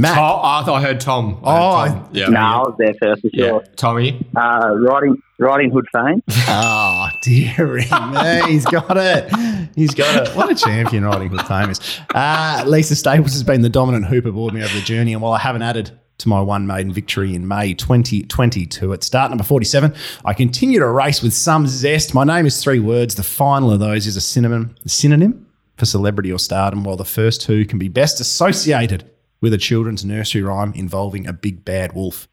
Matt. 0.01 0.17
Oh, 0.19 0.41
I 0.43 0.63
thought 0.65 0.75
I 0.77 0.83
heard 0.83 1.01
Tom. 1.01 1.41
I 1.45 1.59
Oh, 1.59 1.79
heard 1.81 1.89
Tom. 2.05 2.09
yeah. 2.13 2.27
No, 2.29 2.41
I 2.41 2.59
was 2.59 2.75
there 2.79 2.95
first 3.01 3.23
for 3.23 3.31
yeah. 3.33 3.47
sure. 3.49 3.65
Tommy. 3.77 4.27
Uh, 4.37 4.75
riding, 4.77 5.23
riding 5.39 5.71
Hood 5.71 5.87
fame. 5.93 6.23
Oh, 6.49 7.09
dearie 7.23 7.83
me. 7.91 8.53
He's 8.53 8.65
got 8.67 8.97
it. 8.97 9.69
He's 9.75 9.95
got 9.95 10.27
it. 10.29 10.35
What 10.37 10.51
a 10.51 10.55
champion 10.55 11.05
Riding 11.05 11.29
Hood 11.29 11.47
fame 11.47 11.71
is. 11.71 11.81
Uh, 12.15 12.65
Lisa 12.67 12.97
Staples 12.97 13.33
has 13.33 13.43
been 13.43 13.63
the 13.63 13.69
dominant 13.69 14.07
hoop 14.07 14.25
aboard 14.27 14.55
me 14.55 14.63
over 14.63 14.75
the 14.75 14.83
journey. 14.83 15.13
And 15.13 15.23
while 15.23 15.33
I 15.33 15.39
haven't 15.39 15.63
added 15.63 15.91
to 16.19 16.29
my 16.29 16.41
one 16.41 16.67
maiden 16.67 16.93
victory 16.93 17.33
in 17.35 17.47
May 17.47 17.75
2022 17.75 18.93
at 18.93 19.05
start 19.05 19.31
number 19.31 19.45
47, 19.45 19.95
I 20.25 20.33
continue 20.35 20.81
to 20.81 20.89
race 20.89 21.23
with 21.23 21.33
some 21.33 21.67
zest. 21.69 22.13
My 22.15 22.25
name 22.25 22.45
is 22.47 22.63
three 22.63 22.81
words. 22.81 23.15
The 23.15 23.23
final 23.23 23.71
of 23.71 23.79
those 23.79 24.07
is 24.07 24.17
a 24.17 24.21
synonym, 24.21 24.75
synonym 24.87 25.47
for 25.77 25.87
celebrity 25.87 26.33
or 26.33 26.39
stardom, 26.41 26.83
while 26.83 26.97
the 26.97 27.05
first 27.05 27.43
two 27.43 27.65
can 27.65 27.79
be 27.79 27.87
best 27.89 28.19
associated 28.21 29.09
with 29.41 29.53
a 29.53 29.59
children's 29.59 30.05
nursery 30.05 30.43
rhyme 30.43 30.73
involving 30.75 31.27
a 31.27 31.33
big 31.33 31.65
bad 31.65 31.93
wolf. 31.95 32.29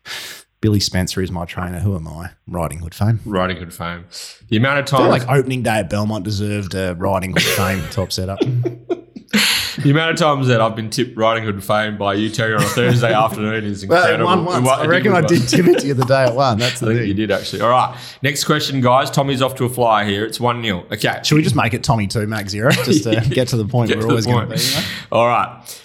Billy 0.62 0.80
Spencer 0.80 1.22
is 1.22 1.32
my 1.32 1.46
trainer. 1.46 1.80
Who 1.80 1.96
am 1.96 2.08
I? 2.08 2.32
Riding 2.48 2.80
Hood 2.80 2.96
fame. 2.96 3.20
Riding 3.26 3.58
Hood 3.58 3.74
fame. 3.74 4.06
The 4.50 4.58
amount 4.58 4.80
of 4.80 4.86
I 4.96 4.98
time, 4.98 5.10
like 5.10 5.28
opening 5.30 5.62
day 5.62 5.80
at 5.80 5.90
Belmont 5.90 6.24
deserved 6.24 6.74
a 6.74 6.96
Riding 6.96 7.32
Hood 7.34 7.44
fame 7.44 7.84
top 7.92 8.12
setup. 8.12 8.40
the 8.40 9.92
amount 9.92 10.12
of 10.12 10.18
times 10.18 10.48
that 10.48 10.62
I've 10.62 10.76
been 10.76 10.90
tipped 10.90 11.16
Riding 11.18 11.44
Hood 11.44 11.64
fame 11.64 11.98
by 11.98 12.16
you, 12.16 12.30
Terry, 12.30 12.56
on 12.56 12.62
a 12.62 12.66
Thursday 12.66 13.14
afternoon 13.14 13.64
is 13.66 13.86
Well, 13.86 14.02
incredible. 14.02 14.26
one 14.26 14.64
once. 14.64 14.68
I 14.68 14.86
reckon 14.88 15.14
I 15.14 15.22
did 15.22 15.48
tip 15.48 15.68
it 15.68 15.80
to 15.82 15.88
you 15.88 15.94
the 15.94 16.06
day 16.06 16.24
at 16.24 16.34
one. 16.36 16.58
That's 16.60 16.82
I 16.82 16.88
the 16.88 16.94
think 16.96 17.08
you 17.10 17.14
did 17.14 17.30
actually. 17.30 17.62
All 17.62 17.70
right. 17.70 17.96
Next 18.24 18.46
question, 18.46 18.82
guys. 18.82 19.12
Tommy's 19.12 19.44
off 19.44 19.54
to 19.56 19.66
a 19.66 19.70
flyer 19.70 20.06
here. 20.08 20.26
It's 20.26 20.40
1 20.40 20.64
0. 20.64 20.86
Okay. 20.94 21.20
Should 21.24 21.36
we 21.36 21.44
just 21.44 21.56
make 21.56 21.76
it 21.76 21.84
Tommy 21.84 22.08
two, 22.08 22.26
Mac 22.26 22.50
zero, 22.50 22.72
just 22.72 23.04
to 23.04 23.22
get 23.30 23.50
to 23.50 23.58
the 23.58 23.66
point 23.68 23.96
we're 23.96 24.08
always 24.08 24.26
going 24.26 24.50
to 24.50 24.56
be? 24.56 24.62
you 24.62 24.72
know? 24.76 24.84
All 25.12 25.28
right. 25.28 25.82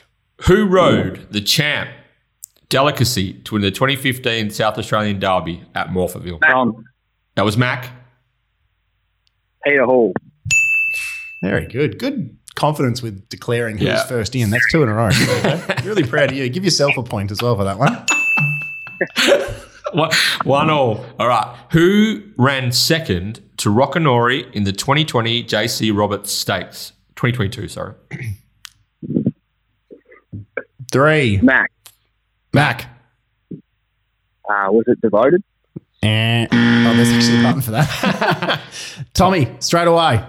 Who 0.47 0.67
rode 0.67 1.27
the 1.31 1.41
champ 1.41 1.91
delicacy 2.69 3.35
to 3.45 3.55
win 3.55 3.63
the 3.63 3.71
2015 3.71 4.51
South 4.51 4.79
Australian 4.79 5.19
Derby 5.21 5.63
at 5.75 5.89
Morphettville? 5.89 6.41
Tom. 6.43 6.69
Um, 6.77 6.85
that 7.35 7.45
was 7.45 7.57
Mac. 7.57 7.91
Peter 9.65 9.85
Hall. 9.85 10.13
Very 11.43 11.67
good. 11.67 11.99
Good 11.99 12.37
confidence 12.55 13.03
with 13.03 13.29
declaring 13.29 13.79
who's 13.79 13.89
Yeah. 13.89 14.05
first 14.05 14.35
in. 14.35 14.51
That's 14.51 14.71
two 14.71 14.83
in 14.83 14.89
a 14.89 14.95
row. 14.95 15.11
really 15.85 16.05
proud 16.05 16.31
of 16.31 16.37
you. 16.37 16.49
Give 16.49 16.65
yourself 16.65 16.97
a 16.97 17.03
point 17.03 17.31
as 17.31 17.41
well 17.43 17.57
for 17.57 17.65
that 17.65 17.79
one. 17.79 18.05
One, 19.93 20.11
one 20.45 20.71
all. 20.71 21.05
All 21.19 21.27
right. 21.29 21.57
Who 21.73 22.23
ran 22.37 22.71
second 22.73 23.41
to 23.59 23.71
Rockanory 23.71 24.51
in 24.55 24.65
the 24.65 24.73
2020 24.73 25.43
JC 25.45 25.97
Roberts 25.97 26.31
Stakes? 26.33 26.93
2022, 27.17 27.69
sorry. 27.69 27.95
Three. 30.91 31.39
Mac, 31.43 31.71
Mac. 32.53 32.89
uh, 33.53 34.67
was 34.71 34.85
it 34.87 35.01
devoted? 35.01 35.43
Eh. 36.03 36.47
Oh, 36.51 36.95
there's 36.97 37.11
actually 37.11 37.41
a 37.41 37.43
button 37.43 37.61
for 37.61 37.71
that. 37.73 38.61
Tommy, 39.15 39.55
straight 39.61 39.87
away. 39.87 40.25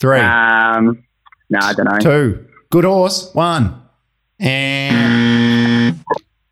Three. 0.00 0.18
Um, 0.18 1.04
no, 1.48 1.58
I 1.62 1.72
don't 1.72 1.84
know. 1.86 1.98
Two. 1.98 2.46
Good 2.70 2.84
horse. 2.84 3.32
One. 3.34 3.80
And 4.40 6.02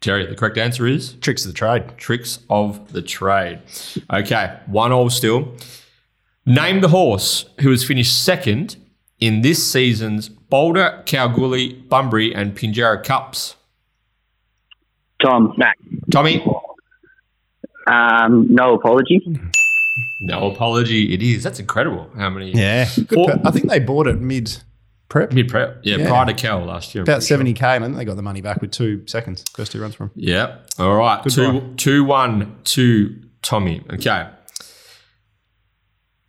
Jerry, 0.00 0.26
the 0.26 0.36
correct 0.36 0.58
answer 0.58 0.86
is 0.86 1.14
tricks 1.14 1.44
of 1.44 1.52
the 1.52 1.56
trade. 1.56 1.96
Tricks 1.96 2.38
of 2.48 2.92
the 2.92 3.02
Trade. 3.02 3.60
Okay, 4.12 4.58
one 4.66 4.92
all 4.92 5.10
still. 5.10 5.54
Name 6.46 6.80
the 6.80 6.88
horse 6.88 7.46
who 7.60 7.70
has 7.70 7.84
finished 7.84 8.22
second 8.24 8.76
in 9.20 9.40
this 9.42 9.66
season's 9.70 10.30
Boulder, 10.50 11.02
Kalgoorlie, 11.06 11.74
Bunbury, 11.74 12.34
and 12.34 12.54
Pinjarra 12.56 13.02
Cups. 13.04 13.56
Tom, 15.22 15.52
Mac, 15.56 15.76
Tommy? 16.10 16.44
um, 17.86 18.46
no 18.54 18.74
apology. 18.74 19.20
No 20.22 20.50
apology. 20.50 21.12
It 21.12 21.22
is. 21.22 21.42
That's 21.42 21.58
incredible. 21.58 22.08
How 22.16 22.30
many? 22.30 22.52
Yeah. 22.52 22.84
Four- 22.86 23.34
I 23.44 23.50
think 23.50 23.68
they 23.68 23.80
bought 23.80 24.06
it 24.06 24.20
mid 24.20 24.62
prep. 25.08 25.32
Mid 25.32 25.48
prep. 25.48 25.80
Yeah, 25.82 25.96
Yeah. 25.96 26.08
prior 26.08 26.26
to 26.26 26.34
Cal 26.34 26.64
last 26.64 26.94
year. 26.94 27.02
About 27.02 27.20
70k, 27.22 27.62
and 27.76 27.84
I 27.84 27.86
think 27.88 27.98
they 27.98 28.04
got 28.04 28.16
the 28.16 28.22
money 28.22 28.40
back 28.40 28.60
with 28.60 28.70
two 28.70 29.04
seconds. 29.06 29.44
First 29.54 29.72
two 29.72 29.80
runs 29.80 29.94
from 29.96 30.08
him. 30.08 30.12
Yeah. 30.16 30.56
All 30.78 30.94
right. 30.96 31.22
Good 31.24 31.32
two, 31.32 31.60
buy. 31.60 31.66
two, 31.76 32.04
one, 32.04 32.56
two, 32.64 33.16
Tommy. 33.42 33.82
Okay. 33.94 34.28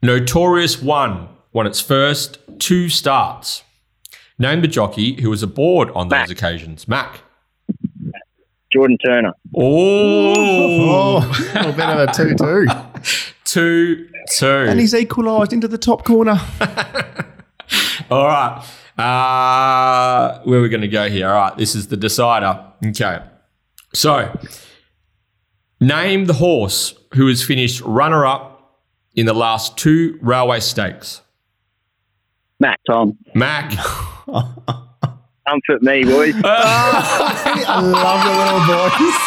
Notorious 0.01 0.81
One 0.81 1.29
won 1.51 1.67
its 1.67 1.81
first 1.81 2.37
two 2.59 2.89
starts. 2.89 3.63
Name 4.39 4.61
the 4.61 4.67
jockey 4.67 5.21
who 5.21 5.29
was 5.29 5.43
aboard 5.43 5.91
on 5.91 6.07
those 6.07 6.19
Mac. 6.19 6.29
occasions. 6.31 6.87
Mac. 6.87 7.21
Jordan 8.71 8.97
Turner. 9.05 9.33
Oh, 9.55 10.33
Oh, 10.35 11.17
a 11.17 11.57
little 11.57 11.71
bit 11.73 11.89
of 11.89 12.09
a 12.09 12.13
2 12.13 12.35
2. 12.35 12.65
two, 13.43 14.07
two. 14.37 14.45
And 14.47 14.79
he's 14.79 14.93
equalised 14.95 15.51
into 15.53 15.67
the 15.67 15.77
top 15.77 16.05
corner. 16.05 16.39
All 18.11 18.25
right. 18.27 18.63
Uh, 18.97 20.39
where 20.43 20.59
are 20.59 20.61
we 20.61 20.69
going 20.69 20.81
to 20.81 20.87
go 20.87 21.09
here? 21.09 21.27
All 21.29 21.33
right. 21.49 21.57
This 21.57 21.75
is 21.75 21.87
the 21.87 21.97
decider. 21.97 22.63
Okay. 22.85 23.19
So, 23.93 24.31
name 25.81 26.25
the 26.25 26.33
horse 26.33 26.93
who 27.15 27.27
has 27.27 27.43
finished 27.43 27.81
runner 27.81 28.25
up 28.25 28.79
in 29.15 29.25
the 29.25 29.33
last 29.33 29.77
two 29.77 30.17
railway 30.21 30.59
stakes. 30.59 31.21
Mac, 32.59 32.79
Tom, 32.87 33.17
Mac. 33.33 33.73
comfort 35.49 35.81
me, 35.81 36.03
boys. 36.03 36.35
I 36.43 37.79
love 37.81 38.23
the 38.23 38.31
little 38.31 38.59
boys. 38.67 39.17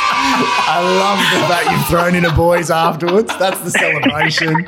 I 0.64 0.80
love 0.80 1.18
the 1.32 1.40
fact 1.48 1.68
you've 1.70 1.86
thrown 1.88 2.14
in 2.14 2.24
a 2.24 2.32
boys 2.34 2.70
afterwards. 2.70 3.36
That's 3.38 3.60
the 3.60 3.70
celebration. 3.70 4.64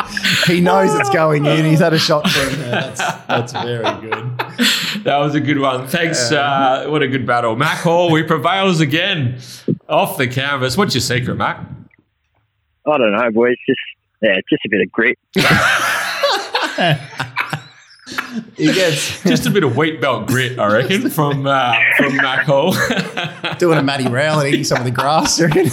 He 0.47 0.61
knows 0.61 0.93
it's 0.99 1.11
going 1.11 1.47
in. 1.47 1.65
He's 1.65 1.79
had 1.79 1.93
a 1.93 1.99
shot 1.99 2.29
for 2.29 2.51
him. 2.51 2.61
That's, 2.71 3.01
that's 3.27 3.53
very 3.53 3.85
good. 4.01 4.39
that 5.05 5.19
was 5.19 5.35
a 5.35 5.41
good 5.41 5.59
one. 5.59 5.87
Thanks. 5.87 6.33
Uh, 6.33 6.87
what 6.89 7.03
a 7.03 7.09
good 7.09 7.27
battle. 7.27 7.57
Mack 7.57 7.79
Hall, 7.79 8.11
we 8.11 8.23
prevails 8.23 8.81
again 8.81 9.39
off 9.89 10.19
the 10.19 10.27
canvas. 10.27 10.77
What's 10.77 10.95
your 10.95 11.03
secret, 11.03 11.37
Mac? 11.37 11.59
I 12.87 12.99
don't 12.99 13.13
know, 13.13 13.31
boys. 13.31 13.57
Just 13.67 13.81
yeah, 14.21 14.39
just 14.49 14.65
a 14.65 14.69
bit 14.69 14.83
of 14.83 14.93
grit. 14.93 15.19
He 18.57 18.67
gets 18.67 19.23
Just 19.27 19.47
a 19.47 19.51
bit 19.51 19.65
of 19.65 19.77
wheat 19.77 20.01
belt 20.01 20.27
grit, 20.27 20.59
I 20.59 20.73
reckon, 20.73 21.09
from 21.11 21.47
uh, 21.47 21.75
from 21.97 22.17
Mack 22.17 22.45
Hall. 22.47 22.75
doing 23.59 23.79
a 23.79 23.83
Matty 23.83 24.09
Rowell 24.09 24.41
and 24.41 24.49
eating 24.49 24.65
some 24.65 24.79
of 24.79 24.85
the 24.85 24.91
grass. 24.91 25.41
I 25.41 25.45
reckon. 25.47 25.67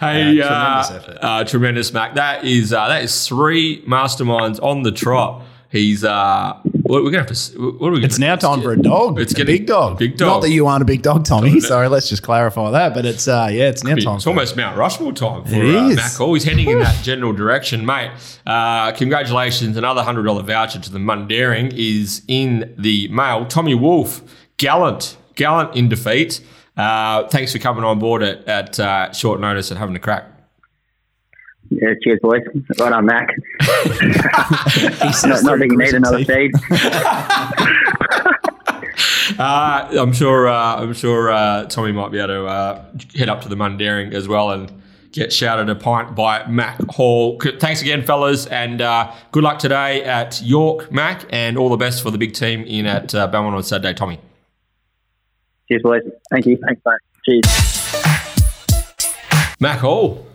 Hey, 0.00 0.40
uh, 0.40 0.82
tremendous 0.82 0.90
effort. 0.90 1.18
uh, 1.24 1.44
tremendous, 1.44 1.92
Mac. 1.92 2.14
That 2.14 2.44
is 2.44 2.72
uh, 2.72 2.88
that 2.88 3.02
is 3.04 3.26
three 3.26 3.82
masterminds 3.86 4.60
on 4.62 4.82
the 4.82 4.90
trot. 4.92 5.42
He's 5.70 6.02
uh, 6.04 6.60
what 6.84 7.02
we're 7.02 7.10
gonna 7.10 7.18
have 7.18 7.26
to. 7.26 7.32
s- 7.32 7.52
What 7.56 7.88
are 7.88 7.92
we? 7.92 8.04
It's 8.04 8.18
gonna- 8.18 8.30
now 8.30 8.36
time 8.36 8.62
for 8.62 8.72
a 8.72 8.80
dog. 8.80 9.18
It's 9.18 9.32
It's 9.32 9.40
a 9.40 9.44
getting- 9.44 9.58
big 9.58 9.66
dog. 9.66 9.98
big 9.98 10.16
dog. 10.16 10.28
Not 10.28 10.42
that 10.42 10.50
you 10.50 10.66
aren't 10.66 10.82
a 10.82 10.84
big 10.84 11.02
dog, 11.02 11.24
Tommy. 11.24 11.58
Sorry, 11.60 11.88
let's 11.88 12.08
just 12.08 12.22
clarify 12.22 12.70
that. 12.70 12.94
But 12.94 13.04
it's 13.06 13.26
uh, 13.26 13.48
yeah, 13.50 13.64
it's 13.68 13.82
now 13.84 13.94
time. 13.96 14.16
It's 14.16 14.26
almost 14.26 14.56
Mount 14.56 14.76
Rushmore 14.76 15.12
time 15.12 15.44
for 15.44 15.54
It 15.54 15.74
uh, 15.74 15.88
is. 15.88 15.96
Mac. 15.96 16.12
He's 16.28 16.44
heading 16.44 16.68
in 16.68 16.78
that 16.80 17.02
general 17.02 17.32
direction, 17.32 17.84
mate. 17.84 18.10
Uh, 18.46 18.92
congratulations! 18.92 19.76
Another 19.76 20.02
hundred 20.02 20.24
dollar 20.24 20.42
voucher 20.42 20.78
to 20.78 20.90
the 20.92 20.98
Mundaring 20.98 21.72
is 21.74 22.22
in 22.28 22.74
the 22.78 23.08
mail. 23.08 23.46
Tommy 23.46 23.74
Wolfe, 23.74 24.22
gallant, 24.58 25.16
gallant 25.34 25.74
in 25.76 25.88
defeat. 25.88 26.40
Uh, 26.76 27.26
thanks 27.28 27.52
for 27.52 27.58
coming 27.58 27.84
on 27.84 27.98
board 28.00 28.22
at, 28.22 28.46
at 28.48 28.80
uh, 28.80 29.12
short 29.12 29.40
notice 29.40 29.70
and 29.70 29.78
having 29.78 29.94
a 29.94 30.00
crack. 30.00 30.24
Yeah, 31.70 31.94
cheers, 32.02 32.20
boys. 32.22 32.42
Right 32.78 32.92
on, 32.92 33.06
Mac. 33.06 33.28
not, 33.60 35.42
not 35.42 35.58
that 35.58 35.68
you 35.70 35.76
need 35.76 35.94
another 35.94 36.24
feed. 36.24 36.52
Uh, 39.38 39.88
I'm 39.98 40.12
sure. 40.12 40.48
Uh, 40.48 40.76
I'm 40.76 40.92
sure 40.92 41.30
uh, 41.30 41.64
Tommy 41.64 41.92
might 41.92 42.12
be 42.12 42.18
able 42.18 42.28
to 42.28 42.46
uh, 42.46 42.84
head 43.16 43.28
up 43.28 43.40
to 43.42 43.48
the 43.48 43.56
Mundaring 43.56 44.12
as 44.12 44.28
well 44.28 44.50
and 44.50 44.70
get 45.12 45.32
shouted 45.32 45.68
a 45.70 45.74
pint 45.74 46.14
by 46.14 46.46
Mack 46.46 46.80
Hall. 46.90 47.40
Thanks 47.58 47.80
again, 47.80 48.02
fellas, 48.02 48.46
and 48.46 48.82
uh, 48.82 49.12
good 49.32 49.44
luck 49.44 49.58
today 49.58 50.04
at 50.04 50.42
York, 50.42 50.92
Mac, 50.92 51.24
and 51.30 51.56
all 51.56 51.68
the 51.68 51.76
best 51.76 52.02
for 52.02 52.10
the 52.10 52.18
big 52.18 52.34
team 52.34 52.62
in 52.62 52.86
at 52.86 53.14
uh, 53.14 53.26
Belmont 53.28 53.54
on 53.54 53.62
Saturday, 53.62 53.94
Tommy. 53.94 54.18
Cheers, 55.68 55.82
boys. 55.82 56.02
Thank 56.30 56.46
you. 56.46 56.58
Thanks, 56.58 56.82
mate. 56.84 56.98
Cheers. 57.24 57.44
Mack 59.60 59.78
Hall. 59.78 60.26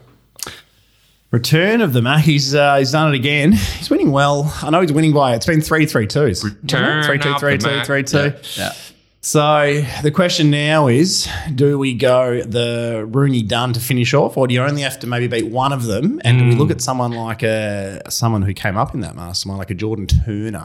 Return 1.32 1.82
of 1.82 1.94
the 1.94 2.02
Mac. 2.02 2.24
He's 2.24 2.56
uh, 2.56 2.78
he's 2.78 2.92
done 2.92 3.14
it 3.14 3.16
again. 3.16 3.52
He's 3.52 3.90
winning 3.90 4.12
well. 4.12 4.52
I 4.64 4.70
know 4.72 4.82
he's 4.82 4.92
winning 4.92 5.14
by. 5.14 5.36
It's 5.36 5.46
been 5.46 5.62
three 5.62 5.86
three 5.86 6.08
twos. 6.08 6.44
Return 6.44 7.04
three 7.04 7.20
two 7.20 7.30
of 7.30 7.40
three 7.40 7.58
the 7.58 7.58
two 7.60 7.68
Mac. 7.76 7.86
three 7.86 8.04
two. 8.04 8.34
Yeah. 8.58 8.74
So 9.22 9.82
the 10.02 10.10
question 10.12 10.50
now 10.50 10.88
is: 10.88 11.30
Do 11.54 11.78
we 11.78 11.94
go 11.94 12.42
the 12.42 13.06
Rooney 13.08 13.44
Dunn 13.44 13.74
to 13.74 13.80
finish 13.80 14.14
off, 14.16 14.38
or 14.38 14.48
do 14.48 14.56
you 14.56 14.62
only 14.64 14.82
have 14.82 14.98
to 15.00 15.08
maybe 15.08 15.28
beat 15.28 15.52
one 15.52 15.72
of 15.72 15.84
them? 15.84 16.20
And 16.24 16.40
do 16.40 16.46
we 16.48 16.56
look 16.56 16.72
at 16.72 16.82
someone 16.82 17.12
like 17.12 17.44
a 17.44 18.02
someone 18.10 18.42
who 18.42 18.54
came 18.54 18.76
up 18.78 18.96
in 18.96 19.02
that 19.02 19.16
mastermind, 19.16 19.60
like 19.60 19.70
a 19.70 19.76
Jordan 19.76 20.08
Turner 20.08 20.64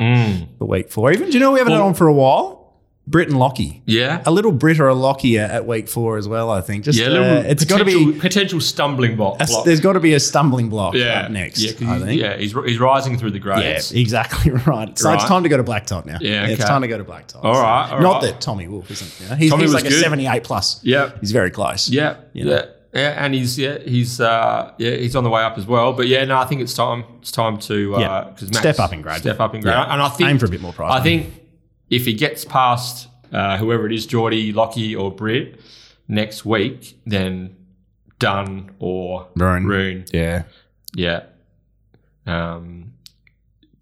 the 0.58 0.64
week 0.64 0.90
four? 0.90 1.12
Even 1.12 1.28
do 1.28 1.34
you 1.34 1.40
know 1.40 1.52
we 1.52 1.58
haven't 1.58 1.72
had 1.72 1.80
Well- 1.80 1.88
on 1.88 1.94
for 1.94 2.06
a 2.06 2.14
while? 2.14 2.63
Brit 3.06 3.28
and 3.28 3.38
Lockie. 3.38 3.82
Yeah. 3.84 4.22
A 4.24 4.30
little 4.30 4.50
Brit 4.50 4.80
or 4.80 4.88
a 4.88 4.94
Lockie 4.94 5.38
at, 5.38 5.50
at 5.50 5.66
week 5.66 5.88
four 5.88 6.16
as 6.16 6.26
well. 6.26 6.50
I 6.50 6.62
think. 6.62 6.84
Just 6.84 6.98
Yeah, 6.98 7.08
uh, 7.08 7.42
it's 7.46 7.64
got 7.66 7.78
to 7.78 7.84
be. 7.84 8.18
potential 8.18 8.60
stumbling 8.60 9.14
block. 9.16 9.40
a- 9.42 9.46
there's 9.64 9.80
got 9.80 9.92
to 9.92 10.00
be 10.00 10.14
a 10.14 10.20
stumbling 10.20 10.70
block 10.70 10.94
yeah, 10.94 11.22
up 11.22 11.30
next. 11.30 11.60
Yeah, 11.60 11.72
I 11.88 11.94
he's, 11.96 12.04
think. 12.04 12.20
yeah, 12.20 12.36
he's, 12.38 12.52
he's 12.52 12.78
rising 12.78 13.18
through 13.18 13.32
the 13.32 13.38
grades. 13.38 13.92
Yeah, 13.92 14.00
exactly 14.00 14.50
right. 14.66 14.98
So 14.98 15.12
it's 15.12 15.24
time 15.24 15.42
to 15.42 15.48
go 15.50 15.58
to 15.58 15.62
black 15.62 15.84
top 15.86 16.06
now. 16.06 16.18
Yeah, 16.20 16.46
it's 16.46 16.64
time 16.64 16.80
to 16.82 16.88
go 16.88 16.96
to 16.96 17.04
black 17.04 17.26
top. 17.26 17.44
All 17.44 17.52
right, 17.60 17.90
all 17.92 18.00
Not 18.00 18.22
right. 18.22 18.32
that 18.32 18.40
Tommy 18.40 18.68
Wolfe 18.68 18.90
isn't. 18.90 19.20
You 19.20 19.28
know? 19.30 19.36
He's, 19.36 19.50
Tommy 19.50 19.64
he's 19.64 19.74
was 19.74 19.82
like 19.82 19.92
a 19.92 19.94
78 19.94 20.42
plus. 20.44 20.82
Yeah. 20.82 21.10
He's 21.20 21.32
very 21.32 21.50
close. 21.50 21.90
Yeah, 21.90 22.16
You 22.32 22.44
know. 22.46 22.50
yeah, 22.52 22.64
yeah, 22.94 23.24
and 23.24 23.34
he's 23.34 23.58
yeah 23.58 23.78
he's 23.80 24.18
uh, 24.20 24.72
yeah 24.78 24.92
he's 24.92 25.14
on 25.14 25.24
the 25.24 25.30
way 25.30 25.42
up 25.42 25.58
as 25.58 25.66
well. 25.66 25.92
But 25.92 26.06
yeah, 26.08 26.24
no, 26.24 26.38
I 26.38 26.46
think 26.46 26.62
it's 26.62 26.72
time 26.72 27.04
it's 27.20 27.32
time 27.32 27.58
to 27.58 27.96
uh, 27.96 28.00
Yeah. 28.00 28.24
Max- 28.40 28.56
Step 28.58 28.78
up 28.78 28.92
in 28.94 29.02
grade. 29.02 29.18
Step 29.18 29.40
up 29.40 29.54
in 29.54 29.60
grade, 29.60 29.74
Yeah. 29.74 29.92
and 29.92 30.00
I 30.00 30.08
think 30.08 30.30
Aim 30.30 30.38
for 30.38 30.46
a 30.46 30.48
bit 30.48 30.62
more 30.62 30.72
prize 30.72 31.00
I 31.00 31.02
think 31.02 31.26
if 31.94 32.04
he 32.06 32.12
gets 32.14 32.44
past 32.44 33.08
uh, 33.32 33.56
whoever 33.58 33.86
it 33.86 33.92
is, 33.92 34.06
Geordie, 34.06 34.52
Lockie, 34.52 34.94
or 34.94 35.10
Britt 35.10 35.60
next 36.08 36.44
week, 36.44 36.98
then 37.06 37.56
Dunn 38.18 38.70
or 38.78 39.26
Rune. 39.36 39.66
Rune, 39.66 40.04
Yeah. 40.12 40.44
yeah. 40.94 41.24
Um, 42.26 42.92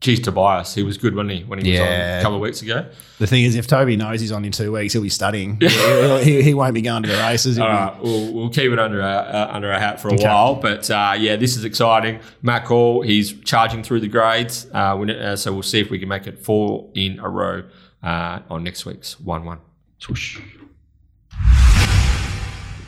geez, 0.01 0.21
Tobias, 0.21 0.75
he 0.75 0.83
was 0.83 0.99
good, 0.99 1.15
wasn't 1.15 1.31
he? 1.33 1.45
When 1.45 1.65
he 1.65 1.71
was 1.73 1.81
on 1.81 1.87
a 1.87 2.19
couple 2.23 2.37
of 2.37 2.41
weeks 2.41 2.61
ago. 2.63 2.87
The 3.19 3.27
thing 3.27 3.45
is, 3.45 3.55
if 3.55 3.67
Toby 3.69 3.97
knows 3.97 4.21
he's 4.21 4.33
on 4.33 4.45
in 4.45 4.51
two 4.53 4.73
weeks, 4.73 4.93
he'll 4.95 5.03
be 5.03 5.09
studying. 5.09 5.59
He'll- 5.61 6.19
he, 6.19 6.43
he 6.43 6.55
won't 6.55 6.75
be 6.75 6.83
going 6.83 7.05
to 7.05 7.09
the 7.09 7.19
races. 7.19 7.57
He'll 7.57 7.67
All 7.67 7.71
be- 7.71 7.77
right, 7.77 8.03
we'll, 8.03 8.33
we'll 8.33 8.51
keep 8.51 8.73
it 8.73 8.79
under 8.81 9.01
our, 9.01 9.23
uh, 9.25 9.53
under 9.53 9.73
our 9.73 9.79
hat 9.79 10.01
for 10.01 10.09
a 10.09 10.15
Okay. 10.15 10.25
while. 10.25 10.57
But 10.57 10.91
uh, 10.91 11.15
yeah, 11.19 11.37
this 11.37 11.57
is 11.57 11.65
exciting. 11.65 12.19
Matt 12.43 12.65
Hall, 12.65 13.03
he's 13.03 13.33
charging 13.43 13.83
through 13.85 14.01
the 14.01 14.09
grades. 14.09 14.67
Uh, 14.73 14.97
we, 14.99 15.17
uh, 15.17 15.37
so 15.37 15.53
we'll 15.53 15.63
see 15.63 15.81
if 15.81 15.89
we 15.91 15.99
can 16.01 16.09
make 16.09 16.27
it 16.27 16.39
four 16.45 16.91
in 16.95 17.21
a 17.21 17.29
row 17.29 17.63
uh, 18.03 18.41
on 18.51 18.65
next 18.65 18.85
week's 18.85 19.21
1 19.21 19.45
1. 19.45 19.59
Swoosh. 19.99 20.41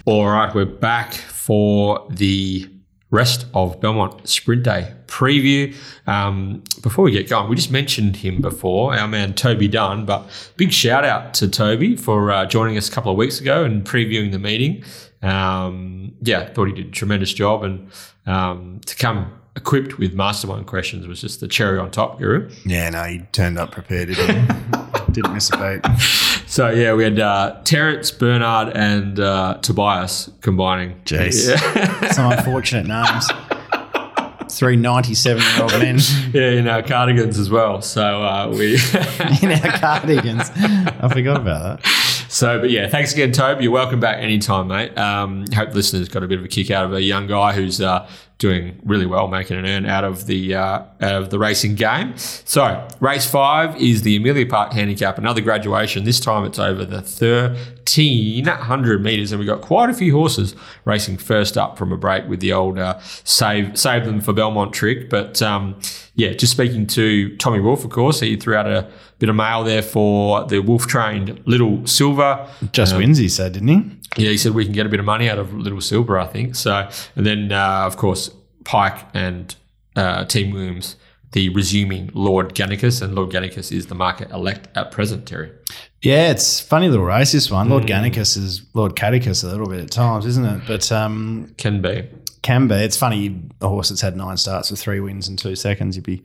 All 0.07 0.27
right, 0.29 0.55
we're 0.55 0.67
back 0.67 1.15
for 1.15 2.07
the 2.11 2.69
rest 3.11 3.47
of 3.55 3.81
Belmont 3.81 4.29
Sprint 4.29 4.65
Day 4.65 4.93
preview. 5.07 5.75
Um, 6.09 6.65
before 6.83 7.05
we 7.05 7.13
get 7.13 7.29
going, 7.29 7.49
we 7.49 7.57
just 7.57 7.71
mentioned 7.71 8.17
him 8.17 8.41
before, 8.43 8.95
our 8.95 9.07
man 9.07 9.35
Toby 9.35 9.69
Dunn, 9.69 10.05
but 10.05 10.29
big 10.57 10.73
shout 10.73 11.05
out 11.05 11.33
to 11.35 11.49
Toby 11.49 11.97
for 11.97 12.33
uh, 12.33 12.45
joining 12.45 12.77
us 12.77 12.89
a 12.89 12.93
couple 12.93 13.13
of 13.13 13.17
weeks 13.17 13.41
ago 13.41 13.65
and 13.65 13.85
previewing 13.85 14.33
the 14.33 14.39
meeting. 14.39 14.85
Um, 15.23 16.13
yeah, 16.21 16.53
thought 16.53 16.67
he 16.67 16.75
did 16.75 16.89
a 16.89 16.91
tremendous 16.91 17.33
job, 17.33 17.63
and 17.63 17.91
um, 18.27 18.81
to 18.85 18.97
come 18.97 19.33
equipped 19.57 19.99
with 19.99 20.13
mastermind 20.13 20.67
questions 20.67 21.07
was 21.07 21.21
just 21.21 21.41
the 21.41 21.49
cherry 21.49 21.79
on 21.79 21.91
top, 21.93 22.19
Guru. 22.19 22.51
Yeah, 22.67 22.91
no, 22.91 23.05
he 23.05 23.21
turned 23.33 23.59
up 23.59 23.71
prepared. 23.71 24.09
Didn't, 25.15 25.23
didn't 25.23 25.35
miss 25.35 25.51
a 25.51 25.57
beat. 25.57 25.85
So 26.47 26.71
yeah, 26.71 26.95
we 26.95 27.03
had 27.03 27.19
uh, 27.19 27.61
Terence, 27.65 28.13
Bernard, 28.13 28.77
and 28.77 29.19
uh, 29.19 29.59
Tobias 29.61 30.31
combining. 30.41 31.01
Jeez. 31.05 31.49
Yeah. 31.49 32.11
Some 32.13 32.31
unfortunate 32.31 32.87
names. 32.87 33.29
Three 34.53 34.77
ninety-seven-year-old 34.77 35.73
men 35.73 35.99
yeah, 36.33 36.51
in 36.51 36.69
our 36.69 36.83
cardigans 36.83 37.41
as 37.41 37.51
well. 37.51 37.83
So 37.83 38.23
uh, 38.23 38.51
we, 38.57 38.75
in 39.43 39.51
our 39.51 39.79
cardigans. 39.79 40.49
I 40.55 41.09
forgot 41.13 41.41
about 41.41 41.83
that. 41.83 42.04
So 42.35 42.59
but 42.61 42.71
yeah, 42.71 42.89
thanks 42.89 43.13
again, 43.13 43.31
Toby. 43.31 43.63
You're 43.63 43.73
welcome 43.73 44.01
back 44.01 44.19
anytime, 44.19 44.67
mate. 44.67 44.99
Um, 44.99 45.47
hope 45.55 45.71
the 45.71 45.77
listeners 45.77 46.09
got 46.09 46.25
a 46.25 46.27
bit 46.27 46.41
of 46.41 46.45
a 46.45 46.49
kick 46.49 46.69
out 46.73 46.85
of 46.85 46.93
a 46.93 47.01
young 47.01 47.29
guy 47.29 47.53
who's 47.53 47.81
uh, 47.81 48.09
doing 48.39 48.81
really 48.85 49.07
well, 49.07 49.29
making 49.29 49.57
an 49.57 49.67
earn 49.67 49.87
out 49.87 50.03
of 50.03 50.27
the 50.27 50.55
uh, 50.57 50.83
out 51.01 51.15
of 51.15 51.31
the 51.31 51.39
racing 51.39 51.77
game. 51.77 52.17
So 52.17 52.87
race 52.99 53.31
five 53.31 53.81
is 53.81 54.03
the 54.03 54.17
Amelia 54.17 54.47
Park 54.47 54.73
Handicap, 54.73 55.17
another 55.17 55.41
graduation. 55.41 56.03
This 56.03 56.19
time 56.19 56.45
it's 56.45 56.59
over 56.59 56.85
the 56.85 57.01
thirteen 57.01 58.47
hundred 58.47 59.03
meters, 59.03 59.31
and 59.31 59.39
we've 59.39 59.49
got 59.49 59.61
quite 59.61 59.89
a 59.89 59.95
few 59.95 60.13
horses 60.13 60.57
racing 60.85 61.19
first 61.19 61.57
up 61.57 61.79
from 61.79 61.93
a 61.93 61.97
break 61.97 62.27
with 62.29 62.41
the 62.41 62.53
old 62.53 62.79
uh, 62.79 62.99
save 63.23 63.79
save 63.79 64.05
them 64.05 64.21
for 64.21 64.33
Belmont 64.33 64.73
trick. 64.73 65.09
But 65.09 65.41
um, 65.41 65.79
yeah, 66.17 66.33
just 66.33 66.53
speaking 66.53 66.87
to 66.89 67.37
Tommy 67.39 67.61
Wolfe, 67.61 67.85
of 67.85 67.91
course, 67.91 68.21
he 68.21 68.37
threw 68.37 68.55
out 68.55 68.67
a 68.67 68.89
bit 69.19 69.29
of 69.29 69.35
mail 69.35 69.65
there 69.65 69.83
for 69.83 70.45
the 70.45 70.61
Wolfe 70.61 70.87
trained 70.87 71.43
Little 71.47 71.85
Silver. 71.87 72.49
Just 72.73 72.97
wins, 72.97 73.19
he 73.19 73.29
said, 73.29 73.53
didn't 73.53 73.69
he? 73.69 74.25
Yeah, 74.25 74.31
he 74.31 74.39
said 74.39 74.55
we 74.55 74.65
can 74.65 74.73
get 74.73 74.87
a 74.87 74.89
bit 74.89 75.01
of 75.01 75.07
money 75.07 75.29
out 75.29 75.39
of 75.39 75.53
Little 75.53 75.81
Silver, 75.81 76.19
I 76.19 76.27
think. 76.27 76.55
So, 76.55 76.89
and 77.17 77.27
then 77.27 77.51
uh, 77.51 77.83
of 77.85 77.97
course 77.97 78.31
Pike 78.65 78.99
and 79.13 79.55
uh, 79.97 80.25
Team 80.27 80.53
Williams, 80.53 80.97
the 81.35 81.49
resuming 81.51 82.11
Lord 82.15 82.55
Gannicus, 82.55 83.03
and 83.03 83.15
Lord 83.15 83.31
Gannicus 83.31 83.71
is 83.73 83.87
the 83.89 83.95
market 83.95 84.31
elect 84.31 84.69
at 84.77 84.91
present. 84.91 85.27
Terry. 85.27 85.51
Yeah, 86.01 86.31
it's 86.31 86.61
funny 86.61 86.89
little 86.89 87.05
race, 87.05 87.33
this 87.33 87.51
one. 87.51 87.69
Lord 87.69 87.85
Gannicus 87.85 88.37
is 88.37 88.63
Lord 88.73 88.95
Catechus 88.95 89.43
a 89.45 89.49
little 89.49 89.67
bit 89.69 89.81
at 89.81 89.91
times, 89.91 90.27
isn't 90.27 90.45
it? 90.45 90.63
But 90.67 90.91
um, 90.93 91.53
Can 91.59 91.83
be. 91.83 92.09
can 92.43 92.69
be. 92.69 92.75
It's 92.75 92.97
funny, 92.97 93.41
a 93.61 93.69
horse 93.69 93.89
that's 93.89 94.01
had 94.03 94.17
nine 94.17 94.37
starts 94.37 94.71
with 94.71 94.79
three 94.81 95.01
wins 95.01 95.29
in 95.29 95.37
two 95.37 95.57
seconds, 95.57 95.97
you'd 95.97 96.05
be 96.05 96.23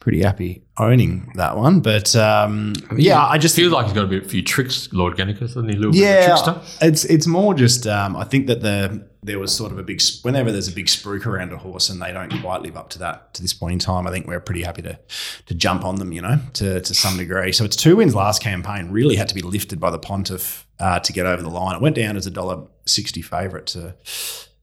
pretty 0.00 0.20
happy 0.22 0.62
owning 0.76 1.32
that 1.36 1.56
one. 1.56 1.80
But 1.80 2.14
um, 2.16 2.74
yeah, 2.96 3.24
I 3.24 3.38
just 3.38 3.56
Feels 3.56 3.72
like 3.72 3.86
he's 3.86 3.94
got 3.94 4.04
a 4.04 4.08
bit, 4.08 4.26
few 4.28 4.42
tricks, 4.42 4.92
Lord 4.92 5.16
Gannicus, 5.16 5.38
doesn't 5.54 5.68
he? 5.68 5.76
A 5.76 5.78
little 5.78 5.92
bit 5.92 6.02
of 6.02 6.06
a 6.06 6.10
yeah, 6.10 6.26
trickster. 6.26 6.60
it's 6.82 7.04
it's 7.06 7.26
more 7.26 7.54
just 7.54 7.86
um, 7.86 8.16
I 8.16 8.24
think 8.24 8.48
that 8.48 8.60
the 8.62 9.06
there 9.24 9.38
was 9.38 9.56
sort 9.56 9.72
of 9.72 9.78
a 9.78 9.82
big 9.82 10.02
whenever 10.22 10.52
there's 10.52 10.68
a 10.68 10.72
big 10.72 10.86
spruik 10.86 11.26
around 11.26 11.52
a 11.52 11.56
horse 11.56 11.88
and 11.88 12.00
they 12.00 12.12
don't 12.12 12.30
quite 12.40 12.60
live 12.60 12.76
up 12.76 12.90
to 12.90 12.98
that 12.98 13.32
to 13.34 13.42
this 13.42 13.54
point 13.54 13.72
in 13.72 13.78
time. 13.78 14.06
I 14.06 14.10
think 14.10 14.26
we're 14.26 14.40
pretty 14.40 14.62
happy 14.62 14.82
to 14.82 14.98
to 15.46 15.54
jump 15.54 15.84
on 15.84 15.96
them, 15.96 16.12
you 16.12 16.22
know, 16.22 16.38
to 16.54 16.80
to 16.80 16.94
some 16.94 17.16
degree. 17.16 17.52
So 17.52 17.64
it's 17.64 17.76
two 17.76 17.96
wins 17.96 18.14
last 18.14 18.42
campaign. 18.42 18.90
Really 18.90 19.16
had 19.16 19.28
to 19.28 19.34
be 19.34 19.42
lifted 19.42 19.80
by 19.80 19.90
the 19.90 19.98
Pontiff 19.98 20.66
uh, 20.78 21.00
to 21.00 21.12
get 21.12 21.26
over 21.26 21.42
the 21.42 21.50
line. 21.50 21.76
It 21.76 21.82
went 21.82 21.96
down 21.96 22.16
as 22.16 22.26
a 22.26 22.30
dollar 22.30 22.66
sixty 22.86 23.22
favourite 23.22 23.66
to. 23.66 23.96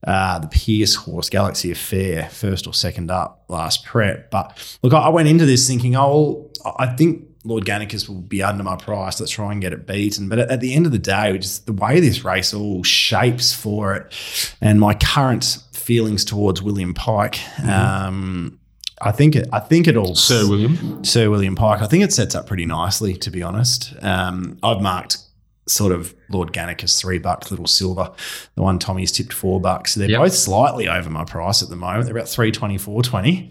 Uh, 0.04 0.40
the 0.40 0.48
Pierce 0.48 0.96
horse, 0.96 1.30
Galaxy 1.30 1.70
Affair, 1.70 2.28
first 2.28 2.66
or 2.66 2.74
second 2.74 3.08
up 3.08 3.44
last 3.46 3.84
prep. 3.84 4.32
But 4.32 4.76
look, 4.82 4.92
I 4.92 5.08
went 5.10 5.28
into 5.28 5.46
this 5.46 5.68
thinking, 5.68 5.94
oh, 5.94 6.50
I 6.76 6.86
think 6.86 7.31
Lord 7.44 7.64
Gannicus 7.64 8.08
will 8.08 8.20
be 8.20 8.42
under 8.42 8.62
my 8.62 8.76
price. 8.76 9.18
Let's 9.18 9.32
try 9.32 9.50
and 9.52 9.60
get 9.60 9.72
it 9.72 9.86
beaten. 9.86 10.28
But 10.28 10.38
at, 10.38 10.50
at 10.50 10.60
the 10.60 10.74
end 10.74 10.86
of 10.86 10.92
the 10.92 10.98
day, 10.98 11.36
just 11.38 11.66
the 11.66 11.72
way 11.72 11.98
this 12.00 12.24
race 12.24 12.54
all 12.54 12.82
shapes 12.84 13.52
for 13.52 13.94
it, 13.94 14.54
and 14.60 14.78
my 14.78 14.94
current 14.94 15.58
feelings 15.72 16.24
towards 16.24 16.62
William 16.62 16.94
Pike, 16.94 17.40
um, 17.68 18.58
I 19.00 19.10
think 19.10 19.34
it. 19.34 19.48
I 19.52 19.58
think 19.58 19.88
it 19.88 19.96
all. 19.96 20.14
Sir 20.14 20.48
William. 20.48 21.02
Sir 21.04 21.28
William 21.30 21.56
Pike. 21.56 21.82
I 21.82 21.86
think 21.86 22.04
it 22.04 22.12
sets 22.12 22.34
up 22.36 22.46
pretty 22.46 22.66
nicely, 22.66 23.14
to 23.16 23.30
be 23.30 23.42
honest. 23.42 23.92
Um, 24.02 24.58
I've 24.62 24.80
marked 24.80 25.18
sort 25.66 25.92
of 25.92 26.14
Lord 26.28 26.52
Gannicus 26.52 27.00
three 27.00 27.18
bucks, 27.18 27.50
Little 27.50 27.66
Silver. 27.66 28.12
The 28.54 28.62
one 28.62 28.78
Tommy's 28.78 29.10
tipped 29.12 29.32
four 29.32 29.60
bucks. 29.60 29.94
They're 29.96 30.08
Yep. 30.10 30.20
both 30.20 30.34
slightly 30.34 30.88
over 30.88 31.08
my 31.10 31.24
price 31.24 31.62
at 31.62 31.68
the 31.68 31.76
moment. 31.76 32.04
They're 32.06 32.16
about 32.16 32.28
three 32.28 32.52
twenty 32.52 32.78
four 32.78 33.02
twenty. 33.02 33.48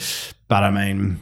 But 0.48 0.64
I 0.64 0.72
mean, 0.72 1.20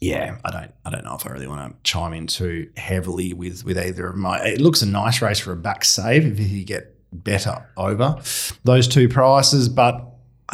yeah, 0.00 0.38
I 0.44 0.50
don't, 0.50 0.72
I 0.86 0.90
don't 0.90 1.04
know 1.04 1.14
if 1.14 1.26
I 1.26 1.30
really 1.30 1.46
want 1.46 1.72
to 1.72 1.90
chime 1.90 2.14
in 2.14 2.26
too 2.26 2.70
heavily 2.76 3.34
with 3.34 3.64
with 3.64 3.78
either 3.78 4.08
of 4.08 4.16
my. 4.16 4.40
It 4.40 4.60
looks 4.60 4.80
a 4.80 4.86
nice 4.86 5.20
race 5.20 5.38
for 5.38 5.52
a 5.52 5.56
back 5.56 5.84
save 5.84 6.40
if 6.40 6.50
you 6.50 6.64
get 6.64 6.96
better 7.12 7.68
over 7.76 8.20
those 8.64 8.88
two 8.88 9.08
prices, 9.08 9.68
but. 9.68 10.06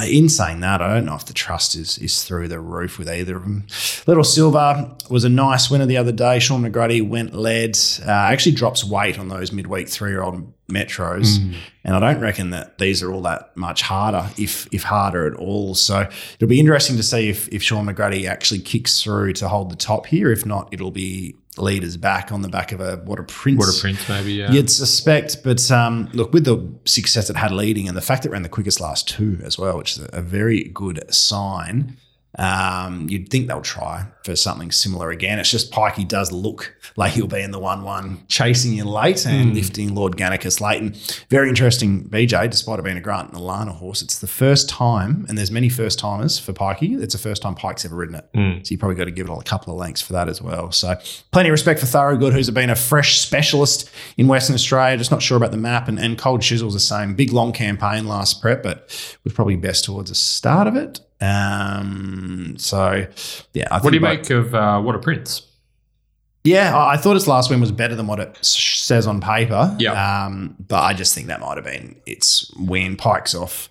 In 0.07 0.29
saying 0.29 0.61
that, 0.61 0.83
I 0.83 0.93
don't 0.93 1.07
know 1.07 1.15
if 1.15 1.25
the 1.25 1.33
trust 1.33 1.75
is 1.75 1.97
is 1.97 2.23
through 2.23 2.49
the 2.49 2.61
roof 2.61 2.99
with 2.99 3.09
either 3.09 3.39
of 3.39 3.45
them. 3.45 3.67
Little 4.07 4.25
Silver 4.25 4.95
was 5.09 5.25
a 5.25 5.31
nice 5.31 5.71
winner 5.71 5.87
the 5.87 5.97
other 5.97 6.13
day. 6.13 6.39
Sean 6.39 6.61
McGruddy 6.71 7.01
went 7.09 7.33
led. 7.35 7.79
Uh, 8.05 8.11
actually 8.11 8.57
drops 8.57 8.85
weight 8.85 9.19
on 9.19 9.29
those 9.29 9.53
midweek 9.53 9.89
three 9.89 10.11
year 10.11 10.23
old 10.23 10.53
metros, 10.69 11.39
and 11.85 11.95
I 11.95 12.01
don't 12.01 12.21
reckon 12.21 12.51
that 12.51 12.79
these 12.79 13.03
are 13.03 13.13
all 13.13 13.23
that 13.23 13.57
much 13.57 13.83
harder, 13.83 14.29
if 14.37 14.67
if 14.73 14.83
harder 14.83 15.27
at 15.27 15.35
all. 15.35 15.75
So 15.75 16.09
it'll 16.35 16.49
be 16.49 16.61
interesting 16.61 16.97
to 16.97 17.03
see 17.03 17.29
if 17.29 17.49
if 17.49 17.63
Sean 17.63 17.87
McGruddy 17.87 18.29
actually 18.29 18.61
kicks 18.61 19.03
through 19.03 19.35
to 19.35 19.49
hold 19.49 19.71
the 19.71 19.77
top 19.77 20.07
here. 20.07 20.33
If 20.33 20.45
not, 20.45 20.69
it'll 20.73 20.91
be 20.91 21.37
leaders 21.59 21.97
back 21.97 22.33
on 22.33 22.43
the 22.43 22.49
back 22.49 22.73
of 22.73 22.81
a 22.81 22.97
what 23.05 23.19
a 23.19 23.23
prince. 23.23 23.59
What 23.59 23.77
a 23.77 23.81
prince, 23.81 24.09
maybe. 24.09 24.35
Yeah. 24.35 24.51
You'd 24.51 24.71
suspect, 24.71 25.43
but 25.43 25.71
um, 25.71 26.09
look, 26.13 26.33
with 26.33 26.45
the 26.45 26.73
success 26.85 27.31
it 27.31 27.37
had 27.37 27.53
leading 27.53 27.89
and 27.89 27.97
the 27.97 28.03
fact 28.03 28.23
that 28.23 28.31
it 28.31 28.33
ran 28.33 28.43
the 28.43 28.49
quickest 28.49 28.81
last 28.81 29.09
two 29.09 29.39
as 29.43 29.59
well, 29.59 29.79
which 29.79 29.93
is 29.93 30.05
a, 30.05 30.19
a 30.19 30.23
very 30.23 30.65
good 30.65 31.03
sign, 31.13 31.97
um, 32.39 33.09
you'd 33.09 33.31
think 33.31 33.49
they'll 33.49 33.63
try 33.63 34.07
for 34.25 34.37
something 34.37 34.71
similar 34.71 35.11
again. 35.11 35.39
It's 35.39 35.51
just 35.51 35.73
Pikey 35.73 36.07
does 36.07 36.33
look 36.33 36.76
like 36.97 37.13
he'll 37.13 37.27
be 37.27 37.41
in 37.41 37.51
the 37.51 37.59
1 37.59 37.83
1, 37.83 38.19
chasing 38.29 38.73
you 38.75 38.85
late 38.85 39.27
and 39.27 39.55
lifting 39.55 39.95
Lord 39.95 40.17
Gannicus 40.17 40.61
late. 40.61 40.81
And 40.81 40.97
very 41.31 41.49
interesting, 41.49 42.09
BJ, 42.09 42.49
despite 42.51 42.79
it 42.79 42.85
being 42.85 42.97
a 42.97 43.01
Grant 43.01 43.31
and 43.33 43.39
Alana 43.41 43.75
horse, 43.75 44.03
it's 44.03 44.19
the 44.19 44.27
first 44.27 44.69
time, 44.69 45.27
and 45.29 45.37
there's 45.37 45.51
many 45.51 45.69
first 45.69 45.99
timers 45.99 46.39
for 46.39 46.53
Pikey, 46.53 47.03
it's 47.03 47.15
the 47.15 47.21
first 47.21 47.43
time 47.43 47.55
Pike's 47.55 47.85
ever 47.85 47.97
ridden 47.97 48.15
it. 48.15 48.27
So 48.67 48.73
you 48.73 48.79
probably 48.79 48.97
got 48.97 49.05
to 49.05 49.11
give 49.11 49.29
it 49.29 49.33
a 49.33 49.43
couple 49.43 49.73
of 49.73 49.79
lengths 49.79 50.01
for 50.03 50.13
that 50.13 50.29
as 50.29 50.41
well. 50.43 50.71
So 50.73 50.95
plenty 51.33 51.49
of 51.49 51.53
respect 51.53 51.81
for 51.81 51.87
Thoroughgood, 51.87 52.33
who's 52.33 52.51
been 52.51 52.71
a 52.71 52.77
fresh 52.77 53.19
specialist 53.19 53.91
in 54.17 54.29
Western 54.29 54.55
Australia. 54.55 54.97
Just 54.97 55.11
not 55.11 55.23
sure 55.23 55.37
about 55.37 55.51
the 55.51 55.57
map. 55.57 55.89
And, 55.89 55.99
and 55.99 56.17
Cold 56.19 56.43
Chisel's 56.43 56.75
the 56.75 56.81
same. 56.81 57.15
Big 57.15 57.33
long 57.33 57.53
campaign 57.53 58.07
last 58.07 58.41
prep, 58.41 58.63
but 58.63 58.89
was 59.25 59.33
probably 59.33 59.57
best 59.57 59.85
towards 59.85 60.11
the 60.11 60.15
start 60.15 60.67
of 60.67 60.77
it. 60.77 61.01
Um, 61.21 62.57
so 62.59 63.07
yeah, 63.55 63.69
I 63.71 63.77
think 63.79 63.85
What 63.85 63.91
do 63.91 63.97
you 63.97 64.01
make 64.01 64.31
of 64.31 64.55
uh, 64.55 64.81
What 64.81 64.95
a 64.95 64.99
Prince? 64.99 65.46
Yeah, 66.47 66.77
I 66.77 66.97
thought 66.97 67.17
its 67.17 67.27
last 67.27 67.51
win 67.51 67.61
was 67.61 67.73
better 67.73 67.95
than 67.95 68.07
what 68.07 68.21
it 68.21 68.37
says 68.45 69.07
on 69.07 69.21
paper. 69.21 69.75
Yeah. 69.79 70.25
Um, 70.25 70.57
but 70.59 70.83
I 70.83 70.95
just 70.95 71.15
think 71.15 71.27
that 71.27 71.41
might 71.41 71.57
have 71.57 71.65
been 71.65 71.97
its 72.07 72.51
win. 72.57 72.97
Pikes 72.97 73.35
off. 73.35 73.69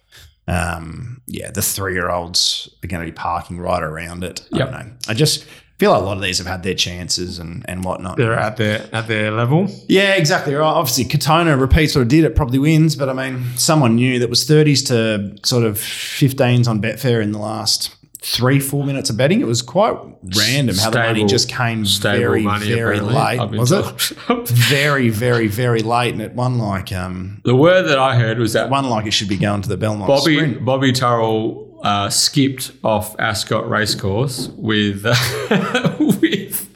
Um, 0.47 1.21
yeah, 1.25 1.49
the 1.51 1.61
three 1.61 1.93
year 1.93 2.09
olds 2.09 2.69
are 2.83 2.87
going 2.87 3.03
to 3.03 3.11
be 3.11 3.15
parking 3.15 3.57
right 3.57 3.81
around 3.81 4.23
it. 4.23 4.47
I 4.53 4.57
don't 4.57 4.71
know. 4.71 4.91
I 5.07 5.13
just 5.13 5.45
feel 5.79 5.91
like 5.91 6.01
a 6.01 6.05
lot 6.05 6.17
of 6.17 6.23
these 6.23 6.37
have 6.37 6.47
had 6.47 6.63
their 6.63 6.75
chances 6.75 7.39
and, 7.39 7.65
and 7.67 7.83
whatnot. 7.83 8.17
They're 8.17 8.33
at 8.33 8.57
their 8.57 8.87
at 8.93 9.07
their 9.07 9.31
level. 9.31 9.67
Yeah, 9.87 10.13
exactly 10.13 10.53
right. 10.53 10.65
Obviously, 10.65 11.05
Katona 11.05 11.59
repeats 11.59 11.95
what 11.95 12.01
it 12.01 12.07
did. 12.07 12.23
It 12.23 12.35
probably 12.35 12.59
wins, 12.59 12.95
but 12.95 13.09
I 13.09 13.13
mean, 13.13 13.43
someone 13.57 13.95
new 13.95 14.19
that 14.19 14.29
was 14.29 14.47
30s 14.47 14.87
to 14.87 15.47
sort 15.47 15.63
of 15.63 15.77
15s 15.77 16.67
on 16.67 16.81
Betfair 16.81 17.21
in 17.21 17.31
the 17.31 17.39
last 17.39 17.94
three, 18.25 18.59
four 18.59 18.83
minutes 18.83 19.09
of 19.09 19.17
betting. 19.17 19.39
It 19.39 19.47
was 19.47 19.61
quite 19.61 19.95
random 20.35 20.75
how 20.77 20.89
the 20.89 20.99
money 20.99 21.25
just 21.25 21.47
came 21.47 21.85
very, 21.85 22.45
very 22.45 22.99
late. 22.99 23.39
Was 23.51 23.71
it? 23.71 23.85
very, 24.47 25.09
very, 25.09 25.47
very 25.47 25.81
late, 25.81 26.13
and 26.13 26.21
it 26.21 26.33
won 26.33 26.57
like 26.57 26.91
um, 26.91 27.41
the 27.43 27.55
word 27.55 27.83
that 27.83 27.99
I 27.99 28.15
heard 28.15 28.39
was 28.39 28.53
that 28.53 28.69
one 28.69 28.89
like 28.89 29.05
it 29.05 29.11
should 29.11 29.29
be 29.29 29.37
going 29.37 29.61
to 29.61 29.69
the 29.69 29.77
Belmont 29.77 30.07
Bobby 30.07 30.35
Sprint. 30.37 30.65
Bobby 30.65 30.91
Turrell 30.91 31.79
uh, 31.83 32.09
skipped 32.09 32.71
off 32.83 33.17
Ascot 33.19 33.69
Racecourse 33.69 34.47
with 34.57 35.05
uh, 35.05 35.95
with 35.99 36.67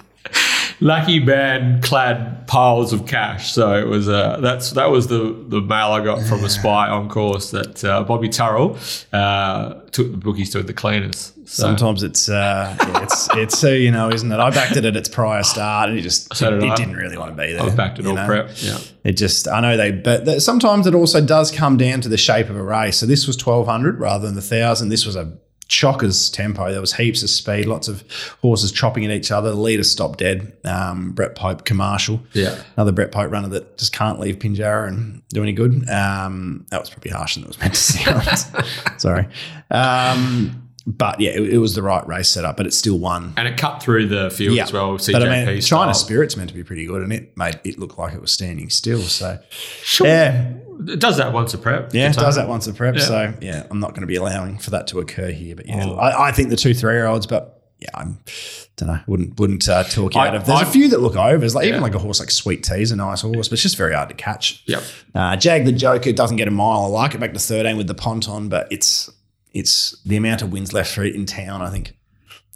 lucky 0.79 1.19
man 1.19 1.81
clad 1.81 2.47
piles 2.47 2.93
of 2.93 3.05
cash. 3.05 3.51
So 3.51 3.73
it 3.73 3.87
was 3.87 4.07
uh, 4.07 4.39
that's 4.41 4.71
that 4.71 4.91
was 4.91 5.07
the 5.07 5.45
the 5.47 5.61
mail 5.61 5.91
I 5.91 6.03
got 6.03 6.21
from 6.23 6.43
a 6.43 6.49
spy 6.49 6.89
on 6.89 7.09
course 7.09 7.51
that 7.51 7.83
uh, 7.83 8.03
Bobby 8.03 8.29
Turrell 8.29 8.77
uh, 9.13 9.81
took 9.91 10.11
the 10.11 10.17
bookies 10.17 10.51
to 10.51 10.63
the 10.63 10.73
cleaners. 10.73 11.33
So, 11.51 11.63
Sometimes 11.63 12.03
it's 12.03 12.29
uh, 12.29 12.75
yeah, 12.79 13.03
it's 13.03 13.27
it's 13.33 13.59
who 13.61 13.71
you 13.71 13.89
know, 13.89 14.09
isn't 14.11 14.31
it? 14.31 14.37
I 14.39 14.51
backed 14.51 14.77
it 14.77 14.85
at 14.85 14.95
its 14.95 15.09
prior 15.09 15.41
start, 15.41 15.89
and 15.89 15.97
it 15.97 16.03
just 16.03 16.35
So 16.35 16.51
did 16.51 16.61
it, 16.63 16.69
I. 16.69 16.75
didn't 16.75 16.95
really 16.95 17.17
want 17.17 17.35
to 17.35 17.41
be 17.41 17.53
there. 17.53 17.61
I 17.63 17.65
was 17.65 17.73
back 17.73 17.95
to 17.95 18.03
you 18.03 18.09
all 18.09 18.15
know? 18.15 18.25
prep. 18.27 18.51
Yeah. 18.57 18.77
It 19.03 19.13
just 19.13 19.47
I 19.47 19.59
know 19.59 19.75
they, 19.75 19.91
but 19.91 20.25
th- 20.25 20.41
sometimes 20.43 20.85
it 20.85 20.93
also 20.93 21.25
does 21.25 21.49
come 21.51 21.75
down 21.75 22.01
to 22.01 22.09
the 22.09 22.17
shape 22.17 22.49
of 22.51 22.55
a 22.55 22.61
race. 22.61 22.97
So 22.97 23.07
this 23.07 23.25
was 23.25 23.35
twelve 23.35 23.65
hundred 23.65 23.99
rather 23.99 24.27
than 24.27 24.35
the 24.35 24.43
thousand. 24.43 24.89
This 24.89 25.07
was 25.07 25.15
a 25.15 25.37
chockers 25.67 26.31
tempo. 26.31 26.71
There 26.71 26.81
was 26.81 26.93
heaps 26.93 27.23
of 27.23 27.31
speed, 27.31 27.65
lots 27.65 27.87
of 27.87 28.03
horses 28.43 28.71
chopping 28.71 29.05
at 29.05 29.11
each 29.11 29.31
other. 29.31 29.49
The 29.49 29.55
leader 29.55 29.83
stopped 29.83 30.19
dead. 30.19 30.55
Um, 30.65 31.13
Brett 31.13 31.33
Pope 31.35 31.65
commercial. 31.65 32.21
Yeah. 32.33 32.61
Another 32.77 32.91
Brett 32.91 33.11
Pope 33.11 33.31
runner 33.31 33.47
that 33.49 33.77
just 33.79 33.91
can't 33.93 34.19
leave 34.19 34.37
Pinjarra 34.37 34.87
and 34.87 35.23
do 35.29 35.41
any 35.41 35.53
good. 35.53 35.89
Um, 35.89 36.67
that 36.69 36.79
was 36.79 36.91
probably 36.91 37.09
harsher 37.11 37.39
than 37.39 37.45
it 37.45 37.47
was 37.49 37.59
meant 37.59 37.73
to 37.73 37.79
sound. 37.79 38.65
Sorry. 39.01 39.27
Um, 39.71 40.68
but 40.97 41.19
yeah, 41.21 41.31
it, 41.31 41.53
it 41.53 41.57
was 41.59 41.75
the 41.75 41.83
right 41.83 42.05
race 42.07 42.29
setup, 42.29 42.57
but 42.57 42.65
it 42.65 42.73
still 42.73 42.97
won. 42.97 43.33
And 43.37 43.47
it 43.47 43.57
cut 43.57 43.81
through 43.83 44.07
the 44.07 44.31
field 44.31 44.55
yeah. 44.55 44.63
as 44.63 44.73
well. 44.73 44.97
CJP 44.97 45.11
but 45.13 45.23
I 45.29 45.45
mean, 45.45 45.61
style. 45.61 45.79
China 45.81 45.93
Spirit's 45.93 46.35
meant 46.35 46.49
to 46.49 46.55
be 46.55 46.63
pretty 46.63 46.85
good, 46.85 47.03
and 47.03 47.13
it 47.13 47.37
made 47.37 47.59
it 47.63 47.77
look 47.77 47.97
like 47.97 48.13
it 48.13 48.21
was 48.21 48.31
standing 48.31 48.69
still. 48.71 48.99
So, 49.01 49.37
Sure. 49.83 50.07
yeah, 50.07 50.53
It 50.87 50.99
does 50.99 51.17
that 51.17 51.31
once 51.31 51.53
a 51.53 51.57
prep. 51.59 51.93
yeah, 51.93 52.09
it 52.09 52.15
does 52.15 52.35
that 52.37 52.47
once 52.47 52.65
a 52.67 52.73
prep. 52.73 52.95
Yeah. 52.95 53.01
So, 53.01 53.33
yeah, 53.39 53.67
I'm 53.69 53.79
not 53.79 53.91
going 53.91 54.01
to 54.01 54.07
be 54.07 54.15
allowing 54.15 54.57
for 54.57 54.71
that 54.71 54.87
to 54.87 54.99
occur 54.99 55.29
here. 55.31 55.55
But 55.55 55.67
yeah, 55.67 55.85
Oh. 55.87 55.95
I, 55.95 56.29
I 56.29 56.31
think 56.31 56.49
the 56.49 56.55
two 56.55 56.73
three 56.73 56.93
year 56.93 57.05
olds, 57.05 57.27
but 57.27 57.61
yeah, 57.79 57.89
I'm 57.93 58.17
don't 58.75 58.87
know, 58.89 58.99
wouldn't 59.07 59.39
wouldn't 59.39 59.69
uh, 59.69 59.83
talk 59.83 60.15
I- 60.15 60.29
out 60.29 60.35
of. 60.35 60.45
There's 60.45 60.61
a 60.61 60.65
I- 60.65 60.71
few 60.71 60.87
that 60.89 61.01
look 61.01 61.15
overs, 61.15 61.53
like 61.53 61.67
even 61.67 61.81
like 61.81 61.93
a 61.95 61.99
horse 61.99 62.19
like 62.19 62.31
Sweet 62.31 62.63
Tea 62.63 62.81
is 62.81 62.91
a 62.91 62.95
nice 62.95 63.21
horse, 63.21 63.47
but 63.47 63.53
it's 63.53 63.61
just 63.61 63.77
very 63.77 63.93
hard 63.93 64.09
to 64.09 64.15
catch. 64.15 64.63
Yep. 64.65 64.83
Uh, 65.13 65.35
Jag 65.35 65.65
the 65.65 65.71
Joker 65.71 66.11
doesn't 66.13 66.37
get 66.37 66.47
a 66.47 66.51
mile. 66.51 66.85
I 66.85 66.87
like 66.87 67.13
it 67.13 67.19
back 67.19 67.33
to 67.33 67.39
13 67.39 67.77
with 67.77 67.87
the 67.87 67.93
ponton, 67.93 68.49
but 68.49 68.67
it's 68.71 69.09
it's 69.51 69.99
the 70.03 70.17
amount 70.17 70.41
of 70.41 70.51
wins 70.51 70.73
left 70.73 70.93
for 70.93 71.03
it 71.03 71.15
in 71.15 71.25
town. 71.25 71.61
I 71.61 71.69
think 71.69 71.95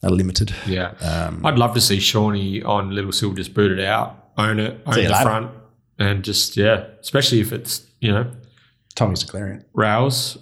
are 0.03 0.09
limited. 0.09 0.53
Yeah. 0.67 0.91
Um, 1.01 1.45
I'd 1.45 1.57
love 1.57 1.73
to 1.75 1.81
see 1.81 1.99
Shawnee 1.99 2.61
on 2.61 2.91
Little 2.91 3.11
Silver 3.11 3.35
just 3.35 3.53
boot 3.53 3.71
it 3.71 3.83
out, 3.83 4.31
own 4.37 4.59
it, 4.59 4.81
own 4.85 4.95
the 4.95 5.01
later. 5.03 5.21
front, 5.21 5.51
and 5.97 6.23
just, 6.23 6.57
yeah, 6.57 6.85
especially 6.99 7.39
if 7.39 7.53
it's, 7.53 7.87
you 8.01 8.11
know, 8.11 8.29
Tommy's 8.95 9.21
declaring. 9.21 9.63
rails, 9.73 10.37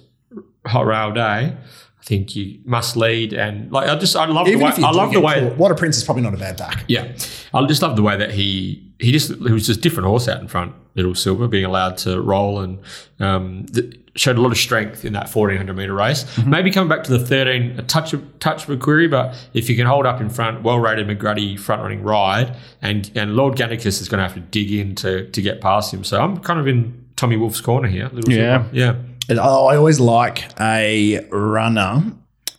hot 0.65 0.85
rail 0.85 1.11
day. 1.11 1.55
I 2.01 2.03
think 2.03 2.35
you 2.35 2.59
must 2.65 2.97
lead 2.97 3.31
and 3.33 3.71
like 3.71 3.87
I 3.87 3.95
just 3.95 4.15
I 4.15 4.25
love 4.25 4.47
the 4.47 4.55
way 4.55 4.69
if 4.69 4.83
I 4.83 4.89
love 4.91 5.13
the 5.13 5.21
way 5.21 5.39
caught, 5.41 5.57
What 5.57 5.71
a 5.71 5.75
Prince 5.75 5.97
is 5.97 6.03
probably 6.03 6.23
not 6.23 6.33
a 6.33 6.37
bad 6.37 6.57
back. 6.57 6.83
Yeah, 6.87 7.11
I 7.53 7.63
just 7.67 7.81
love 7.83 7.95
the 7.95 8.01
way 8.01 8.17
that 8.17 8.31
he 8.31 8.83
he 8.99 9.11
just 9.11 9.29
he 9.31 9.51
was 9.51 9.67
just 9.67 9.81
different 9.81 10.07
horse 10.07 10.27
out 10.27 10.41
in 10.41 10.47
front, 10.47 10.73
Little 10.95 11.13
Silver, 11.15 11.47
being 11.47 11.63
allowed 11.65 11.97
to 11.97 12.19
roll 12.21 12.59
and 12.59 12.79
um, 13.19 13.65
th- 13.67 13.95
showed 14.15 14.37
a 14.37 14.41
lot 14.41 14.51
of 14.51 14.57
strength 14.57 15.05
in 15.05 15.13
that 15.13 15.29
fourteen 15.29 15.57
hundred 15.57 15.77
meter 15.77 15.93
race. 15.93 16.23
Mm-hmm. 16.23 16.49
Maybe 16.49 16.71
coming 16.71 16.89
back 16.89 17.03
to 17.03 17.11
the 17.15 17.23
thirteen, 17.23 17.79
a 17.79 17.83
touch 17.83 18.13
of 18.13 18.39
touch 18.39 18.63
of 18.63 18.71
a 18.71 18.77
query, 18.77 19.07
but 19.07 19.35
if 19.53 19.69
you 19.69 19.75
can 19.75 19.85
hold 19.85 20.07
up 20.07 20.19
in 20.21 20.29
front, 20.31 20.63
well 20.63 20.79
rated 20.79 21.07
McGruddy 21.07 21.59
front 21.59 21.83
running 21.83 22.01
ride, 22.01 22.55
and 22.81 23.11
and 23.15 23.35
Lord 23.35 23.55
Gannicus 23.55 24.01
is 24.01 24.09
going 24.09 24.17
to 24.17 24.23
have 24.23 24.33
to 24.33 24.39
dig 24.41 24.71
in 24.71 24.95
to 24.95 25.29
to 25.29 25.41
get 25.41 25.61
past 25.61 25.93
him. 25.93 26.03
So 26.03 26.19
I'm 26.19 26.37
kind 26.39 26.59
of 26.59 26.67
in 26.67 27.05
Tommy 27.15 27.37
Wolfe's 27.37 27.61
corner 27.61 27.87
here. 27.87 28.09
Little 28.11 28.33
Yeah. 28.33 28.63
Silver. 28.63 28.69
yeah, 28.75 28.89
And 28.95 29.10
I 29.39 29.75
always 29.75 29.99
like 29.99 30.43
a 30.59 31.25
runner 31.31 32.13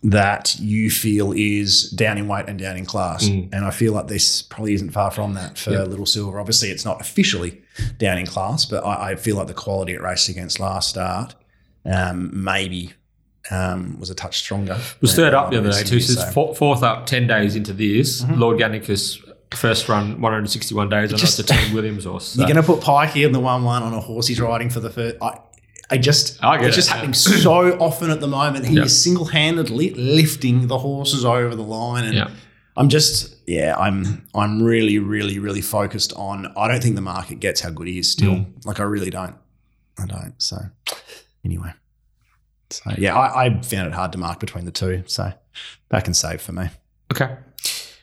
that 0.05 0.57
you 0.59 0.91
feel 0.91 1.33
is 1.33 1.91
down 1.91 2.19
in 2.19 2.27
weight 2.27 2.47
and 2.49 2.59
down 2.59 2.77
in 2.77 2.85
class. 2.85 3.25
And 3.27 3.55
I 3.55 3.71
feel 3.71 3.93
like 3.93 4.09
this 4.09 4.43
probably 4.43 4.75
isn't 4.75 4.91
far 4.91 5.11
from 5.13 5.35
that 5.35 5.57
for 5.59 5.71
Little 5.87 6.07
Silver. 6.07 6.41
Obviously, 6.41 6.71
it's 6.71 6.85
not 6.85 7.01
officially 7.01 7.63
down 7.99 8.19
in 8.19 8.27
class, 8.27 8.65
but 8.65 8.85
I, 8.85 9.13
I 9.13 9.15
feel 9.17 9.37
like 9.37 9.47
the 9.47 9.55
quality 9.55 9.93
it 9.93 10.03
raced 10.03 10.29
against 10.29 10.59
last 10.59 10.89
start 10.91 11.35
um, 11.85 12.31
maybe 12.45 12.93
um, 13.51 13.99
was 14.01 14.11
a 14.11 14.15
touch 14.15 14.39
stronger. 14.39 14.77
was 15.01 15.15
third 15.15 15.35
up 15.35 15.51
the 15.51 15.59
other 15.59 15.71
day 15.71 15.83
too. 15.85 16.01
So 16.01 16.21
four- 16.33 16.55
fourth 16.55 16.83
up 16.83 17.07
ten 17.07 17.27
days 17.29 17.55
into 17.57 17.73
this. 17.73 18.25
Lord 18.29 18.59
Gannicus 18.59 19.19
first 19.55 19.89
run 19.89 20.21
161 20.21 20.89
days. 20.89 21.13
I 21.13 21.17
know 21.17 21.23
it's 21.23 21.39
a 21.39 21.43
Team 21.45 21.75
Williams 21.75 22.05
horse. 22.07 22.27
so- 22.35 22.39
You're 22.41 22.49
going 22.53 22.57
to 22.57 22.63
put 22.63 22.81
Pikey 22.81 23.25
in 23.27 23.33
the 23.33 23.41
one 23.41 23.63
one 23.65 23.83
on 23.83 23.93
a 23.95 24.01
horse 24.01 24.27
he's 24.27 24.41
riding 24.41 24.71
for 24.71 24.81
the 24.81 24.91
first. 24.91 25.17
I, 25.23 25.39
I 25.93 25.99
just, 25.99 26.39
it's 26.43 26.67
it, 26.67 26.73
just 26.73 26.89
happening 26.89 27.15
so 27.15 27.79
often 27.81 28.11
at 28.11 28.21
the 28.21 28.27
moment. 28.27 28.67
He 28.67 28.77
Yeah. 28.77 28.85
is 28.85 29.03
single 29.03 29.27
handedly 29.27 29.91
lifting 29.95 30.67
the 30.67 30.79
horses 30.79 31.25
over 31.25 31.55
the 31.55 31.63
line, 31.63 32.05
and 32.05 32.15
Yeah. 32.15 32.31
I'm 32.77 32.89
just, 32.89 33.37
yeah, 33.47 33.77
I'm, 33.79 34.27
I'm 34.35 34.63
really, 34.63 34.99
really, 34.99 35.39
really 35.39 35.61
focused 35.61 36.13
on. 36.15 36.53
I 36.57 36.69
don't 36.69 36.83
think 36.83 36.95
the 36.95 37.03
market 37.03 37.39
gets 37.41 37.61
how 37.61 37.71
good 37.71 37.87
he 37.87 37.99
is 37.99 38.11
still. 38.11 38.33
Mm. 38.33 38.65
Like 38.65 38.81
I 38.81 38.85
really 38.85 39.11
don't. 39.11 39.37
I 39.99 40.07
don't. 40.07 40.35
So 40.39 40.57
anyway, 41.45 41.73
so 42.71 42.91
yeah, 42.97 43.15
I, 43.15 43.45
I 43.47 43.61
found 43.61 43.89
it 43.89 43.93
hard 43.93 44.13
to 44.13 44.19
mark 44.19 44.41
between 44.41 44.65
the 44.65 44.71
two. 44.73 45.03
So 45.07 45.33
back 45.91 46.07
and 46.07 46.17
save 46.17 46.41
for 46.41 46.53
me. 46.53 46.69
Okay. 47.13 47.37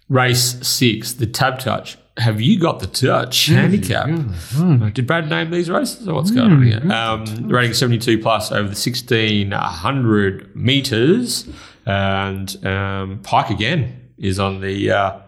Race 0.07 0.59
six, 0.67 1.13
the 1.13 1.25
TABtouch. 1.27 1.97
Have 2.19 2.41
you 2.41 2.59
got 2.59 2.79
the 2.79 2.87
touch 2.87 3.45
handicap? 3.47 4.09
Uh, 4.57 4.89
Did 4.89 5.07
Brad 5.07 5.29
name 5.29 5.51
these 5.51 5.69
races 5.69 6.07
or 6.07 6.15
what's 6.15 6.31
going 6.31 6.51
on 6.51 6.63
here? 6.63 6.91
Um, 6.91 7.47
rating 7.47 7.73
72 7.73 8.19
plus 8.19 8.51
over 8.51 8.63
the 8.63 8.75
1600 8.75 10.55
meters. 10.55 11.47
And 11.85 12.65
um, 12.65 13.19
Pike 13.23 13.49
again 13.49 14.09
is 14.17 14.39
on 14.39 14.61
the. 14.61 14.91
Uh, 14.91 15.19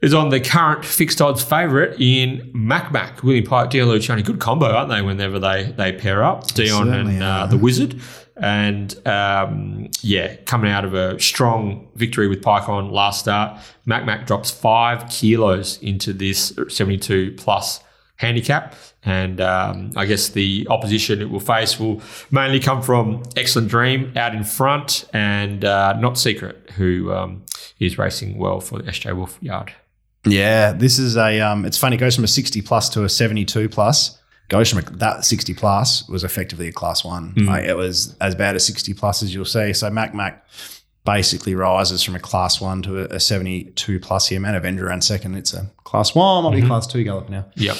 is 0.00 0.14
on 0.14 0.28
the 0.28 0.38
current 0.40 0.84
fixed 0.84 1.20
odds 1.20 1.42
favourite 1.42 2.00
in 2.00 2.50
Mac 2.54 2.92
Mac. 2.92 3.22
William 3.24 3.44
Pike, 3.44 3.70
Dion 3.70 3.88
Luciani. 3.88 4.24
Good 4.24 4.38
combo, 4.38 4.66
aren't 4.66 4.90
they, 4.90 5.02
whenever 5.02 5.40
they, 5.40 5.72
they 5.76 5.92
pair 5.92 6.22
up? 6.22 6.46
Dion 6.54 6.86
certainly 6.86 7.14
and 7.14 7.22
uh, 7.22 7.46
the 7.46 7.56
Wizard. 7.56 8.00
And 8.40 9.06
um, 9.06 9.90
yeah, 10.00 10.36
coming 10.44 10.70
out 10.70 10.84
of 10.84 10.94
a 10.94 11.18
strong 11.20 11.88
victory 11.96 12.28
with 12.28 12.42
Pike 12.42 12.68
on 12.68 12.90
last 12.90 13.20
start, 13.20 13.60
Mac 13.84 14.06
Mac 14.06 14.26
drops 14.26 14.50
five 14.50 15.08
kilos 15.10 15.78
into 15.82 16.12
this 16.12 16.52
72 16.68 17.34
plus 17.36 17.80
handicap. 18.16 18.74
And 19.04 19.40
um, 19.40 19.92
I 19.96 20.06
guess 20.06 20.28
the 20.28 20.66
opposition 20.70 21.22
it 21.22 21.30
will 21.30 21.40
face 21.40 21.80
will 21.80 22.02
mainly 22.30 22.60
come 22.60 22.82
from 22.82 23.22
Excellent 23.36 23.68
Dream 23.68 24.12
out 24.16 24.34
in 24.34 24.44
front 24.44 25.04
and 25.12 25.64
uh, 25.64 25.94
Not 25.98 26.18
Secret, 26.18 26.70
who 26.76 27.12
um, 27.12 27.44
is 27.78 27.96
racing 27.96 28.38
well 28.38 28.60
for 28.60 28.78
the 28.78 28.84
SJ 28.90 29.16
Wolfe 29.16 29.38
yard. 29.40 29.72
Yeah, 30.26 30.72
this 30.72 30.98
is 30.98 31.16
a. 31.16 31.40
Um, 31.40 31.64
it's 31.64 31.78
funny. 31.78 31.96
It 31.96 32.00
goes 32.00 32.14
from 32.16 32.24
a 32.24 32.28
sixty 32.28 32.60
plus 32.60 32.88
to 32.90 33.04
a 33.04 33.08
seventy-two 33.08 33.68
plus. 33.68 34.17
Goes 34.48 34.70
from 34.70 34.78
a, 34.78 34.82
that 34.96 35.24
sixty 35.24 35.54
plus 35.54 36.08
was 36.08 36.24
effectively 36.24 36.68
a 36.68 36.72
class 36.72 37.04
one. 37.04 37.34
Like, 37.36 37.64
it 37.64 37.76
was 37.76 38.16
as 38.20 38.34
bad 38.34 38.56
as 38.56 38.64
sixty 38.64 38.94
plus 38.94 39.22
as 39.22 39.34
you'll 39.34 39.44
see. 39.44 39.72
So 39.72 39.90
Mac 39.90 40.14
Mac 40.14 40.46
basically 41.04 41.54
rises 41.54 42.02
from 42.02 42.14
a 42.14 42.20
class 42.20 42.60
one 42.60 42.82
to 42.82 43.00
a, 43.00 43.16
a 43.16 43.20
seventy-two 43.20 44.00
plus 44.00 44.28
here. 44.28 44.40
Man 44.40 44.54
of 44.54 44.62
ran 44.62 45.00
second. 45.02 45.34
It's 45.34 45.52
a 45.52 45.70
class 45.84 46.14
one. 46.14 46.44
Might 46.44 46.60
be 46.60 46.66
class 46.66 46.86
two 46.86 47.04
gallop 47.04 47.28
now. 47.28 47.46
Yep. 47.56 47.76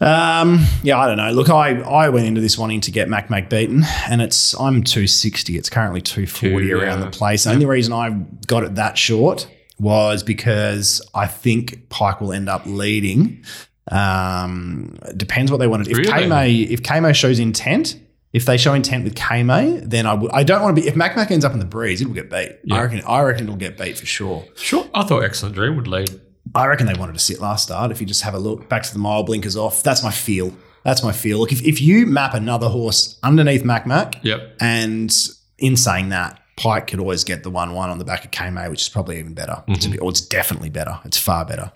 Um, 0.00 0.66
yeah, 0.82 0.98
I 0.98 1.06
don't 1.06 1.16
know. 1.16 1.30
Look, 1.30 1.48
I, 1.48 1.80
I 1.80 2.08
went 2.08 2.26
into 2.26 2.40
this 2.40 2.58
wanting 2.58 2.80
to 2.82 2.90
get 2.90 3.08
Mac 3.08 3.30
Mac 3.30 3.48
beaten, 3.48 3.84
and 4.08 4.20
it's 4.20 4.54
I'm 4.54 4.82
260. 4.82 5.56
It's 5.56 5.70
currently 5.70 6.00
240 6.00 6.68
Two, 6.68 6.76
around 6.76 6.98
yeah. 6.98 7.04
the 7.04 7.10
place. 7.10 7.44
The 7.44 7.52
only 7.52 7.66
reason 7.66 7.92
I 7.92 8.10
got 8.46 8.64
it 8.64 8.74
that 8.74 8.98
short 8.98 9.48
was 9.78 10.22
because 10.22 11.00
I 11.14 11.26
think 11.26 11.88
Pike 11.88 12.20
will 12.20 12.32
end 12.32 12.48
up 12.48 12.62
leading. 12.66 13.44
Um, 13.90 14.96
it 15.06 15.18
depends 15.18 15.50
what 15.50 15.58
they 15.58 15.66
wanted. 15.66 15.88
If 15.88 15.98
Really? 15.98 16.10
Kame 16.12 16.72
if 16.72 16.82
Kamo 16.82 17.12
shows 17.12 17.38
intent, 17.38 17.96
if 18.32 18.46
they 18.46 18.56
show 18.56 18.74
intent 18.74 19.04
with 19.04 19.14
Kame, 19.14 19.80
then 19.88 20.06
I. 20.06 20.20
I 20.32 20.42
don't 20.42 20.62
want 20.62 20.74
to 20.76 20.82
be. 20.82 20.88
If 20.88 20.96
Mac 20.96 21.16
Mac 21.16 21.30
ends 21.30 21.44
up 21.44 21.52
in 21.52 21.58
the 21.58 21.64
breeze, 21.64 22.00
it 22.00 22.06
will 22.06 22.14
get 22.14 22.30
beat. 22.30 22.58
Yeah. 22.64 22.76
I 22.76 22.82
reckon. 22.82 23.02
I 23.06 23.20
reckon 23.22 23.44
it'll 23.44 23.56
get 23.56 23.78
beat 23.78 23.98
for 23.98 24.06
sure. 24.06 24.44
Sure. 24.56 24.88
I 24.94 25.04
thought 25.04 25.22
Excellent 25.22 25.54
Dream 25.54 25.76
would 25.76 25.86
lead. 25.86 26.20
I 26.54 26.66
reckon 26.66 26.86
they 26.86 26.94
wanted 26.94 27.14
to 27.14 27.18
sit 27.18 27.40
last 27.40 27.64
start. 27.64 27.90
If 27.90 28.00
you 28.00 28.06
just 28.06 28.22
have 28.22 28.34
a 28.34 28.38
look 28.38 28.68
back 28.68 28.82
to 28.84 28.92
the 28.92 28.98
mile 28.98 29.22
blinkers 29.22 29.56
off, 29.56 29.82
that's 29.82 30.02
my 30.02 30.10
feel. 30.10 30.52
That's 30.84 31.02
my 31.02 31.12
feel. 31.12 31.38
Look, 31.38 31.52
if, 31.52 31.62
if 31.64 31.80
you 31.80 32.04
map 32.06 32.34
another 32.34 32.68
horse 32.68 33.18
underneath 33.22 33.64
Mac 33.64 33.86
Mac, 33.86 34.22
Yep. 34.22 34.56
and 34.60 35.10
in 35.58 35.76
saying 35.76 36.10
that, 36.10 36.38
Pike 36.56 36.88
could 36.88 37.00
always 37.00 37.24
get 37.24 37.42
the 37.42 37.50
one 37.50 37.72
one 37.72 37.88
on 37.88 37.98
the 37.98 38.04
back 38.04 38.24
of 38.26 38.30
KMA, 38.30 38.68
which 38.70 38.82
is 38.82 38.88
probably 38.90 39.18
even 39.18 39.32
better. 39.34 39.64
Be, 39.66 39.98
or 39.98 40.10
it's 40.10 40.20
definitely 40.20 40.68
better. 40.68 41.00
It's 41.06 41.16
far 41.18 41.44
better. 41.46 41.72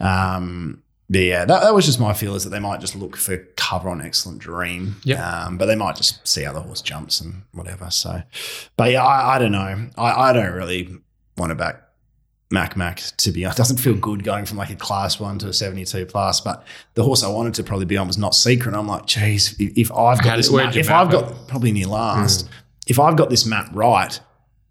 Um, 0.00 0.82
yeah, 1.08 1.44
that, 1.44 1.62
that 1.62 1.74
was 1.74 1.86
just 1.86 2.00
my 2.00 2.12
feel 2.12 2.34
is 2.34 2.44
that 2.44 2.50
they 2.50 2.58
might 2.58 2.80
just 2.80 2.96
look 2.96 3.16
for 3.16 3.36
cover 3.56 3.88
on 3.88 4.00
Excellent 4.00 4.40
Dream. 4.40 4.96
Yep. 5.04 5.18
Um, 5.18 5.58
but 5.58 5.66
they 5.66 5.76
might 5.76 5.96
just 5.96 6.26
see 6.26 6.44
other 6.44 6.60
horse 6.60 6.82
jumps 6.82 7.20
and 7.20 7.42
whatever. 7.52 7.90
So, 7.90 8.22
but 8.76 8.90
yeah, 8.90 9.04
I, 9.04 9.36
I 9.36 9.38
don't 9.38 9.52
know. 9.52 9.88
I, 9.96 10.30
I 10.30 10.32
don't 10.32 10.52
really 10.52 10.96
want 11.36 11.50
to 11.50 11.54
back 11.54 11.82
Mac 12.50 12.76
Mac 12.76 12.98
to 13.18 13.30
be 13.30 13.44
honest. 13.44 13.58
It 13.58 13.62
doesn't 13.62 13.76
feel 13.78 13.94
good 13.94 14.24
going 14.24 14.46
from 14.46 14.58
like 14.58 14.70
a 14.70 14.76
class 14.76 15.20
one 15.20 15.38
to 15.38 15.48
a 15.48 15.52
72 15.52 16.06
plus. 16.06 16.40
But 16.40 16.64
the 16.94 17.04
horse 17.04 17.22
I 17.22 17.28
wanted 17.28 17.54
to 17.54 17.62
probably 17.62 17.86
be 17.86 17.96
on 17.96 18.06
was 18.08 18.18
not 18.18 18.34
secret. 18.34 18.68
And 18.68 18.76
I'm 18.76 18.88
like, 18.88 19.06
geez, 19.06 19.54
if, 19.60 19.76
if 19.76 19.92
I've 19.92 20.22
got 20.22 20.36
this 20.36 20.52
map, 20.52 20.74
if 20.76 20.90
I've 20.90 21.10
got 21.10 21.48
probably 21.48 21.72
near 21.72 21.86
last, 21.86 22.48
if 22.86 22.98
I've 22.98 23.16
got 23.16 23.30
this 23.30 23.46
map 23.46 23.68
right, 23.72 24.18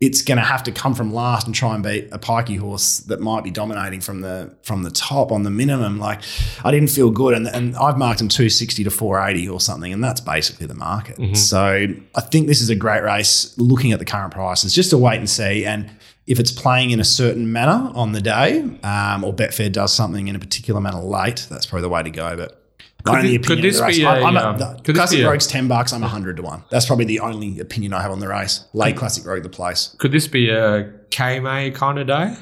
it's 0.01 0.21
going 0.21 0.37
to 0.37 0.43
have 0.43 0.61
to 0.63 0.71
come 0.73 0.93
from 0.93 1.13
last 1.13 1.47
and 1.47 1.55
try 1.55 1.73
and 1.73 1.81
beat 1.81 2.09
a 2.11 2.19
pikey 2.19 2.59
horse 2.59 2.99
that 2.99 3.21
might 3.21 3.45
be 3.45 3.51
dominating 3.51 4.01
from 4.01 4.19
the 4.21 4.53
from 4.61 4.83
the 4.83 4.91
top 4.91 5.31
on 5.31 5.43
the 5.43 5.49
minimum. 5.49 5.99
Like 5.99 6.21
I 6.65 6.71
didn't 6.71 6.89
feel 6.89 7.11
good, 7.11 7.33
and, 7.33 7.47
and 7.47 7.75
I've 7.77 7.97
marked 7.97 8.19
him 8.19 8.27
260 8.27 8.83
to 8.83 8.91
480 8.91 9.47
or 9.49 9.61
something, 9.61 9.93
and 9.93 10.03
that's 10.03 10.19
basically 10.19 10.67
the 10.67 10.75
market. 10.75 11.17
So 11.37 11.87
I 12.15 12.21
think 12.21 12.47
this 12.47 12.61
is 12.61 12.69
a 12.69 12.75
great 12.75 13.03
race. 13.03 13.57
Looking 13.57 13.93
at 13.93 13.99
the 13.99 14.05
current 14.05 14.33
prices, 14.33 14.73
just 14.73 14.89
to 14.89 14.97
wait 14.97 15.17
and 15.17 15.29
see, 15.29 15.65
and 15.65 15.89
if 16.27 16.39
it's 16.39 16.51
playing 16.51 16.89
in 16.89 16.99
a 16.99 17.05
certain 17.05 17.53
manner 17.53 17.91
on 17.95 18.11
the 18.11 18.21
day, 18.21 18.59
um, 18.83 19.23
or 19.23 19.33
Betfair 19.33 19.71
does 19.71 19.93
something 19.93 20.27
in 20.27 20.35
a 20.35 20.39
particular 20.39 20.81
manner 20.81 20.99
late, 20.99 21.47
that's 21.49 21.67
probably 21.67 21.83
the 21.83 21.89
way 21.89 22.03
to 22.03 22.09
go. 22.09 22.35
But 22.35 22.64
my 23.05 23.19
only 23.19 23.29
thi- 23.31 23.37
could 23.37 23.45
opinion 23.45 23.65
of 23.65 23.71
this 23.71 23.77
the 23.79 23.85
race- 23.85 23.97
be 23.97 24.05
I'm- 24.05 24.23
a, 24.35 24.39
I'm 24.39 24.61
um, 24.61 24.77
could 24.77 24.85
this 24.87 24.95
Classic 24.95 25.19
a- 25.19 25.27
Rogue's 25.27 25.47
ten 25.47 25.67
bucks. 25.67 25.93
I'm 25.93 26.01
hundred 26.01 26.37
to 26.37 26.43
one. 26.43 26.63
That's 26.69 26.85
probably 26.85 27.05
the 27.05 27.19
only 27.19 27.59
opinion 27.59 27.93
I 27.93 28.01
have 28.01 28.11
on 28.11 28.19
the 28.19 28.27
race. 28.27 28.65
Late 28.73 28.95
Classic 28.97 29.25
Rogue, 29.25 29.43
the 29.43 29.49
place. 29.49 29.95
Could 29.99 30.11
this 30.11 30.27
be 30.27 30.49
a 30.49 30.91
KMA 31.09 31.73
kind 31.75 31.99
of 31.99 32.07
day? 32.07 32.35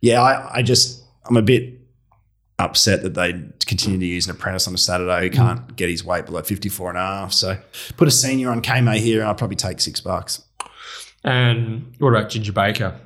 Yeah, 0.00 0.20
I, 0.22 0.58
I 0.58 0.62
just 0.62 1.02
I'm 1.26 1.36
a 1.36 1.42
bit 1.42 1.78
upset 2.58 3.02
that 3.02 3.14
they 3.14 3.32
continue 3.66 3.98
to 3.98 4.06
use 4.06 4.26
an 4.26 4.30
apprentice 4.32 4.68
on 4.68 4.74
a 4.74 4.78
Saturday 4.78 5.22
who 5.22 5.30
can't 5.30 5.74
get 5.74 5.88
his 5.90 6.04
weight 6.04 6.26
below 6.26 6.42
54 6.42 6.90
and 6.90 6.98
a 6.98 7.00
half. 7.00 7.32
So 7.32 7.58
put 7.96 8.06
a 8.06 8.10
senior 8.10 8.50
on 8.50 8.62
KMA 8.62 8.98
here 8.98 9.20
and 9.20 9.28
I'll 9.28 9.34
probably 9.34 9.56
take 9.56 9.80
six 9.80 10.00
bucks. 10.00 10.44
And 11.24 11.92
what 11.98 12.10
about 12.10 12.30
Ginger 12.30 12.52
Baker? 12.52 13.00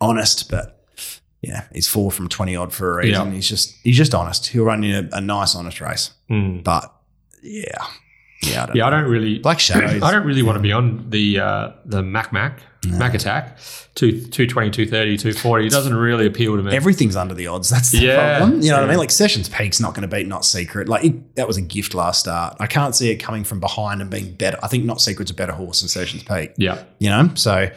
Honest, 0.00 0.50
but 0.50 0.73
yeah, 1.46 1.66
he's 1.72 1.88
four 1.88 2.10
from 2.10 2.28
20 2.28 2.56
odd 2.56 2.72
for 2.72 2.98
a 3.00 3.04
reason. 3.04 3.28
Yeah. 3.28 3.34
He's 3.34 3.48
just 3.48 3.74
he's 3.82 3.96
just 3.96 4.14
honest. 4.14 4.48
He'll 4.48 4.64
run 4.64 4.82
you 4.82 5.08
a, 5.12 5.16
a 5.16 5.20
nice 5.20 5.54
honest 5.54 5.80
race. 5.80 6.10
Hmm. 6.28 6.58
But 6.60 6.92
yeah. 7.42 7.64
Yeah, 8.42 8.64
I 8.64 8.66
don't 8.66 8.76
Yeah, 8.76 8.86
I 8.86 8.90
don't 8.90 9.10
really. 9.10 9.38
Black 9.38 9.58
Shadows. 9.58 10.02
I 10.02 10.10
don't 10.12 10.26
really 10.26 10.42
want 10.42 10.56
to 10.56 10.62
be 10.62 10.72
on 10.72 11.08
the 11.08 11.40
uh, 11.40 11.70
the 11.86 12.02
Mac 12.02 12.30
Mac 12.32 12.60
Mac 12.86 13.14
Attack. 13.14 13.56
Two, 13.94 14.10
220, 14.10 14.70
230, 14.70 15.16
240. 15.16 15.66
It 15.66 15.70
doesn't 15.70 15.94
really 15.94 16.26
appeal 16.26 16.54
to 16.56 16.62
me. 16.62 16.74
Everything's 16.76 17.16
under 17.16 17.32
the 17.32 17.46
odds. 17.46 17.70
That's 17.70 17.90
the 17.92 17.98
Yeah. 18.00 18.38
problem. 18.38 18.60
You 18.60 18.70
know 18.70 18.76
what 18.80 18.84
I 18.84 18.88
mean? 18.88 18.98
Like 18.98 19.10
Sessions 19.12 19.48
Peak's 19.48 19.80
not 19.80 19.94
going 19.94 20.02
to 20.06 20.14
beat 20.14 20.26
Not 20.26 20.44
Secret. 20.44 20.88
Like 20.90 21.04
it, 21.04 21.36
that 21.36 21.46
was 21.46 21.56
a 21.56 21.62
gift 21.62 21.94
last 21.94 22.20
start. 22.20 22.56
I 22.60 22.66
can't 22.66 22.94
see 22.94 23.08
it 23.10 23.16
coming 23.16 23.44
from 23.44 23.60
behind 23.60 24.02
and 24.02 24.10
being 24.10 24.34
better. 24.34 24.58
I 24.62 24.68
think 24.68 24.84
Not 24.84 25.00
Secret's 25.00 25.30
a 25.30 25.34
better 25.34 25.52
horse 25.52 25.80
than 25.80 25.88
Sessions 25.88 26.22
Peak. 26.24 26.52
yeah. 26.58 26.82
You 26.98 27.08
know, 27.08 27.30
so 27.36 27.70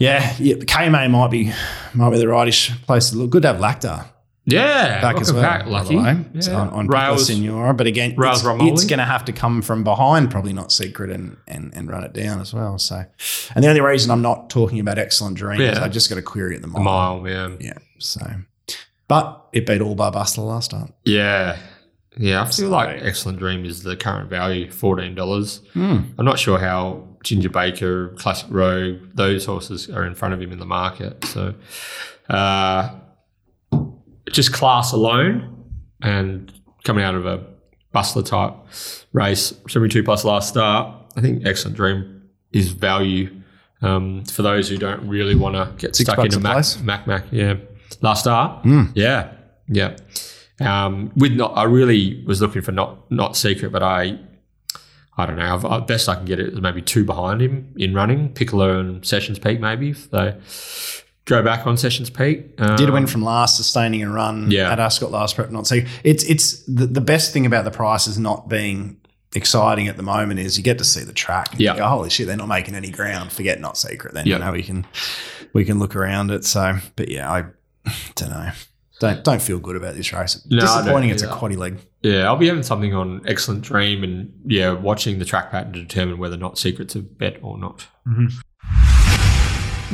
yeah, 0.00 0.34
yeah 0.40 0.54
KMA 0.56 1.08
might 1.10 1.30
be 1.30 1.52
might 1.94 2.10
be 2.10 2.18
the 2.18 2.26
rightish 2.28 2.72
place 2.82 3.10
to 3.10 3.16
look. 3.18 3.30
Good 3.30 3.42
to 3.42 3.48
have 3.52 3.60
Lacta 3.60 4.06
Yeah. 4.46 5.00
back 5.00 5.20
as 5.20 5.32
well. 5.32 5.42
back, 5.42 5.66
lucky. 5.66 5.96
way. 5.96 6.24
Yeah. 6.34 6.40
So 6.40 6.56
on, 6.56 6.68
on 6.70 6.86
Rails. 6.88 7.26
Senora, 7.28 7.72
but 7.74 7.86
again, 7.86 8.14
Rails 8.16 8.44
it's, 8.44 8.62
it's 8.80 8.84
going 8.86 8.98
to 8.98 9.04
have 9.04 9.24
to 9.26 9.32
come 9.32 9.62
from 9.62 9.84
behind, 9.84 10.30
probably 10.30 10.52
not 10.52 10.72
secret, 10.72 11.10
and, 11.10 11.36
and 11.46 11.72
and 11.76 11.88
run 11.88 12.02
it 12.02 12.12
down 12.12 12.40
as 12.40 12.52
well. 12.52 12.78
So, 12.78 13.04
and 13.54 13.62
the 13.62 13.68
only 13.68 13.80
reason 13.80 14.10
I'm 14.10 14.22
not 14.22 14.50
talking 14.50 14.80
about 14.80 14.98
Excellent 14.98 15.36
Dream 15.36 15.60
is 15.60 15.78
Yeah. 15.78 15.84
I 15.84 15.88
just 15.88 16.08
got 16.08 16.18
a 16.18 16.22
query 16.22 16.56
at 16.56 16.62
the 16.62 16.68
The 16.68 16.72
mile. 16.80 17.20
mile, 17.20 17.28
yeah. 17.28 17.56
Yeah. 17.60 17.78
So, 17.98 18.20
but 19.08 19.48
it 19.52 19.66
beat 19.66 19.80
all 19.80 19.94
by 19.94 20.10
Buster 20.10 20.40
last 20.40 20.70
time. 20.70 20.92
Yeah. 21.04 21.56
Yeah, 22.20 22.42
I 22.42 22.44
feel 22.44 22.52
So- 22.52 22.68
like 22.68 22.98
Excellent 23.02 23.38
Dream 23.38 23.64
is 23.64 23.82
the 23.82 23.96
current 23.96 24.28
value, 24.28 24.70
fourteen 24.70 25.14
dollars. 25.14 25.62
Hmm. 25.72 26.00
I'm 26.18 26.24
not 26.26 26.38
sure 26.38 26.58
how 26.58 27.08
Ginger 27.24 27.48
Baker, 27.48 28.08
Classic 28.18 28.46
Rogue, 28.50 28.96
those 29.14 29.44
horses 29.46 29.88
are 29.88 30.04
in 30.04 30.14
front 30.14 30.34
of 30.34 30.40
him 30.42 30.52
in 30.52 30.58
the 30.58 30.66
market. 30.66 31.24
So, 31.24 31.54
uh, 32.28 32.90
just 34.30 34.52
class 34.52 34.92
alone, 34.92 35.64
and 36.02 36.52
coming 36.84 37.04
out 37.04 37.14
of 37.14 37.26
a 37.26 37.42
bustler 37.92 38.22
type 38.22 38.54
race, 39.12 39.54
seventy 39.68 39.92
two 39.92 40.02
plus 40.02 40.24
last 40.24 40.48
start, 40.50 40.94
I 41.16 41.20
think 41.20 41.46
Excellent 41.46 41.76
Dream 41.76 42.22
is 42.52 42.68
value 42.72 43.34
um, 43.82 44.24
for 44.26 44.42
those 44.42 44.68
who 44.68 44.76
don't 44.76 45.08
really 45.08 45.34
want 45.34 45.54
to 45.56 45.72
get 45.78 45.96
Six 45.96 46.10
stuck 46.10 46.22
into 46.24 46.36
a 46.36 46.40
Mac? 46.40 46.64
Mac 46.82 47.06
Mac. 47.06 47.24
Yeah, 47.30 47.54
last 48.02 48.20
start. 48.20 48.62
Hmm. 48.62 48.84
Yeah, 48.94 49.32
yeah. 49.68 49.96
Um, 50.60 51.10
with 51.16 51.32
not, 51.32 51.56
I 51.56 51.64
really 51.64 52.22
was 52.26 52.40
looking 52.40 52.62
for 52.62 52.72
not 52.72 53.10
not 53.10 53.36
secret, 53.36 53.72
but 53.72 53.82
I, 53.82 54.18
I 55.16 55.26
don't 55.26 55.36
know. 55.36 55.54
I've, 55.54 55.64
I, 55.64 55.80
best 55.80 56.08
I 56.08 56.14
can 56.16 56.24
get 56.24 56.38
it 56.40 56.52
is 56.52 56.60
maybe 56.60 56.82
two 56.82 57.04
behind 57.04 57.40
him 57.40 57.72
in 57.76 57.94
running, 57.94 58.32
Piccolo 58.32 58.78
and 58.78 59.04
Sessions 59.04 59.38
Peak, 59.38 59.60
maybe. 59.60 59.90
If 59.90 60.10
they 60.10 60.36
go 61.26 61.42
back 61.42 61.66
on 61.66 61.76
Sessions 61.76 62.10
Peak. 62.10 62.54
Um, 62.58 62.76
Did 62.76 62.90
win 62.90 63.06
from 63.06 63.22
last, 63.22 63.56
sustaining 63.56 64.02
a 64.02 64.10
run 64.10 64.50
Yeah. 64.50 64.70
at 64.72 64.80
Ascot 64.80 65.10
last 65.10 65.36
prep. 65.36 65.50
Not 65.50 65.66
so 65.66 65.76
it's 66.04 66.24
it's 66.24 66.62
the, 66.64 66.86
the 66.86 67.00
best 67.00 67.32
thing 67.32 67.46
about 67.46 67.64
the 67.64 67.70
prices 67.70 68.18
not 68.18 68.48
being 68.48 68.96
exciting 69.34 69.86
at 69.86 69.96
the 69.96 70.02
moment 70.02 70.40
is 70.40 70.58
you 70.58 70.64
get 70.64 70.76
to 70.78 70.84
see 70.84 71.04
the 71.04 71.12
track. 71.12 71.54
Yeah. 71.56 71.72
You 71.74 71.78
go, 71.78 71.86
holy 71.86 72.10
shit, 72.10 72.26
they're 72.26 72.36
not 72.36 72.48
making 72.48 72.74
any 72.74 72.90
ground. 72.90 73.30
Forget 73.32 73.60
not 73.60 73.76
secret. 73.78 74.12
Then 74.12 74.26
Yeah. 74.26 74.38
you 74.38 74.44
know 74.44 74.52
we 74.52 74.62
can 74.62 74.86
we 75.52 75.64
can 75.64 75.78
look 75.78 75.94
around 75.94 76.30
it. 76.32 76.44
So, 76.44 76.78
but 76.96 77.08
yeah, 77.08 77.30
I 77.30 77.44
don't 78.16 78.30
know. 78.30 78.50
Don't 79.00 79.24
don't 79.24 79.42
feel 79.42 79.58
good 79.58 79.76
about 79.76 79.94
this 79.94 80.12
race. 80.12 80.46
No, 80.48 80.60
Disappointing. 80.60 81.08
It's 81.10 81.22
a 81.22 81.26
quaddy 81.26 81.56
leg. 81.56 81.78
Yeah, 82.02 82.26
I'll 82.26 82.36
be 82.36 82.46
having 82.46 82.62
something 82.62 82.94
on 82.94 83.22
Excellent 83.26 83.62
Dream 83.62 84.04
and 84.04 84.32
yeah, 84.44 84.72
watching 84.72 85.18
the 85.18 85.24
track 85.24 85.50
pattern 85.50 85.72
to 85.72 85.80
determine 85.80 86.18
whether 86.18 86.36
or 86.36 86.38
not 86.38 86.58
secret's 86.58 86.94
a 86.94 87.00
bet 87.00 87.38
or 87.42 87.58
not. 87.58 87.86
Mm-hmm. 88.06 88.28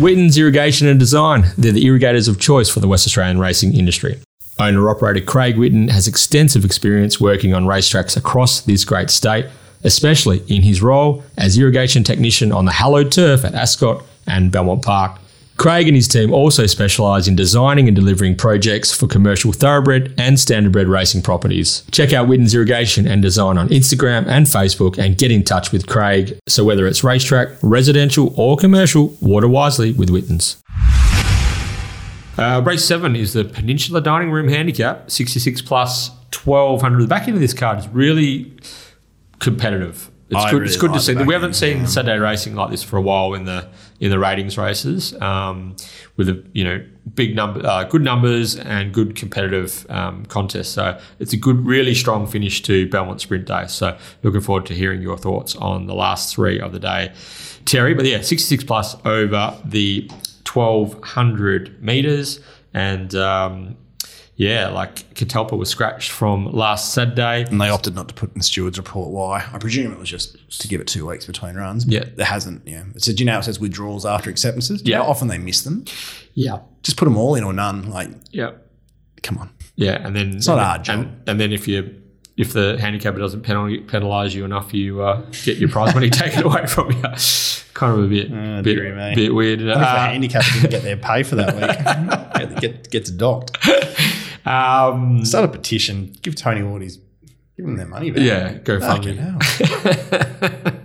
Witten's 0.02 0.36
Irrigation 0.36 0.88
and 0.88 1.00
Design. 1.00 1.46
They're 1.56 1.72
the 1.72 1.86
irrigators 1.86 2.28
of 2.28 2.38
choice 2.38 2.68
for 2.68 2.80
the 2.80 2.88
West 2.88 3.06
Australian 3.06 3.38
racing 3.38 3.74
industry. 3.74 4.20
Owner 4.58 4.90
operator 4.90 5.24
Craig 5.24 5.56
Witten 5.56 5.88
has 5.88 6.08
extensive 6.08 6.64
experience 6.64 7.20
working 7.20 7.54
on 7.54 7.64
racetracks 7.64 8.16
across 8.16 8.62
this 8.62 8.84
great 8.84 9.10
state, 9.10 9.46
especially 9.84 10.42
in 10.48 10.62
his 10.62 10.82
role 10.82 11.22
as 11.38 11.56
irrigation 11.56 12.02
technician 12.02 12.50
on 12.50 12.64
the 12.64 12.72
hallowed 12.72 13.12
turf 13.12 13.44
at 13.44 13.54
Ascot 13.54 14.04
and 14.26 14.50
Belmont 14.50 14.82
Park. 14.82 15.20
Craig 15.56 15.88
and 15.88 15.96
his 15.96 16.06
team 16.06 16.32
also 16.32 16.66
specialise 16.66 17.26
in 17.26 17.34
designing 17.34 17.88
and 17.88 17.96
delivering 17.96 18.36
projects 18.36 18.92
for 18.92 19.06
commercial 19.06 19.52
thoroughbred 19.52 20.14
and 20.18 20.36
standardbred 20.36 20.88
racing 20.88 21.22
properties. 21.22 21.82
Check 21.92 22.12
out 22.12 22.28
Witten's 22.28 22.54
Irrigation 22.54 23.06
and 23.06 23.22
Design 23.22 23.56
on 23.56 23.68
Instagram 23.70 24.26
and 24.26 24.46
Facebook 24.46 24.98
and 24.98 25.16
get 25.16 25.30
in 25.30 25.42
touch 25.42 25.72
with 25.72 25.86
Craig. 25.86 26.38
So 26.46 26.64
whether 26.64 26.86
it's 26.86 27.02
racetrack, 27.02 27.48
residential 27.62 28.34
or 28.36 28.56
commercial, 28.56 29.16
water 29.20 29.48
wisely 29.48 29.92
with 29.92 30.10
Witten's. 30.10 30.62
Uh, 32.38 32.62
race 32.64 32.84
seven 32.84 33.16
is 33.16 33.32
the 33.32 33.44
Peninsula 33.44 34.02
Dining 34.02 34.30
Room 34.30 34.48
Handicap, 34.48 35.10
66 35.10 35.62
plus 35.62 36.10
1200. 36.44 37.02
The 37.02 37.06
back 37.06 37.28
end 37.28 37.34
of 37.34 37.40
this 37.40 37.54
card 37.54 37.78
is 37.78 37.88
really 37.88 38.52
competitive. 39.38 40.10
It's 40.28 40.36
I 40.36 40.50
good. 40.50 40.56
really 40.56 40.66
it's 40.66 40.76
good 40.76 40.90
like 40.90 40.98
to 40.98 41.04
see. 41.04 41.14
back 41.14 41.26
We 41.26 41.34
haven't 41.34 41.54
seen 41.54 41.78
yeah. 41.78 41.86
Saturday 41.86 42.18
racing 42.18 42.56
like 42.56 42.70
this 42.70 42.82
for 42.82 42.96
a 42.96 43.00
while 43.00 43.34
in 43.34 43.44
the 43.44 43.68
in 44.00 44.10
the 44.10 44.18
ratings 44.18 44.58
races, 44.58 45.14
um, 45.22 45.76
with 46.16 46.28
a 46.28 46.44
you 46.52 46.64
know 46.64 46.84
big 47.14 47.36
number, 47.36 47.64
uh, 47.64 47.84
good 47.84 48.02
numbers 48.02 48.56
and 48.56 48.92
good 48.92 49.14
competitive 49.14 49.86
um, 49.88 50.26
contests. 50.26 50.70
So 50.70 50.98
it's 51.20 51.32
a 51.32 51.36
good, 51.36 51.64
really 51.64 51.94
strong 51.94 52.26
finish 52.26 52.60
to 52.62 52.88
Belmont 52.88 53.20
Sprint 53.20 53.44
Day. 53.44 53.66
So 53.68 53.96
looking 54.24 54.40
forward 54.40 54.66
to 54.66 54.74
hearing 54.74 55.00
your 55.00 55.16
thoughts 55.16 55.54
on 55.56 55.86
the 55.86 55.94
last 55.94 56.34
three 56.34 56.58
of 56.60 56.72
the 56.72 56.80
day, 56.80 57.12
Terry. 57.64 57.94
But 57.94 58.06
yeah, 58.06 58.20
66 58.20 58.64
plus 58.64 58.96
over 59.04 59.56
the 59.64 60.10
1200 60.52 61.82
meters 61.82 62.40
and. 62.74 63.14
Um, 63.14 63.76
yeah, 64.36 64.68
like 64.68 65.14
Catalpa 65.14 65.56
was 65.56 65.68
scratched 65.70 66.10
from 66.10 66.52
last 66.52 66.92
Saturday. 66.94 67.44
And 67.50 67.60
they 67.60 67.68
opted 67.70 67.94
not 67.94 68.08
to 68.08 68.14
put 68.14 68.30
in 68.32 68.38
the 68.38 68.44
steward's 68.44 68.78
report 68.78 69.10
why. 69.10 69.44
I 69.52 69.58
presume 69.58 69.92
it 69.92 69.98
was 69.98 70.08
just 70.10 70.36
to 70.60 70.68
give 70.68 70.80
it 70.80 70.86
two 70.86 71.06
weeks 71.06 71.24
between 71.26 71.54
runs. 71.54 71.84
but 71.84 71.94
Yeah. 71.94 72.04
There 72.14 72.26
hasn't, 72.26 72.66
yeah. 72.66 72.84
It 72.94 73.02
says, 73.02 73.18
you 73.18 73.26
know, 73.26 73.38
it 73.38 73.44
says 73.44 73.58
withdrawals 73.58 74.04
after 74.04 74.28
acceptances. 74.30 74.82
Do 74.82 74.90
you 74.90 74.96
Yeah. 74.96 75.02
know 75.04 75.08
often 75.10 75.28
they 75.28 75.38
miss 75.38 75.62
them? 75.62 75.84
Yeah, 76.34 76.58
Just 76.82 76.96
put 76.98 77.06
them 77.06 77.16
all 77.16 77.34
in 77.34 77.44
or 77.44 77.52
none. 77.54 77.90
Like, 77.90 78.10
yeah, 78.30 78.50
come 79.22 79.38
on. 79.38 79.50
yeah. 79.76 80.06
And 80.06 80.14
then 80.14 80.36
It's 80.36 80.46
not 80.46 80.58
hard 80.58 80.84
job. 80.84 80.98
And, 81.00 81.22
and 81.28 81.40
then 81.40 81.52
if 81.52 81.66
you 81.66 82.02
if 82.36 82.52
the 82.52 82.76
handicapper 82.78 83.18
doesn't 83.18 83.40
penalty, 83.44 83.80
penalise 83.80 84.34
you 84.34 84.44
enough, 84.44 84.74
you 84.74 85.00
uh, 85.00 85.22
get 85.44 85.56
your 85.56 85.70
prize 85.70 85.94
money 85.94 86.10
taken 86.24 86.42
away 86.42 86.66
from 86.66 86.90
you. 86.92 87.02
Kind 87.72 87.98
of 87.98 88.04
a 88.04 88.08
bit 88.08 88.30
Oh, 88.30 88.62
bit, 88.62 89.14
bit 89.14 89.34
weird. 89.34 89.60
What 89.60 89.68
if 89.70 89.74
the 89.78 89.80
Uh, 89.80 90.06
handicapper 90.06 90.50
didn't 90.52 90.70
get 90.70 90.82
their 90.82 90.98
pay 90.98 91.22
for 91.22 91.36
that 91.36 91.54
week? 92.50 92.50
get, 92.50 92.60
get, 92.60 92.90
gets 92.90 93.10
docked. 93.10 93.56
Um, 94.46 95.24
Start 95.24 95.44
a 95.44 95.48
petition. 95.48 96.14
Give 96.22 96.34
Tony 96.34 96.62
Wardy's, 96.62 96.98
give 97.56 97.66
them 97.66 97.76
their 97.76 97.86
money 97.86 98.10
back. 98.10 98.22
yeah, 98.22 98.54
go 98.54 98.80
Fucking 98.80 99.16
fund 99.18 99.42
hell. 99.42 100.70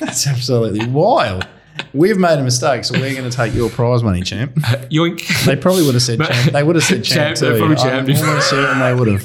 That's 0.00 0.26
absolutely 0.26 0.86
wild. 0.86 1.46
We've 1.94 2.18
made 2.18 2.38
a 2.38 2.42
mistake, 2.42 2.84
so 2.84 2.98
we're 2.98 3.14
going 3.16 3.28
to 3.28 3.34
take 3.36 3.54
your 3.54 3.70
prize 3.70 4.02
money, 4.02 4.20
champ. 4.22 4.54
Yoink. 4.90 5.44
They 5.46 5.56
probably 5.56 5.82
would 5.84 5.94
have 5.94 6.02
said 6.02 6.20
champ. 6.24 6.52
They 6.52 6.62
would 6.62 6.76
have 6.76 6.84
said 6.84 7.02
Champ, 7.04 7.36
champ, 7.36 7.38
too. 7.38 7.58
probably 7.58 7.76
I'm 7.76 8.06
champed. 8.06 8.22
almost 8.22 8.50
certain 8.50 8.78
they 8.78 8.94
would 8.94 9.08
have. 9.08 9.24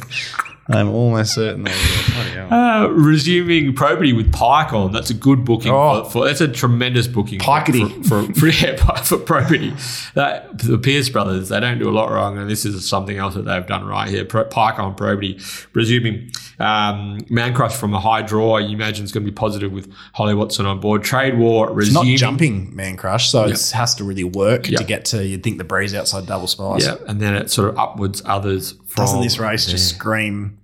I'm 0.67 0.89
almost 0.89 1.35
certain 1.35 1.63
they 1.63 1.71
would 1.71 1.79
have. 1.79 2.13
Bloody 2.15 2.29
hell. 2.31 2.53
Uh, 2.53 2.87
resuming 2.87 3.75
probity 3.75 4.13
with 4.13 4.33
Pike 4.33 4.73
on. 4.73 4.91
That's 4.91 5.11
a 5.11 5.13
good 5.13 5.45
booking. 5.45 5.71
Oh. 5.71 6.03
For, 6.05 6.09
for 6.11 6.25
That's 6.25 6.41
a 6.41 6.47
tremendous 6.47 7.07
booking. 7.07 7.39
Pikety. 7.39 8.03
For, 8.05 8.23
for, 8.23 8.33
for, 8.39 8.47
yeah, 8.47 9.01
for 9.01 9.17
probity. 9.17 9.73
That, 10.15 10.57
the 10.59 10.77
Pierce 10.79 11.09
brothers, 11.09 11.49
they 11.49 11.59
don't 11.59 11.77
do 11.77 11.87
a 11.89 11.91
lot 11.91 12.11
wrong, 12.11 12.37
and 12.37 12.49
this 12.49 12.65
is 12.65 12.87
something 12.87 13.17
else 13.17 13.35
that 13.35 13.45
they've 13.45 13.65
done 13.67 13.85
right 13.85 14.09
here. 14.09 14.25
Pro, 14.25 14.43
Pike 14.45 14.79
on 14.79 14.95
probity. 14.95 15.39
Resuming 15.73 16.31
Um, 16.59 17.19
Man 17.29 17.53
Crush 17.53 17.75
from 17.75 17.93
a 17.93 17.99
high 17.99 18.21
draw, 18.21 18.57
you 18.57 18.75
imagine 18.75 19.03
is 19.03 19.11
going 19.11 19.25
to 19.25 19.31
be 19.31 19.35
positive 19.35 19.71
with 19.71 19.91
Holly 20.13 20.33
Watson 20.33 20.65
on 20.65 20.79
board. 20.79 21.03
Trade 21.03 21.37
War 21.37 21.79
It's 21.81 21.91
not 21.91 22.05
jumping 22.05 22.75
man 22.75 22.95
crush, 22.97 23.29
so 23.29 23.43
it 23.45 23.71
has 23.71 23.95
to 23.95 24.03
really 24.03 24.23
work 24.23 24.69
Yep. 24.69 24.79
to 24.79 24.85
get 24.85 25.05
to. 25.05 25.25
You'd 25.25 25.43
think 25.43 25.57
the 25.57 25.63
breeze 25.63 25.93
outside 25.93 26.25
double 26.25 26.47
spice. 26.47 26.85
Yeah, 26.85 26.95
and 27.07 27.19
then 27.19 27.35
it 27.35 27.51
sort 27.51 27.69
of 27.69 27.77
upwards 27.77 28.21
others 28.25 28.71
from. 28.87 29.03
Doesn't 29.05 29.21
this 29.21 29.37
race 29.39 29.65
just 29.65 29.89
scream 29.95 30.59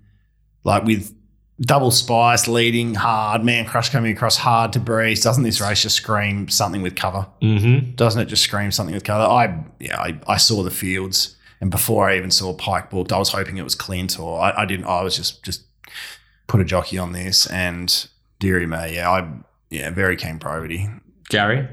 like 0.64 0.84
with 0.84 1.14
double 1.60 1.92
spice 1.92 2.48
leading 2.48 2.96
hard, 2.96 3.44
man 3.44 3.66
crush 3.66 3.90
coming 3.90 4.14
across 4.16 4.38
hard 4.38 4.74
to 4.74 4.80
breeze? 4.80 5.22
Doesn't 5.22 5.44
this 5.44 5.60
race 5.60 5.82
just 5.82 5.98
scream 5.98 6.48
something 6.50 6.82
with 6.82 6.96
cover? 6.96 7.28
Mm-hmm. 7.42 7.92
Doesn't 7.96 8.22
it 8.22 8.26
just 8.26 8.44
scream 8.44 8.72
something 8.72 8.96
with 8.96 9.04
cover? 9.04 9.24
I 9.26 9.64
yeah, 9.80 10.00
I, 10.00 10.20
I 10.28 10.38
saw 10.38 10.64
the 10.64 10.72
fields, 10.72 11.36
and 11.60 11.70
before 11.70 12.10
I 12.10 12.16
even 12.18 12.32
saw 12.32 12.54
Pike 12.54 12.90
booked, 12.90 13.12
I 13.12 13.20
was 13.20 13.30
hoping 13.30 13.58
it 13.58 13.64
was 13.64 13.76
Clint 13.76 14.20
or 14.20 14.40
I, 14.40 14.62
I 14.62 14.66
didn't. 14.66 14.86
I 14.86 15.02
was 15.04 15.16
just 15.18 15.44
just 15.44 15.64
put 16.52 16.60
a 16.60 16.66
jockey 16.66 16.98
on 16.98 17.14
this 17.14 17.48
and 17.48 18.08
dearie 18.40 18.68
me, 18.68 18.96
yeah, 18.96 19.10
I 19.10 19.32
yeah, 19.70 19.90
very 19.90 20.18
keen 20.18 20.38
probity. 20.38 20.90
Gary. 21.30 21.66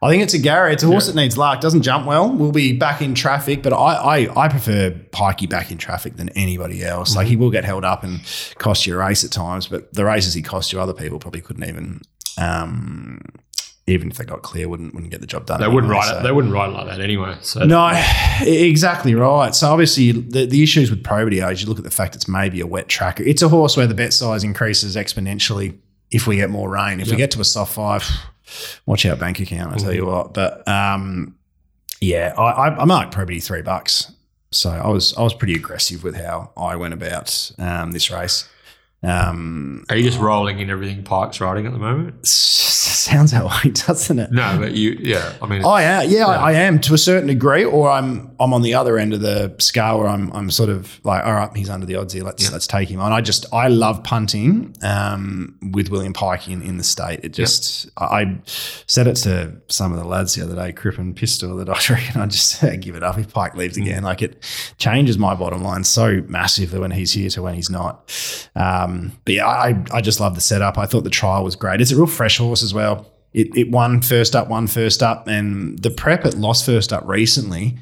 I 0.00 0.10
think 0.10 0.22
it's 0.22 0.34
a 0.34 0.38
Gary. 0.38 0.74
It's 0.74 0.84
a 0.84 0.86
horse 0.86 1.06
that 1.08 1.16
needs 1.16 1.36
luck. 1.36 1.60
Doesn't 1.60 1.82
jump 1.82 2.06
well. 2.06 2.30
We'll 2.30 2.52
be 2.52 2.72
back 2.72 3.02
in 3.02 3.14
traffic, 3.14 3.62
but 3.62 3.72
I, 3.72 3.94
I, 4.26 4.44
I 4.44 4.48
prefer 4.48 4.90
Pikey 4.90 5.48
back 5.48 5.72
in 5.72 5.78
traffic 5.78 6.16
than 6.16 6.28
anybody 6.30 6.84
else. 6.84 7.16
Like 7.16 7.26
he 7.26 7.36
will 7.36 7.50
get 7.50 7.64
held 7.64 7.84
up 7.84 8.04
and 8.04 8.20
cost 8.58 8.86
you 8.86 8.94
a 8.94 8.98
race 8.98 9.24
at 9.24 9.32
times, 9.32 9.66
but 9.66 9.92
the 9.92 10.04
races 10.04 10.34
he 10.34 10.42
cost 10.42 10.72
you, 10.72 10.80
other 10.80 10.92
people 10.92 11.18
probably 11.18 11.40
couldn't 11.40 11.64
even, 11.64 12.02
um, 12.38 13.22
even 13.86 14.10
if 14.10 14.16
they 14.16 14.24
got 14.24 14.42
clear, 14.42 14.68
wouldn't 14.68 14.94
wouldn't 14.94 15.10
get 15.10 15.20
the 15.20 15.26
job 15.26 15.46
done. 15.46 15.60
They 15.60 15.68
wouldn't 15.68 15.92
write 15.92 16.06
so- 16.06 16.18
it. 16.18 16.22
They 16.22 16.32
wouldn't 16.32 16.52
write 16.52 16.70
it 16.70 16.72
like 16.72 16.86
that 16.86 17.00
anyway. 17.00 17.36
So 17.42 17.64
no, 17.64 17.90
exactly 18.40 19.14
right. 19.14 19.54
So 19.54 19.70
obviously, 19.70 20.12
the, 20.12 20.46
the 20.46 20.62
issues 20.62 20.90
with 20.90 21.04
probity 21.04 21.40
age, 21.40 21.62
you 21.62 21.68
look 21.68 21.78
at 21.78 21.84
the 21.84 21.90
fact 21.90 22.14
it's 22.14 22.28
maybe 22.28 22.60
a 22.60 22.66
wet 22.66 22.88
track. 22.88 23.20
It's 23.20 23.42
a 23.42 23.48
horse 23.48 23.76
where 23.76 23.86
the 23.86 23.94
bet 23.94 24.12
size 24.12 24.42
increases 24.42 24.96
exponentially 24.96 25.76
if 26.10 26.26
we 26.26 26.36
get 26.36 26.50
more 26.50 26.70
rain. 26.70 27.00
If 27.00 27.10
we 27.10 27.16
get 27.16 27.30
to 27.32 27.40
a 27.40 27.44
soft 27.44 27.74
five, 27.74 28.08
watch 28.86 29.04
out 29.04 29.18
bank 29.18 29.40
account. 29.40 29.74
I 29.74 29.76
tell 29.76 29.92
you 29.92 30.06
what. 30.06 30.32
But 30.32 30.66
um, 30.66 31.36
yeah, 32.00 32.34
I, 32.38 32.42
I, 32.42 32.82
I 32.82 32.84
marked 32.84 33.12
probity 33.12 33.40
three 33.40 33.62
bucks. 33.62 34.12
So 34.50 34.70
I 34.70 34.88
was 34.88 35.14
I 35.16 35.22
was 35.22 35.34
pretty 35.34 35.54
aggressive 35.54 36.04
with 36.04 36.14
how 36.14 36.52
I 36.56 36.76
went 36.76 36.94
about 36.94 37.50
um, 37.58 37.92
this 37.92 38.10
race. 38.10 38.48
Um, 39.04 39.84
are 39.88 39.96
you 39.96 40.02
just 40.04 40.18
rolling 40.18 40.60
in 40.60 40.70
everything 40.70 41.02
Pike's 41.04 41.40
riding 41.40 41.66
at 41.66 41.72
the 41.72 41.78
moment? 41.78 42.26
sounds 42.26 43.32
that 43.32 43.44
way, 43.44 43.70
doesn't 43.70 44.18
it? 44.18 44.32
No, 44.32 44.56
but 44.58 44.72
you, 44.72 44.96
yeah. 45.00 45.34
I 45.42 45.46
mean, 45.46 45.62
Oh 45.64 45.76
yeah, 45.76 46.02
yeah, 46.02 46.26
I, 46.26 46.50
I 46.50 46.52
am 46.52 46.80
to 46.80 46.94
a 46.94 46.98
certain 46.98 47.28
degree, 47.28 47.64
or 47.64 47.90
I'm 47.90 48.33
I'm 48.44 48.52
on 48.52 48.60
the 48.60 48.74
other 48.74 48.98
end 48.98 49.14
of 49.14 49.22
the 49.22 49.54
scale 49.58 49.98
where 49.98 50.08
I'm 50.08 50.30
I'm 50.32 50.50
sort 50.50 50.68
of 50.68 51.00
like, 51.02 51.24
all 51.24 51.32
right, 51.32 51.56
he's 51.56 51.70
under 51.70 51.86
the 51.86 51.96
odds 51.96 52.12
here. 52.12 52.22
Let's 52.22 52.52
let's 52.52 52.66
take 52.66 52.90
him 52.90 53.00
on. 53.00 53.10
I 53.10 53.22
just 53.22 53.46
I 53.54 53.68
love 53.68 54.04
punting 54.04 54.76
um, 54.82 55.58
with 55.72 55.88
William 55.88 56.12
Pike 56.12 56.46
in, 56.48 56.60
in 56.60 56.76
the 56.76 56.84
state. 56.84 57.20
It 57.22 57.30
just 57.30 57.88
I, 57.96 58.04
I 58.04 58.40
said 58.44 59.06
it 59.06 59.16
to 59.16 59.56
some 59.68 59.92
of 59.92 59.98
the 59.98 60.04
lads 60.04 60.34
the 60.34 60.44
other 60.44 60.54
day, 60.54 60.72
Crip 60.72 60.98
and 60.98 61.16
Pistol, 61.16 61.56
that 61.56 61.70
I 61.70 61.72
reckon 61.94 62.20
I 62.20 62.26
just 62.26 62.60
give 62.80 62.96
it 62.96 63.02
up 63.02 63.18
if 63.18 63.32
Pike 63.32 63.56
leaves 63.56 63.78
again. 63.78 64.02
Like 64.02 64.20
it 64.20 64.44
changes 64.76 65.16
my 65.16 65.34
bottom 65.34 65.62
line 65.62 65.82
so 65.82 66.22
massively 66.28 66.78
when 66.78 66.90
he's 66.90 67.14
here 67.14 67.30
to 67.30 67.42
when 67.42 67.54
he's 67.54 67.70
not. 67.70 68.12
Um, 68.54 69.12
but 69.24 69.34
yeah, 69.34 69.46
I 69.46 69.82
I 69.90 70.02
just 70.02 70.20
love 70.20 70.34
the 70.34 70.42
setup. 70.42 70.76
I 70.76 70.84
thought 70.84 71.04
the 71.04 71.10
trial 71.10 71.44
was 71.44 71.56
great. 71.56 71.80
It's 71.80 71.92
a 71.92 71.96
real 71.96 72.06
fresh 72.06 72.36
horse 72.36 72.62
as 72.62 72.74
well. 72.74 73.10
It, 73.32 73.56
it 73.56 73.70
won 73.70 74.02
first 74.02 74.36
up, 74.36 74.48
won 74.48 74.66
first 74.66 75.02
up, 75.02 75.26
and 75.26 75.78
the 75.78 75.90
prep 75.90 76.26
it 76.26 76.34
lost 76.34 76.66
first 76.66 76.92
up 76.92 77.04
recently 77.08 77.78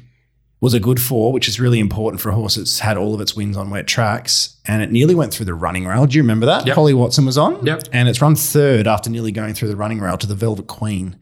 was 0.63 0.73
a 0.73 0.79
good 0.79 1.01
four, 1.01 1.33
which 1.33 1.49
is 1.49 1.59
really 1.59 1.77
important 1.79 2.21
for 2.21 2.29
a 2.29 2.33
horse 2.33 2.55
that's 2.55 2.79
had 2.79 2.95
all 2.95 3.13
of 3.13 3.19
its 3.19 3.35
wins 3.35 3.57
on 3.57 3.69
wet 3.69 3.85
tracks. 3.85 4.55
And 4.65 4.81
it 4.81 4.91
nearly 4.93 5.13
went 5.13 5.33
through 5.33 5.45
the 5.47 5.53
running 5.53 5.85
rail. 5.85 6.05
Do 6.05 6.15
you 6.15 6.23
remember 6.23 6.45
that? 6.45 6.65
Yep. 6.65 6.75
Holly 6.75 6.93
Watson 6.93 7.25
was 7.25 7.37
on. 7.37 7.65
Yep. 7.65 7.83
And 7.91 8.07
it's 8.07 8.21
run 8.21 8.35
third 8.35 8.87
after 8.87 9.09
nearly 9.09 9.33
going 9.33 9.55
through 9.55 9.67
the 9.67 9.75
running 9.75 9.99
rail 9.99 10.17
to 10.17 10.25
the 10.25 10.35
Velvet 10.35 10.67
Queen. 10.67 11.17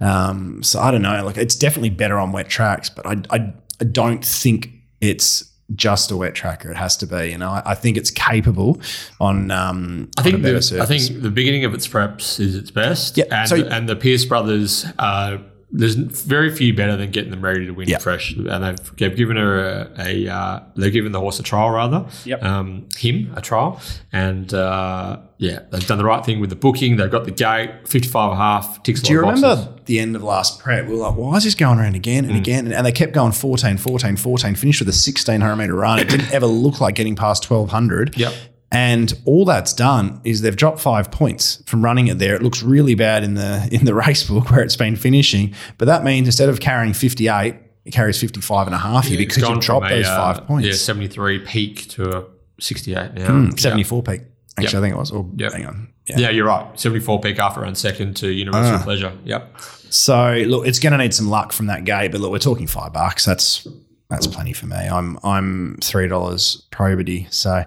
Um, 0.00 0.62
so 0.62 0.80
I 0.80 0.90
don't 0.90 1.02
know. 1.02 1.22
Like 1.22 1.36
it's 1.36 1.54
definitely 1.54 1.90
better 1.90 2.18
on 2.18 2.32
wet 2.32 2.48
tracks, 2.48 2.88
but 2.88 3.06
I, 3.06 3.16
I, 3.30 3.52
I 3.78 3.84
don't 3.84 4.24
think 4.24 4.70
it's 5.02 5.44
just 5.74 6.10
a 6.10 6.16
wet 6.16 6.34
tracker. 6.34 6.70
It 6.70 6.76
has 6.78 6.96
to 6.96 7.06
be. 7.06 7.30
You 7.30 7.36
know, 7.36 7.50
I, 7.50 7.62
I 7.66 7.74
think 7.74 7.98
it's 7.98 8.10
capable 8.10 8.80
on. 9.20 9.50
Um, 9.50 10.08
I 10.16 10.20
on 10.20 10.24
think 10.24 10.42
better 10.42 10.60
the, 10.60 10.80
I 10.80 10.86
think 10.86 11.20
the 11.20 11.30
beginning 11.30 11.66
of 11.66 11.74
its 11.74 11.86
preps 11.86 12.40
is 12.40 12.54
its 12.56 12.70
best. 12.70 13.18
Yeah, 13.18 13.24
and 13.30 13.48
so- 13.50 13.56
and 13.66 13.86
the 13.86 13.96
Pierce 13.96 14.24
brothers. 14.24 14.86
Uh, 14.98 15.38
there's 15.70 15.94
very 15.96 16.50
few 16.50 16.72
better 16.74 16.96
than 16.96 17.10
getting 17.10 17.30
them 17.30 17.42
ready 17.42 17.66
to 17.66 17.72
win 17.72 17.88
Yeah. 17.88 17.98
fresh, 17.98 18.34
and 18.34 18.64
they've, 18.64 18.96
they've 18.96 19.14
given 19.16 19.36
her 19.36 19.58
a, 19.60 19.90
a 19.98 20.28
uh, 20.28 20.60
they've 20.76 20.92
given 20.92 21.12
the 21.12 21.20
horse 21.20 21.38
a 21.38 21.42
trial 21.42 21.70
rather, 21.70 22.06
Yep. 22.24 22.42
um, 22.42 22.86
him 22.96 23.32
a 23.36 23.42
trial, 23.42 23.78
and 24.12 24.52
uh, 24.54 25.18
yeah, 25.36 25.60
they've 25.70 25.86
done 25.86 25.98
the 25.98 26.04
right 26.04 26.24
thing 26.24 26.40
with 26.40 26.48
the 26.50 26.56
booking. 26.56 26.96
They've 26.96 27.10
got 27.10 27.24
the 27.26 27.30
gate, 27.32 27.86
55 27.86 28.30
and 28.30 28.40
a 28.40 28.42
half, 28.42 28.82
ticks 28.82 29.00
a 29.00 29.04
Do 29.04 29.12
you 29.12 29.20
remember 29.20 29.56
boxes. 29.56 29.68
the 29.84 30.00
end 30.00 30.16
of 30.16 30.22
last 30.22 30.58
prep? 30.60 30.86
We 30.86 30.92
were 30.94 31.00
like, 31.08 31.16
why 31.16 31.36
is 31.36 31.44
this 31.44 31.54
going 31.54 31.78
around 31.78 31.94
again 31.96 32.24
Mm. 32.24 32.28
and 32.30 32.36
again? 32.38 32.72
And 32.72 32.86
they 32.86 32.92
kept 32.92 33.12
going 33.12 33.32
14, 33.32 33.76
14, 33.76 34.16
14, 34.16 34.54
finished 34.54 34.80
with 34.80 34.88
a 34.88 34.92
1600 34.96 35.54
meter 35.56 35.74
run. 35.74 35.98
It 35.98 36.08
didn't 36.08 36.32
ever 36.32 36.46
look 36.46 36.80
like 36.80 36.94
getting 36.94 37.14
past 37.14 37.48
1200. 37.48 38.16
Yep. 38.16 38.32
And 38.70 39.14
all 39.24 39.44
that's 39.46 39.72
done 39.72 40.20
is 40.24 40.42
they've 40.42 40.54
dropped 40.54 40.78
five 40.80 41.10
points 41.10 41.62
from 41.66 41.82
running 41.82 42.08
it 42.08 42.18
there. 42.18 42.34
It 42.34 42.42
looks 42.42 42.62
really 42.62 42.94
bad 42.94 43.24
in 43.24 43.34
the 43.34 43.66
in 43.72 43.84
the 43.86 43.94
race 43.94 44.24
book 44.28 44.50
where 44.50 44.60
it's 44.60 44.76
been 44.76 44.96
finishing. 44.96 45.54
But 45.78 45.86
that 45.86 46.04
means 46.04 46.28
instead 46.28 46.48
of 46.50 46.60
carrying 46.60 46.92
58, 46.92 47.54
it 47.86 47.90
carries 47.92 48.20
55 48.20 48.66
and 48.66 48.74
a 48.74 48.78
half 48.78 49.06
here 49.06 49.18
It's 49.20 49.34
because 49.34 49.48
you've 49.48 49.60
dropped 49.60 49.86
from 49.86 49.92
a, 49.92 49.96
those 49.96 50.06
uh, 50.06 50.16
five 50.34 50.46
points. 50.46 50.66
Yeah, 50.66 50.74
73 50.74 51.38
peak 51.40 51.88
to 51.90 52.18
a 52.18 52.24
68 52.60 53.14
now. 53.14 53.44
Yeah. 53.44 53.50
74 53.56 54.02
peak. 54.02 54.20
Actually, 54.58 54.64
Yep. 54.64 54.74
I 54.74 54.80
think 54.82 54.94
it 54.94 54.98
was. 54.98 55.10
Or 55.12 55.30
Yep. 55.36 55.52
hang 55.52 55.66
on. 55.66 55.88
Yeah. 56.06 56.18
Yeah, 56.18 56.30
you're 56.30 56.46
right. 56.46 56.78
74 56.78 57.20
peak 57.20 57.38
after 57.38 57.60
run 57.60 57.74
second 57.74 58.16
to 58.16 58.28
Universal 58.28 58.76
Ah. 58.76 58.82
Pleasure. 58.82 59.12
Yep. 59.24 59.54
So 59.90 60.42
look, 60.46 60.66
it's 60.66 60.78
going 60.78 60.92
to 60.92 60.98
need 60.98 61.14
some 61.14 61.28
luck 61.30 61.52
from 61.52 61.66
that 61.66 61.84
gate, 61.84 62.12
but 62.12 62.20
look, 62.20 62.30
we're 62.32 62.38
talking 62.38 62.66
five 62.66 62.92
bucks. 62.92 63.24
That's 63.24 63.66
that's 64.10 64.26
plenty 64.26 64.52
for 64.52 64.66
me. 64.66 64.76
I'm 64.76 65.18
I'm 65.22 65.76
three 65.82 66.08
dollars 66.08 66.66
probity, 66.70 67.26
so 67.30 67.62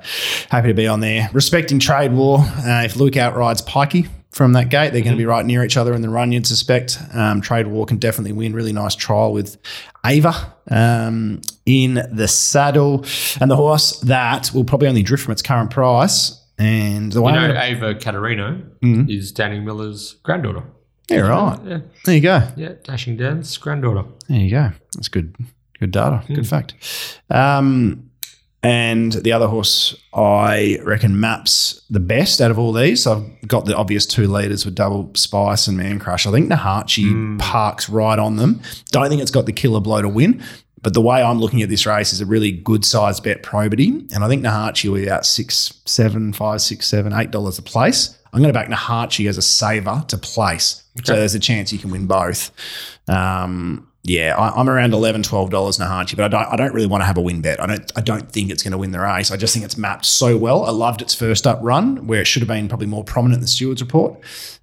happy 0.49 0.69
to 0.69 0.73
be 0.73 0.87
on 0.87 0.99
there. 0.99 1.29
Respecting 1.33 1.79
trade 1.79 2.13
war. 2.13 2.39
Uh, 2.39 2.83
if 2.85 2.95
Luke 2.95 3.15
outrides 3.17 3.61
Pikey 3.61 4.07
from 4.31 4.53
that 4.53 4.69
gate, 4.69 4.91
they're 4.91 5.01
going 5.03 5.15
to 5.15 5.17
be 5.21 5.25
right 5.25 5.45
near 5.45 5.63
each 5.63 5.77
other 5.77 5.93
in 5.93 6.01
the 6.01 6.09
run. 6.09 6.31
You'd 6.31 6.47
suspect. 6.47 6.97
Um, 7.13 7.41
trade 7.41 7.67
war 7.67 7.85
can 7.85 7.97
definitely 7.97 8.33
win. 8.33 8.53
Really 8.53 8.73
nice 8.73 8.95
trial 8.95 9.33
with 9.33 9.57
Ava 10.05 10.53
um, 10.71 11.41
in 11.65 12.01
the 12.11 12.27
saddle, 12.27 13.05
and 13.39 13.51
the 13.51 13.55
horse 13.55 13.99
that 14.01 14.51
will 14.53 14.63
probably 14.63 14.87
only 14.87 15.03
drift 15.03 15.23
from 15.23 15.33
its 15.33 15.41
current 15.43 15.69
price. 15.69 16.37
And 16.57 17.11
the 17.11 17.21
way 17.23 17.33
You 17.33 17.39
know, 17.39 17.47
gonna- 17.47 17.59
Ava 17.63 17.95
Caterino 17.95 18.61
Mhm. 18.83 19.09
is 19.09 19.31
Danny 19.31 19.59
Miller's 19.59 20.15
granddaughter. 20.23 20.63
yeah, 21.09 21.19
right. 21.21 21.59
Yeah, 21.65 21.79
There 22.05 22.15
you 22.15 22.21
go. 22.21 22.47
yeah, 22.55 22.73
Dashing 22.83 23.17
Dan's 23.17 23.57
granddaughter. 23.57 24.03
There 24.27 24.39
you 24.39 24.51
go. 24.51 24.71
That's 24.93 25.07
good. 25.07 25.35
Good 25.81 25.91
data. 25.91 26.23
Good 26.27 26.47
fact. 26.47 26.75
Um, 27.31 28.11
and 28.63 29.13
the 29.13 29.31
other 29.31 29.47
horse 29.47 29.95
I 30.13 30.77
reckon 30.83 31.19
maps 31.19 31.81
the 31.89 31.99
best 31.99 32.39
out 32.39 32.51
of 32.51 32.59
all 32.59 32.71
these. 32.71 33.01
So 33.01 33.13
I've 33.13 33.47
got 33.47 33.65
the 33.65 33.75
obvious 33.75 34.05
two 34.05 34.27
leaders 34.27 34.63
with 34.63 34.75
Double 34.75 35.11
Spice 35.15 35.67
and 35.67 35.75
Man 35.75 35.97
Crush. 35.97 36.27
I 36.27 36.31
think 36.31 36.51
Nahachi 36.51 37.39
parks 37.39 37.89
right 37.89 38.19
on 38.19 38.35
them. 38.35 38.61
Don't 38.91 39.09
think 39.09 39.23
it's 39.23 39.31
got 39.31 39.47
the 39.47 39.53
killer 39.53 39.79
blow 39.81 40.03
to 40.03 40.07
win. 40.07 40.43
But 40.83 40.93
the 40.93 41.01
way 41.01 41.21
I'm 41.23 41.39
looking 41.39 41.63
at 41.63 41.69
this 41.69 41.87
race 41.87 42.13
is 42.13 42.21
a 42.21 42.25
really 42.25 42.51
good 42.51 42.85
sized 42.85 43.23
bet 43.23 43.41
probity. 43.41 43.89
And 44.13 44.23
I 44.23 44.27
think 44.27 44.43
Nahachi 44.43 44.89
will 44.89 44.97
be 44.97 45.07
about 45.07 45.25
six, 45.25 45.81
seven, 45.85 46.31
five, 46.31 46.61
six, 46.61 46.87
seven, 46.87 47.13
eight 47.13 47.31
dollars 47.31 47.57
a 47.57 47.63
place. 47.63 48.17
I'm 48.33 48.41
going 48.41 48.53
to 48.53 48.57
back 48.57 48.69
Nahachi 48.69 49.27
as 49.27 49.37
a 49.37 49.41
saver 49.41 50.03
to 50.07 50.17
place. 50.17 50.83
So 51.03 51.15
there's 51.15 51.35
a 51.35 51.39
chance 51.39 51.73
you 51.73 51.79
can 51.79 51.89
win 51.91 52.05
both. 52.07 52.51
Um, 53.07 53.87
yeah, 54.03 54.35
I, 54.35 54.59
I'm 54.59 54.67
around 54.69 54.93
11 54.93 55.21
$12 55.23 55.49
Nahachi, 55.49 56.15
but 56.15 56.25
I 56.25 56.27
don't, 56.27 56.53
I 56.53 56.55
don't 56.55 56.73
really 56.73 56.87
want 56.87 57.01
to 57.01 57.05
have 57.05 57.17
a 57.17 57.21
win 57.21 57.41
bet. 57.41 57.61
I 57.61 57.67
don't, 57.67 57.91
I 57.95 58.01
don't 58.01 58.31
think 58.31 58.49
it's 58.49 58.63
going 58.63 58.71
to 58.71 58.77
win 58.77 58.91
the 58.91 58.99
race. 58.99 59.29
I 59.31 59.37
just 59.37 59.53
think 59.53 59.63
it's 59.65 59.77
mapped 59.77 60.05
so 60.05 60.37
well. 60.37 60.65
I 60.65 60.71
loved 60.71 61.01
its 61.01 61.13
first 61.13 61.45
up 61.45 61.59
run 61.61 62.07
where 62.07 62.21
it 62.21 62.25
should 62.27 62.41
have 62.41 62.47
been 62.47 62.67
probably 62.67 62.87
more 62.87 63.03
prominent 63.03 63.35
in 63.37 63.41
the 63.41 63.47
stewards 63.47 63.81
report. 63.81 64.19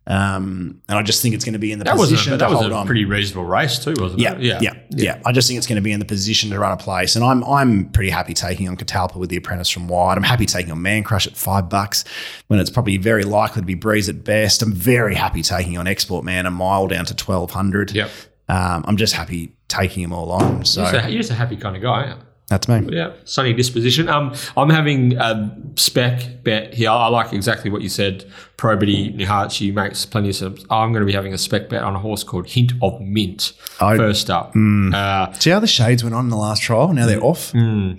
Um, 0.08 0.80
and 0.88 0.96
I 0.98 1.02
just 1.02 1.20
think 1.20 1.34
it's 1.34 1.44
going 1.44 1.52
to 1.52 1.58
be 1.58 1.70
in 1.70 1.78
the 1.78 1.84
That 1.84 1.98
was 1.98 2.08
position 2.08 2.32
a, 2.32 2.38
that 2.38 2.46
to 2.46 2.50
was 2.52 2.60
hold 2.62 2.72
a 2.72 2.76
on. 2.76 2.86
pretty 2.86 3.04
reasonable 3.04 3.44
race 3.44 3.78
too, 3.78 3.94
wasn't 3.98 4.20
Yeah, 4.20 4.36
it? 4.36 4.40
yeah, 4.42 4.58
yeah, 4.62 4.74
yeah, 4.90 5.22
I 5.26 5.32
just 5.32 5.48
think 5.48 5.58
it's 5.58 5.66
going 5.66 5.76
to 5.76 5.82
be 5.82 5.92
in 5.92 6.00
the 6.00 6.06
position 6.06 6.48
to 6.50 6.58
run 6.58 6.72
a 6.72 6.78
place, 6.78 7.14
and 7.14 7.22
I'm 7.22 7.44
I'm 7.44 7.90
pretty 7.90 8.08
happy 8.08 8.32
taking 8.32 8.68
on 8.68 8.76
Catalpa 8.78 9.16
with 9.16 9.28
the 9.28 9.36
apprentice 9.36 9.68
from 9.68 9.86
wide. 9.86 10.16
I'm 10.16 10.22
happy 10.24 10.46
taking 10.46 10.72
on 10.72 10.80
Man 10.80 11.02
Crush 11.04 11.26
at 11.26 11.36
five 11.36 11.68
bucks 11.68 12.04
when 12.46 12.58
it's 12.58 12.70
probably 12.70 12.96
very 12.96 13.24
likely 13.24 13.60
to 13.60 13.66
be 13.66 13.74
Breeze 13.74 14.08
at 14.08 14.24
best. 14.24 14.62
I'm 14.62 14.72
very 14.72 15.14
happy 15.14 15.42
taking 15.42 15.76
on 15.76 15.86
Export 15.86 16.24
Man 16.24 16.46
a 16.46 16.50
mile 16.50 16.86
down 16.88 17.04
to 17.04 17.14
twelve 17.14 17.50
hundred. 17.50 17.90
Yep. 17.92 18.10
Um, 18.48 18.84
I'm 18.86 18.96
just 18.96 19.14
happy 19.14 19.52
taking 19.68 20.02
them 20.02 20.12
all 20.12 20.30
on. 20.32 20.64
So 20.64 20.82
You're, 20.82 20.92
just 20.92 21.06
a, 21.06 21.10
you're 21.10 21.20
just 21.20 21.30
a 21.30 21.34
happy 21.34 21.56
kind 21.56 21.76
of 21.76 21.82
guy. 21.82 22.16
That's 22.48 22.66
me. 22.66 22.88
Yeah, 22.96 23.12
sunny 23.24 23.52
disposition. 23.52 24.08
Um, 24.08 24.34
I'm 24.56 24.70
having 24.70 25.18
a 25.18 25.54
spec 25.76 26.42
bet 26.44 26.72
here. 26.72 26.88
I 26.88 27.08
like 27.08 27.34
exactly 27.34 27.70
what 27.70 27.82
you 27.82 27.90
said. 27.90 28.24
Probity 28.56 29.12
Nihachi 29.14 29.74
makes 29.74 30.06
plenty 30.06 30.30
of 30.30 30.36
sense. 30.36 30.64
I'm 30.70 30.92
going 30.92 31.02
to 31.02 31.06
be 31.06 31.12
having 31.12 31.34
a 31.34 31.38
spec 31.38 31.68
bet 31.68 31.82
on 31.82 31.94
a 31.94 31.98
horse 31.98 32.24
called 32.24 32.46
Hint 32.48 32.72
of 32.80 33.02
Mint. 33.02 33.52
Oh. 33.82 33.94
first 33.98 34.30
up. 34.30 34.54
Uh, 34.56 35.32
See 35.34 35.50
how 35.50 35.60
the 35.60 35.66
shades 35.66 36.02
went 36.02 36.14
on 36.14 36.24
in 36.24 36.30
the 36.30 36.38
last 36.38 36.62
trial? 36.62 36.90
Now 36.94 37.04
they're 37.04 37.22
off. 37.22 37.54
I 37.54 37.58
don't 37.58 37.98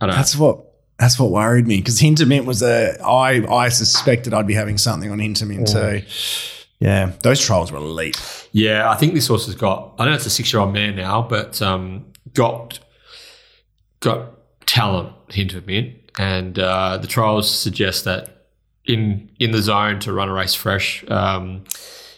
know. 0.00 0.06
That's 0.12 0.36
what 0.36 0.64
That's 1.00 1.18
what 1.18 1.32
worried 1.32 1.66
me 1.66 1.78
because 1.78 1.98
Hint 1.98 2.20
of 2.20 2.28
Mint 2.28 2.46
was 2.46 2.62
a. 2.62 2.96
I 3.04 3.44
I 3.52 3.68
suspected 3.68 4.32
I'd 4.32 4.46
be 4.46 4.54
having 4.54 4.78
something 4.78 5.10
on 5.10 5.18
Hint 5.18 5.42
of 5.42 5.48
Mint 5.48 5.66
too. 5.66 6.02
Yeah, 6.80 7.12
those 7.22 7.40
trials 7.40 7.72
were 7.72 7.78
elite. 7.78 8.48
Yeah, 8.52 8.88
I 8.88 8.94
think 8.96 9.14
this 9.14 9.26
horse 9.26 9.46
has 9.46 9.54
got. 9.54 9.94
I 9.98 10.04
know 10.04 10.12
it's 10.12 10.26
a 10.26 10.30
six-year-old 10.30 10.72
man 10.72 10.94
now, 10.94 11.22
but 11.22 11.60
um, 11.60 12.06
got 12.34 12.78
got 14.00 14.30
talent 14.66 15.12
hint 15.28 15.54
of 15.54 15.66
mint, 15.66 15.96
and 16.18 16.58
uh, 16.58 16.98
the 16.98 17.08
trials 17.08 17.50
suggest 17.50 18.04
that 18.04 18.46
in 18.84 19.28
in 19.40 19.50
the 19.50 19.60
zone 19.60 19.98
to 20.00 20.12
run 20.12 20.28
a 20.28 20.32
race 20.32 20.54
fresh. 20.54 21.04
Um, 21.08 21.64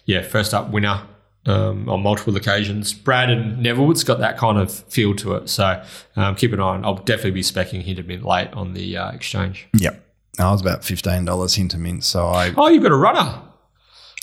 yeah, 0.05 0.23
first 0.23 0.53
up 0.53 0.70
winner 0.70 1.03
um, 1.47 1.89
on 1.89 2.03
multiple 2.03 2.37
occasions. 2.37 2.93
Brad 2.93 3.31
and 3.31 3.65
Nevillewood's 3.65 4.05
got 4.05 4.19
that 4.19 4.37
kind 4.37 4.59
of 4.59 4.70
feel 4.70 5.15
to 5.16 5.37
it, 5.37 5.49
so 5.49 5.82
um, 6.16 6.35
keep 6.35 6.53
an 6.53 6.61
eye 6.61 6.65
on. 6.65 6.85
I'll 6.85 6.97
definitely 6.97 7.31
be 7.31 7.43
specking 7.43 7.81
hint 7.82 7.99
of 7.99 8.07
mint 8.07 8.24
late 8.27 8.53
on 8.53 8.74
the 8.74 8.97
uh, 8.97 9.11
exchange. 9.12 9.69
Yep. 9.78 10.05
I 10.39 10.51
was 10.53 10.61
about 10.61 10.85
fifteen 10.85 11.24
dollars 11.24 11.55
Hint 11.55 11.74
of 11.74 11.81
Mint, 11.81 12.05
so 12.05 12.27
I 12.27 12.53
Oh, 12.57 12.69
you've 12.69 12.82
got 12.82 12.93
a 12.93 12.97
runner. 12.97 13.43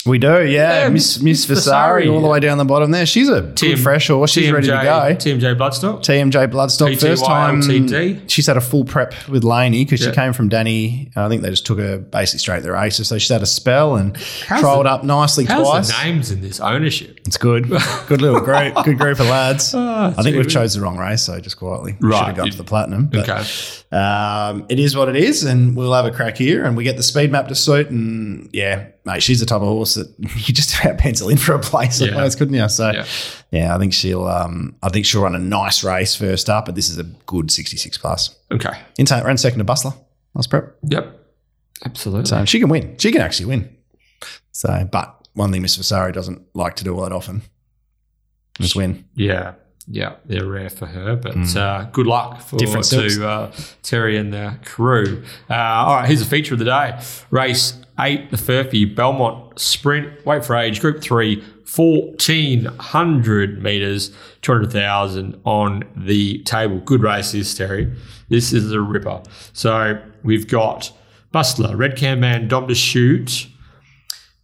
We 0.06 0.18
do, 0.18 0.46
yeah. 0.46 0.84
Yeah, 0.84 0.88
Miss 0.88 1.20
Miss 1.20 1.44
Vasari 1.44 2.04
Vasari, 2.04 2.08
all 2.08 2.22
the 2.22 2.28
way 2.28 2.40
down 2.40 2.56
the 2.56 2.64
bottom 2.64 2.92
there. 2.92 3.04
She's 3.04 3.28
a 3.28 3.42
good 3.42 3.78
fresh 3.80 4.08
horse. 4.08 4.30
She's 4.30 4.50
ready 4.50 4.68
to 4.68 4.72
go. 4.72 5.14
TMJ 5.16 5.56
Bloodstock. 5.58 6.00
TMJ 6.00 6.50
Bloodstock 6.50 6.98
first 7.00 7.24
time. 7.26 7.60
LTD. 7.62 8.30
She's 8.30 8.46
had 8.46 8.56
a 8.56 8.60
full 8.60 8.84
prep 8.84 9.12
with 9.28 9.44
Laney 9.44 9.84
because 9.84 10.00
she 10.00 10.10
came 10.12 10.32
from 10.32 10.48
Danny. 10.48 11.10
I 11.16 11.28
think 11.28 11.42
they 11.42 11.50
just 11.50 11.66
took 11.66 11.78
her 11.78 11.98
basically 11.98 12.38
straight 12.38 12.58
to 12.58 12.62
the 12.62 12.72
races. 12.72 13.08
So 13.08 13.18
she's 13.18 13.28
had 13.28 13.42
a 13.42 13.46
spell 13.46 13.96
and 13.96 14.16
How's 14.46 14.60
trolled 14.60 14.86
the- 14.86 14.90
up 14.90 15.04
nicely 15.04 15.44
How's 15.44 15.66
twice. 15.66 15.88
the 15.88 16.04
names 16.04 16.30
in 16.30 16.40
this 16.40 16.60
ownership? 16.60 17.20
It's 17.26 17.36
good. 17.36 17.68
Good 18.06 18.22
little 18.22 18.40
group. 18.40 18.74
Good 18.84 18.98
group 18.98 19.20
of 19.20 19.26
lads. 19.26 19.74
Ah, 19.74 20.14
I 20.16 20.22
think 20.22 20.36
we've 20.36 20.48
chose 20.48 20.72
the 20.74 20.80
wrong 20.80 20.96
race, 20.96 21.22
so 21.22 21.38
just 21.40 21.58
quietly. 21.58 21.96
We 22.00 22.08
Right. 22.08 22.18
Should 22.18 22.26
have 22.28 22.36
gone 22.36 22.46
You- 22.46 22.52
to 22.52 22.58
the 22.58 22.64
platinum. 22.64 23.06
But, 23.12 23.28
Okay. 23.28 23.44
um, 23.96 24.64
it 24.68 24.78
is 24.78 24.96
what 24.96 25.08
it 25.08 25.16
is, 25.16 25.44
and 25.44 25.76
we'll 25.76 25.92
have 25.92 26.06
a 26.06 26.10
crack 26.10 26.36
here, 26.38 26.64
and 26.64 26.76
we 26.76 26.84
get 26.84 26.96
the 26.96 27.02
speed 27.02 27.30
map 27.32 27.48
to 27.48 27.54
suit, 27.54 27.90
and 27.90 28.48
yeah, 28.52 28.86
mate, 29.08 29.22
she's 29.22 29.40
the 29.40 29.46
type 29.46 29.60
of 29.60 29.68
horse 29.68 29.94
that 29.94 30.08
you 30.18 30.54
just 30.54 30.78
about 30.78 30.98
pencil 30.98 31.28
in 31.28 31.36
for 31.36 31.54
a 31.54 31.58
place, 31.58 32.00
Yeah. 32.00 32.12
place, 32.12 32.34
couldn't 32.36 32.54
you? 32.54 32.68
So, 32.68 32.90
Yeah. 32.92 33.06
yeah. 33.50 33.74
I 33.74 33.78
think 33.78 33.92
she'll, 33.92 34.26
um, 34.26 34.76
I 34.82 34.88
think 34.90 35.04
she'll 35.06 35.22
run 35.22 35.34
a 35.34 35.38
nice 35.40 35.82
race 35.82 36.14
first 36.14 36.48
up, 36.48 36.66
but 36.66 36.74
this 36.74 36.88
is 36.88 36.98
a 36.98 37.04
good 37.04 37.50
sixty-six 37.50 37.98
plus. 37.98 38.36
Okay. 38.52 38.78
Inside 38.98 39.24
ran 39.24 39.36
second 39.38 39.58
to 39.58 39.64
Bustler 39.64 39.94
last 40.34 40.48
prep, 40.50 40.76
Yep. 40.88 41.14
Absolutely. 41.84 42.26
so 42.26 42.44
she 42.44 42.60
can 42.60 42.68
win. 42.68 42.96
She 42.98 43.10
can 43.12 43.20
actually 43.20 43.46
win. 43.46 43.68
So, 44.52 44.88
but 44.90 45.28
one 45.34 45.52
thing 45.52 45.62
Miss 45.62 45.76
Vasari 45.76 46.12
doesn't 46.12 46.42
like 46.54 46.74
to 46.76 46.84
do 46.84 46.94
all 46.94 47.02
that 47.02 47.12
often 47.12 47.42
is 48.60 48.74
win. 48.74 49.04
Yeah, 49.14 49.54
yeah, 49.86 50.14
they're 50.26 50.44
rare 50.46 50.68
for 50.70 50.86
her, 50.86 51.14
but 51.16 51.56
uh, 51.56 51.84
good 51.92 52.06
luck 52.08 52.40
for 52.40 52.56
Mm. 52.56 52.58
Different 52.58 52.84
to 52.86 53.28
uh, 53.28 53.52
Terry 53.82 54.16
and 54.18 54.32
the 54.32 54.58
crew. 54.64 55.22
Uh, 55.48 55.54
all 55.54 55.94
right, 55.96 56.06
here's 56.08 56.20
a 56.20 56.24
feature 56.26 56.54
of 56.54 56.58
the 56.58 56.64
day: 56.64 57.00
race 57.30 57.74
eight, 57.98 58.30
the 58.30 58.36
Furphy 58.36 58.94
Belmont 58.94 59.58
Sprint, 59.58 60.24
weight 60.26 60.44
for 60.44 60.56
age, 60.56 60.80
Group 60.80 61.02
Three, 61.02 61.42
fourteen 61.64 62.64
hundred 62.64 63.62
meters, 63.62 64.10
two 64.42 64.52
hundred 64.52 64.72
thousand 64.72 65.40
on 65.44 65.84
the 65.96 66.42
table. 66.44 66.78
Good 66.80 67.02
race, 67.02 67.32
this 67.32 67.54
Terry. 67.54 67.92
This 68.28 68.52
is 68.52 68.72
a 68.72 68.80
ripper. 68.80 69.22
So 69.52 70.00
we've 70.22 70.48
got 70.48 70.92
Bustler, 71.32 71.76
Red 71.76 71.96
Can 71.96 72.20
Man, 72.20 72.48
Dom 72.48 72.68
to 72.68 72.74
Shoot. 72.74 73.48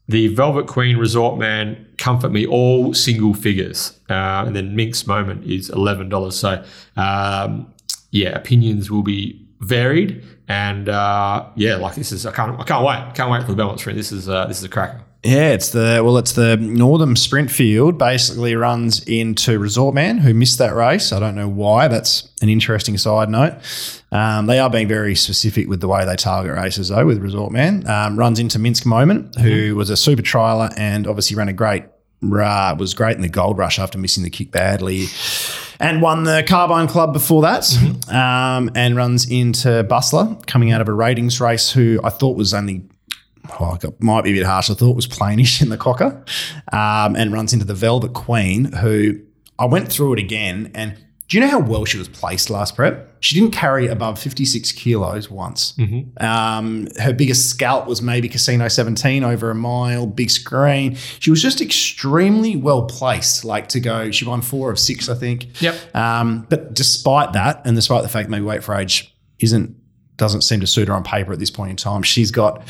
The 0.06 0.28
Velvet 0.28 0.66
Queen 0.66 0.98
Resort 0.98 1.38
Man, 1.38 1.86
Comfort 1.96 2.30
Me, 2.30 2.46
all 2.46 2.92
single 2.92 3.32
figures. 3.32 3.98
Uh, 4.10 4.44
and 4.46 4.54
then 4.54 4.76
Mink's 4.76 5.06
Moment 5.06 5.44
is 5.44 5.70
$11. 5.70 6.32
So, 6.32 6.62
um, 7.00 7.72
yeah, 8.10 8.30
opinions 8.30 8.90
will 8.90 9.02
be 9.02 9.40
varied. 9.60 10.22
And 10.48 10.88
uh, 10.88 11.46
yeah, 11.56 11.76
like 11.76 11.94
this 11.94 12.12
is, 12.12 12.26
I 12.26 12.32
can't, 12.32 12.58
I 12.60 12.64
can't 12.64 12.84
wait. 12.84 13.14
Can't 13.14 13.30
wait 13.30 13.42
for 13.42 13.48
the 13.48 13.56
Belmont 13.56 13.80
Sprint. 13.80 13.96
This 13.96 14.12
is, 14.12 14.28
uh, 14.28 14.46
this 14.46 14.58
is 14.58 14.64
a 14.64 14.68
cracker. 14.68 15.00
Yeah, 15.24 15.52
it's 15.52 15.70
the 15.70 16.02
well, 16.04 16.18
it's 16.18 16.32
the 16.32 16.58
Northern 16.58 17.16
Sprint 17.16 17.50
Field. 17.50 17.96
Basically, 17.96 18.54
runs 18.56 19.02
into 19.04 19.58
Resort 19.58 19.94
Man, 19.94 20.18
who 20.18 20.34
missed 20.34 20.58
that 20.58 20.74
race. 20.74 21.14
I 21.14 21.18
don't 21.18 21.34
know 21.34 21.48
why. 21.48 21.88
That's 21.88 22.28
an 22.42 22.50
interesting 22.50 22.98
side 22.98 23.30
note. 23.30 23.54
Um, 24.12 24.44
they 24.44 24.58
are 24.58 24.68
being 24.68 24.86
very 24.86 25.14
specific 25.14 25.66
with 25.66 25.80
the 25.80 25.88
way 25.88 26.04
they 26.04 26.16
target 26.16 26.54
races, 26.54 26.90
though. 26.90 27.06
With 27.06 27.22
Resort 27.22 27.52
Man, 27.52 27.88
um, 27.88 28.18
runs 28.18 28.38
into 28.38 28.58
Minsk 28.58 28.84
Moment, 28.84 29.36
who 29.40 29.74
was 29.76 29.88
a 29.88 29.96
super 29.96 30.20
trialer 30.20 30.70
and 30.76 31.06
obviously 31.06 31.36
ran 31.36 31.48
a 31.48 31.54
great. 31.54 31.84
Uh, 32.22 32.74
was 32.78 32.92
great 32.94 33.16
in 33.16 33.22
the 33.22 33.28
Gold 33.28 33.58
Rush 33.58 33.78
after 33.78 33.98
missing 33.98 34.24
the 34.24 34.30
kick 34.30 34.50
badly, 34.50 35.06
and 35.80 36.02
won 36.02 36.24
the 36.24 36.44
Carbine 36.46 36.88
Club 36.88 37.12
before 37.12 37.42
that. 37.42 37.64
Um, 38.08 38.70
and 38.74 38.96
runs 38.96 39.28
into 39.28 39.84
Bustler, 39.84 40.36
coming 40.46 40.72
out 40.72 40.80
of 40.80 40.88
a 40.88 40.92
ratings 40.92 41.40
race, 41.40 41.70
who 41.70 42.00
I 42.04 42.10
thought 42.10 42.36
was 42.36 42.54
only 42.54 42.82
oh, 43.60 43.72
I 43.72 43.78
got, 43.78 44.00
might 44.00 44.24
be 44.24 44.30
a 44.30 44.34
bit 44.34 44.46
harsh. 44.46 44.70
I 44.70 44.74
thought 44.74 44.96
was 44.96 45.06
plainish 45.06 45.62
in 45.62 45.68
the 45.68 45.78
Quokka, 45.78 46.12
um, 46.72 47.16
and 47.16 47.32
runs 47.32 47.52
into 47.52 47.64
the 47.64 47.74
Velvet 47.74 48.12
Queen, 48.12 48.72
who 48.72 49.20
I 49.58 49.66
went 49.66 49.90
through 49.90 50.14
it 50.14 50.18
again. 50.18 50.70
And 50.74 50.96
do 51.34 51.40
you 51.40 51.44
know 51.44 51.50
how 51.50 51.58
well 51.58 51.84
she 51.84 51.98
was 51.98 52.06
placed 52.06 52.48
last 52.48 52.76
prep? 52.76 53.10
She 53.18 53.34
didn't 53.34 53.50
carry 53.52 53.88
above 53.88 54.20
56 54.20 54.70
kilos 54.70 55.28
once. 55.28 55.74
Um, 56.18 56.86
her 57.00 57.12
biggest 57.12 57.50
scalp 57.50 57.88
was 57.88 58.00
maybe 58.00 58.28
Casino 58.28 58.68
17 58.68 59.24
over 59.24 59.50
a 59.50 59.54
mile, 59.54 60.06
big 60.06 60.30
screen. 60.30 60.94
She 61.18 61.30
was 61.30 61.42
just 61.42 61.60
extremely 61.60 62.54
well 62.54 62.84
placed, 62.84 63.44
like 63.44 63.66
to 63.70 63.80
go. 63.80 64.12
She 64.12 64.24
won 64.24 64.42
four 64.42 64.70
of 64.70 64.78
six, 64.78 65.08
I 65.08 65.16
think. 65.16 65.60
Yep. 65.60 65.96
Um, 65.96 66.46
but 66.48 66.72
despite 66.72 67.32
that, 67.32 67.62
and 67.66 67.74
despite 67.74 68.04
the 68.04 68.08
fact 68.08 68.28
maybe 68.28 68.44
weight 68.44 68.62
for 68.62 68.76
age 68.76 69.12
isn't 69.40 69.74
doesn't 70.16 70.42
seem 70.42 70.60
to 70.60 70.66
suit 70.68 70.86
her 70.86 70.94
on 70.94 71.02
paper 71.02 71.32
at 71.32 71.40
this 71.40 71.50
point 71.50 71.70
in 71.70 71.76
time, 71.76 72.04
she's 72.04 72.30
got 72.30 72.64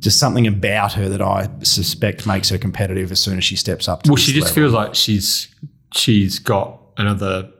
just 0.00 0.18
something 0.18 0.46
about 0.46 0.92
her 0.92 1.08
that 1.08 1.22
I 1.22 1.48
suspect 1.62 2.26
makes 2.26 2.50
her 2.50 2.58
competitive 2.58 3.10
as 3.10 3.18
soon 3.20 3.38
as 3.38 3.44
she 3.44 3.56
steps 3.56 3.88
up. 3.88 4.02
To 4.02 4.10
Well, 4.10 4.16
she 4.16 4.34
just 4.34 4.48
level. 4.48 4.54
feels 4.54 4.72
like 4.74 4.94
she's, 4.94 5.48
she's 5.94 6.38
got 6.38 6.78
another, 6.98 7.50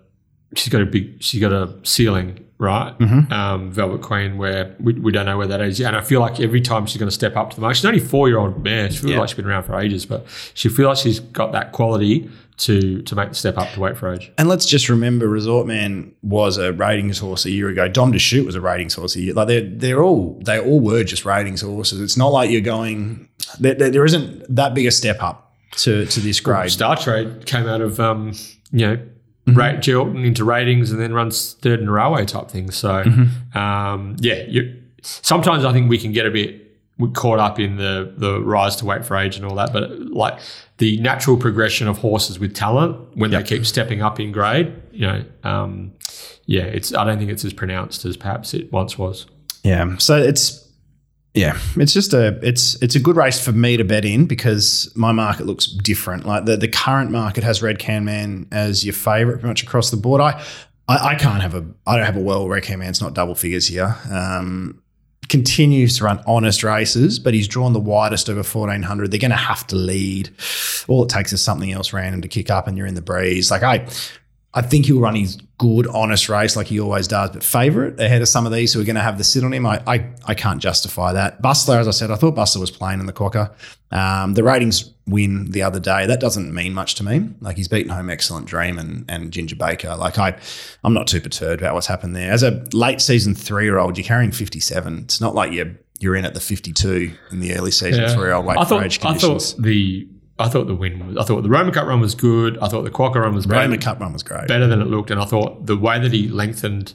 she's 0.57 0.73
got 0.73 0.83
a 0.83 0.87
big, 0.87 1.23
she's 1.23 1.41
got 1.41 1.53
a 1.53 1.75
ceiling, 1.83 2.45
right? 2.59 2.97
Mm-hmm. 2.99 3.33
Um, 3.33 3.71
Velvet 3.73 4.03
Queen, 4.03 4.37
where 4.39 4.75
we, 4.81 4.93
we 4.95 5.13
don't 5.13 5.27
know 5.27 5.39
where 5.39 5.47
that 5.49 5.61
is. 5.61 5.81
And 5.81 5.97
I 5.97 6.01
feel 6.01 6.21
like 6.21 6.41
every 6.41 6.61
time 6.61 6.87
she's 6.87 6.99
going 6.99 7.09
to 7.09 7.15
step 7.15 7.37
up 7.37 7.51
to 7.51 7.57
the 7.57 7.63
mark, 7.63 7.75
she's 7.77 7.85
only 7.85 8.01
four 8.01 8.29
year 8.29 8.39
old 8.39 8.63
man 8.63 8.91
She 8.91 8.99
feels 8.99 9.13
Yeah. 9.13 9.19
like 9.21 9.29
she's 9.29 9.37
been 9.37 9.47
around 9.47 9.65
for 9.65 9.79
ages, 9.79 10.07
but 10.07 10.27
she 10.55 10.69
feels 10.69 10.87
like 10.87 10.99
she's 10.99 11.21
got 11.21 11.53
that 11.53 11.73
quality 11.73 12.31
to 12.57 13.03
to 13.03 13.17
make 13.17 13.31
the 13.31 13.35
step 13.35 13.59
up 13.59 13.69
to 13.73 13.81
wait 13.81 13.97
for 13.97 14.13
age. 14.15 14.31
And 14.39 14.49
let's 14.49 14.65
just 14.65 14.89
remember, 14.89 15.27
Resort 15.27 15.67
Man 15.67 16.13
was 16.23 16.57
a 16.57 16.73
ratings 16.73 17.19
horse 17.19 17.45
a 17.45 17.51
year 17.51 17.69
ago. 17.69 17.89
Dom 17.89 18.13
to 18.13 18.19
Shoot 18.21 18.47
was 18.47 18.55
a 18.55 18.61
ratings 18.61 18.95
horse 18.95 19.17
a 19.17 19.21
year. 19.23 19.35
Like 19.35 19.49
they're 19.49 19.69
they're 19.69 20.03
all 20.05 20.41
they 20.45 20.61
all 20.61 20.79
were 20.79 21.03
just 21.03 21.25
ratings 21.25 21.63
horses. 21.63 22.01
It's 22.01 22.17
not 22.17 22.29
like 22.29 22.51
you're 22.51 22.61
going. 22.61 23.29
There, 23.59 23.75
there- 23.75 23.91
there 23.91 24.05
isn't 24.05 24.45
that 24.55 24.73
big 24.73 24.87
a 24.87 24.93
step 24.93 25.21
up 25.21 25.53
to 25.79 26.07
to 26.07 26.21
this 26.21 26.39
grade. 26.39 26.71
Star 26.71 26.97
Trade 26.97 27.45
came 27.45 27.67
out 27.67 27.81
of 27.81 27.99
um, 27.99 28.35
you 28.71 28.87
know. 28.87 28.99
Mm-hmm. 29.47 29.59
Rate 29.59 29.83
Gelton 29.83 30.25
into 30.25 30.43
ratings 30.45 30.91
and 30.91 30.99
then 30.99 31.13
runs 31.13 31.53
third 31.55 31.81
in 31.81 31.91
railway 31.91 32.25
type 32.25 32.49
thing. 32.49 32.71
So, 32.71 33.05
Mm-hmm. 33.05 33.59
um, 33.59 34.17
yeah, 34.21 34.43
you, 34.49 34.81
sometimes 35.03 35.65
I 35.67 35.73
think 35.73 35.91
we 35.91 35.99
can 35.99 36.13
get 36.13 36.25
a 36.27 36.31
bit 36.31 36.63
caught 37.13 37.41
up 37.41 37.59
in 37.59 37.77
the 37.77 38.15
the 38.17 38.41
rise 38.41 38.77
to 38.77 38.85
weight 38.87 39.05
for 39.05 39.17
age 39.17 39.37
and 39.37 39.45
all 39.45 39.55
that, 39.57 39.73
but 39.73 39.91
like 40.11 40.39
the 40.79 40.99
natural 41.01 41.37
progression 41.37 41.89
of 41.89 41.99
horses 41.99 42.39
with 42.39 42.55
talent 42.55 42.97
when 43.17 43.33
Yep. 43.33 43.43
they 43.45 43.57
keep 43.57 43.67
stepping 43.67 44.01
up 44.01 44.19
in 44.21 44.33
grade, 44.33 44.73
you 44.93 45.07
know, 45.09 45.25
um, 45.43 45.93
yeah, 46.47 46.63
it's 46.63 46.95
I 46.95 47.05
don't 47.05 47.19
think 47.19 47.31
it's 47.31 47.45
as 47.45 47.53
pronounced 47.53 48.05
as 48.05 48.17
perhaps 48.17 48.55
it 48.55 48.73
once 48.73 48.97
was. 48.97 49.27
Yeah. 49.63 49.97
So 49.99 50.17
it's 50.17 50.64
yeah, 51.35 51.59
it's 51.77 51.93
just 51.93 52.15
a 52.15 52.39
it's 52.47 52.81
it's 52.81 52.95
a 52.95 53.01
good 53.01 53.17
race 53.17 53.45
for 53.45 53.51
me 53.51 53.77
to 53.77 53.85
bet 53.85 54.05
in 54.05 54.27
because 54.27 54.93
my 54.95 55.11
market 55.11 55.47
looks 55.47 55.67
different. 55.67 56.25
Like 56.25 56.45
the 56.45 56.57
the 56.57 56.69
current 56.69 57.11
market 57.11 57.43
has 57.43 57.61
Red 57.61 57.81
Can 57.81 58.05
Man 58.05 58.47
as 58.53 58.85
your 58.85 58.95
favorite 58.95 59.35
pretty 59.35 59.49
much 59.49 59.63
across 59.65 59.91
the 59.91 59.97
board. 59.97 60.21
I 60.21 60.41
I, 60.87 61.09
I 61.09 61.15
can't 61.17 61.43
have 61.43 61.57
a 61.57 61.67
I 61.87 61.97
don't 61.97 62.07
have 62.07 62.17
a 62.17 62.21
well 62.21 62.49
Red 62.49 62.63
Can 62.63 62.79
Man's 62.79 63.01
not 63.01 63.15
double 63.15 63.35
figures 63.35 63.67
here. 63.67 63.97
Um 64.11 64.81
continues 65.29 65.99
to 65.99 66.05
run 66.05 66.23
honest 66.27 66.63
races, 66.63 67.19
but 67.19 67.35
he's 67.35 67.49
drawn 67.49 67.73
the 67.73 67.81
widest 67.81 68.29
over 68.29 68.43
1400. 68.43 69.11
They're 69.11 69.19
going 69.19 69.31
to 69.31 69.37
have 69.37 69.67
to 69.69 69.75
lead. 69.77 70.31
All 70.87 71.03
it 71.03 71.09
takes 71.09 71.33
is 71.33 71.41
something 71.41 71.73
else 71.73 71.95
random 71.95 72.21
to 72.21 72.29
kick 72.29 72.51
up 72.51 72.69
and 72.69 72.77
you're 72.77 72.87
in 72.87 72.95
the 72.95 73.03
breeze. 73.03 73.51
Like 73.51 73.63
I 73.63 73.89
I 74.57 74.63
think 74.63 74.87
he'll 74.87 75.01
run 75.01 75.17
his 75.17 75.37
good, 75.59 75.89
honest 75.89 76.29
race 76.29 76.55
like 76.55 76.69
he 76.69 76.79
always 76.79 77.09
does, 77.09 77.31
but 77.31 77.43
favourite 77.43 77.99
ahead 77.99 78.23
of 78.23 78.29
some 78.29 78.47
of 78.47 78.53
these 78.53 78.73
who 78.73 78.81
are 78.81 78.85
going 78.85 78.95
to 78.95 79.03
have 79.03 79.19
the 79.19 79.25
sit 79.25 79.43
on 79.43 79.53
him. 79.53 79.67
I, 79.67 79.83
I, 79.87 80.11
I 80.27 80.35
can't 80.35 80.63
justify 80.63 81.13
that. 81.13 81.43
Bustler, 81.43 81.79
as 81.79 81.89
I 81.89 81.91
said, 81.91 82.13
I 82.13 82.17
thought 82.17 82.37
Bustler 82.37 82.61
was 82.61 82.71
playing 82.71 83.01
in 83.01 83.07
the 83.07 83.13
quokka. 83.13 83.53
Um, 83.91 84.35
the 84.35 84.45
ratings 84.45 84.93
win 85.07 85.51
the 85.51 85.63
other 85.63 85.81
day. 85.81 86.07
That 86.07 86.21
doesn't 86.21 86.55
mean 86.55 86.73
much 86.73 86.95
to 86.97 87.05
me. 87.05 87.31
Like 87.41 87.57
he's 87.57 87.69
beaten 87.69 87.91
home 87.91 88.09
Excellent 88.09 88.47
Dream 88.47 88.79
and, 88.79 89.05
and 89.09 89.33
Ginger 89.33 89.57
Baker. 89.57 89.97
Like 89.97 90.19
I, 90.19 90.39
I'm 90.85 90.95
not 90.95 91.09
too 91.09 91.21
perturbed 91.21 91.61
about 91.61 91.75
what's 91.75 91.89
happened 91.89 92.15
there. 92.15 92.31
As 92.31 92.45
a 92.45 92.65
late 92.73 93.01
season 93.01 93.35
three 93.35 93.65
year 93.65 93.79
old, 93.79 93.99
you're 93.99 94.07
carrying 94.07 94.31
57. 94.31 94.99
It's 94.99 95.21
not 95.21 95.35
like 95.35 95.53
you're 95.53 95.73
you're 96.01 96.17
in 96.17 96.25
at 96.25 96.35
the 96.35 96.41
52 96.41 97.13
in 97.31 97.41
the 97.41 97.55
early 97.55 97.71
season 97.71 98.09
three 98.11 98.25
year 98.25 98.35
old 98.35 98.45
I 98.59 98.65
for 98.65 98.69
thought 98.71 99.05
I 99.07 99.15
thought 99.15 99.55
the 99.59 100.09
I 100.39 100.49
thought 100.49 100.67
the 100.67 100.75
win 100.75 101.07
was 101.07 101.17
I 101.17 101.23
thought 101.25 101.43
the 101.43 101.49
Roman 101.49 101.73
Cup 101.73 101.87
run 101.87 102.01
was 102.01 102.15
good. 102.15 102.59
I 102.59 102.69
thought 102.69 102.83
the 102.83 102.91
Quokka 102.91 103.17
run 103.17 103.35
was 103.35 103.47
better, 103.47 103.61
Roman 103.63 103.81
Cup 103.81 104.01
run 104.01 104.13
was 104.13 104.23
great. 104.23 104.49
better 104.49 104.67
than 104.67 104.81
it 104.81 104.87
looked, 104.87 105.11
and 105.11 105.21
I 105.21 105.25
thought 105.25 105.67
the 105.67 105.77
way 105.77 105.99
that 106.01 106.13
he 106.13 106.29
lengthened 106.29 106.95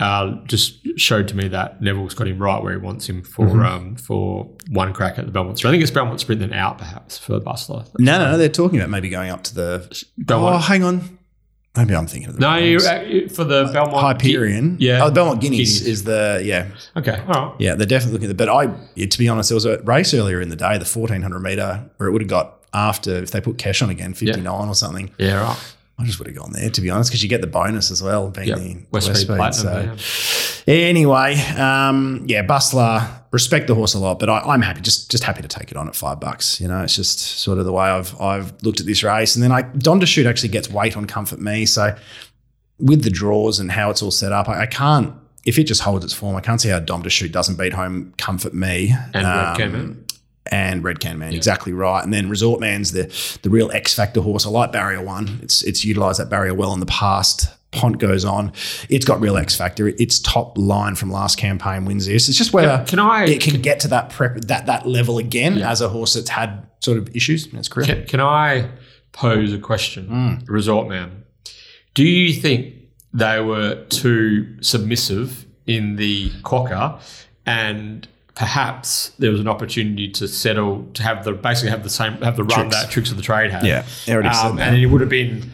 uh, 0.00 0.32
just 0.46 0.80
showed 0.98 1.28
to 1.28 1.36
me 1.36 1.46
that 1.48 1.80
Neville's 1.80 2.14
got 2.14 2.26
him 2.26 2.38
right 2.42 2.60
where 2.60 2.72
he 2.72 2.78
wants 2.78 3.08
him 3.08 3.22
for 3.22 3.46
Mm-hmm. 3.46 3.60
um, 3.64 3.94
for 3.96 4.50
one 4.70 4.92
crack 4.92 5.16
at 5.18 5.26
the 5.26 5.30
Belmont 5.30 5.58
Sprint. 5.58 5.70
I 5.70 5.74
think 5.74 5.82
it's 5.82 5.92
Belmont 5.92 6.18
Sprint 6.18 6.40
then 6.40 6.52
out 6.52 6.78
perhaps 6.78 7.18
for 7.18 7.32
the 7.34 7.40
Bustler. 7.40 7.84
No, 8.00 8.18
no, 8.18 8.32
no. 8.32 8.38
They're 8.38 8.48
talking 8.48 8.80
about 8.80 8.90
maybe 8.90 9.08
going 9.10 9.30
up 9.30 9.44
to 9.44 9.54
the. 9.54 10.04
Belmont. 10.18 10.56
Oh, 10.56 10.58
hang 10.58 10.82
on. 10.82 11.18
Maybe 11.76 11.94
I'm 11.94 12.06
thinking 12.08 12.30
of 12.30 12.34
the. 12.34 12.40
No, 12.40 12.56
you 12.56 12.78
uh, 12.78 13.28
for 13.32 13.44
the 13.44 13.70
Belmont 13.72 14.00
Hyperion. 14.20 14.76
Yeah. 14.80 15.04
Oh, 15.04 15.06
the 15.08 15.12
Belmont 15.14 15.40
Guineas, 15.40 15.78
Guineas. 15.80 15.86
is 15.86 16.04
the 16.04 16.42
yeah 16.44 16.68
Okay, 16.96 17.18
all 17.28 17.50
right. 17.50 17.54
yeah 17.60 17.74
they're 17.76 17.86
definitely 17.86 18.14
looking 18.14 18.26
at 18.30 18.36
the. 18.36 18.44
But 18.46 18.48
I 18.48 18.74
yeah, 18.96 19.06
to 19.06 19.18
be 19.18 19.28
honest, 19.28 19.50
there 19.50 19.54
was 19.56 19.64
a 19.66 19.80
race 19.82 20.12
earlier 20.12 20.40
in 20.40 20.48
the 20.48 20.56
day, 20.56 20.78
the 20.78 20.84
1400 20.84 21.38
meter, 21.38 21.88
where 21.98 22.08
it 22.08 22.12
would 22.12 22.22
have 22.22 22.28
got 22.28 22.61
after 22.74 23.16
if 23.22 23.30
they 23.30 23.40
put 23.40 23.58
cash 23.58 23.82
on 23.82 23.90
again, 23.90 24.14
59 24.14 24.68
or 24.68 24.74
something. 24.74 25.10
Yeah, 25.18 25.42
right. 25.42 25.74
I 25.98 26.04
just 26.04 26.18
would 26.18 26.26
have 26.26 26.36
gone 26.36 26.52
there 26.52 26.70
to 26.70 26.80
be 26.80 26.90
honest, 26.90 27.10
because 27.10 27.22
you 27.22 27.28
get 27.28 27.42
the 27.42 27.46
bonus 27.46 27.90
as 27.90 28.02
well 28.02 28.30
being 28.30 28.48
Yep. 28.48 28.58
the 28.58 28.76
West 28.90 29.06
Street 29.06 29.18
Speed, 29.18 29.36
Platinum. 29.36 29.98
so- 29.98 30.62
yeah. 30.66 30.74
Anyway, 30.74 31.36
um, 31.58 32.24
yeah, 32.26 32.42
Bustler, 32.42 33.08
respect 33.30 33.66
the 33.66 33.74
horse 33.74 33.94
a 33.94 33.98
lot, 33.98 34.18
but 34.18 34.30
I, 34.30 34.38
I'm 34.40 34.62
happy, 34.62 34.80
just 34.80 35.10
just 35.10 35.24
happy 35.24 35.42
to 35.42 35.48
take 35.48 35.70
it 35.70 35.76
on 35.76 35.88
at 35.88 35.94
five 35.96 36.18
bucks. 36.20 36.60
You 36.60 36.68
know, 36.68 36.82
it's 36.82 36.94
just 36.96 37.18
sort 37.18 37.58
of 37.58 37.64
the 37.64 37.72
way 37.72 37.84
I've 37.86 38.18
I've 38.20 38.52
looked 38.62 38.80
at 38.80 38.86
this 38.86 39.02
race, 39.02 39.34
and 39.36 39.42
then 39.42 39.52
I 39.52 39.62
Don 39.62 40.00
to 40.00 40.06
shoot 40.06 40.26
actually 40.26 40.48
gets 40.50 40.70
weight 40.70 40.96
on 40.96 41.06
Comfort 41.06 41.40
Me, 41.40 41.66
so 41.66 41.94
with 42.78 43.02
the 43.04 43.10
draws 43.10 43.60
and 43.60 43.70
how 43.72 43.90
it's 43.90 44.02
all 44.02 44.10
set 44.10 44.32
up, 44.32 44.48
I, 44.48 44.62
I 44.62 44.66
can't. 44.66 45.14
If 45.44 45.58
it 45.58 45.64
just 45.64 45.82
holds 45.82 46.04
its 46.04 46.14
form, 46.14 46.36
I 46.36 46.40
can't 46.40 46.60
see 46.60 46.68
how 46.68 46.78
Dom 46.78 47.02
to 47.02 47.10
shoot 47.10 47.32
doesn't 47.32 47.56
beat 47.58 47.72
home 47.72 48.14
Comfort 48.16 48.54
Me 48.54 48.94
And 49.14 49.26
Um. 49.26 50.04
And 50.50 50.82
Red 50.82 51.00
Can 51.00 51.18
Man, 51.18 51.34
exactly 51.34 51.72
right. 51.72 52.02
And 52.02 52.12
then 52.12 52.28
Resort 52.28 52.60
Man's 52.60 52.92
the 52.92 53.04
the 53.42 53.50
real 53.50 53.70
X 53.72 53.94
factor 53.94 54.20
horse. 54.20 54.46
I 54.46 54.50
like 54.50 54.72
Barrier 54.72 55.02
One. 55.02 55.38
It's 55.42 55.62
it's 55.62 55.84
utilised 55.84 56.18
that 56.18 56.28
barrier 56.28 56.54
well 56.54 56.72
in 56.74 56.80
the 56.80 56.86
past. 56.86 57.48
Pont 57.70 57.98
goes 57.98 58.22
on. 58.24 58.52
It's 58.90 59.06
got 59.06 59.18
real 59.20 59.38
X 59.38 59.56
factor. 59.56 59.88
Its 59.88 60.18
top 60.18 60.58
line 60.58 60.94
from 60.94 61.10
last 61.10 61.38
campaign 61.38 61.86
wins 61.86 62.04
this. 62.04 62.28
It's 62.28 62.36
just 62.36 62.52
whether 62.52 62.84
Can 62.86 62.98
I 62.98 63.24
it 63.24 63.40
can 63.40 63.62
get 63.62 63.80
to 63.80 63.88
that 63.88 64.10
prep 64.10 64.34
that 64.42 64.66
that 64.66 64.86
level 64.86 65.16
again 65.16 65.56
as 65.58 65.80
a 65.80 65.88
horse 65.88 66.12
that's 66.14 66.28
had 66.28 66.66
sort 66.80 66.98
of 66.98 67.14
issues 67.16 67.46
in 67.46 67.58
its 67.58 67.68
career. 67.68 67.86
Can, 67.86 68.06
can 68.06 68.20
I 68.20 68.68
pose 69.12 69.52
a 69.54 69.58
question, 69.58 70.08
Mm. 70.08 70.44
Resort 70.48 70.88
Man? 70.88 71.24
Do 71.94 72.04
you 72.04 72.32
think 72.34 72.74
they 73.14 73.40
were 73.40 73.84
too 73.86 74.60
submissive 74.62 75.46
in 75.66 75.96
the 75.96 76.28
quokka, 76.42 77.00
and 77.46 78.06
perhaps 78.34 79.10
there 79.18 79.30
was 79.30 79.40
an 79.40 79.48
opportunity 79.48 80.08
to 80.08 80.26
settle 80.28 80.86
to 80.94 81.02
have 81.02 81.24
the 81.24 81.32
basically 81.32 81.70
have 81.70 81.82
the 81.82 81.90
same 81.90 82.14
have 82.22 82.36
the 82.36 82.44
run 82.44 82.60
Tricks. 82.70 82.82
that 82.82 82.90
tricks 82.90 83.10
of 83.10 83.16
the 83.16 83.22
trade 83.22 83.50
had? 83.50 83.64
Yeah, 83.66 83.84
I 84.08 84.12
already 84.12 84.34
said 84.34 84.46
um, 84.46 84.58
and 84.58 84.76
it 84.76 84.86
would 84.86 85.00
have 85.00 85.10
been 85.10 85.50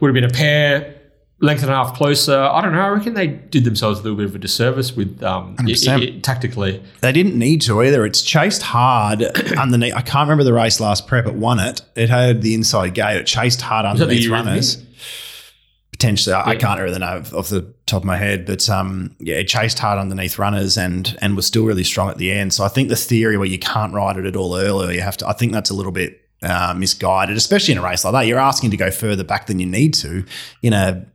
would 0.00 0.08
have 0.08 0.14
been 0.14 0.24
a 0.24 0.32
pair. 0.32 0.96
Length 1.40 1.62
and 1.64 1.72
a 1.72 1.74
half 1.74 1.96
closer. 1.96 2.38
I 2.38 2.60
don't 2.60 2.72
know. 2.72 2.80
I 2.82 2.88
reckon 2.90 3.14
they 3.14 3.26
did 3.26 3.64
themselves 3.64 3.98
a 3.98 4.02
little 4.04 4.16
bit 4.16 4.26
of 4.26 4.34
a 4.36 4.38
disservice 4.38 4.92
with 4.94 5.20
um, 5.24 5.56
i- 5.58 5.62
100%. 5.64 6.22
tactically. 6.22 6.80
They 7.00 7.10
didn't 7.10 7.36
need 7.36 7.62
to 7.62 7.82
either. 7.82 8.06
It's 8.06 8.22
chased 8.22 8.62
hard 8.62 9.22
underneath. 9.58 9.92
I 9.92 10.02
can't 10.02 10.28
remember 10.28 10.44
the 10.44 10.52
race 10.52 10.78
last 10.78 11.08
prep. 11.08 11.26
It 11.26 11.34
won 11.34 11.58
it. 11.58 11.82
It 11.96 12.10
had 12.10 12.42
the 12.42 12.54
inside 12.54 12.94
gate. 12.94 13.16
It 13.16 13.26
chased 13.26 13.60
hard 13.60 13.86
underneath 13.86 14.30
runners. 14.30 14.84
Potentially, 16.02 16.34
I, 16.34 16.50
I 16.50 16.56
can't 16.56 16.80
really 16.80 16.98
know 16.98 17.22
off 17.32 17.48
the 17.48 17.72
top 17.86 18.02
of 18.02 18.04
my 18.04 18.16
head, 18.16 18.44
but 18.44 18.68
um, 18.68 19.14
yeah, 19.20 19.36
it 19.36 19.46
chased 19.46 19.78
hard 19.78 20.00
underneath 20.00 20.36
runners 20.36 20.76
and 20.76 21.16
and 21.22 21.36
was 21.36 21.46
still 21.46 21.64
really 21.64 21.84
strong 21.84 22.10
at 22.10 22.18
the 22.18 22.32
end. 22.32 22.52
So 22.52 22.64
I 22.64 22.68
think 22.68 22.88
the 22.88 22.96
theory 22.96 23.36
where 23.36 23.46
you 23.46 23.60
can't 23.60 23.94
ride 23.94 24.16
it 24.16 24.26
at 24.26 24.34
all 24.34 24.56
earlier, 24.56 24.90
you 24.90 25.00
have 25.00 25.16
to. 25.18 25.28
I 25.28 25.32
think 25.32 25.52
that's 25.52 25.70
a 25.70 25.74
little 25.74 25.92
bit 25.92 26.20
uh, 26.42 26.74
misguided, 26.76 27.36
especially 27.36 27.72
in 27.72 27.78
a 27.78 27.82
race 27.82 28.02
like 28.02 28.14
that. 28.14 28.26
You're 28.26 28.40
asking 28.40 28.72
to 28.72 28.76
go 28.76 28.90
further 28.90 29.22
back 29.22 29.46
than 29.46 29.60
you 29.60 29.66
need 29.66 29.94
to. 29.94 30.24
In 30.60 30.72
a, 30.72 31.06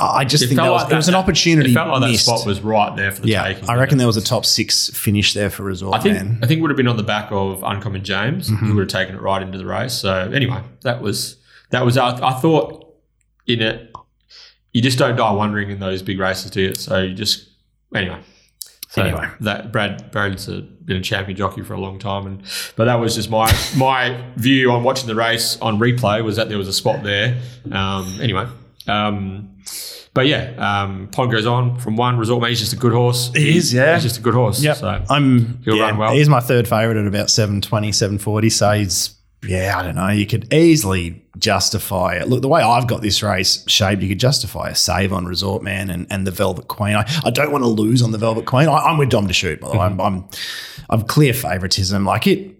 I 0.00 0.24
just 0.24 0.42
It 0.42 0.48
think 0.48 0.60
that 0.60 0.68
was, 0.68 0.82
like 0.82 0.92
it 0.92 0.96
was 0.96 1.08
an 1.08 1.14
opportunity. 1.14 1.70
It 1.70 1.74
felt 1.74 1.90
like 1.90 2.10
that 2.10 2.18
spot 2.18 2.44
was 2.44 2.60
right 2.60 2.96
there 2.96 3.12
for 3.12 3.22
the 3.22 3.28
yeah, 3.28 3.44
taking. 3.44 3.68
I 3.70 3.76
reckon 3.76 3.98
there 3.98 4.08
was 4.08 4.16
a 4.16 4.24
top 4.24 4.44
six 4.44 4.90
finish 4.90 5.32
there 5.34 5.48
for 5.48 5.62
Resort 5.62 5.94
I 5.94 6.00
think 6.00 6.16
Man. 6.16 6.40
I 6.42 6.48
think 6.48 6.58
it 6.58 6.62
would 6.62 6.72
have 6.72 6.76
been 6.76 6.88
on 6.88 6.96
the 6.96 7.04
back 7.04 7.30
of 7.30 7.62
Uncommon 7.62 8.02
James. 8.02 8.50
Mm-hmm. 8.50 8.66
He 8.66 8.72
would 8.72 8.90
have 8.90 9.00
taken 9.00 9.14
it 9.14 9.22
right 9.22 9.42
into 9.42 9.58
the 9.58 9.66
race. 9.66 9.92
So 9.92 10.12
anyway, 10.32 10.60
that 10.80 11.00
was 11.00 11.36
that 11.70 11.84
was. 11.84 11.96
I, 11.96 12.16
I 12.26 12.32
thought 12.40 12.80
in 13.46 13.60
it, 13.60 13.83
you 14.74 14.82
just 14.82 14.98
don't 14.98 15.16
die 15.16 15.32
wondering 15.32 15.70
in 15.70 15.80
those 15.80 16.02
big 16.02 16.18
races, 16.18 16.50
do 16.50 16.60
you? 16.60 16.74
So 16.74 17.00
you 17.00 17.14
just 17.14 17.48
anyway. 17.94 18.20
So 18.90 19.02
Anyway. 19.02 19.28
that 19.40 19.72
Brad 19.72 20.12
Brad's 20.12 20.46
a, 20.48 20.60
been 20.60 20.98
a 20.98 21.00
champion 21.00 21.36
jockey 21.36 21.62
for 21.62 21.74
a 21.74 21.80
long 21.80 21.98
time, 21.98 22.26
and 22.26 22.42
but 22.76 22.84
that 22.84 22.94
was 22.96 23.14
just 23.16 23.28
my 23.30 23.50
my 23.76 24.24
view 24.36 24.70
on 24.70 24.84
watching 24.84 25.08
the 25.08 25.16
race 25.16 25.58
on 25.60 25.78
replay 25.78 26.22
was 26.22 26.36
that 26.36 26.48
there 26.48 26.58
was 26.58 26.68
a 26.68 26.72
spot 26.72 27.02
there. 27.02 27.40
Um, 27.72 28.18
anyway, 28.20 28.46
um, 28.86 29.56
but 30.12 30.28
yeah, 30.28 30.52
um, 30.58 31.08
Pond 31.08 31.32
goes 31.32 31.44
on 31.44 31.78
from 31.80 31.96
one. 31.96 32.18
Resort 32.18 32.40
Man, 32.40 32.50
he's 32.50 32.60
just 32.60 32.72
a 32.72 32.76
good 32.76 32.92
horse. 32.92 33.32
He 33.34 33.56
is, 33.56 33.74
yeah. 33.74 33.94
he's 33.94 34.04
just 34.04 34.18
a 34.18 34.22
good 34.22 34.34
horse. 34.34 34.62
Yeah, 34.62 34.74
So 34.74 35.04
I'm 35.10 35.60
He'll 35.64 35.74
yeah, 35.74 35.82
run 35.86 35.98
well. 35.98 36.12
He's 36.12 36.28
my 36.28 36.38
third 36.40 36.68
favourite 36.68 36.96
at 36.96 37.06
about 37.06 37.30
720, 37.30 37.90
740. 37.90 38.50
So 38.50 38.70
he's 38.72 39.13
yeah, 39.46 39.78
I 39.78 39.82
don't 39.82 39.94
know. 39.94 40.08
You 40.08 40.26
could 40.26 40.52
easily 40.52 41.22
justify 41.38 42.14
it. 42.14 42.28
Look, 42.28 42.42
the 42.42 42.48
way 42.48 42.62
I've 42.62 42.86
got 42.86 43.02
this 43.02 43.22
race 43.22 43.64
shaped, 43.68 44.02
you 44.02 44.08
could 44.08 44.20
justify 44.20 44.68
a 44.68 44.74
save 44.74 45.12
on 45.12 45.26
Resort 45.26 45.62
Man 45.62 45.90
and, 45.90 46.06
and 46.10 46.26
the 46.26 46.30
Velvet 46.30 46.68
Queen. 46.68 46.94
I, 46.94 47.04
I 47.24 47.30
don't 47.30 47.50
want 47.52 47.62
to 47.64 47.68
lose 47.68 48.02
on 48.02 48.12
the 48.12 48.18
Velvet 48.18 48.46
Queen. 48.46 48.68
I, 48.68 48.76
I'm 48.76 48.98
with 48.98 49.10
Dom 49.10 49.26
to 49.28 49.34
shoot, 49.34 49.60
by 49.60 49.68
the 49.70 49.74
way. 49.74 49.80
I'm, 49.84 49.92
mm-hmm. 49.92 50.00
I'm 50.00 50.28
I'm 50.90 51.02
clear 51.02 51.32
favouritism. 51.32 52.04
Like 52.04 52.26
it 52.26 52.54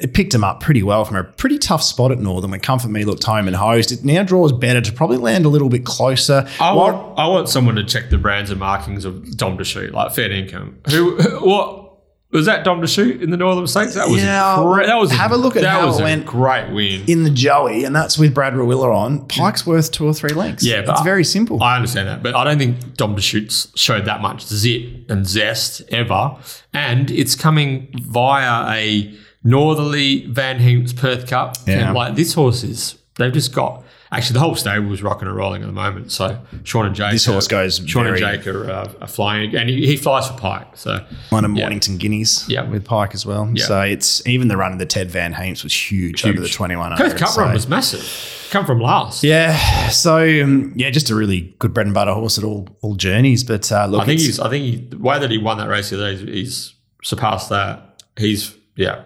it 0.00 0.14
picked 0.14 0.32
him 0.32 0.44
up 0.44 0.60
pretty 0.60 0.82
well 0.82 1.04
from 1.04 1.16
a 1.16 1.24
pretty 1.24 1.58
tough 1.58 1.82
spot 1.82 2.12
at 2.12 2.18
Northern 2.18 2.52
when 2.52 2.60
Comfort 2.60 2.88
Me 2.90 3.04
looked 3.04 3.24
home 3.24 3.48
and 3.48 3.56
host. 3.56 3.90
It 3.90 4.04
now 4.04 4.22
draws 4.22 4.52
better 4.52 4.80
to 4.80 4.92
probably 4.92 5.16
land 5.16 5.44
a 5.44 5.48
little 5.48 5.68
bit 5.68 5.84
closer. 5.84 6.46
I 6.60 6.72
What- 6.72 6.94
want 6.94 7.18
I 7.18 7.26
want 7.26 7.48
someone 7.48 7.74
to 7.76 7.84
check 7.84 8.10
the 8.10 8.18
brands 8.18 8.50
and 8.50 8.60
markings 8.60 9.04
of 9.04 9.36
Dom 9.36 9.58
to 9.58 9.64
shoot, 9.64 9.92
like 9.92 10.12
fair 10.14 10.30
income. 10.30 10.78
Who 10.90 11.16
what 11.40 11.87
was 12.30 12.44
that 12.46 12.62
Dom 12.62 12.84
shoot 12.86 13.22
in 13.22 13.30
the 13.30 13.36
Northern 13.36 13.66
States? 13.66 13.94
That 13.94 14.08
was 14.08 14.22
Yeah, 14.22 14.56
that 14.86 14.96
was 14.96 15.10
have 15.12 15.32
a 15.32 15.36
look 15.36 15.56
at 15.56 15.62
that 15.62 15.80
how 15.80 15.86
was 15.86 15.98
it 15.98 16.02
a 16.02 16.04
went 16.04 16.26
great 16.26 16.70
win. 16.72 17.04
in 17.06 17.24
the 17.24 17.30
Joey, 17.30 17.84
and 17.84 17.96
that's 17.96 18.18
with 18.18 18.34
Brad 18.34 18.52
Rawiller 18.52 18.94
on, 18.94 19.26
Pike's 19.26 19.62
mm. 19.62 19.68
worth 19.68 19.90
two 19.90 20.06
or 20.06 20.12
three 20.12 20.34
lengths. 20.34 20.64
Yeah, 20.64 20.82
but 20.82 20.92
it's 20.92 21.00
I- 21.00 21.04
very 21.04 21.24
simple. 21.24 21.62
I 21.62 21.76
understand 21.76 22.08
that, 22.08 22.22
but 22.22 22.34
I 22.34 22.44
don't 22.44 22.58
think 22.58 22.96
Dom 22.96 23.16
shoots 23.18 23.68
showed 23.76 24.04
that 24.04 24.20
much 24.20 24.46
zip 24.46 25.10
and 25.10 25.26
zest 25.26 25.82
ever, 25.90 26.36
and 26.74 27.10
it's 27.10 27.34
coming 27.34 27.88
via 28.02 28.76
a 28.76 29.14
northerly 29.42 30.26
Van 30.26 30.58
Heemst 30.58 30.96
Perth 30.96 31.26
Cup. 31.26 31.56
Yeah. 31.66 31.86
And 31.86 31.94
like 31.94 32.14
this 32.14 32.34
horse 32.34 32.62
is, 32.62 32.96
they've 33.16 33.32
just 33.32 33.54
got. 33.54 33.84
Actually, 34.10 34.34
the 34.34 34.40
whole 34.40 34.54
stable 34.54 34.92
is 34.92 35.02
rocking 35.02 35.28
and 35.28 35.36
rolling 35.36 35.62
at 35.62 35.66
the 35.66 35.72
moment. 35.72 36.10
So 36.10 36.38
Sean 36.64 36.86
and 36.86 36.94
Jake, 36.94 37.12
This 37.12 37.26
horse 37.26 37.46
are- 37.46 37.50
goes 37.50 37.82
Sean 37.86 38.04
very- 38.04 38.22
and 38.22 38.42
Jake 38.42 38.46
are, 38.46 38.70
uh, 38.70 38.92
are 39.02 39.06
flying, 39.06 39.54
and 39.54 39.68
he, 39.68 39.86
he 39.86 39.96
flies 39.96 40.26
for 40.28 40.34
Pike. 40.38 40.66
So 40.74 41.04
One 41.30 41.44
of 41.44 41.50
Yeah. 41.54 41.64
Mornington 41.64 41.98
Guineas 41.98 42.46
Yeah. 42.48 42.62
with 42.62 42.84
Pike 42.84 43.14
as 43.14 43.26
well. 43.26 43.50
Yeah. 43.52 43.64
So 43.66 43.80
it's 43.82 44.26
even 44.26 44.48
the 44.48 44.56
run 44.56 44.72
of 44.72 44.78
the 44.78 44.86
Ted 44.86 45.10
Van 45.10 45.34
Heemst 45.34 45.62
was 45.62 45.74
huge, 45.90 46.24
over 46.24 46.34
the 46.40 46.46
Huge. 46.46 46.52
2100. 46.54 46.96
Perth 46.96 47.16
Cup 47.18 47.28
so- 47.28 47.42
run 47.42 47.52
was 47.52 47.68
massive. 47.68 48.34
Come 48.50 48.64
from 48.64 48.80
last. 48.80 49.22
Yeah, 49.22 49.88
so 49.90 50.16
um, 50.42 50.72
yeah, 50.74 50.88
just 50.88 51.10
a 51.10 51.14
really 51.14 51.54
good 51.58 51.74
bread 51.74 51.84
and 51.86 51.92
butter 51.94 52.14
horse 52.14 52.38
at 52.38 52.44
all 52.44 52.66
all 52.80 52.94
journeys. 52.94 53.44
But 53.44 53.70
uh, 53.70 53.84
look, 53.84 54.00
I 54.00 54.06
think 54.06 54.20
he's. 54.20 54.40
I 54.40 54.48
think 54.48 54.64
he, 54.64 54.76
the 54.88 54.96
way 54.96 55.18
that 55.18 55.30
he 55.30 55.36
won 55.36 55.58
that 55.58 55.68
race 55.68 55.90
the 55.90 55.96
other 55.96 56.12
day, 56.12 56.16
he's, 56.16 56.28
he's 56.34 56.74
surpassed 57.04 57.50
that. 57.50 58.02
He's 58.16 58.54
yeah. 58.74 59.02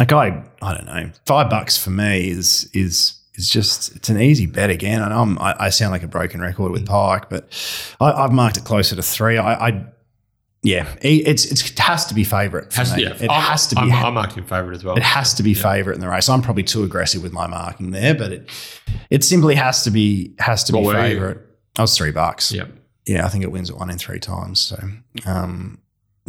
like 0.00 0.12
I 0.12 0.42
I 0.60 0.74
don't 0.74 0.86
know, 0.86 1.10
five 1.24 1.48
bucks 1.48 1.78
for 1.78 1.90
me 1.90 2.30
is 2.30 2.68
is 2.74 3.14
is 3.34 3.48
just 3.48 3.94
it's 3.96 4.08
an 4.08 4.20
easy 4.20 4.46
bet 4.46 4.70
again. 4.70 5.02
I 5.02 5.08
know 5.08 5.22
I'm, 5.22 5.38
I, 5.38 5.56
I 5.58 5.68
sound 5.70 5.92
like 5.92 6.02
a 6.02 6.08
broken 6.08 6.40
record 6.40 6.72
with 6.72 6.86
Pike, 6.86 7.28
but 7.30 7.48
I, 8.00 8.12
I've 8.12 8.32
marked 8.32 8.56
it 8.56 8.64
closer 8.64 8.96
to 8.96 9.02
three. 9.02 9.38
I, 9.38 9.68
I 9.68 9.84
yeah, 10.62 10.86
it- 11.00 11.26
it's, 11.26 11.44
it's 11.50 11.70
it 11.70 11.78
has 11.78 12.04
to 12.06 12.14
be 12.14 12.22
favourite. 12.24 12.72
Has, 12.74 12.94
yeah, 12.98 13.14
It 13.18 13.30
I'm, 13.30 13.40
has 13.42 13.66
to 13.68 13.76
be. 13.76 13.80
I'm, 13.90 14.18
I'm 14.18 14.28
favourite 14.44 14.74
as 14.76 14.84
well. 14.84 14.96
It 14.96 15.02
has 15.02 15.32
to 15.34 15.42
be 15.42 15.54
favourite 15.54 15.94
in 15.94 16.00
the 16.02 16.08
race. 16.08 16.28
I'm 16.28 16.42
probably 16.42 16.64
too 16.64 16.82
aggressive 16.84 17.22
with 17.22 17.32
my 17.32 17.46
marking 17.46 17.92
there, 17.92 18.14
but 18.14 18.32
it 18.32 18.50
it 19.08 19.24
simply 19.24 19.54
has 19.54 19.84
to 19.84 19.90
be 19.90 20.34
has 20.38 20.62
to 20.64 20.76
What 20.76 20.92
be 20.92 20.98
favourite. 21.00 21.38
I 21.78 21.82
was 21.82 21.96
three 21.96 22.12
bucks. 22.12 22.52
yeah. 22.52 22.64
Yeah, 23.06 23.24
I 23.24 23.28
think 23.30 23.42
it 23.42 23.50
wins 23.50 23.70
at 23.70 23.76
one 23.76 23.88
in 23.90 23.96
three 23.96 24.20
times. 24.20 24.60
So 24.60 24.76
um, 25.24 25.78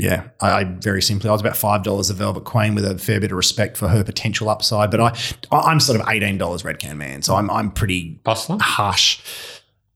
yeah, 0.02 0.30
I, 0.40 0.52
I 0.52 0.64
very 0.64 1.00
simply 1.00 1.30
I 1.30 1.32
was 1.32 1.42
about 1.42 1.56
five 1.56 1.84
dollars 1.84 2.10
a 2.10 2.16
Velvet 2.16 2.44
Queen 2.44 2.74
with 2.74 2.86
a 2.86 2.98
fair 2.98 3.20
bit 3.20 3.32
of 3.32 3.38
respect 3.38 3.78
for 3.78 3.88
her 3.88 4.04
potential 4.04 4.50
upside, 4.50 4.90
but 4.90 5.00
I 5.00 5.16
I'm 5.52 5.80
sort 5.80 6.02
of 6.02 6.08
eighteen 6.10 6.40
dollars 6.40 6.66
Red 6.66 6.80
Can 6.80 6.98
Man, 6.98 7.22
so 7.22 7.36
I'm 7.36 7.52
I'm 7.52 7.70
pretty 7.70 8.20
Bustler. 8.24 8.58
harsh. 8.60 9.22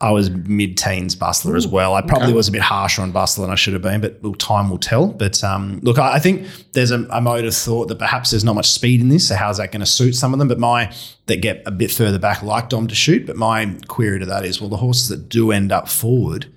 I 0.02 0.12
was 0.12 0.30
mid 0.30 0.78
teens 0.78 1.16
Bustler 1.16 1.56
as 1.56 1.66
well. 1.66 1.96
I 1.96 2.02
probably 2.02 2.28
okay. 2.28 2.36
was 2.36 2.48
a 2.48 2.52
bit 2.52 2.62
harsher 2.62 3.02
on 3.02 3.12
Bustler 3.12 3.46
than 3.46 3.52
I 3.52 3.56
should 3.56 3.74
have 3.74 3.82
been, 3.82 4.00
but 4.00 4.22
well, 4.22 4.34
time 4.36 4.70
will 4.70 4.78
tell. 4.78 5.08
But 5.08 5.44
um, 5.44 5.80
look, 5.82 5.98
I, 5.98 6.16
I 6.16 6.20
think 6.20 6.48
there's 6.74 6.92
a, 6.92 7.06
a 7.06 7.20
mode 7.20 7.46
of 7.46 7.56
thought 7.56 7.88
that 7.88 7.98
perhaps 7.98 8.30
there's 8.30 8.44
not 8.44 8.54
much 8.54 8.70
speed 8.70 9.02
in 9.02 9.10
this. 9.10 9.30
So 9.30 9.36
how's 9.36 9.58
that 9.58 9.72
going 9.72 9.80
to 9.80 9.88
suit 9.88 10.14
some 10.14 10.34
of 10.34 10.40
them? 10.40 10.50
But 10.50 10.60
my 10.60 10.94
that 11.26 11.38
get 11.38 11.64
a 11.66 11.72
bit 11.72 11.90
further 11.90 12.20
back, 12.20 12.44
like 12.44 12.70
Dom 12.70 12.88
to 12.88 12.94
shoot. 12.94 13.26
But 13.26 13.38
my 13.38 13.76
query 13.88 14.20
to 14.20 14.26
that 14.28 14.46
is, 14.46 14.62
well, 14.62 14.70
the 14.70 14.78
horses 14.78 15.08
that 15.08 15.30
do 15.30 15.52
end 15.52 15.72
up 15.72 15.88
forward, 15.88 16.54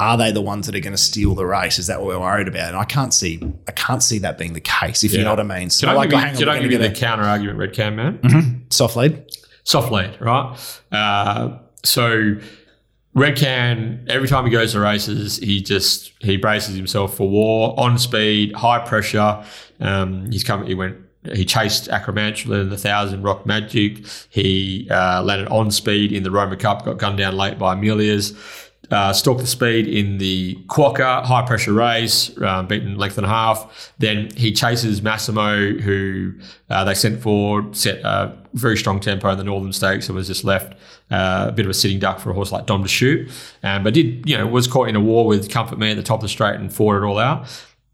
are 0.00 0.16
they 0.16 0.30
the 0.30 0.40
ones 0.40 0.66
that 0.66 0.74
are 0.76 0.80
going 0.80 0.92
to 0.94 1.02
steal 1.02 1.34
the 1.34 1.44
race? 1.46 1.78
Is 1.78 1.88
that 1.88 1.98
what 2.00 2.06
we're 2.08 2.20
worried 2.20 2.46
about? 2.48 2.68
And 2.68 2.76
I 2.76 2.84
can't 2.84 3.12
see, 3.12 3.40
I 3.66 3.72
can't 3.72 4.02
see 4.02 4.18
that 4.20 4.38
being 4.38 4.52
the 4.52 4.60
case. 4.60 5.02
If 5.02 5.12
you 5.12 5.18
Yeah. 5.18 5.24
know 5.24 5.30
what 5.30 5.40
I 5.40 5.58
mean. 5.58 5.70
So 5.70 5.86
Can 5.86 5.94
I 5.94 5.98
like, 5.98 6.10
give 6.10 6.20
you, 6.20 6.26
hang 6.26 6.42
on, 6.48 6.48
I 6.48 6.60
give 6.60 6.70
you 6.72 6.78
the 6.78 6.90
counter 6.90 7.24
argument, 7.24 7.58
Red 7.58 7.72
Can 7.72 7.96
Man? 7.96 8.18
a 8.70 8.72
soft 8.72 8.96
lead. 8.96 9.24
Soft 9.64 9.90
lead, 9.92 10.16
right? 10.20 10.56
Uh, 10.92 11.58
so 11.84 12.36
Red 13.14 13.36
Can, 13.36 14.06
every 14.08 14.28
time 14.28 14.44
he 14.44 14.50
goes 14.52 14.72
to 14.72 14.80
races, 14.80 15.38
he 15.38 15.60
just 15.62 16.12
he 16.20 16.36
braces 16.36 16.76
himself 16.76 17.16
for 17.16 17.28
war 17.28 17.74
on 17.78 17.98
speed, 17.98 18.52
high 18.54 18.78
pressure. 18.78 19.42
Um, 19.80 20.30
he's 20.30 20.44
come. 20.44 20.64
He 20.66 20.74
went. 20.74 20.96
He 21.34 21.44
chased 21.44 21.88
Acromantula 21.90 22.60
in 22.62 22.70
the 22.70 22.78
thousand 22.78 23.22
Rock 23.22 23.44
Magic. 23.44 24.06
He 24.30 24.86
uh, 24.90 25.22
landed 25.22 25.48
on 25.48 25.70
speed 25.72 26.12
in 26.12 26.22
the 26.22 26.30
Roma 26.30 26.56
Cup. 26.56 26.84
Got 26.84 26.98
gunned 26.98 27.18
down 27.18 27.36
late 27.36 27.58
by 27.58 27.72
Amelia's. 27.74 28.38
Uh, 28.90 29.12
stalked 29.12 29.40
the 29.40 29.46
speed 29.46 29.86
in 29.86 30.16
the 30.16 30.54
Quokka 30.66 31.22
high 31.22 31.42
pressure 31.42 31.74
race, 31.74 32.34
um, 32.40 32.66
beaten 32.66 32.96
length 32.96 33.18
and 33.18 33.26
a 33.26 33.28
half. 33.28 33.92
Then 33.98 34.30
he 34.34 34.50
chases 34.50 35.02
Massimo, 35.02 35.72
who 35.74 36.32
uh, 36.70 36.84
they 36.84 36.94
sent 36.94 37.20
forward, 37.20 37.76
set 37.76 37.98
a 37.98 38.34
very 38.54 38.78
strong 38.78 38.98
tempo 38.98 39.30
in 39.30 39.36
the 39.36 39.44
Northern 39.44 39.74
Stakes, 39.74 40.08
and 40.08 40.16
was 40.16 40.26
just 40.26 40.42
left 40.42 40.72
uh, 41.10 41.46
a 41.48 41.52
bit 41.52 41.66
of 41.66 41.70
a 41.70 41.74
sitting 41.74 41.98
duck 41.98 42.18
for 42.18 42.30
a 42.30 42.34
horse 42.34 42.50
like 42.50 42.64
Dom 42.64 42.82
to 42.82 42.88
shoot. 42.88 43.30
Um, 43.62 43.84
but 43.84 43.92
did 43.92 44.26
you 44.28 44.38
know 44.38 44.46
was 44.46 44.66
caught 44.66 44.88
in 44.88 44.96
a 44.96 45.00
war 45.00 45.26
with 45.26 45.50
Comfort 45.50 45.78
Me 45.78 45.90
at 45.90 45.96
the 45.96 46.02
top 46.02 46.20
of 46.20 46.22
the 46.22 46.28
straight 46.28 46.56
and 46.56 46.72
fought 46.72 46.96
it 46.96 47.02
all 47.02 47.18
out. 47.18 47.46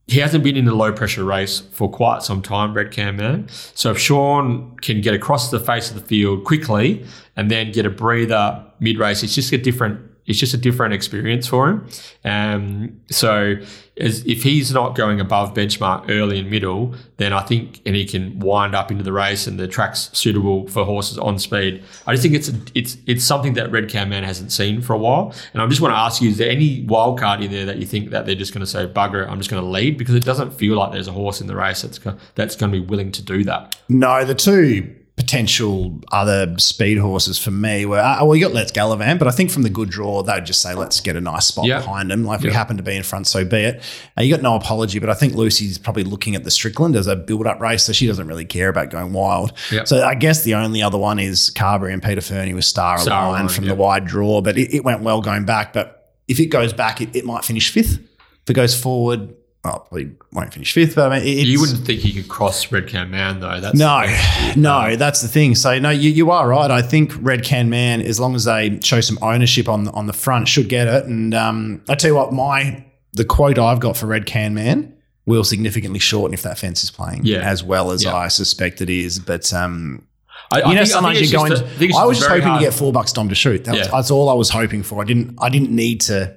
He 0.06 0.20
hasn't 0.20 0.44
been 0.44 0.56
in 0.56 0.68
a 0.68 0.74
low 0.74 0.92
pressure 0.92 1.24
race 1.24 1.60
for 1.60 1.90
quite 1.90 2.22
some 2.22 2.42
time, 2.42 2.74
Red 2.74 2.90
Can 2.90 3.16
Man. 3.16 3.48
So 3.48 3.90
if 3.90 3.98
Sean 3.98 4.76
can 4.76 5.00
get 5.00 5.14
across 5.14 5.50
the 5.50 5.58
face 5.58 5.90
of 5.90 5.96
the 5.96 6.06
field 6.06 6.44
quickly 6.44 7.04
and 7.36 7.50
then 7.50 7.72
get 7.72 7.86
a 7.86 7.90
breather 7.90 8.64
mid 8.80 8.98
race, 8.98 9.22
it's 9.22 9.34
just 9.34 9.50
a 9.52 9.58
different 9.58 10.13
it's 10.26 10.38
just 10.38 10.54
a 10.54 10.58
different 10.58 10.94
experience 10.94 11.46
for 11.46 11.68
him. 11.68 11.88
Um, 12.24 13.00
so 13.10 13.56
as, 13.96 14.24
if 14.26 14.42
he's 14.42 14.72
not 14.72 14.94
going 14.94 15.20
above 15.20 15.54
benchmark 15.54 16.06
early 16.08 16.38
and 16.38 16.50
middle, 16.50 16.94
then 17.18 17.32
I 17.32 17.42
think 17.42 17.80
and 17.86 17.94
he 17.94 18.04
can 18.04 18.38
wind 18.40 18.74
up 18.74 18.90
into 18.90 19.04
the 19.04 19.12
race 19.12 19.46
and 19.46 19.58
the 19.58 19.68
track's 19.68 20.10
suitable 20.12 20.66
for 20.68 20.84
horses 20.84 21.18
on 21.18 21.38
speed. 21.38 21.84
I 22.06 22.12
just 22.12 22.22
think 22.22 22.34
it's 22.34 22.50
it's 22.74 22.96
it's 23.06 23.24
something 23.24 23.54
that 23.54 23.70
Red 23.70 23.88
Can 23.88 24.08
Man 24.08 24.24
hasn't 24.24 24.50
seen 24.50 24.80
for 24.80 24.94
a 24.94 24.98
while. 24.98 25.34
And 25.52 25.62
I 25.62 25.66
just 25.66 25.80
want 25.80 25.92
to 25.92 25.98
ask 25.98 26.20
you: 26.22 26.30
Is 26.30 26.38
there 26.38 26.50
any 26.50 26.84
wild 26.84 27.20
card 27.20 27.42
in 27.42 27.52
there 27.52 27.66
that 27.66 27.78
you 27.78 27.86
think 27.86 28.10
that 28.10 28.26
they're 28.26 28.34
just 28.34 28.52
going 28.52 28.64
to 28.64 28.66
say 28.66 28.86
bugger? 28.86 29.24
it, 29.24 29.28
I'm 29.28 29.38
just 29.38 29.50
going 29.50 29.62
to 29.62 29.68
lead 29.68 29.98
because 29.98 30.14
it 30.14 30.24
doesn't 30.24 30.52
feel 30.52 30.76
like 30.76 30.92
there's 30.92 31.08
a 31.08 31.12
horse 31.12 31.40
in 31.40 31.46
the 31.46 31.56
race 31.56 31.82
that's 31.82 32.00
that's 32.34 32.56
going 32.56 32.72
to 32.72 32.80
be 32.80 32.84
willing 32.84 33.12
to 33.12 33.22
do 33.22 33.44
that. 33.44 33.76
No, 33.88 34.24
the 34.24 34.34
two 34.34 34.94
potential 35.16 36.00
other 36.10 36.58
speed 36.58 36.98
horses 36.98 37.38
for 37.38 37.52
me 37.52 37.86
were 37.86 37.98
uh, 38.00 38.24
well, 38.24 38.34
you 38.34 38.44
got 38.44 38.52
Let's 38.52 38.72
Gallivant, 38.72 39.18
but 39.20 39.28
I 39.28 39.30
think 39.30 39.50
from 39.50 39.62
the 39.62 39.70
good 39.70 39.88
draw 39.88 40.22
they'd 40.22 40.44
just 40.44 40.60
say 40.60 40.74
let's 40.74 41.00
get 41.00 41.14
a 41.14 41.20
nice 41.20 41.46
spot 41.46 41.66
Yeah. 41.66 41.78
behind 41.78 42.10
him. 42.10 42.24
Like 42.24 42.40
if 42.40 42.44
we 42.46 42.52
happen 42.52 42.76
to 42.78 42.82
be 42.82 42.96
in 42.96 43.04
front, 43.04 43.28
so 43.28 43.44
be 43.44 43.58
it. 43.58 43.82
Uh, 44.18 44.22
you 44.22 44.34
got 44.34 44.42
no 44.42 44.56
apology, 44.56 44.98
but 44.98 45.08
I 45.08 45.14
think 45.14 45.34
Lucy's 45.34 45.78
probably 45.78 46.02
looking 46.04 46.34
at 46.34 46.42
the 46.42 46.50
Strickland 46.50 46.96
as 46.96 47.06
a 47.06 47.14
build-up 47.14 47.60
race, 47.60 47.84
so 47.84 47.92
she 47.92 48.06
doesn't 48.06 48.26
really 48.26 48.44
care 48.44 48.68
about 48.68 48.90
going 48.90 49.12
wild. 49.12 49.52
Yeah. 49.70 49.84
So 49.84 50.04
I 50.04 50.14
guess 50.16 50.42
the 50.42 50.54
only 50.54 50.82
other 50.82 50.98
one 50.98 51.18
is 51.20 51.50
Carbery 51.54 51.92
and 51.92 52.02
Peter 52.02 52.20
Fernie 52.20 52.54
with 52.54 52.64
Star, 52.64 52.98
Star 52.98 53.28
Align 53.28 53.48
from 53.48 53.66
the 53.66 53.74
wide 53.74 54.04
draw, 54.06 54.40
but 54.40 54.58
it, 54.58 54.74
it 54.74 54.84
went 54.84 55.02
well 55.02 55.20
going 55.20 55.44
back. 55.44 55.72
But 55.72 56.12
if 56.26 56.40
it 56.40 56.46
goes 56.46 56.72
back, 56.72 57.00
it, 57.00 57.14
it 57.14 57.24
might 57.24 57.44
finish 57.44 57.70
fifth. 57.70 57.98
If 58.42 58.50
it 58.50 58.54
goes 58.54 58.78
forward, 58.78 59.32
well, 59.64 59.80
probably 59.80 60.12
won't 60.32 60.52
finish 60.52 60.72
fifth. 60.72 60.94
But 60.94 61.10
I 61.10 61.18
mean, 61.18 61.26
it's, 61.38 61.48
You 61.48 61.60
wouldn't 61.60 61.86
think 61.86 62.00
he 62.00 62.12
could 62.12 62.28
cross 62.28 62.70
Red 62.70 62.86
Can 62.86 63.10
Man 63.10 63.40
though. 63.40 63.60
That's 63.60 63.76
no, 63.76 64.04
no, 64.56 64.96
that's 64.96 65.22
the 65.22 65.28
thing. 65.28 65.54
So 65.54 65.78
no, 65.78 65.90
you, 65.90 66.10
you 66.10 66.30
are 66.30 66.46
right. 66.48 66.70
I 66.70 66.82
think 66.82 67.12
Red 67.20 67.44
Can 67.44 67.70
Man, 67.70 68.00
as 68.02 68.20
long 68.20 68.34
as 68.34 68.44
they 68.44 68.78
show 68.82 69.00
some 69.00 69.18
ownership 69.22 69.68
on 69.68 69.88
on 69.88 70.06
the 70.06 70.12
front, 70.12 70.48
should 70.48 70.68
get 70.68 70.86
it. 70.86 71.06
And 71.06 71.34
um, 71.34 71.82
I 71.88 71.94
tell 71.94 72.10
you 72.10 72.16
what, 72.16 72.32
my 72.32 72.84
the 73.14 73.24
quote 73.24 73.58
I've 73.58 73.80
got 73.80 73.96
for 73.96 74.06
Red 74.06 74.26
Can 74.26 74.54
Man 74.54 74.92
will 75.26 75.44
significantly 75.44 75.98
shorten 75.98 76.34
if 76.34 76.42
that 76.42 76.58
fence 76.58 76.84
is 76.84 76.90
playing, 76.90 77.22
Yeah. 77.24 77.38
as 77.38 77.64
well 77.64 77.90
as 77.92 78.04
Yeah. 78.04 78.14
I 78.14 78.28
suspect 78.28 78.82
it 78.82 78.90
is. 78.90 79.18
But 79.18 79.50
um, 79.54 80.06
I, 80.52 80.56
I 80.56 80.58
you 80.58 80.62
know, 80.64 80.68
think- 80.70 80.78
I 80.80 80.84
sometimes 80.84 81.18
think 81.20 81.32
you're 81.32 81.38
going. 81.40 81.50
just 81.52 81.62
a- 81.80 81.84
it's 81.84 81.96
I 81.96 82.04
was 82.04 82.18
just 82.18 82.28
hoping 82.28 82.48
hard. 82.48 82.60
to 82.60 82.66
get 82.66 82.74
four 82.74 82.92
bucks 82.92 83.12
Dom 83.14 83.30
to 83.30 83.34
shoot. 83.34 83.64
That 83.64 83.78
was, 83.78 83.88
that's 83.88 84.10
all 84.10 84.28
I 84.28 84.34
was 84.34 84.50
hoping 84.50 84.82
for. 84.82 85.00
I 85.00 85.06
didn't. 85.06 85.38
I 85.40 85.48
didn't 85.48 85.70
need 85.70 86.02
to 86.02 86.36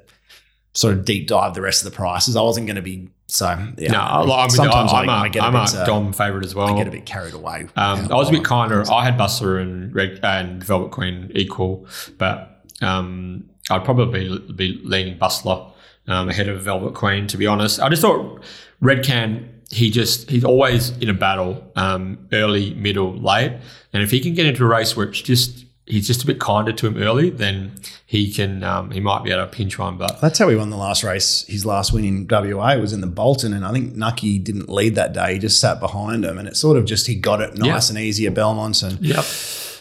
sort 0.74 0.94
of 0.94 1.04
deep 1.04 1.28
dive 1.28 1.56
the 1.56 1.62
rest 1.62 1.84
of 1.84 1.92
the 1.92 1.96
prices. 1.98 2.36
I 2.36 2.42
wasn't 2.42 2.68
going 2.68 2.76
to 2.76 2.82
be 2.84 3.10
so. 3.28 3.48
Yeah, 3.78 3.92
No, 3.92 4.00
I'm, 4.00 4.28
with 4.28 4.52
you. 4.52 4.56
sometimes 4.56 4.92
I'm, 4.94 5.10
I, 5.10 5.14
a, 5.14 5.22
I 5.24 5.30
get 5.30 5.44
a 5.44 5.46
I'm 5.48 5.54
bit. 5.54 5.74
a 5.74 5.82
uh, 5.82 5.86
Dom 5.86 6.14
favourite 6.14 6.46
as 6.46 6.56
well. 6.56 6.68
I 6.74 6.78
get 6.78 6.88
a 6.88 6.92
bit 6.92 7.06
carried 7.06 7.34
away. 7.34 7.68
Um, 7.76 8.08
I 8.12 8.16
was 8.16 8.30
a 8.30 8.32
bit 8.32 8.44
kinder. 8.44 8.84
I 8.92 9.04
had 9.04 9.18
Bustler 9.18 9.60
and 9.62 9.94
Red 9.94 10.20
and 10.24 10.64
Velvet 10.64 10.92
Queen 10.92 11.32
equal, 11.36 11.86
but 12.18 12.64
um, 12.82 13.50
I'd 13.70 13.84
probably 13.86 14.40
be 14.54 14.80
leaning 14.84 15.18
Bustler 15.18 15.72
um, 16.08 16.30
ahead 16.30 16.48
of 16.48 16.62
Velvet 16.62 16.94
Queen. 16.94 17.28
To 17.28 17.38
be 17.38 17.46
honest, 17.48 17.80
I 17.82 17.90
just 17.90 18.02
thought 18.02 18.42
Red 18.82 19.04
Can. 19.06 19.54
He 19.70 19.92
just 19.92 20.30
he's 20.30 20.46
always 20.46 20.98
in 21.00 21.10
a 21.10 21.14
battle, 21.14 21.62
um, 21.76 22.26
early, 22.32 22.74
middle, 22.76 23.14
late, 23.18 23.52
and 23.92 24.02
if 24.02 24.12
he 24.12 24.22
can 24.22 24.34
get 24.34 24.46
into 24.46 24.64
a 24.64 24.68
race 24.68 24.96
where 24.96 25.06
it's 25.10 25.20
just 25.22 25.66
he's 25.88 26.06
just 26.06 26.22
a 26.24 26.26
bit 26.28 26.40
kinder 26.40 26.72
to 26.74 26.88
him 26.88 26.98
early, 27.02 27.30
then 27.30 27.72
he 28.06 28.32
can 28.32 28.64
um, 28.64 28.92
he 28.92 29.00
might 29.00 29.24
be 29.24 29.32
able 29.32 29.46
to 29.46 29.52
pinch 29.52 29.80
one. 29.80 29.98
But 29.98 30.22
That's 30.22 30.38
how 30.40 30.48
he 30.50 30.56
won 30.56 30.70
the 30.70 30.78
last 30.78 31.04
race. 31.04 31.46
His 31.48 31.66
last 31.66 31.94
win 31.94 32.04
in 32.06 32.28
WA 32.30 32.76
was 32.76 32.94
in 32.94 33.02
the 33.02 33.08
Bolton, 33.08 33.54
and 33.54 33.66
I 33.66 33.72
think 33.72 33.96
Nucky 33.96 34.38
didn't 34.40 34.70
lead 34.70 34.96
that 34.96 35.14
day. 35.14 35.34
He 35.34 35.40
just 35.40 35.60
sat 35.60 35.80
behind 35.80 36.26
him, 36.26 36.38
and 36.38 36.48
it 36.48 36.56
sort 36.58 36.78
of 36.78 36.86
just 36.86 37.08
he 37.08 37.16
got 37.16 37.42
it 37.42 37.58
nice 37.58 37.90
and 37.90 37.98
easy 37.98 38.28
at 38.28 38.34
Belmont. 38.34 38.84
And 38.84 39.00
yeah, 39.00 39.24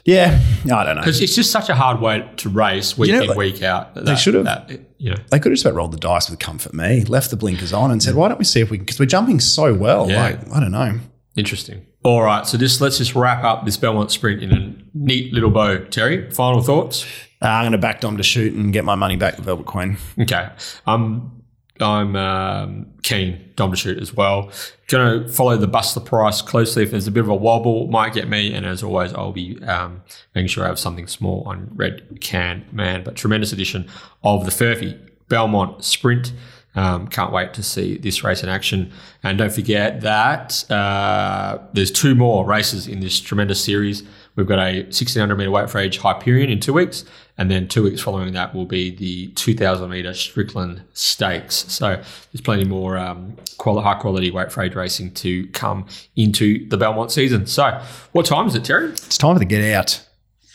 yeah, 0.05 0.41
I 0.77 0.85
don't 0.85 0.97
know. 0.97 1.03
because 1.03 1.21
it's 1.21 1.35
just 1.35 1.51
such 1.51 1.69
a 1.69 1.75
hard 1.75 2.01
way 2.01 2.29
to 2.37 2.49
race 2.49 2.97
week 2.97 3.09
You 3.11 3.17
know, 3.17 3.23
in 3.23 3.29
like, 3.29 3.37
week 3.39 3.63
out. 3.63 3.95
That, 3.97 4.17
should 4.17 4.35
have- 4.35 4.45
that, 4.45 4.71
you 4.99 5.11
know. 5.11 5.17
They 5.31 5.39
could 5.39 5.51
have 5.51 5.57
just 5.57 5.65
about 5.67 5.75
rolled 5.77 5.93
the 5.93 5.99
dice 5.99 6.31
with 6.31 6.39
Comfort 6.39 6.75
Me, 6.75 7.05
left 7.05 7.31
the 7.31 7.37
blinkers 7.37 7.73
on, 7.73 7.91
and 7.91 8.03
said, 8.03 8.15
"Why 8.15 8.29
don't 8.29 8.39
we 8.39 8.45
see 8.45 8.61
if 8.61 8.71
we?" 8.71 8.79
Because 8.79 8.99
we're 8.99 9.07
jumping 9.07 9.41
so 9.41 9.75
well. 9.75 10.09
Yeah. 10.11 10.23
Like 10.23 10.53
I 10.53 10.61
don't 10.61 10.73
know. 10.73 11.01
Interesting. 11.37 11.86
All 12.07 12.23
right, 12.23 12.47
so 12.47 12.57
just 12.57 12.81
let's 12.81 12.99
just 12.99 13.17
wrap 13.17 13.43
up 13.43 13.65
this 13.65 13.77
Belmont 13.77 14.13
sprint 14.13 14.41
in 14.41 14.53
a 14.53 14.73
neat 14.95 15.33
little 15.33 15.51
bow. 15.51 15.79
Terry, 15.87 16.31
final 16.31 16.63
thoughts? 16.63 17.05
Uh, 17.43 17.49
I'm 17.49 17.65
going 17.65 17.73
to 17.73 17.79
back 17.79 18.01
Dom 18.01 18.17
to 18.17 18.23
shoot 18.23 18.55
and 18.55 18.73
get 18.73 18.85
my 18.85 18.95
money 18.95 19.17
back 19.17 19.35
with 19.35 19.45
Velvet 19.45 19.67
Queen. 19.67 19.97
Okay, 20.21 20.49
I'm 20.87 21.43
I'm 21.81 22.15
um, 22.15 22.87
keen 23.03 23.51
Dom 23.57 23.73
to 23.73 23.77
shoot 23.77 23.99
as 23.99 24.15
well. 24.15 24.53
Going 24.87 25.25
to 25.25 25.29
follow 25.33 25.57
the 25.57 25.67
bust 25.67 25.97
the 25.97 26.01
price 26.01 26.43
closely. 26.43 26.85
If 26.85 26.93
there's 26.93 27.09
a 27.09 27.11
bit 27.11 27.25
of 27.25 27.29
a 27.29 27.35
wobble, 27.35 27.89
might 27.89 28.15
get 28.15 28.29
me. 28.29 28.55
And 28.55 28.65
as 28.65 28.85
always, 28.85 29.13
I'll 29.13 29.33
be 29.33 29.61
um, 29.65 30.01
making 30.33 30.47
sure 30.47 30.63
I 30.63 30.69
have 30.69 30.79
something 30.79 31.09
small 31.09 31.43
on 31.45 31.69
Red 31.75 32.21
Can 32.21 32.67
Man. 32.71 33.03
But 33.03 33.17
tremendous 33.17 33.53
edition 33.53 33.89
of 34.23 34.45
the 34.45 34.53
Furphy 34.53 34.97
Belmont 35.29 35.83
Sprint. 35.85 36.33
Um, 36.77 37.09
can't 37.09 37.33
wait 37.33 37.55
to 37.55 37.63
see 37.63 37.97
this 37.97 38.23
race 38.23 38.43
in 38.43 38.49
action. 38.51 38.93
And 39.23 39.39
don't 39.39 39.53
forget 39.53 40.03
that 40.03 40.71
uh, 40.71 41.59
there's 41.73 41.91
two 41.91 42.15
more 42.15 42.45
races 42.45 42.87
in 42.87 43.01
this 43.01 43.19
tremendous 43.19 43.65
series. 43.65 44.03
We've 44.37 44.47
got 44.47 44.59
a 44.59 44.83
1600 44.83 45.35
meter 45.37 45.51
weight 45.51 45.71
for 45.71 45.79
age 45.79 45.97
Hyperion 45.97 46.51
in 46.51 46.61
two 46.61 46.75
weeks, 46.75 47.07
and 47.39 47.51
then 47.51 47.67
two 47.67 47.83
weeks 47.83 48.03
following 48.03 48.35
that 48.35 48.55
will 48.55 48.67
be 48.67 48.95
the 48.95 49.29
2000 49.29 49.89
meter 49.89 50.13
Strickland 50.13 50.83
Stakes. 50.93 51.65
So 51.73 51.97
there's 51.97 52.43
plenty 52.43 52.65
more 52.65 52.99
um, 52.99 53.37
quali- 53.57 53.83
high 53.83 53.95
quality 53.95 54.31
weight 54.31 54.53
for 54.53 54.63
age 54.63 54.75
racing 54.75 55.15
to 55.15 55.47
come 55.49 55.87
into 56.15 56.69
the 56.69 56.77
Belmont 56.77 57.11
season. 57.11 57.47
So, 57.47 57.83
what 58.13 58.27
time 58.27 58.47
is 58.47 58.55
it, 58.55 58.65
Terry? 58.65 58.91
It's 58.91 59.17
time 59.17 59.35
for 59.35 59.39
the 59.39 59.47
get 59.47 59.75
out. 59.75 60.03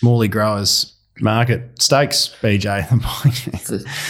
Morley 0.04 0.28
Growers 0.28 0.91
Market 1.20 1.82
Stakes, 1.82 2.36
BJ. 2.42 2.88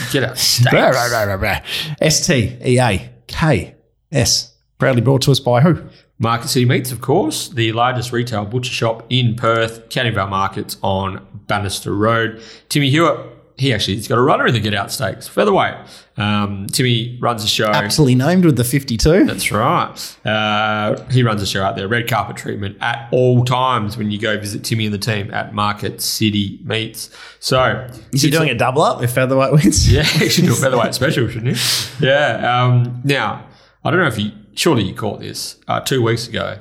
Get 0.12 0.24
out. 0.24 0.72
Blah, 0.72 0.92
blah, 0.92 1.10
blah, 1.10 1.26
blah, 1.26 1.38
blah. 1.38 1.60
S 2.00 2.26
T 2.26 2.58
E 2.64 2.80
A 2.80 3.10
K 3.28 3.76
S. 4.12 4.56
Proudly 4.78 5.02
brought 5.02 5.22
to 5.24 5.32
us 5.32 5.40
by 5.40 5.62
who? 5.62 5.84
Market 6.20 6.50
City 6.50 6.66
Meats, 6.66 6.92
of 6.92 7.02
course, 7.02 7.50
the 7.50 7.72
largest 7.72 8.12
retail 8.12 8.46
butcher 8.46 8.72
shop 8.72 9.06
in 9.10 9.36
Perth, 9.36 9.90
Canning 9.90 10.14
Vale 10.14 10.28
Markets 10.28 10.78
on 10.84 11.26
Bannister 11.48 11.96
Road. 11.96 12.42
Timmy 12.70 12.92
Hewitt, 12.92 13.20
he 13.62 13.72
actually 13.72 13.96
he's 13.96 14.08
got 14.08 14.18
a 14.18 14.22
runner 14.22 14.48
in 14.48 14.56
the 14.56 14.60
Get 14.60 14.74
Out 14.74 14.92
Stakes, 14.92 15.28
featherweight. 15.28 15.76
Um, 16.18 16.66
Timmy 16.66 17.20
runs 17.22 17.44
the 17.44 17.48
show. 17.48 17.68
Absolutely 17.68 18.16
named 18.16 18.44
with 18.44 18.58
the 18.58 18.64
52. 18.64 19.26
That's 19.26 19.52
right. 19.52 20.18
Uh, 20.26 21.00
he 21.12 21.22
runs 21.22 21.42
the 21.42 21.46
show 21.46 21.64
out 21.64 21.76
there. 21.76 21.88
Red 21.88 22.10
carpet 22.10 22.38
treatment 22.38 22.78
at 22.82 23.08
all 23.12 23.46
times 23.46 23.98
when 23.98 24.10
you 24.10 24.18
go 24.18 24.36
visit 24.40 24.64
Timmy 24.64 24.86
and 24.86 24.94
the 24.94 24.98
team 24.98 25.32
at 25.32 25.54
Market 25.54 26.02
City 26.02 26.60
Meats. 26.64 27.12
So, 27.40 27.88
Is 28.12 28.24
he 28.24 28.32
doing 28.32 28.50
a 28.50 28.56
double 28.56 28.82
up 28.82 29.04
if 29.04 29.14
featherweight 29.14 29.52
wins? 29.54 29.92
yeah, 29.94 30.02
he 30.02 30.28
should 30.28 30.46
do 30.46 30.54
a 30.54 30.56
featherweight 30.64 30.96
special, 30.96 31.28
shouldn't 31.28 31.56
he? 31.56 32.06
Yeah. 32.08 32.64
Um, 32.64 33.02
now, 33.04 33.48
I 33.84 33.92
don't 33.92 34.00
know 34.00 34.08
if 34.08 34.18
you, 34.18 34.32
surely 34.56 34.86
you 34.86 34.96
caught 34.96 35.20
this. 35.20 35.60
Uh, 35.68 35.82
two 35.82 36.02
weeks 36.02 36.28
ago, 36.28 36.58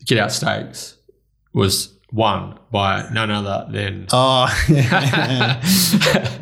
the 0.00 0.04
Get 0.04 0.18
Out 0.18 0.32
Stakes 0.32 0.96
was 1.52 1.96
won 2.12 2.58
by 2.70 3.08
none 3.12 3.30
other 3.30 3.66
than 3.70 4.06
Oh, 4.12 4.46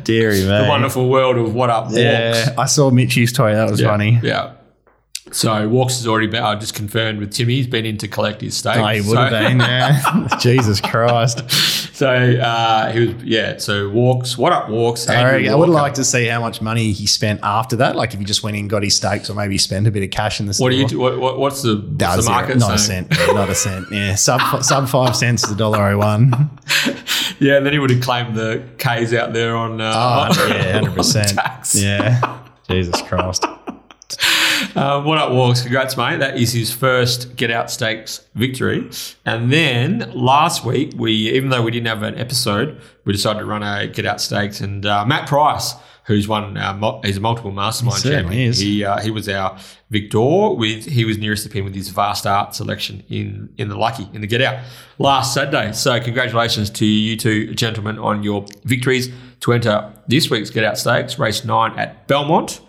dearie 0.03 0.45
man. 0.45 0.63
The 0.63 0.69
wonderful 0.69 1.09
world 1.09 1.37
of 1.37 1.53
What 1.53 1.69
Up 1.69 1.85
Walks. 1.85 1.97
Yeah, 1.97 2.53
I 2.57 2.65
saw 2.65 2.91
Mitch 2.91 3.15
used 3.15 3.35
to 3.37 3.43
that 3.43 3.69
was 3.69 3.79
Yeah, 3.79 3.87
funny. 3.87 4.19
Yeah. 4.21 4.53
So 5.31 5.67
Walks 5.69 5.97
has 5.97 6.07
already 6.07 6.27
been, 6.27 6.43
I 6.43 6.55
just 6.55 6.75
confirmed 6.75 7.19
with 7.19 7.31
Timmy, 7.31 7.55
he's 7.55 7.67
been 7.67 7.85
in 7.85 7.97
to 7.99 8.07
collect 8.07 8.41
his 8.41 8.57
stake. 8.57 8.77
Oh, 8.77 8.87
he 8.87 8.99
would 9.01 9.09
so, 9.09 9.15
have 9.15 9.31
been, 9.31 9.59
yeah. 9.59 10.27
Jesus 10.39 10.81
Christ. 10.81 11.80
So 12.01 12.09
uh, 12.09 12.91
he 12.91 12.99
was, 13.13 13.23
yeah. 13.23 13.57
So 13.59 13.87
Walks, 13.87 14.35
what 14.35 14.51
up, 14.51 14.69
Walks? 14.69 15.07
I, 15.07 15.13
Andrew 15.13 15.51
I 15.51 15.53
would 15.53 15.69
like 15.69 15.93
to 15.93 16.03
see 16.03 16.25
how 16.25 16.39
much 16.41 16.59
money 16.59 16.93
he 16.93 17.05
spent 17.05 17.41
after 17.43 17.75
that. 17.75 17.95
Like 17.95 18.11
if 18.15 18.17
he 18.19 18.25
just 18.25 18.41
went 18.41 18.57
in, 18.57 18.67
got 18.67 18.81
his 18.81 18.95
stakes, 18.95 19.29
or 19.29 19.35
maybe 19.35 19.53
he 19.53 19.59
spent 19.59 19.85
a 19.85 19.91
bit 19.91 20.01
of 20.01 20.09
cash 20.09 20.39
in 20.39 20.47
the 20.47 20.53
store. 20.55 20.65
What 20.65 20.69
do 20.71 20.77
you? 20.77 20.87
do- 20.87 20.97
What, 20.99 21.19
what, 21.19 21.37
what's 21.37 21.61
the, 21.61 21.75
what's 21.75 22.15
the 22.15 22.21
zero. 22.23 22.33
market? 22.35 22.57
Not 22.57 22.73
a 22.73 22.79
cent. 22.79 23.11
Not 23.11 23.51
a 23.51 23.53
cent. 23.53 23.85
Yeah, 23.91 24.15
sub 24.15 24.41
sub 24.63 24.89
five 24.89 25.15
cents 25.15 25.43
is 25.43 25.51
a 25.51 25.55
dollar 25.55 25.77
oh 25.91 25.99
one. 25.99 26.49
Yeah, 27.39 27.57
and 27.57 27.65
then 27.65 27.73
he 27.73 27.77
would 27.79 27.91
have 27.91 28.01
claimed 28.01 28.35
the 28.35 28.63
K's 28.79 29.13
out 29.13 29.33
there 29.33 29.55
on. 29.55 29.79
Uh, 29.79 30.31
Oh, 30.35 30.47
yeah, 30.47 30.71
hundred 30.79 30.95
percent. 30.95 31.33
Yeah, 31.75 32.39
Jesus 32.67 32.99
Christ. 33.03 33.45
Um, 34.75 35.05
what 35.05 35.17
up, 35.17 35.31
Walks? 35.31 35.61
Congrats, 35.61 35.97
mate. 35.97 36.19
That 36.19 36.37
is 36.37 36.51
his 36.53 36.71
first 36.71 37.35
Get 37.35 37.51
Out 37.51 37.69
Stakes 37.71 38.25
victory. 38.35 38.89
And 39.25 39.51
then 39.51 40.11
last 40.13 40.63
week, 40.65 40.93
we 40.95 41.11
even 41.31 41.49
though 41.49 41.61
we 41.61 41.71
didn't 41.71 41.87
have 41.87 42.03
an 42.03 42.17
episode, 42.17 42.79
we 43.05 43.13
decided 43.13 43.39
to 43.39 43.45
run 43.45 43.63
a 43.63 43.87
Get 43.87 44.05
Out 44.05 44.21
Stakes. 44.21 44.61
And 44.61 44.85
uh, 44.85 45.05
Matt 45.05 45.27
Price, 45.27 45.73
who's 46.05 46.27
won, 46.27 46.57
uh, 46.57 47.01
he's 47.03 47.17
a 47.17 47.19
multiple 47.19 47.51
mastermind 47.51 48.03
He 48.03 48.09
champion. 48.09 48.49
is. 48.49 48.59
He 48.59 48.83
uh, 48.83 48.99
he 49.01 49.11
was 49.11 49.27
our 49.29 49.57
victor 49.89 50.53
with 50.53 50.85
he 50.85 51.05
was 51.05 51.17
nearest 51.17 51.43
the 51.43 51.49
pin 51.49 51.63
with 51.63 51.75
his 51.75 51.89
vast 51.89 52.25
art 52.27 52.53
selection 52.55 53.03
in 53.09 53.49
in 53.57 53.67
the 53.69 53.75
lucky 53.77 54.07
in 54.13 54.21
the 54.21 54.27
Get 54.27 54.41
Out 54.41 54.63
last 54.99 55.33
Saturday. 55.33 55.71
So 55.73 55.99
congratulations 55.99 56.69
to 56.71 56.85
you 56.85 57.17
two 57.17 57.53
gentlemen 57.55 57.97
on 57.99 58.23
your 58.23 58.45
victories 58.63 59.09
to 59.41 59.53
enter 59.53 59.91
this 60.07 60.29
week's 60.29 60.49
Get 60.49 60.63
Out 60.63 60.77
Stakes 60.77 61.17
race 61.17 61.43
nine 61.43 61.77
at 61.79 62.07
Belmont. 62.07 62.61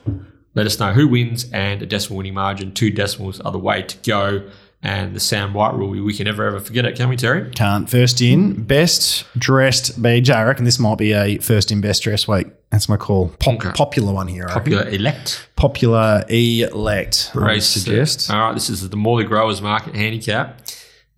Let 0.54 0.66
us 0.66 0.78
know 0.78 0.92
who 0.92 1.08
wins 1.08 1.50
and 1.52 1.82
a 1.82 1.86
decimal 1.86 2.18
winning 2.18 2.34
margin. 2.34 2.72
Two 2.72 2.90
decimals 2.90 3.40
are 3.40 3.52
the 3.52 3.58
way 3.58 3.82
to 3.82 3.96
go. 4.08 4.48
And 4.84 5.14
the 5.14 5.20
Sam 5.20 5.54
White 5.54 5.74
rule, 5.74 5.90
we 5.90 6.12
can 6.12 6.24
never 6.24 6.44
ever 6.44 6.58
forget 6.58 6.84
it, 6.84 6.96
can 6.96 7.08
we, 7.08 7.14
Terry? 7.16 7.48
Can't. 7.52 7.88
First 7.88 8.20
in, 8.20 8.64
best 8.64 9.24
dressed 9.38 10.02
BJ. 10.02 10.34
I 10.34 10.42
reckon 10.42 10.64
this 10.64 10.80
might 10.80 10.98
be 10.98 11.12
a 11.12 11.38
first 11.38 11.70
in 11.70 11.80
best 11.80 12.02
dressed 12.02 12.26
week. 12.26 12.48
That's 12.70 12.88
my 12.88 12.96
call. 12.96 13.28
Pop- 13.38 13.54
Okay. 13.54 13.70
Popular 13.76 14.12
one 14.12 14.26
here. 14.26 14.42
I 14.48 14.54
reckon. 14.56 14.72
Popular 14.72 14.88
elect 14.88 15.48
Popular 15.54 16.24
elect. 16.28 17.30
Race. 17.34 17.64
suggest. 17.66 18.28
All 18.30 18.38
right, 18.40 18.54
this 18.54 18.68
is 18.68 18.88
the 18.88 18.96
Morley 18.96 19.24
Growers 19.24 19.62
Market 19.62 19.94
handicap. 19.94 20.60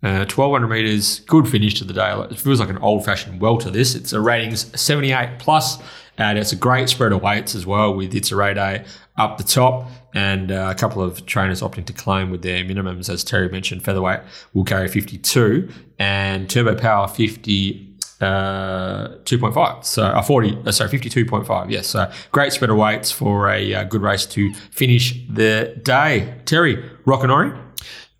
Uh, 0.03 0.25
1200 0.31 0.67
meters, 0.67 1.21
good 1.21 1.47
finish 1.47 1.73
to 1.75 1.83
the 1.83 1.93
day. 1.93 2.11
It 2.29 2.37
feels 2.37 2.59
like 2.59 2.69
an 2.69 2.77
old 2.77 3.03
fashioned 3.03 3.41
welter. 3.41 3.71
This 3.71 3.95
it's 3.95 4.13
a 4.13 4.21
ratings 4.21 4.79
78 4.79 5.39
plus, 5.39 5.79
and 6.19 6.37
it's 6.37 6.51
a 6.51 6.55
great 6.55 6.89
spread 6.89 7.11
of 7.11 7.23
weights 7.23 7.55
as 7.55 7.65
well 7.65 7.95
with 7.95 8.13
It's 8.13 8.31
a 8.31 8.53
Day 8.53 8.85
up 9.17 9.37
the 9.37 9.43
top, 9.43 9.89
and 10.13 10.51
uh, 10.51 10.67
a 10.69 10.75
couple 10.75 11.01
of 11.01 11.25
trainers 11.25 11.61
opting 11.61 11.85
to 11.85 11.93
claim 11.93 12.29
with 12.29 12.41
their 12.41 12.63
minimums, 12.63 13.09
as 13.09 13.23
Terry 13.23 13.49
mentioned. 13.49 13.83
Featherweight 13.83 14.21
will 14.53 14.63
carry 14.63 14.87
52, 14.87 15.69
and 15.99 16.49
Turbo 16.49 16.75
Power 16.75 17.07
50. 17.07 17.91
Uh, 18.21 19.09
2.5, 19.25 19.83
so 19.83 20.03
uh, 20.03 20.21
40, 20.21 20.57
uh, 20.65 20.71
sorry, 20.71 20.89
52.5. 20.89 21.69
Yes, 21.69 21.87
so 21.87 22.09
great 22.31 22.53
spread 22.53 22.69
of 22.69 22.77
weights 22.77 23.11
for 23.11 23.49
a 23.49 23.73
uh, 23.73 23.83
good 23.83 24.01
race 24.01 24.25
to 24.27 24.53
finish 24.71 25.19
the 25.29 25.77
day. 25.83 26.33
Terry, 26.45 26.81
Rock 27.03 27.23
and 27.23 27.31
Ori. 27.31 27.51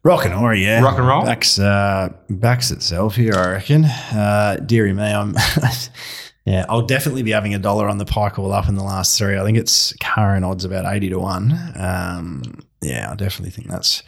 Rock 0.03 0.25
and 0.25 0.33
Ori, 0.33 0.65
yeah. 0.65 0.81
Rock 0.81 0.97
and 0.97 1.07
roll? 1.07 1.23
Backs, 1.23 1.57
uh, 1.57 2.09
backs 2.29 2.71
itself 2.71 3.15
here, 3.15 3.35
I 3.35 3.51
reckon. 3.51 3.85
Uh, 3.85 4.57
dearie 4.65 4.93
me, 4.93 5.03
I'm. 5.03 5.33
yeah, 6.45 6.65
I'll 6.69 6.85
definitely 6.85 7.23
be 7.23 7.31
having 7.31 7.55
a 7.55 7.59
dollar 7.59 7.89
on 7.89 7.97
the 7.97 8.05
pike 8.05 8.37
all 8.37 8.51
up 8.51 8.69
in 8.69 8.75
the 8.75 8.83
last 8.83 9.17
three. 9.17 9.37
I 9.37 9.43
think 9.43 9.57
it's 9.57 9.93
current 9.99 10.45
odds 10.45 10.63
about 10.63 10.85
80 10.85 11.09
to 11.09 11.19
1. 11.19 11.73
Um, 11.75 12.59
yeah, 12.81 13.11
I 13.11 13.15
definitely 13.15 13.49
think 13.49 13.67
that's 13.67 14.03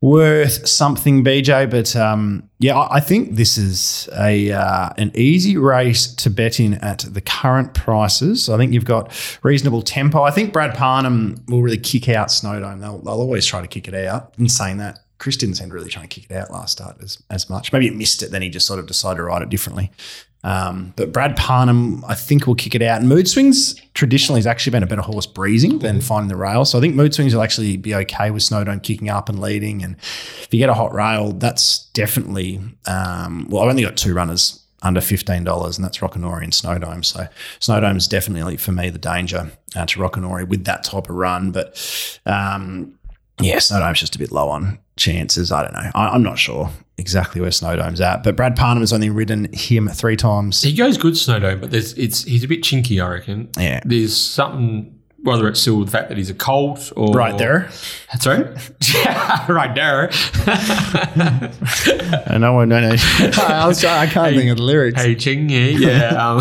worth 0.00 0.68
something, 0.68 1.24
BJ. 1.24 1.68
But 1.68 1.96
um, 1.96 2.48
yeah, 2.60 2.78
I, 2.78 3.00
think 3.00 3.36
this 3.36 3.58
is 3.58 4.08
a 4.16 4.52
uh, 4.52 4.90
an 4.98 5.10
easy 5.14 5.56
race 5.56 6.14
to 6.16 6.30
bet 6.30 6.60
in 6.60 6.74
at 6.74 7.00
the 7.00 7.20
current 7.20 7.74
prices. 7.74 8.48
I 8.48 8.56
think 8.56 8.72
you've 8.72 8.84
got 8.84 9.12
reasonable 9.42 9.82
tempo. 9.82 10.22
I 10.22 10.30
think 10.30 10.52
Brad 10.52 10.76
Parnham 10.76 11.42
will 11.48 11.62
really 11.62 11.78
kick 11.78 12.08
out 12.08 12.28
Snowdome. 12.28 12.80
They'll, 12.80 12.98
they'll 12.98 13.14
always 13.14 13.46
try 13.46 13.60
to 13.60 13.66
kick 13.66 13.88
it 13.88 13.94
out. 13.94 14.34
In 14.38 14.48
saying 14.48 14.76
that, 14.76 15.00
Chris 15.18 15.36
didn't 15.36 15.56
seem 15.56 15.70
to 15.70 15.74
really 15.74 15.90
try 15.90 16.02
and 16.02 16.10
kick 16.10 16.26
it 16.30 16.34
out 16.34 16.50
last 16.50 16.72
start 16.72 16.98
as, 17.02 17.20
as 17.30 17.48
much. 17.48 17.72
Maybe 17.72 17.86
it 17.88 17.96
missed 17.96 18.22
it, 18.22 18.30
then 18.30 18.42
he 18.42 18.50
just 18.50 18.66
sort 18.66 18.78
of 18.78 18.86
decided 18.86 19.16
to 19.16 19.24
ride 19.24 19.42
it 19.42 19.48
differently. 19.48 19.90
Um, 20.44 20.92
but 20.96 21.10
Brad 21.10 21.36
Parnham, 21.36 22.04
I 22.04 22.14
think, 22.14 22.46
will 22.46 22.54
kick 22.54 22.74
it 22.74 22.82
out. 22.82 23.02
Mood 23.02 23.26
Swings 23.26 23.74
traditionally 23.94 24.38
has 24.38 24.46
actually 24.46 24.72
been 24.72 24.82
a 24.82 24.86
better 24.86 25.02
horse 25.02 25.26
breezing 25.26 25.78
than 25.78 26.00
finding 26.02 26.28
the 26.28 26.36
rail. 26.36 26.64
So 26.66 26.78
I 26.78 26.80
think 26.82 26.94
Mood 26.94 27.14
Swings 27.14 27.34
will 27.34 27.42
actually 27.42 27.78
be 27.78 27.94
okay 27.94 28.30
with 28.30 28.42
Snowdome 28.42 28.82
kicking 28.82 29.08
up 29.08 29.28
and 29.28 29.40
leading. 29.40 29.82
And 29.82 29.96
if 29.96 30.48
you 30.52 30.58
get 30.58 30.68
a 30.68 30.74
hot 30.74 30.92
rail, 30.92 31.32
that's 31.32 31.86
definitely, 31.94 32.60
um, 32.86 33.48
well, 33.48 33.62
I've 33.62 33.70
only 33.70 33.82
got 33.82 33.96
two 33.96 34.14
runners 34.14 34.60
under 34.82 35.00
$15, 35.00 35.76
and 35.76 35.84
that's 35.84 35.98
Rockanori 35.98 36.44
and 36.44 36.52
Snowdome. 36.52 37.04
So 37.04 37.26
Snowdome's 37.58 38.06
definitely, 38.06 38.58
for 38.58 38.72
me, 38.72 38.90
the 38.90 38.98
danger 38.98 39.50
uh, 39.74 39.86
to 39.86 39.98
Rockanori 39.98 40.46
with 40.46 40.64
that 40.66 40.84
type 40.84 41.08
of 41.08 41.16
run. 41.16 41.52
But 41.52 42.20
um, 42.26 42.98
yeah, 43.40 43.56
Snowdome's 43.56 43.98
just 43.98 44.14
a 44.14 44.18
bit 44.18 44.30
low 44.30 44.50
on 44.50 44.78
chances. 44.96 45.50
I 45.52 45.62
don't 45.62 45.72
know. 45.74 45.90
I, 45.94 46.08
I'm 46.08 46.22
not 46.22 46.38
sure 46.38 46.70
exactly 46.96 47.40
where 47.40 47.50
Snowdome's 47.50 48.00
at, 48.00 48.22
but 48.22 48.36
Brad 48.36 48.56
Parnham 48.56 48.82
has 48.82 48.92
only 48.92 49.10
ridden 49.10 49.48
him 49.52 49.88
three 49.88 50.16
times. 50.16 50.62
He 50.62 50.74
goes 50.74 50.96
good 50.96 51.14
Snowdome, 51.14 51.60
but 51.60 51.70
there's 51.70 51.92
it's 51.94 52.24
he's 52.24 52.44
a 52.44 52.48
bit 52.48 52.62
chinky, 52.62 53.04
I 53.04 53.08
reckon. 53.08 53.48
Yeah. 53.58 53.80
There's 53.84 54.16
something 54.16 54.90
whether 55.24 55.48
it's 55.48 55.58
still 55.58 55.82
the 55.82 55.90
fact 55.90 56.10
that 56.10 56.18
he's 56.18 56.28
a 56.28 56.34
colt 56.34 56.92
or 56.96 57.14
Right 57.14 57.36
there. 57.38 57.70
Sorry? 58.20 58.44
yeah, 58.94 59.46
right 59.50 59.74
there. 59.74 60.10
I 62.26 62.36
know, 62.38 62.62
no, 62.64 62.80
no. 62.80 62.94
I, 63.38 63.66
was 63.66 63.80
trying, 63.80 64.06
I 64.06 64.12
can't 64.12 64.36
think 64.36 64.50
of 64.50 64.58
the 64.58 64.62
lyrics. 64.62 65.00
hey 65.02 65.14
chingy. 65.14 65.78
Yeah. 65.78 66.10
Um, 66.10 66.40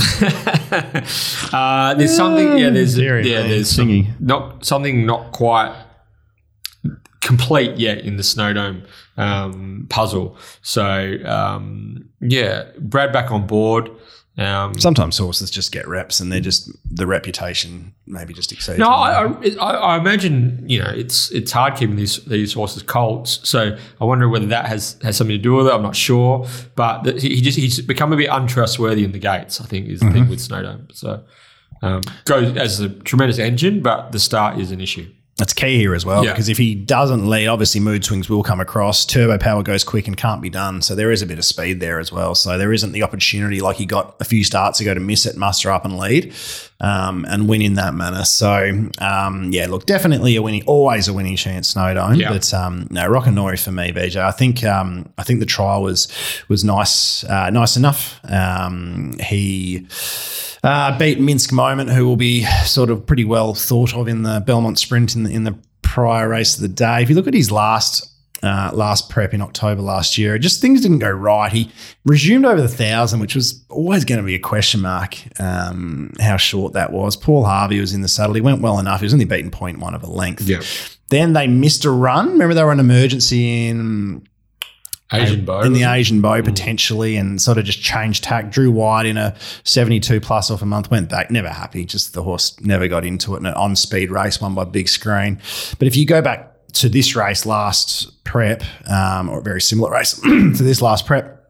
uh, 1.54 1.94
there's 1.94 2.14
something 2.16 2.58
yeah, 2.58 2.72
there's 2.72 2.96
Very 2.96 3.32
yeah, 3.32 3.40
nice. 3.44 3.50
there's 3.50 3.70
some, 3.70 4.08
not 4.20 4.66
something 4.66 5.06
not 5.06 5.32
quite 5.32 5.74
complete 7.24 7.78
yet 7.78 8.00
in 8.00 8.18
the 8.18 8.24
Snowdome 8.24 8.86
um, 9.18 9.88
puzzle. 9.90 10.38
So 10.62 11.18
um, 11.26 12.10
yeah, 12.20 12.66
Brad 12.80 13.12
back 13.12 13.32
on 13.32 13.48
board. 13.48 13.90
Um, 14.36 14.74
Sometimes 14.80 15.20
horses 15.20 15.52
just 15.52 15.72
get 15.72 15.88
reps, 15.88 16.20
and 16.20 16.32
they're 16.32 16.40
just 16.40 16.72
the 16.90 17.06
reputation 17.06 17.94
maybe 18.08 18.34
just 18.34 18.52
exceeds. 18.52 18.80
No. 18.80 18.90
I, 18.90 19.32
I, 19.62 19.72
I 19.74 19.98
imagine 19.98 20.68
you 20.68 20.80
know 20.80 20.90
it's 20.90 21.32
it's 21.32 21.52
hard 21.52 21.76
keeping 21.76 21.98
these 21.98 22.24
these 22.26 22.54
horses 22.54 22.82
colts. 22.82 23.40
So 23.44 23.78
I 24.02 24.06
wonder 24.06 24.28
whether 24.28 24.48
that 24.48 24.66
has, 24.66 24.98
has 25.04 25.18
something 25.18 25.38
to 25.38 25.42
do 25.42 25.54
with 25.54 25.68
it. 25.68 25.74
I'm 25.74 25.84
not 25.84 25.96
sure, 25.96 26.48
but 26.76 27.04
that 27.04 27.22
he 27.22 27.42
just 27.42 27.60
he's 27.60 27.80
become 27.82 28.12
a 28.12 28.18
bit 28.18 28.30
untrustworthy 28.32 29.04
in 29.04 29.12
the 29.12 29.20
gates. 29.20 29.62
I 29.62 29.66
think 29.66 29.88
is 29.88 30.00
the 30.00 30.12
thing 30.12 30.28
with 30.28 30.40
Snowdome. 30.40 30.92
So 30.94 31.24
um, 31.84 32.02
goes 32.26 32.58
as 32.58 32.80
a 32.80 32.90
tremendous 32.90 33.38
engine, 33.38 33.82
but 33.84 34.14
the 34.14 34.20
start 34.20 34.60
is 34.60 34.72
an 34.72 34.82
issue. 34.82 35.12
That's 35.38 35.54
key 35.54 35.78
here 35.78 35.96
as 35.96 36.06
well 36.06 36.24
Yeah. 36.24 36.32
because 36.34 36.48
if 36.48 36.60
he 36.60 36.76
doesn't 36.76 37.28
lead, 37.28 37.48
obviously 37.48 37.82
mood 37.82 38.06
swings 38.06 38.30
will 38.30 38.44
come 38.44 38.60
across. 38.60 39.04
Turbo 39.04 39.40
power 39.40 39.64
goes 39.64 39.84
quick 39.84 40.08
and 40.08 40.16
can't 40.16 40.42
be 40.44 40.50
done. 40.52 40.82
So 40.84 40.94
there 40.94 41.12
is 41.12 41.24
a 41.24 41.26
bit 41.26 41.40
of 41.40 41.44
speed 41.46 41.80
there 41.80 42.00
as 42.00 42.12
well. 42.12 42.36
So 42.36 42.58
there 42.60 42.72
isn't 42.72 42.92
the 42.92 43.02
opportunity 43.02 43.60
like 43.60 43.78
he 43.78 43.88
got 43.88 44.16
a 44.20 44.26
few 44.26 44.44
starts 44.44 44.80
ago 44.80 44.94
to 44.94 45.00
miss 45.00 45.26
it, 45.26 45.36
muster 45.36 45.72
up 45.72 45.86
and 45.86 45.98
lead 45.98 46.34
um, 46.84 47.26
and 47.30 47.48
win 47.48 47.62
in 47.62 47.76
that 47.76 47.96
manner. 47.96 48.26
So 48.26 48.90
um, 49.00 49.52
yeah, 49.52 49.68
look, 49.68 49.86
definitely 49.86 50.36
a 50.36 50.42
winning, 50.42 50.64
always 50.68 51.08
a 51.08 51.14
winning 51.14 51.38
chance, 51.38 51.74
Snowdome. 51.74 52.20
Yeah. 52.20 52.30
But 52.30 52.54
um, 52.54 52.88
no, 52.92 53.10
Rockanori 53.10 53.64
for 53.64 53.72
me, 53.72 53.92
BJ. 53.92 54.18
I 54.18 54.32
think 54.32 54.64
um, 54.66 55.12
I 55.18 55.24
think 55.24 55.40
the 55.40 55.46
trial 55.46 55.82
was 55.82 56.10
was 56.50 56.64
nice, 56.64 57.24
uh, 57.24 57.50
nice 57.50 57.76
enough. 57.78 58.20
Um, 58.30 59.18
he. 59.20 59.88
Uh, 60.66 60.98
beat 60.98 61.20
Minsk 61.20 61.52
Moment, 61.52 61.90
who 61.90 62.08
will 62.08 62.16
be 62.16 62.46
sort 62.64 62.90
of 62.90 63.06
pretty 63.06 63.26
well 63.26 63.54
thought 63.54 63.94
of 63.94 64.08
in 64.08 64.24
the 64.24 64.42
Belmont 64.48 64.80
Sprint 64.80 65.14
in 65.14 65.24
the, 65.24 65.30
in 65.30 65.44
the 65.44 65.58
prior 65.82 66.30
race 66.30 66.56
of 66.56 66.62
the 66.62 66.70
day. 66.70 67.02
If 67.04 67.10
you 67.10 67.16
look 67.16 67.28
at 67.28 67.34
his 67.34 67.52
last 67.52 68.13
uh, 68.44 68.70
last 68.74 69.10
prep 69.10 69.34
in 69.34 69.42
October 69.42 69.82
last 69.82 70.18
year, 70.18 70.38
just 70.38 70.62
things 70.62 70.82
didn't 70.82 71.00
go 71.00 71.10
right. 71.10 71.52
He 71.52 71.72
resumed 72.06 72.46
over 72.46 72.62
the 72.62 72.68
thousand, 72.68 73.22
which 73.22 73.34
was 73.34 73.66
always 73.70 74.06
going 74.06 74.20
to 74.20 74.26
be 74.26 74.36
a 74.36 74.40
question 74.40 74.82
mark. 74.82 75.16
Um, 75.40 76.14
how 76.20 76.38
short 76.38 76.74
that 76.74 76.92
was. 76.92 77.16
Paul 77.16 77.46
Harvey 77.46 77.80
was 77.80 77.94
in 77.94 78.02
the 78.02 78.08
saddle. 78.08 78.36
He 78.36 78.42
went 78.42 78.62
well 78.62 78.78
enough. 78.78 79.00
He 79.00 79.06
was 79.06 79.14
only 79.14 79.26
beaten 79.26 79.50
point 79.50 79.80
one 79.80 79.96
of 79.96 80.04
a 80.04 80.08
length. 80.08 80.48
Yeah. 80.48 80.62
Then 81.10 81.34
they 81.34 81.48
missed 81.48 81.86
a 81.86 81.92
run. 81.92 82.32
Remember 82.32 82.54
they 82.54 82.64
were 82.64 82.72
an 82.72 82.80
emergency 82.80 83.68
in 83.68 84.28
Asian 85.12 85.46
bow 85.46 85.62
in 85.62 85.74
the? 85.74 85.84
Asian 85.84 86.22
bow 86.22 86.42
potentially, 86.42 87.18
and 87.18 87.40
sort 87.40 87.60
of 87.60 87.66
just 87.66 87.82
changed 87.82 88.24
tack. 88.24 88.52
Drew 88.52 88.72
wide 88.72 89.06
in 89.06 89.18
a 89.18 89.36
seventy-two 89.64 90.22
plus 90.22 90.50
off 90.50 90.64
a 90.64 90.66
month, 90.66 90.90
went 90.90 91.10
back, 91.10 91.30
never 91.30 91.50
happy. 91.50 91.86
Just 91.86 92.14
the 92.14 92.24
horse 92.24 92.60
never 92.62 92.88
got 92.88 93.06
into 93.06 93.36
it, 93.36 93.38
and 93.38 93.48
an 93.48 93.54
on-speed 93.54 94.10
race 94.10 94.42
won 94.42 94.56
by 94.56 94.64
big 94.64 94.90
screen. 94.90 95.40
But 95.78 95.88
if 95.88 95.96
you 95.96 96.08
go 96.08 96.22
back 96.22 96.53
to 96.74 96.90
this 96.90 97.16
race 97.16 97.46
last 97.46 98.24
prep, 98.24 98.64
um, 98.90 99.30
or 99.30 99.40
a 99.40 99.44
very 99.44 99.62
similar 99.62 99.92
race 99.92 100.14
to 100.22 100.52
this 100.54 100.82
last 100.82 101.06
prep. 101.06 101.44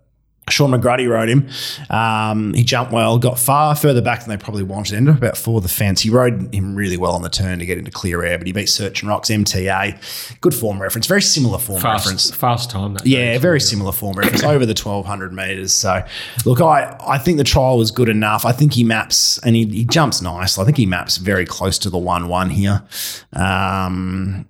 Sean 0.50 0.72
McGruddy 0.72 1.10
rode 1.10 1.30
him. 1.30 1.50
Um, 1.90 2.54
he 2.54 2.64
jumped 2.64 2.91
well, 2.91 3.18
got 3.18 3.40
far 3.40 3.76
further 3.76 4.02
back 4.02 4.20
than 4.20 4.30
they 4.30 4.38
probably 4.38 4.64
wanted. 4.64 4.95
Ended 4.95 5.16
up 5.16 5.18
about 5.20 5.38
four 5.38 5.58
of 5.58 5.64
the 5.64 5.70
fence. 5.70 6.02
He 6.02 6.10
rode 6.10 6.54
him 6.54 6.76
really 6.76 6.98
well 6.98 7.14
on 7.14 7.22
the 7.22 7.30
turn 7.30 7.60
to 7.60 7.66
get 7.66 7.78
into 7.78 7.91
clear 7.91 8.24
air, 8.24 8.38
but 8.38 8.45
he 8.45 8.52
beat 8.52 8.68
Search 8.68 9.02
and 9.02 9.10
Rocks 9.10 9.30
MTA. 9.30 10.41
Good 10.41 10.54
form 10.54 10.82
reference, 10.82 11.08
very 11.08 11.22
similar 11.22 11.58
form 11.58 11.82
reference. 11.82 12.30
Fast, 12.30 12.40
fast 12.40 12.70
time. 12.72 12.95
That 12.95 13.08
Yeah, 13.08 13.38
very 13.40 13.62
similar 13.62 13.94
form 13.94 14.18
reference 14.18 14.44
over 14.44 14.66
the 14.66 14.74
1200 14.74 15.32
meters. 15.32 15.72
So, 15.72 16.06
look, 16.45 16.60
I, 16.60 16.98
I 17.08 17.18
think 17.18 17.38
the 17.38 17.45
trial 17.45 17.78
was 17.78 17.91
good 17.91 18.10
enough. 18.10 18.45
I 18.45 18.52
think 18.52 18.74
he 18.74 18.84
maps 18.84 19.40
and 19.40 19.56
he, 19.56 19.66
he 19.66 19.86
jumps 19.86 20.22
nice. 20.22 20.58
I 20.58 20.66
think 20.66 20.76
he 20.76 20.86
maps 20.86 21.18
very 21.18 21.45
close 21.45 21.80
to 21.80 21.90
the 21.90 21.98
1 21.98 22.28
1 22.28 22.50
here. 22.50 22.84
Um, 23.32 24.45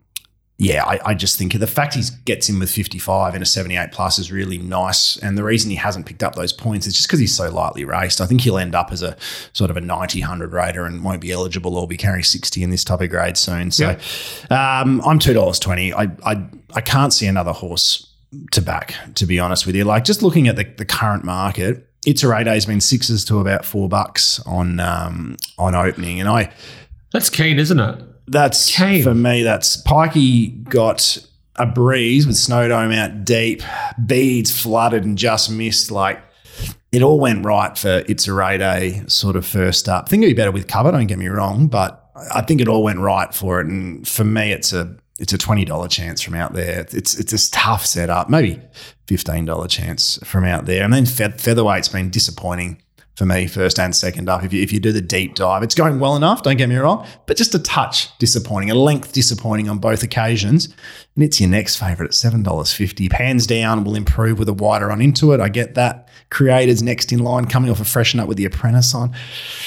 yeah, 0.64 0.85
I, 0.85 0.99
I 1.10 1.14
just 1.14 1.38
think 1.38 1.60
the 1.60 1.68
fact 1.68 1.95
he 1.95 2.03
gets 2.23 2.48
in 2.48 2.57
with 2.57 2.72
55 2.72 3.34
and 3.34 3.44
a 3.44 3.45
78 3.45 3.91
plus 3.91 4.18
is 4.18 4.31
really 4.31 4.57
nice. 4.57 5.18
And 5.18 5.38
the 5.38 5.44
reason 5.44 5.69
he 5.69 5.76
hasn't 5.76 6.06
picked 6.06 6.23
up 6.23 6.35
those 6.35 6.53
points 6.53 6.88
is 6.88 6.94
just 6.94 7.07
because 7.07 7.19
he's 7.19 7.35
so 7.35 7.52
lightly 7.52 7.84
raced. 7.84 8.22
I 8.22 8.26
think 8.26 8.41
he'll 8.41 8.57
end 8.57 8.73
up 8.73 8.91
as 8.94 9.03
a 9.03 9.18
sort 9.52 9.69
of 9.69 9.76
a 9.76 9.81
90, 9.81 10.22
100 10.22 10.53
raider 10.53 10.85
and 10.85 11.03
won't 11.03 11.19
be 11.19 11.34
eligible 11.34 11.76
or 11.76 11.85
be 11.85 11.98
carrying 11.98 12.23
60 12.23 12.64
in 12.64 12.69
this 12.69 12.85
type 12.85 13.02
of 13.02 13.10
grade 13.10 13.35
soon. 13.35 13.72
So 13.72 13.90
um, 14.49 15.02
I'm 15.06 15.19
$2.20. 15.19 15.94
I, 15.94 16.31
I, 16.31 16.48
I 16.73 16.81
can't 16.81 17.11
see 17.11 17.27
another 17.27 17.52
horse 17.52 18.07
to 18.52 18.61
back, 18.61 18.95
to 19.15 19.26
be 19.26 19.40
honest 19.40 19.65
with 19.65 19.76
you. 19.76 19.84
Like 19.84 20.06
just 20.06 20.23
looking 20.23 20.48
at 20.48 20.56
the, 20.56 20.64
the 20.64 20.85
current 20.85 21.26
market, 21.26 21.90
It's 22.06 22.23
a 22.23 22.44
day 22.44 22.53
has 22.53 22.65
been 22.65 22.80
sixes 22.80 23.26
to 23.26 23.40
about 23.40 23.65
four 23.65 23.90
bucks 23.90 24.40
on 24.45 24.80
um, 24.80 25.35
on 25.57 25.76
opening. 25.76 26.22
And 26.22 26.30
I 26.30 26.53
That's 27.11 27.30
keen, 27.30 27.60
isn't 27.60 27.80
it? 27.80 28.12
That's 28.28 28.70
for 28.74 29.14
me. 29.14 29.44
That's 29.44 29.82
Pikey 29.84 30.64
got 30.64 31.18
a 31.56 31.66
breeze 31.66 32.26
with 32.26 32.36
Snowdome 32.36 32.95
out 32.95 33.26
deep, 33.26 33.62
beads 34.06 34.60
flooded 34.60 35.04
and 35.04 35.18
just 35.18 35.52
missed. 35.52 35.91
Like 35.91 36.22
it 36.91 37.02
all 37.02 37.20
went 37.20 37.45
right 37.45 37.78
for 37.78 38.04
It's 38.08 38.28
a 38.28 38.34
Ray 38.34 38.58
Day 38.58 39.04
sort 39.08 39.36
of 39.36 39.45
first 39.45 39.90
up. 39.90 40.06
I 40.06 40.10
think 40.10 40.24
it'd 40.24 40.36
be 40.36 40.40
better 40.40 40.52
with 40.52 40.68
cover. 40.68 40.91
Don't 40.91 41.08
get 41.08 41.18
me 41.18 41.28
wrong, 41.28 41.68
but 41.68 42.12
I 42.34 42.41
think 42.41 42.62
it 42.62 42.68
all 42.68 42.84
went 42.84 43.00
right 43.00 43.34
for 43.34 43.60
it. 43.60 43.68
And 43.68 44.08
for 44.08 44.24
me, 44.24 44.52
it's 44.52 44.74
a 44.74 44.95
it's 45.20 45.34
a 45.34 45.38
twenty 45.38 45.66
dollar 45.66 45.88
chance 45.88 46.22
from 46.22 46.36
out 46.36 46.54
there. 46.54 46.86
It's 46.91 47.18
it's 47.18 47.34
a 47.34 47.52
tough 47.52 47.86
setup. 47.86 48.30
Maybe 48.30 48.62
fifteen 49.08 49.45
dollar 49.45 49.68
chance 49.68 50.20
from 50.24 50.45
out 50.45 50.66
there. 50.66 50.84
And 50.84 50.94
then 50.94 51.06
fe- 51.06 51.30
featherweight's 51.38 51.90
been 51.90 52.10
disappointing 52.10 52.82
for 53.15 53.26
me, 53.26 53.48
first 53.48 53.80
and 53.80 53.95
second 53.95 54.27
up. 54.27 54.44
If 54.44 54.53
you, 54.53 54.61
if 54.61 54.73
you 54.73 54.80
do 54.80 54.91
the 54.91 55.02
deep 55.02 55.35
dive, 55.35 55.64
it's 55.64 55.76
going 55.76 55.99
well 55.99 56.15
enough, 56.15 56.44
don't 56.44 56.57
get 56.57 56.69
me 56.69 56.76
wrong, 56.76 57.06
but 57.26 57.38
just 57.38 57.53
a 57.53 57.60
touch 57.60 58.15
disappointing, 58.18 58.72
a 58.72 58.76
length 58.76 59.14
disappointing 59.14 59.69
on 59.69 59.77
both 59.77 60.03
occasions. 60.03 60.73
And 61.15 61.23
it's 61.23 61.40
your 61.40 61.49
next 61.49 61.76
favourite 61.76 62.07
at 62.07 62.11
$7.50. 62.11 63.11
Hands 63.11 63.45
down, 63.45 63.84
will 63.84 63.95
improve 63.95 64.40
with 64.40 64.49
a 64.49 64.53
wider 64.53 64.88
run 64.88 64.99
into 64.99 65.31
it. 65.31 65.40
I 65.40 65.48
get 65.48 65.76
that. 65.76 66.10
Creators 66.31 66.81
next 66.81 67.11
in 67.11 67.19
line, 67.19 67.45
coming 67.45 67.69
off 67.69 67.80
a 67.80 67.85
freshen 67.85 68.19
up 68.19 68.27
with 68.27 68.38
the 68.38 68.45
apprentice 68.45 68.95
on. 68.95 69.14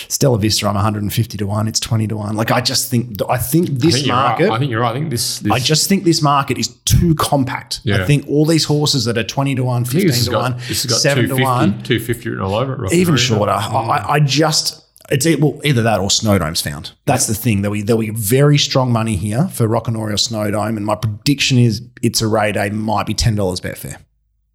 Stella 0.08 0.38
Vista, 0.40 0.66
I'm 0.66 0.74
150 0.74 1.38
to 1.38 1.46
1, 1.46 1.68
it's 1.68 1.78
20 1.78 2.08
to 2.08 2.16
1. 2.16 2.34
Like, 2.34 2.50
I 2.50 2.60
just 2.60 2.90
think, 2.90 3.22
I 3.28 3.38
think 3.38 3.70
I 3.70 3.72
this 3.74 3.94
think 3.94 4.08
market. 4.08 4.48
right. 4.48 4.56
I 4.56 4.58
think 4.58 4.72
you're 4.72 4.80
right. 4.80 4.90
I 4.90 4.94
think 4.94 5.10
this. 5.10 5.38
this 5.38 5.52
I 5.52 5.60
just 5.60 5.88
think 5.88 6.02
this 6.02 6.20
market 6.20 6.58
is 6.58 6.68
too 6.84 7.14
compact. 7.14 7.80
Yeah. 7.84 8.02
I 8.02 8.06
think 8.06 8.26
all 8.26 8.44
these 8.44 8.64
horses 8.64 9.04
that 9.04 9.16
are 9.16 9.22
20 9.22 9.54
to 9.54 9.62
1, 9.62 9.84
15 9.84 10.06
this 10.08 10.24
to 10.24 10.30
got, 10.32 10.52
1, 10.54 10.60
this 10.66 10.82
has 10.82 11.00
7 11.00 11.28
to 11.28 11.34
1 11.34 11.70
250 11.84 12.28
written 12.28 12.44
all 12.44 12.54
over 12.54 12.86
it. 12.86 12.92
Even 12.92 13.16
shorter. 13.16 13.52
I, 13.52 14.04
I 14.08 14.18
just 14.20 14.82
it's 15.10 15.26
well 15.38 15.60
either 15.64 15.82
that 15.82 16.00
or 16.00 16.08
Snowdome's 16.08 16.60
found. 16.60 16.92
That's 17.04 17.26
the 17.26 17.34
thing. 17.34 17.62
There'll 17.62 17.74
be 17.74 17.82
there'll 17.82 18.00
be 18.00 18.10
very 18.10 18.58
strong 18.58 18.92
money 18.92 19.16
here 19.16 19.48
for 19.48 19.68
Rockanori 19.68 20.10
or 20.10 20.16
Snowdome, 20.16 20.76
and 20.76 20.84
my 20.86 20.96
prediction 20.96 21.58
is 21.58 21.82
it's 22.02 22.20
a 22.20 22.28
Ray 22.28 22.52
Day 22.52 22.70
might 22.70 23.06
be 23.06 23.14
ten 23.14 23.34
dollars 23.34 23.60
Betfair. 23.60 23.98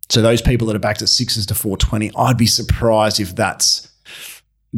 So 0.10 0.22
those 0.22 0.42
people 0.42 0.68
that 0.68 0.76
are 0.76 0.80
backed 0.80 1.02
at 1.02 1.10
sixes 1.10 1.46
to 1.48 1.56
four 1.56 1.78
twenty, 1.78 2.12
I'd 2.16 2.38
be 2.38 2.48
surprised 2.48 3.20
if 3.20 3.36
that's 3.36 3.90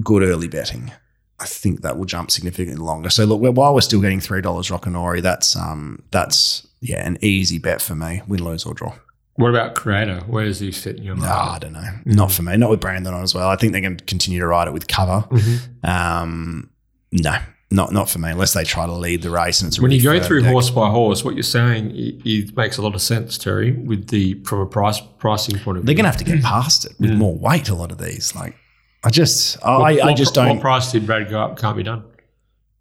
good 0.03 0.23
early 0.23 0.47
betting. 0.47 0.91
I 1.39 1.45
think 1.45 1.81
that 1.81 1.97
will 1.97 2.05
jump 2.05 2.31
significantly 2.31 2.83
longer. 2.83 3.09
So 3.09 3.25
look, 3.25 3.41
while 3.55 3.73
we're 3.73 3.81
still 3.81 4.01
getting 4.01 4.19
three 4.19 4.41
dollars 4.41 4.69
Rockanori, 4.69 5.21
that's 5.21 5.55
um 5.55 6.03
that's 6.11 6.67
yeah 6.81 7.05
an 7.05 7.17
easy 7.21 7.59
bet 7.59 7.81
for 7.81 7.95
me. 7.95 8.21
Win, 8.27 8.43
lose 8.43 8.65
or 8.65 8.73
draw. 8.73 8.93
What 9.35 9.49
about 9.49 9.73
Creator? 9.75 10.21
Where 10.27 10.45
does 10.45 10.59
he 10.59 10.71
fit 10.71 10.97
in 10.97 11.03
your 11.03 11.15
No, 11.15 11.21
mind? 11.21 11.31
I 11.33 11.59
don't 11.59 11.73
know. 11.73 11.89
Not 12.05 12.31
for 12.31 12.43
me. 12.43 12.55
Not 12.55 12.69
with 12.69 12.79
Brandon 12.79 13.13
on 13.13 13.23
as 13.23 13.33
well. 13.33 13.49
I 13.49 13.55
think 13.55 13.71
they're 13.73 13.81
going 13.81 13.97
to 13.97 14.03
continue 14.05 14.39
to 14.39 14.45
ride 14.47 14.67
it 14.67 14.73
with 14.73 14.87
cover. 14.87 15.25
Mm-hmm. 15.29 15.89
Um, 15.89 16.69
no, 17.11 17.37
not 17.71 17.91
not 17.91 18.09
for 18.09 18.19
me. 18.19 18.29
Unless 18.29 18.53
they 18.53 18.63
try 18.63 18.85
to 18.85 18.91
lead 18.93 19.23
the 19.23 19.31
race 19.31 19.61
and 19.61 19.69
it's 19.69 19.79
When 19.79 19.89
really 19.89 19.97
you 20.03 20.03
go 20.03 20.19
through 20.21 20.41
deck. 20.41 20.51
horse 20.51 20.69
by 20.69 20.89
horse, 20.89 21.23
what 21.25 21.33
you're 21.33 21.41
saying 21.43 21.91
it, 21.95 22.21
it 22.25 22.55
makes 22.55 22.77
a 22.77 22.81
lot 22.83 22.93
of 22.93 23.01
sense, 23.01 23.37
Terry. 23.39 23.71
With 23.71 24.09
the 24.09 24.35
from 24.43 24.59
a 24.59 24.65
price 24.67 24.99
pricing 25.17 25.57
point 25.59 25.77
of 25.79 25.83
view, 25.83 25.87
they're 25.87 25.95
going 25.95 26.11
to 26.11 26.11
have 26.11 26.19
to 26.19 26.23
get 26.25 26.43
past 26.43 26.85
it 26.85 26.93
with 26.99 27.11
more 27.13 27.35
weight. 27.35 27.69
A 27.69 27.75
lot 27.75 27.91
of 27.91 27.97
these, 27.97 28.35
like 28.35 28.55
I 29.03 29.09
just, 29.09 29.57
I, 29.65 29.77
What- 29.79 30.01
I 30.03 30.13
just 30.13 30.33
don't. 30.35 30.47
What 30.49 30.61
price 30.61 30.91
did 30.91 31.05
Brad 31.07 31.29
go 31.29 31.41
up? 31.41 31.57
Can't 31.59 31.75
be 31.75 31.83
done. 31.83 32.03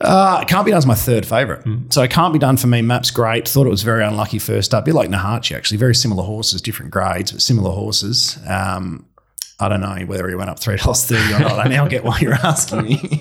Uh, 0.03 0.45
Can't 0.45 0.65
Be 0.65 0.71
done. 0.71 0.77
Done's 0.77 0.87
my 0.87 0.95
third 0.95 1.25
favourite. 1.27 1.65
Mm. 1.65 1.93
So 1.93 2.03
it 2.03 2.11
Can't 2.11 2.33
Be 2.33 2.39
Done 2.39 2.57
for 2.57 2.67
me. 2.67 2.83
Map's 2.83 3.11
great. 3.11 3.49
Thought 3.49 3.67
it 3.67 3.71
was 3.71 3.83
very 3.83 4.05
unlucky 4.05 4.39
first 4.39 4.75
up. 4.75 4.85
A 4.85 4.87
bit 4.87 4.95
like 4.95 5.09
Nahachi, 5.11 5.57
actually. 5.57 5.77
Very 5.79 5.95
similar 5.95 6.23
horses, 6.25 6.61
different 6.61 6.91
grades, 6.91 7.33
but 7.33 7.41
similar 7.43 7.71
horses. 7.71 8.39
Um, 8.49 9.07
I 9.61 9.69
don't 9.69 9.81
know 9.81 9.95
whether 10.07 10.29
he 10.29 10.35
went 10.35 10.51
up 10.51 10.59
$3.30 10.59 11.37
or 11.37 11.41
not. 11.41 11.59
I 11.67 11.69
now 11.69 11.87
get 11.87 12.03
why 12.05 12.19
you're 12.21 12.35
asking 12.35 12.83
me. 12.83 13.21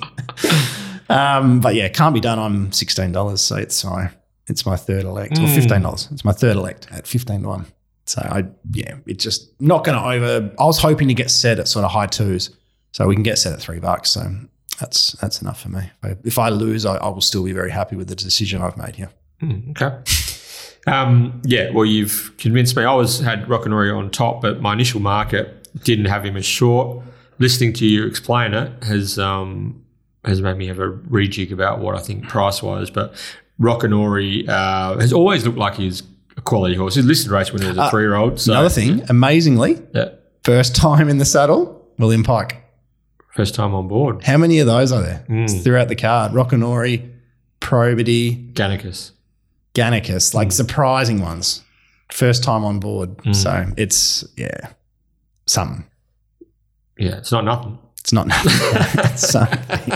um, 1.10 1.60
but 1.60 1.76
yeah, 1.76 1.88
Can't 1.90 2.14
Be 2.14 2.20
Done, 2.20 2.40
I'm 2.40 2.72
$16. 2.72 3.38
So 3.40 3.56
it's 3.58 3.84
my, 3.86 4.10
it's 4.48 4.66
my 4.66 4.76
third 4.76 5.04
elect, 5.06 5.38
or 5.38 5.42
Mm. 5.42 5.56
$15. 5.84 6.12
It's 6.14 6.26
my 6.26 6.32
third 6.32 6.56
elect 6.58 6.88
at 6.92 7.06
15 7.06 7.44
to 7.44 7.48
1. 7.48 7.66
So 8.08 8.22
I, 8.24 8.46
yeah, 8.74 8.96
it's 9.06 9.24
just 9.24 9.52
not 9.62 9.84
going 9.84 9.98
to 9.98 10.04
over. 10.04 10.52
I 10.60 10.66
was 10.66 10.80
hoping 10.80 11.08
to 11.10 11.14
get 11.14 11.30
set 11.30 11.60
at 11.60 11.68
sort 11.68 11.86
of 11.86 11.92
high 11.92 12.08
twos. 12.08 12.50
So 12.92 13.08
we 13.08 13.14
can 13.16 13.24
get 13.24 13.38
set 13.38 13.54
at 13.54 13.60
three 13.62 13.80
bucks. 13.80 14.10
So 14.10 14.30
that's 14.82 15.14
that's 15.14 15.42
enough 15.42 15.62
for 15.62 15.70
me. 15.70 15.90
If 16.24 16.38
I, 16.38 16.50
lose, 16.50 16.86
I, 16.86 16.96
I 16.96 17.08
will 17.08 17.22
still 17.22 17.44
be 17.46 17.54
very 17.54 17.72
happy 17.72 17.96
with 17.96 18.10
the 18.10 18.16
decision 18.16 18.62
I've 18.62 18.76
made 18.76 18.96
here. 18.96 19.10
Mm, 19.42 19.72
okay. 19.72 20.92
Um, 20.92 21.42
yeah, 21.46 21.70
well, 21.70 21.86
you've 21.86 22.34
convinced 22.38 22.76
me. 22.76 22.84
I 22.84 22.94
was 22.94 23.20
had 23.20 23.46
Rockanori 23.46 23.96
on 23.96 24.10
top, 24.10 24.42
but 24.42 24.62
my 24.62 24.74
initial 24.74 25.00
market 25.00 25.70
didn't 25.84 26.06
have 26.06 26.26
him 26.26 26.36
as 26.36 26.46
short. 26.46 27.04
Listening 27.38 27.74
to 27.74 27.86
you 27.86 28.06
explain 28.06 28.54
it 28.54 28.84
has 28.84 29.20
um, 29.20 29.86
has 30.26 30.42
made 30.42 30.58
me 30.58 30.68
have 30.68 30.80
a 30.80 30.90
rejig 30.90 31.52
about 31.52 31.80
what 31.80 31.96
I 31.96 32.00
think 32.00 32.28
price 32.28 32.64
wise. 32.64 32.90
But 32.90 33.14
Rockanori 33.60 34.50
uh, 34.50 35.00
has 35.00 35.14
always 35.14 35.46
looked 35.46 35.58
like 35.60 35.76
he's 35.76 36.02
a 36.38 36.42
quality 36.42 36.76
horse. 36.76 36.96
He 36.96 37.04
listed 37.04 37.32
race 37.32 37.54
when 37.54 37.62
he 37.62 37.68
was 37.68 37.78
a 37.78 37.90
three 37.92 38.04
year 38.04 38.16
old. 38.16 38.40
So 38.40 38.54
Another 38.54 38.70
thing, 38.70 39.04
amazingly, 39.10 39.80
yeah, 39.94 40.10
first 40.44 40.76
time 40.76 41.08
in 41.10 41.20
the 41.20 41.26
saddle, 41.26 41.88
William 42.00 42.24
Pike. 42.24 42.58
First 43.34 43.56
time 43.56 43.74
on 43.74 43.88
board. 43.88 44.24
How 44.24 44.38
many 44.38 44.60
of 44.60 44.68
those 44.68 44.92
are 44.92 45.02
there 45.02 45.26
Mm. 45.30 45.64
throughout 45.64 45.88
the 45.88 45.96
card? 45.96 46.32
Rockanori, 46.34 47.10
Probity, 47.60 48.52
Gannicus. 48.54 49.12
Gannicus, 49.74 50.34
like 50.34 50.52
surprising 50.52 51.22
ones. 51.22 51.62
First 52.12 52.44
time 52.44 52.66
on 52.66 52.80
board. 52.80 53.18
Mm. 53.20 53.36
So 53.36 53.66
it's, 53.78 54.26
yeah, 54.36 54.68
something. 55.46 55.86
Yeah, 56.98 57.18
it's 57.18 57.32
not 57.32 57.46
nothing. 57.46 57.78
It's 58.02 58.12
not 58.12 58.28
nothing. 58.28 58.52
it's 59.14 59.30
something. 59.30 59.94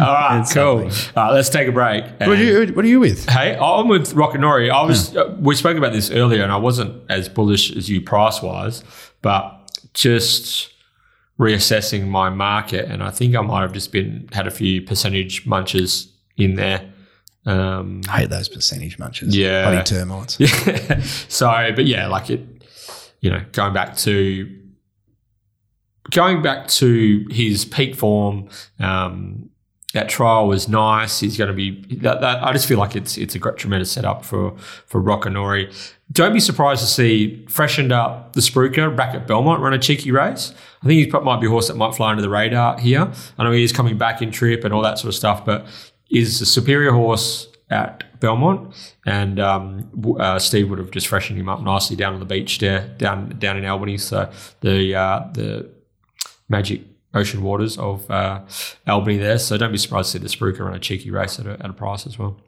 All 0.00 0.12
right, 0.14 0.40
It's 0.40 0.52
cool. 0.52 0.90
something. 0.90 1.12
All 1.16 1.24
right, 1.28 1.34
let's 1.34 1.48
take 1.50 1.68
a 1.68 1.72
break. 1.72 2.04
What 2.18 2.28
are 2.30 2.34
you, 2.42 2.72
what 2.74 2.84
are 2.84 2.88
you 2.88 3.00
with? 3.00 3.28
Hey, 3.28 3.56
I'm 3.56 3.86
with 3.88 4.14
Rockanori. 4.14 4.70
I 4.70 4.82
was. 4.84 5.14
Uh, 5.16 5.36
we 5.38 5.54
spoke 5.54 5.76
about 5.76 5.92
this 5.92 6.10
earlier, 6.10 6.42
and 6.42 6.50
I 6.50 6.56
wasn't 6.56 7.02
as 7.10 7.28
bullish 7.28 7.70
as 7.76 7.88
you 7.88 8.00
price 8.00 8.42
wise, 8.42 8.82
but 9.22 9.70
just 9.94 10.70
reassessing 11.38 12.08
my 12.08 12.30
market, 12.30 12.86
and 12.86 13.02
I 13.02 13.10
think 13.10 13.36
I 13.36 13.40
might 13.40 13.62
have 13.62 13.72
just 13.72 13.92
been 13.92 14.28
had 14.32 14.46
a 14.46 14.50
few 14.50 14.82
percentage 14.82 15.46
munches 15.46 16.12
in 16.36 16.54
there. 16.54 16.92
Um, 17.46 18.02
I 18.08 18.20
hate 18.20 18.30
those 18.30 18.48
percentage 18.48 18.98
munches. 18.98 19.36
Yeah. 19.36 19.70
Bloody 19.70 19.84
termites. 19.84 20.38
yeah. 20.38 21.00
so, 21.28 21.48
but 21.74 21.86
yeah, 21.86 22.08
like 22.08 22.30
it, 22.30 22.44
you 23.20 23.30
know, 23.30 23.42
going 23.52 23.72
back 23.72 23.96
to 23.98 24.54
going 26.10 26.42
back 26.42 26.68
to 26.68 27.26
his 27.30 27.64
peak 27.64 27.94
form. 27.94 28.48
Um, 28.78 29.50
that 29.94 30.08
trial 30.08 30.46
was 30.46 30.68
nice. 30.68 31.20
He's 31.20 31.38
going 31.38 31.48
to 31.48 31.54
be. 31.54 31.82
That, 31.96 32.20
that, 32.20 32.42
I 32.42 32.52
just 32.52 32.68
feel 32.68 32.78
like 32.78 32.94
it's 32.94 33.16
it's 33.16 33.34
a 33.34 33.38
great, 33.38 33.56
tremendous 33.56 33.90
setup 33.90 34.24
for 34.24 34.56
for 34.58 35.00
Rockanori. 35.00 35.74
Don't 36.10 36.32
be 36.32 36.40
surprised 36.40 36.80
to 36.80 36.86
see 36.86 37.44
freshened 37.48 37.92
up 37.92 38.32
the 38.32 38.40
Spruker 38.40 38.94
back 38.96 39.14
at 39.14 39.26
Belmont 39.26 39.60
run 39.60 39.74
a 39.74 39.78
cheeky 39.78 40.10
race. 40.10 40.54
I 40.82 40.86
think 40.86 41.04
he 41.04 41.20
might 41.20 41.40
be 41.40 41.46
a 41.46 41.50
horse 41.50 41.68
that 41.68 41.76
might 41.76 41.94
fly 41.94 42.10
under 42.10 42.22
the 42.22 42.30
radar 42.30 42.78
here. 42.78 43.12
I 43.36 43.44
know 43.44 43.52
he 43.52 43.62
is 43.62 43.72
coming 43.72 43.98
back 43.98 44.22
in 44.22 44.30
trip 44.30 44.64
and 44.64 44.72
all 44.72 44.82
that 44.82 44.98
sort 44.98 45.08
of 45.08 45.14
stuff, 45.14 45.44
but 45.44 45.66
is 46.10 46.40
a 46.40 46.46
superior 46.46 46.92
horse 46.92 47.48
at 47.70 48.18
Belmont, 48.20 48.74
and 49.04 49.38
um, 49.38 50.16
uh, 50.18 50.38
Steve 50.38 50.70
would 50.70 50.78
have 50.78 50.90
just 50.90 51.06
freshened 51.06 51.38
him 51.38 51.48
up 51.48 51.60
nicely 51.60 51.96
down 51.96 52.14
on 52.14 52.20
the 52.20 52.26
beach 52.26 52.58
there, 52.58 52.88
down 52.96 53.28
down 53.38 53.58
in 53.58 53.64
Albany. 53.64 53.98
So 53.98 54.30
the 54.60 54.94
uh, 54.94 55.28
the 55.34 55.70
magic 56.48 56.82
ocean 57.14 57.42
waters 57.42 57.76
of 57.78 58.10
uh, 58.10 58.40
Albany 58.86 59.18
there. 59.18 59.38
So 59.38 59.56
don't 59.58 59.72
be 59.72 59.78
surprised 59.78 60.12
to 60.12 60.18
see 60.18 60.22
the 60.22 60.28
Spruker 60.28 60.60
run 60.60 60.74
a 60.74 60.78
cheeky 60.78 61.10
race 61.10 61.38
at 61.38 61.46
a, 61.46 61.52
at 61.62 61.70
a 61.70 61.74
price 61.74 62.06
as 62.06 62.18
well. 62.18 62.40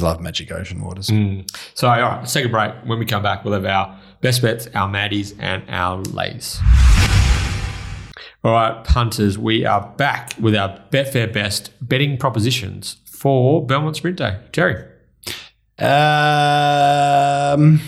Love 0.00 0.20
Magic 0.20 0.50
Ocean 0.52 0.82
Waters. 0.82 1.08
Mm. 1.08 1.48
So 1.74 1.88
all 1.88 2.00
right, 2.00 2.18
let's 2.20 2.32
take 2.32 2.46
a 2.46 2.48
break. 2.48 2.72
When 2.84 2.98
we 2.98 3.04
come 3.04 3.22
back, 3.22 3.44
we'll 3.44 3.54
have 3.54 3.66
our 3.66 3.98
best 4.20 4.42
bets, 4.42 4.68
our 4.74 4.88
maddies, 4.88 5.34
and 5.38 5.62
our 5.68 5.98
lays. 5.98 6.58
All 8.44 8.52
right, 8.52 8.82
punters, 8.84 9.38
we 9.38 9.64
are 9.64 9.86
back 9.96 10.32
with 10.40 10.56
our 10.56 10.80
Betfair 10.90 11.32
Best 11.32 11.70
betting 11.80 12.18
propositions 12.18 12.96
for 13.04 13.64
Belmont 13.64 13.96
Sprint 13.96 14.18
Day. 14.18 14.40
Terry. 14.50 14.84
Um, 15.78 17.80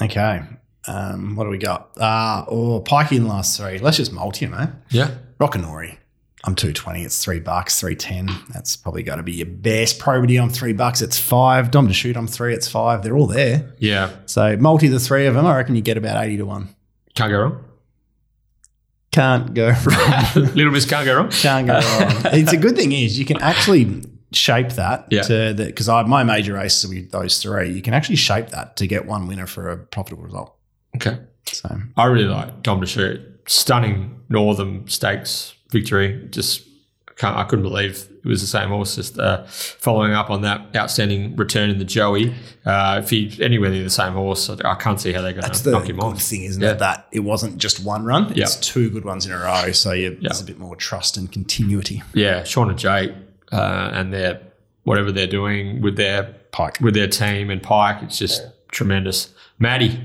okay. 0.00 0.42
Um, 0.88 1.36
what 1.36 1.44
do 1.44 1.50
we 1.50 1.58
got? 1.58 1.90
Uh, 1.98 2.44
or 2.48 2.82
Pikey 2.82 3.16
in 3.16 3.24
the 3.24 3.28
last 3.28 3.58
three. 3.58 3.78
Let's 3.78 3.98
just 3.98 4.12
multi 4.12 4.46
them, 4.46 4.58
eh? 4.58 4.66
Yeah. 4.90 5.10
Rockanori. 5.38 5.98
I'm 6.46 6.54
220. 6.54 7.02
It's 7.02 7.22
three 7.24 7.40
bucks, 7.40 7.80
310. 7.80 8.52
That's 8.52 8.76
probably 8.76 9.02
going 9.02 9.16
to 9.18 9.24
be 9.24 9.32
your 9.32 9.46
best. 9.46 9.98
Probity, 9.98 10.40
I'm 10.40 10.48
three 10.48 10.72
bucks. 10.72 11.02
It's 11.02 11.18
five. 11.18 11.72
Dom 11.72 11.88
to 11.88 11.94
shoot, 11.94 12.16
I'm 12.16 12.28
three. 12.28 12.54
It's 12.54 12.68
five. 12.68 13.02
They're 13.02 13.16
all 13.16 13.26
there. 13.26 13.72
Yeah. 13.78 14.10
So 14.26 14.56
multi 14.56 14.86
the 14.88 15.00
three 15.00 15.26
of 15.26 15.34
them. 15.34 15.44
I 15.44 15.56
reckon 15.56 15.74
you 15.74 15.82
get 15.82 15.96
about 15.96 16.22
80 16.24 16.36
to 16.38 16.46
one. 16.46 16.68
Can't 17.16 17.30
go 17.32 17.40
wrong. 17.40 17.64
Can't 19.10 19.54
go 19.54 19.68
wrong. 19.86 20.24
Little 20.54 20.70
Miss 20.72 20.84
can't 20.84 21.04
go 21.06 21.16
wrong. 21.16 21.30
Can't 21.30 21.66
go 21.66 21.74
wrong. 21.74 22.12
it's 22.34 22.52
a 22.52 22.56
good 22.56 22.76
thing 22.76 22.92
is 22.92 23.18
you 23.18 23.24
can 23.24 23.38
actually 23.42 24.02
shape 24.32 24.70
that 24.70 25.06
Yeah. 25.10 25.22
to 25.22 25.52
the 25.54 25.66
because 25.66 25.88
I 25.88 26.02
my 26.02 26.22
major 26.22 26.52
races 26.54 26.88
with 26.88 27.10
those 27.10 27.42
three. 27.42 27.70
You 27.72 27.82
can 27.82 27.94
actually 27.94 28.16
shape 28.16 28.48
that 28.50 28.76
to 28.76 28.86
get 28.86 29.06
one 29.06 29.26
winner 29.26 29.46
for 29.46 29.70
a 29.70 29.76
profitable 29.78 30.22
result. 30.24 30.54
Okay. 30.96 31.18
So 31.50 31.76
I 31.96 32.04
really 32.06 32.24
like 32.28 32.62
Dom 32.62 32.80
to 32.82 32.86
shoot. 32.86 33.20
Stunning 33.48 34.20
Northern 34.28 34.86
Stakes 34.88 35.54
victory. 35.70 36.26
Just 36.30 36.66
can't, 37.16 37.36
I 37.36 37.44
couldn't 37.44 37.62
believe 37.62 38.06
it 38.24 38.28
was 38.28 38.40
the 38.42 38.46
same 38.46 38.68
horse. 38.68 38.96
Just 38.96 39.18
uh, 39.18 39.44
following 39.46 40.12
up 40.12 40.28
on 40.30 40.42
that 40.42 40.66
outstanding 40.76 41.34
return 41.36 41.70
in 41.70 41.78
the 41.78 41.84
Joey. 41.84 42.34
Uh, 42.64 43.00
if 43.02 43.10
he 43.10 43.32
anywhere 43.42 43.70
near 43.70 43.82
the 43.82 43.88
same 43.90 44.12
horse, 44.12 44.50
I 44.50 44.56
I 44.72 44.74
can't 44.74 45.00
see 45.00 45.12
how 45.12 45.22
they're 45.22 45.32
going 45.32 45.50
to 45.50 45.64
the 45.64 45.70
knock 45.70 45.88
him 45.88 45.96
good 45.96 46.04
off. 46.04 46.22
thing, 46.22 46.42
isn't 46.44 46.62
Yeah. 46.62 46.72
it? 46.72 46.78
That 46.80 47.06
it 47.12 47.20
wasn't 47.20 47.56
just 47.58 47.82
one 47.84 48.04
run; 48.04 48.32
it's 48.32 48.38
Yeah. 48.56 48.60
two 48.60 48.90
good 48.90 49.04
ones 49.04 49.24
in 49.26 49.32
a 49.32 49.38
row. 49.38 49.72
So 49.72 49.92
you, 49.92 50.18
there's 50.20 50.40
a 50.40 50.44
bit 50.44 50.58
more 50.58 50.76
trust 50.76 51.16
and 51.16 51.32
continuity. 51.32 52.02
Yeah, 52.14 52.44
Sean 52.44 52.68
and 52.68 52.78
Jake 52.78 53.12
uh, 53.52 53.90
and 53.94 54.12
their 54.12 54.40
whatever 54.84 55.10
they're 55.10 55.26
doing 55.26 55.80
with 55.80 55.96
their 55.96 56.34
Pike. 56.52 56.78
with 56.80 56.94
their 56.94 57.08
team 57.08 57.50
and 57.50 57.62
Pike, 57.62 58.02
it's 58.02 58.18
just 58.18 58.42
tremendous. 58.72 59.32
Maddie, 59.58 60.00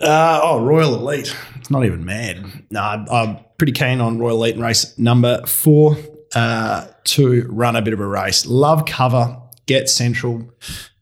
Uh, 0.00 0.40
oh, 0.42 0.64
Royal 0.64 0.94
Elite. 0.96 1.34
Not 1.72 1.86
even 1.86 2.04
mad. 2.04 2.44
No, 2.70 2.80
I'm, 2.80 3.38
pretty 3.56 3.72
keen 3.72 4.00
on 4.00 4.18
Royal 4.18 4.42
in 4.44 4.60
race 4.60 4.98
number 4.98 5.40
four 5.46 5.96
uh, 6.34 6.86
to 7.04 7.46
run 7.48 7.76
a 7.76 7.82
bit 7.82 7.94
of 7.94 8.00
a 8.00 8.06
race. 8.06 8.44
Love 8.44 8.84
cover, 8.86 9.40
get 9.66 9.88
central. 9.88 10.52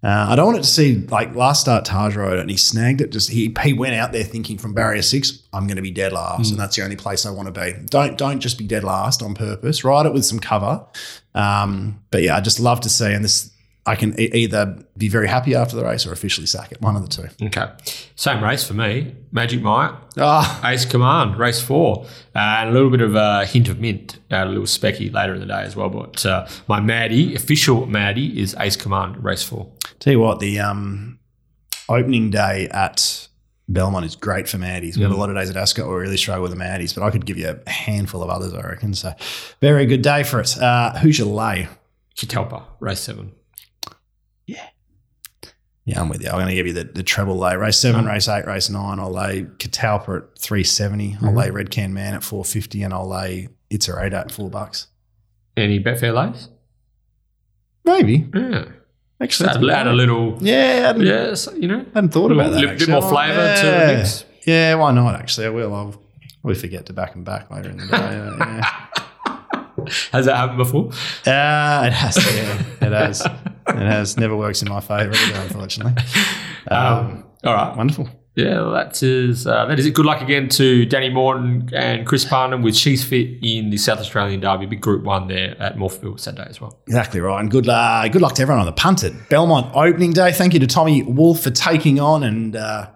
Uh, 0.02 0.26
I 0.30 0.36
don't 0.36 0.46
want 0.46 0.58
it 0.58 0.62
to 0.62 0.68
see 0.68 0.96
like 1.08 1.34
last 1.34 1.62
start 1.62 1.84
Taj 1.84 2.16
it 2.16 2.38
and 2.38 2.50
he 2.50 2.56
snagged 2.56 3.00
it. 3.00 3.10
Just 3.10 3.30
he 3.30 3.54
he 3.62 3.72
went 3.72 3.94
out 3.94 4.12
there 4.12 4.24
thinking 4.24 4.58
from 4.58 4.72
barrier 4.74 5.02
six, 5.02 5.42
I'm 5.52 5.66
going 5.66 5.76
to 5.76 5.82
be 5.82 5.90
dead 5.90 6.12
last, 6.12 6.50
and 6.50 6.60
that's 6.60 6.76
the 6.76 6.82
only 6.82 6.96
place 6.96 7.26
I 7.26 7.30
want 7.30 7.52
to 7.52 7.60
be. 7.60 7.74
Don't 7.86 8.16
don't 8.16 8.40
just 8.40 8.56
be 8.58 8.66
dead 8.66 8.84
last 8.84 9.22
on 9.22 9.34
purpose. 9.34 9.82
Ride 9.82 10.06
it 10.06 10.12
with 10.12 10.24
some 10.24 10.38
cover. 10.38 10.86
Um, 11.34 12.00
but 12.10 12.22
yeah, 12.22 12.36
I 12.36 12.40
just 12.40 12.60
love 12.60 12.80
to 12.82 12.88
see, 12.88 13.12
and 13.12 13.24
this 13.24 13.50
I 13.90 13.96
can 13.96 14.10
e- 14.20 14.30
either 14.42 14.62
be 14.96 15.08
very 15.08 15.26
happy 15.28 15.54
after 15.54 15.74
the 15.76 15.84
race 15.84 16.06
or 16.06 16.12
officially 16.12 16.46
sack 16.46 16.70
it. 16.72 16.80
One 16.80 16.96
of 16.96 17.02
the 17.02 17.08
two. 17.08 17.46
okay, 17.46 17.68
same 18.14 18.42
race 18.42 18.62
for 18.66 18.74
me. 18.74 19.14
Magic 19.32 19.60
Mike, 19.62 19.94
Ah, 20.18 20.60
Ace 20.70 20.84
Command, 20.84 21.36
race 21.38 21.60
four, 21.60 22.04
uh, 22.34 22.38
and 22.38 22.70
a 22.70 22.72
little 22.72 22.90
bit 22.90 23.00
of 23.00 23.14
a 23.14 23.44
hint 23.46 23.68
of 23.68 23.80
mint, 23.80 24.18
uh, 24.30 24.44
a 24.44 24.46
little 24.46 24.64
specky 24.64 25.12
later 25.12 25.34
in 25.34 25.40
the 25.40 25.46
day 25.46 25.62
as 25.62 25.74
well. 25.76 25.88
But 25.88 26.24
uh, 26.24 26.46
my 26.68 26.80
Maddie, 26.80 27.34
official 27.34 27.86
Maddie, 27.86 28.40
is 28.40 28.54
Ace 28.58 28.76
Command, 28.76 29.22
race 29.24 29.42
four. 29.42 29.72
Tell 29.98 30.12
you 30.12 30.20
what, 30.20 30.38
the 30.40 30.60
um, 30.60 31.18
opening 31.88 32.30
day 32.30 32.68
at 32.70 33.28
Belmont 33.68 34.04
is 34.04 34.16
great 34.16 34.48
for 34.48 34.58
Maddies. 34.58 34.96
We 34.96 35.02
have 35.02 35.12
a 35.12 35.16
lot 35.16 35.30
of 35.30 35.36
days 35.36 35.50
at 35.50 35.56
Ascot 35.56 35.86
where 35.86 35.96
we 35.96 36.02
really 36.02 36.16
struggle 36.16 36.42
with 36.42 36.52
the 36.52 36.58
Maddies, 36.58 36.94
but 36.94 37.02
I 37.04 37.10
could 37.10 37.24
give 37.26 37.38
you 37.38 37.48
a 37.66 37.70
handful 37.70 38.22
of 38.22 38.30
others, 38.30 38.52
I 38.54 38.60
reckon. 38.62 38.94
So, 38.94 39.12
very 39.60 39.86
good 39.86 40.02
day 40.02 40.22
for 40.24 40.40
us. 40.40 40.58
Uh, 40.58 40.98
who's 41.02 41.18
your 41.18 41.28
lay? 41.28 41.68
Chitelpa, 42.16 42.62
race 42.80 43.00
seven. 43.00 43.32
Yeah, 45.90 46.00
I'm 46.00 46.08
with 46.08 46.22
you. 46.22 46.28
I'm 46.28 46.36
going 46.36 46.48
to 46.48 46.54
give 46.54 46.66
you 46.66 46.72
the, 46.72 46.84
the 46.84 47.02
treble 47.02 47.36
lay. 47.36 47.56
Race 47.56 47.78
seven, 47.78 48.04
race 48.06 48.28
eight, 48.28 48.46
race 48.46 48.70
nine. 48.70 48.98
I'll 49.00 49.10
lay 49.12 49.42
Catalpa 49.58 50.22
at 50.22 50.38
370. 50.38 51.18
I'll 51.22 51.34
lay 51.34 51.50
Red 51.50 51.70
Can 51.70 51.92
Man 51.92 52.14
at 52.14 52.22
450, 52.22 52.82
and 52.82 52.94
I'll 52.94 53.08
lay 53.08 53.48
It's 53.70 53.88
a 53.88 53.94
Radar 53.96 54.20
at 54.20 54.30
four 54.32 54.48
bucks. 54.50 54.86
Any 55.56 55.82
Betfair 55.82 56.14
lays? 56.14 56.48
Maybe. 57.84 58.28
Yeah. 58.34 58.64
Actually, 59.22 59.48
Add, 59.50 59.62
a 59.64 59.76
add 59.76 59.86
a 59.86 59.92
little, 59.92 60.38
Yeah, 60.40 60.94
yes, 60.96 61.46
you 61.54 61.68
know, 61.68 61.80
I 61.80 61.94
hadn't 61.94 62.10
thought 62.10 62.32
about 62.32 62.52
that. 62.52 62.60
little 62.60 62.76
bit 62.78 62.88
more 62.88 63.02
flavour 63.02 63.54
to 63.56 63.66
the 63.66 63.72
Yeah. 63.72 63.96
mix. 63.98 64.24
Yeah, 64.46 64.74
why 64.76 64.92
not? 64.92 65.14
Actually, 65.14 65.46
I 65.48 65.50
will. 65.50 65.74
I'll 65.74 65.94
probably 66.40 66.58
forget 66.58 66.86
to 66.86 66.94
back 66.94 67.12
them 67.12 67.24
back 67.24 67.50
later 67.50 67.68
in 67.68 67.76
the 67.76 67.86
day. 67.86 67.98
Yeah, 67.98 68.36
yeah. 68.38 69.84
Has 70.12 70.24
that 70.26 70.36
happened 70.36 70.58
before? 70.58 70.86
Uh, 71.26 71.84
it 71.86 71.92
has. 71.92 72.16
Yeah, 72.34 72.62
it 72.86 72.92
has. 72.92 73.26
It 73.70 73.86
has. 73.86 74.16
Never 74.16 74.36
works 74.36 74.62
in 74.62 74.68
my 74.68 74.80
favour, 74.80 75.14
either, 75.14 75.40
unfortunately. 75.40 76.02
Um, 76.70 77.24
All 77.42 77.54
right. 77.54 77.74
wonderful. 77.74 78.06
Yeah, 78.36 78.60
well, 78.60 78.72
that 78.72 79.02
is 79.02 79.46
uh, 79.46 79.66
that 79.66 79.78
is 79.78 79.86
it. 79.86 79.94
Good 79.94 80.06
luck 80.06 80.22
again 80.22 80.48
to 80.50 80.86
Danny 80.86 81.08
Morton 81.08 81.68
and 81.72 82.06
Chris 82.06 82.24
Parnham 82.24 82.62
with 82.62 82.76
She's 82.76 83.02
Fit 83.02 83.38
in 83.42 83.70
the 83.70 83.76
South 83.76 83.98
Australian 83.98 84.40
Derby. 84.40 84.66
Big 84.66 84.80
Group 84.80 85.02
One 85.02 85.26
there 85.26 85.60
at 85.60 85.76
Morphettville 85.76 86.20
Saturday 86.20 86.48
as 86.48 86.60
well. 86.60 86.78
Exactly 86.86 87.20
right. 87.20 87.40
And 87.40 87.50
good, 87.50 87.68
uh, 87.68 88.06
good 88.08 88.22
luck 88.22 88.34
to 88.34 88.42
everyone 88.42 88.60
on 88.60 88.66
the 88.66 88.72
punted 88.72 89.16
Belmont 89.30 89.74
opening 89.74 90.12
day. 90.12 90.32
Thank 90.32 90.54
you 90.54 90.60
to 90.60 90.66
Tommy 90.66 91.02
Wolfe 91.02 91.42
for 91.42 91.50
taking 91.50 91.98
on 91.98 92.22
and 92.22 92.54
uh, 92.54 92.90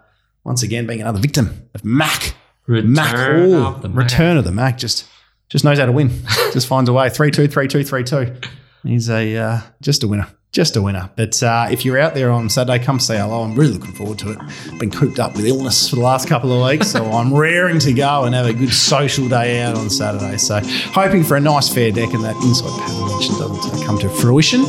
once 0.45 0.63
again 0.63 0.87
being 0.87 1.01
another 1.01 1.19
victim 1.21 1.69
of 1.75 1.85
Mack. 1.85 2.35
Mac, 2.67 3.13
Return 3.13 3.53
oh, 3.55 3.67
of 3.67 3.83
the 3.83 3.89
Mac. 3.89 4.05
return 4.05 4.37
of 4.37 4.45
the 4.45 4.53
Mac. 4.53 4.79
Just, 4.79 5.07
just 5.49 5.65
knows 5.65 5.79
how 5.79 5.87
to 5.87 5.93
win. 5.93 6.11
just 6.53 6.67
finds 6.67 6.89
a 6.89 6.93
way. 6.93 7.11
Three 7.11 7.31
two, 7.31 7.49
three 7.49 7.67
two, 7.67 7.83
three 7.83 8.05
two. 8.05 8.37
He's 8.85 9.11
a 9.11 9.37
uh, 9.37 9.61
just 9.83 10.03
a 10.05 10.09
winner. 10.09 10.29
Just 10.55 10.77
a 10.77 10.83
winner. 10.83 11.11
But 11.17 11.43
uh, 11.43 11.67
if 11.69 11.85
you're 11.85 11.99
out 11.99 12.15
there 12.15 12.31
on 12.31 12.49
Saturday, 12.49 12.79
come 12.79 13.01
say 13.01 13.19
hello. 13.19 13.43
I'm 13.43 13.57
really 13.57 13.73
looking 13.73 13.93
forward 13.93 14.21
to 14.21 14.31
it. 14.31 14.39
Been 14.79 14.89
cooped 14.89 15.19
up 15.19 15.35
with 15.35 15.47
illness 15.47 15.91
for 15.91 15.97
the 15.97 16.03
last 16.03 16.29
couple 16.29 16.53
of 16.53 16.71
weeks, 16.71 16.93
so 16.93 17.05
I'm 17.05 17.35
raring 17.37 17.81
to 17.81 17.93
go 17.93 18.23
and 18.23 18.37
have 18.37 18.47
a 18.47 18.53
good 18.53 18.73
social 18.73 19.29
day 19.29 19.63
out 19.63 19.75
on 19.75 19.91
Saturday. 19.91 20.37
So 20.37 20.61
hoping 20.93 21.25
for 21.25 21.37
a 21.37 21.41
nice 21.41 21.75
fair 21.75 21.91
deck 21.91 22.15
and 22.15 22.23
that 22.23 22.37
inside 22.37 22.71
paddle 22.79 23.09
mention 23.09 23.35
doesn't 23.35 23.83
uh, 23.83 23.85
come 23.85 23.99
to 23.99 24.09
fruition. 24.09 24.61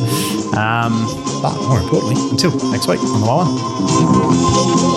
Um, 0.58 1.06
but 1.40 1.54
more 1.68 1.78
importantly, 1.78 2.20
until 2.30 2.50
next 2.72 2.88
week 2.88 2.98
on 2.98 3.20
the 3.20 3.26
one. 3.28 4.95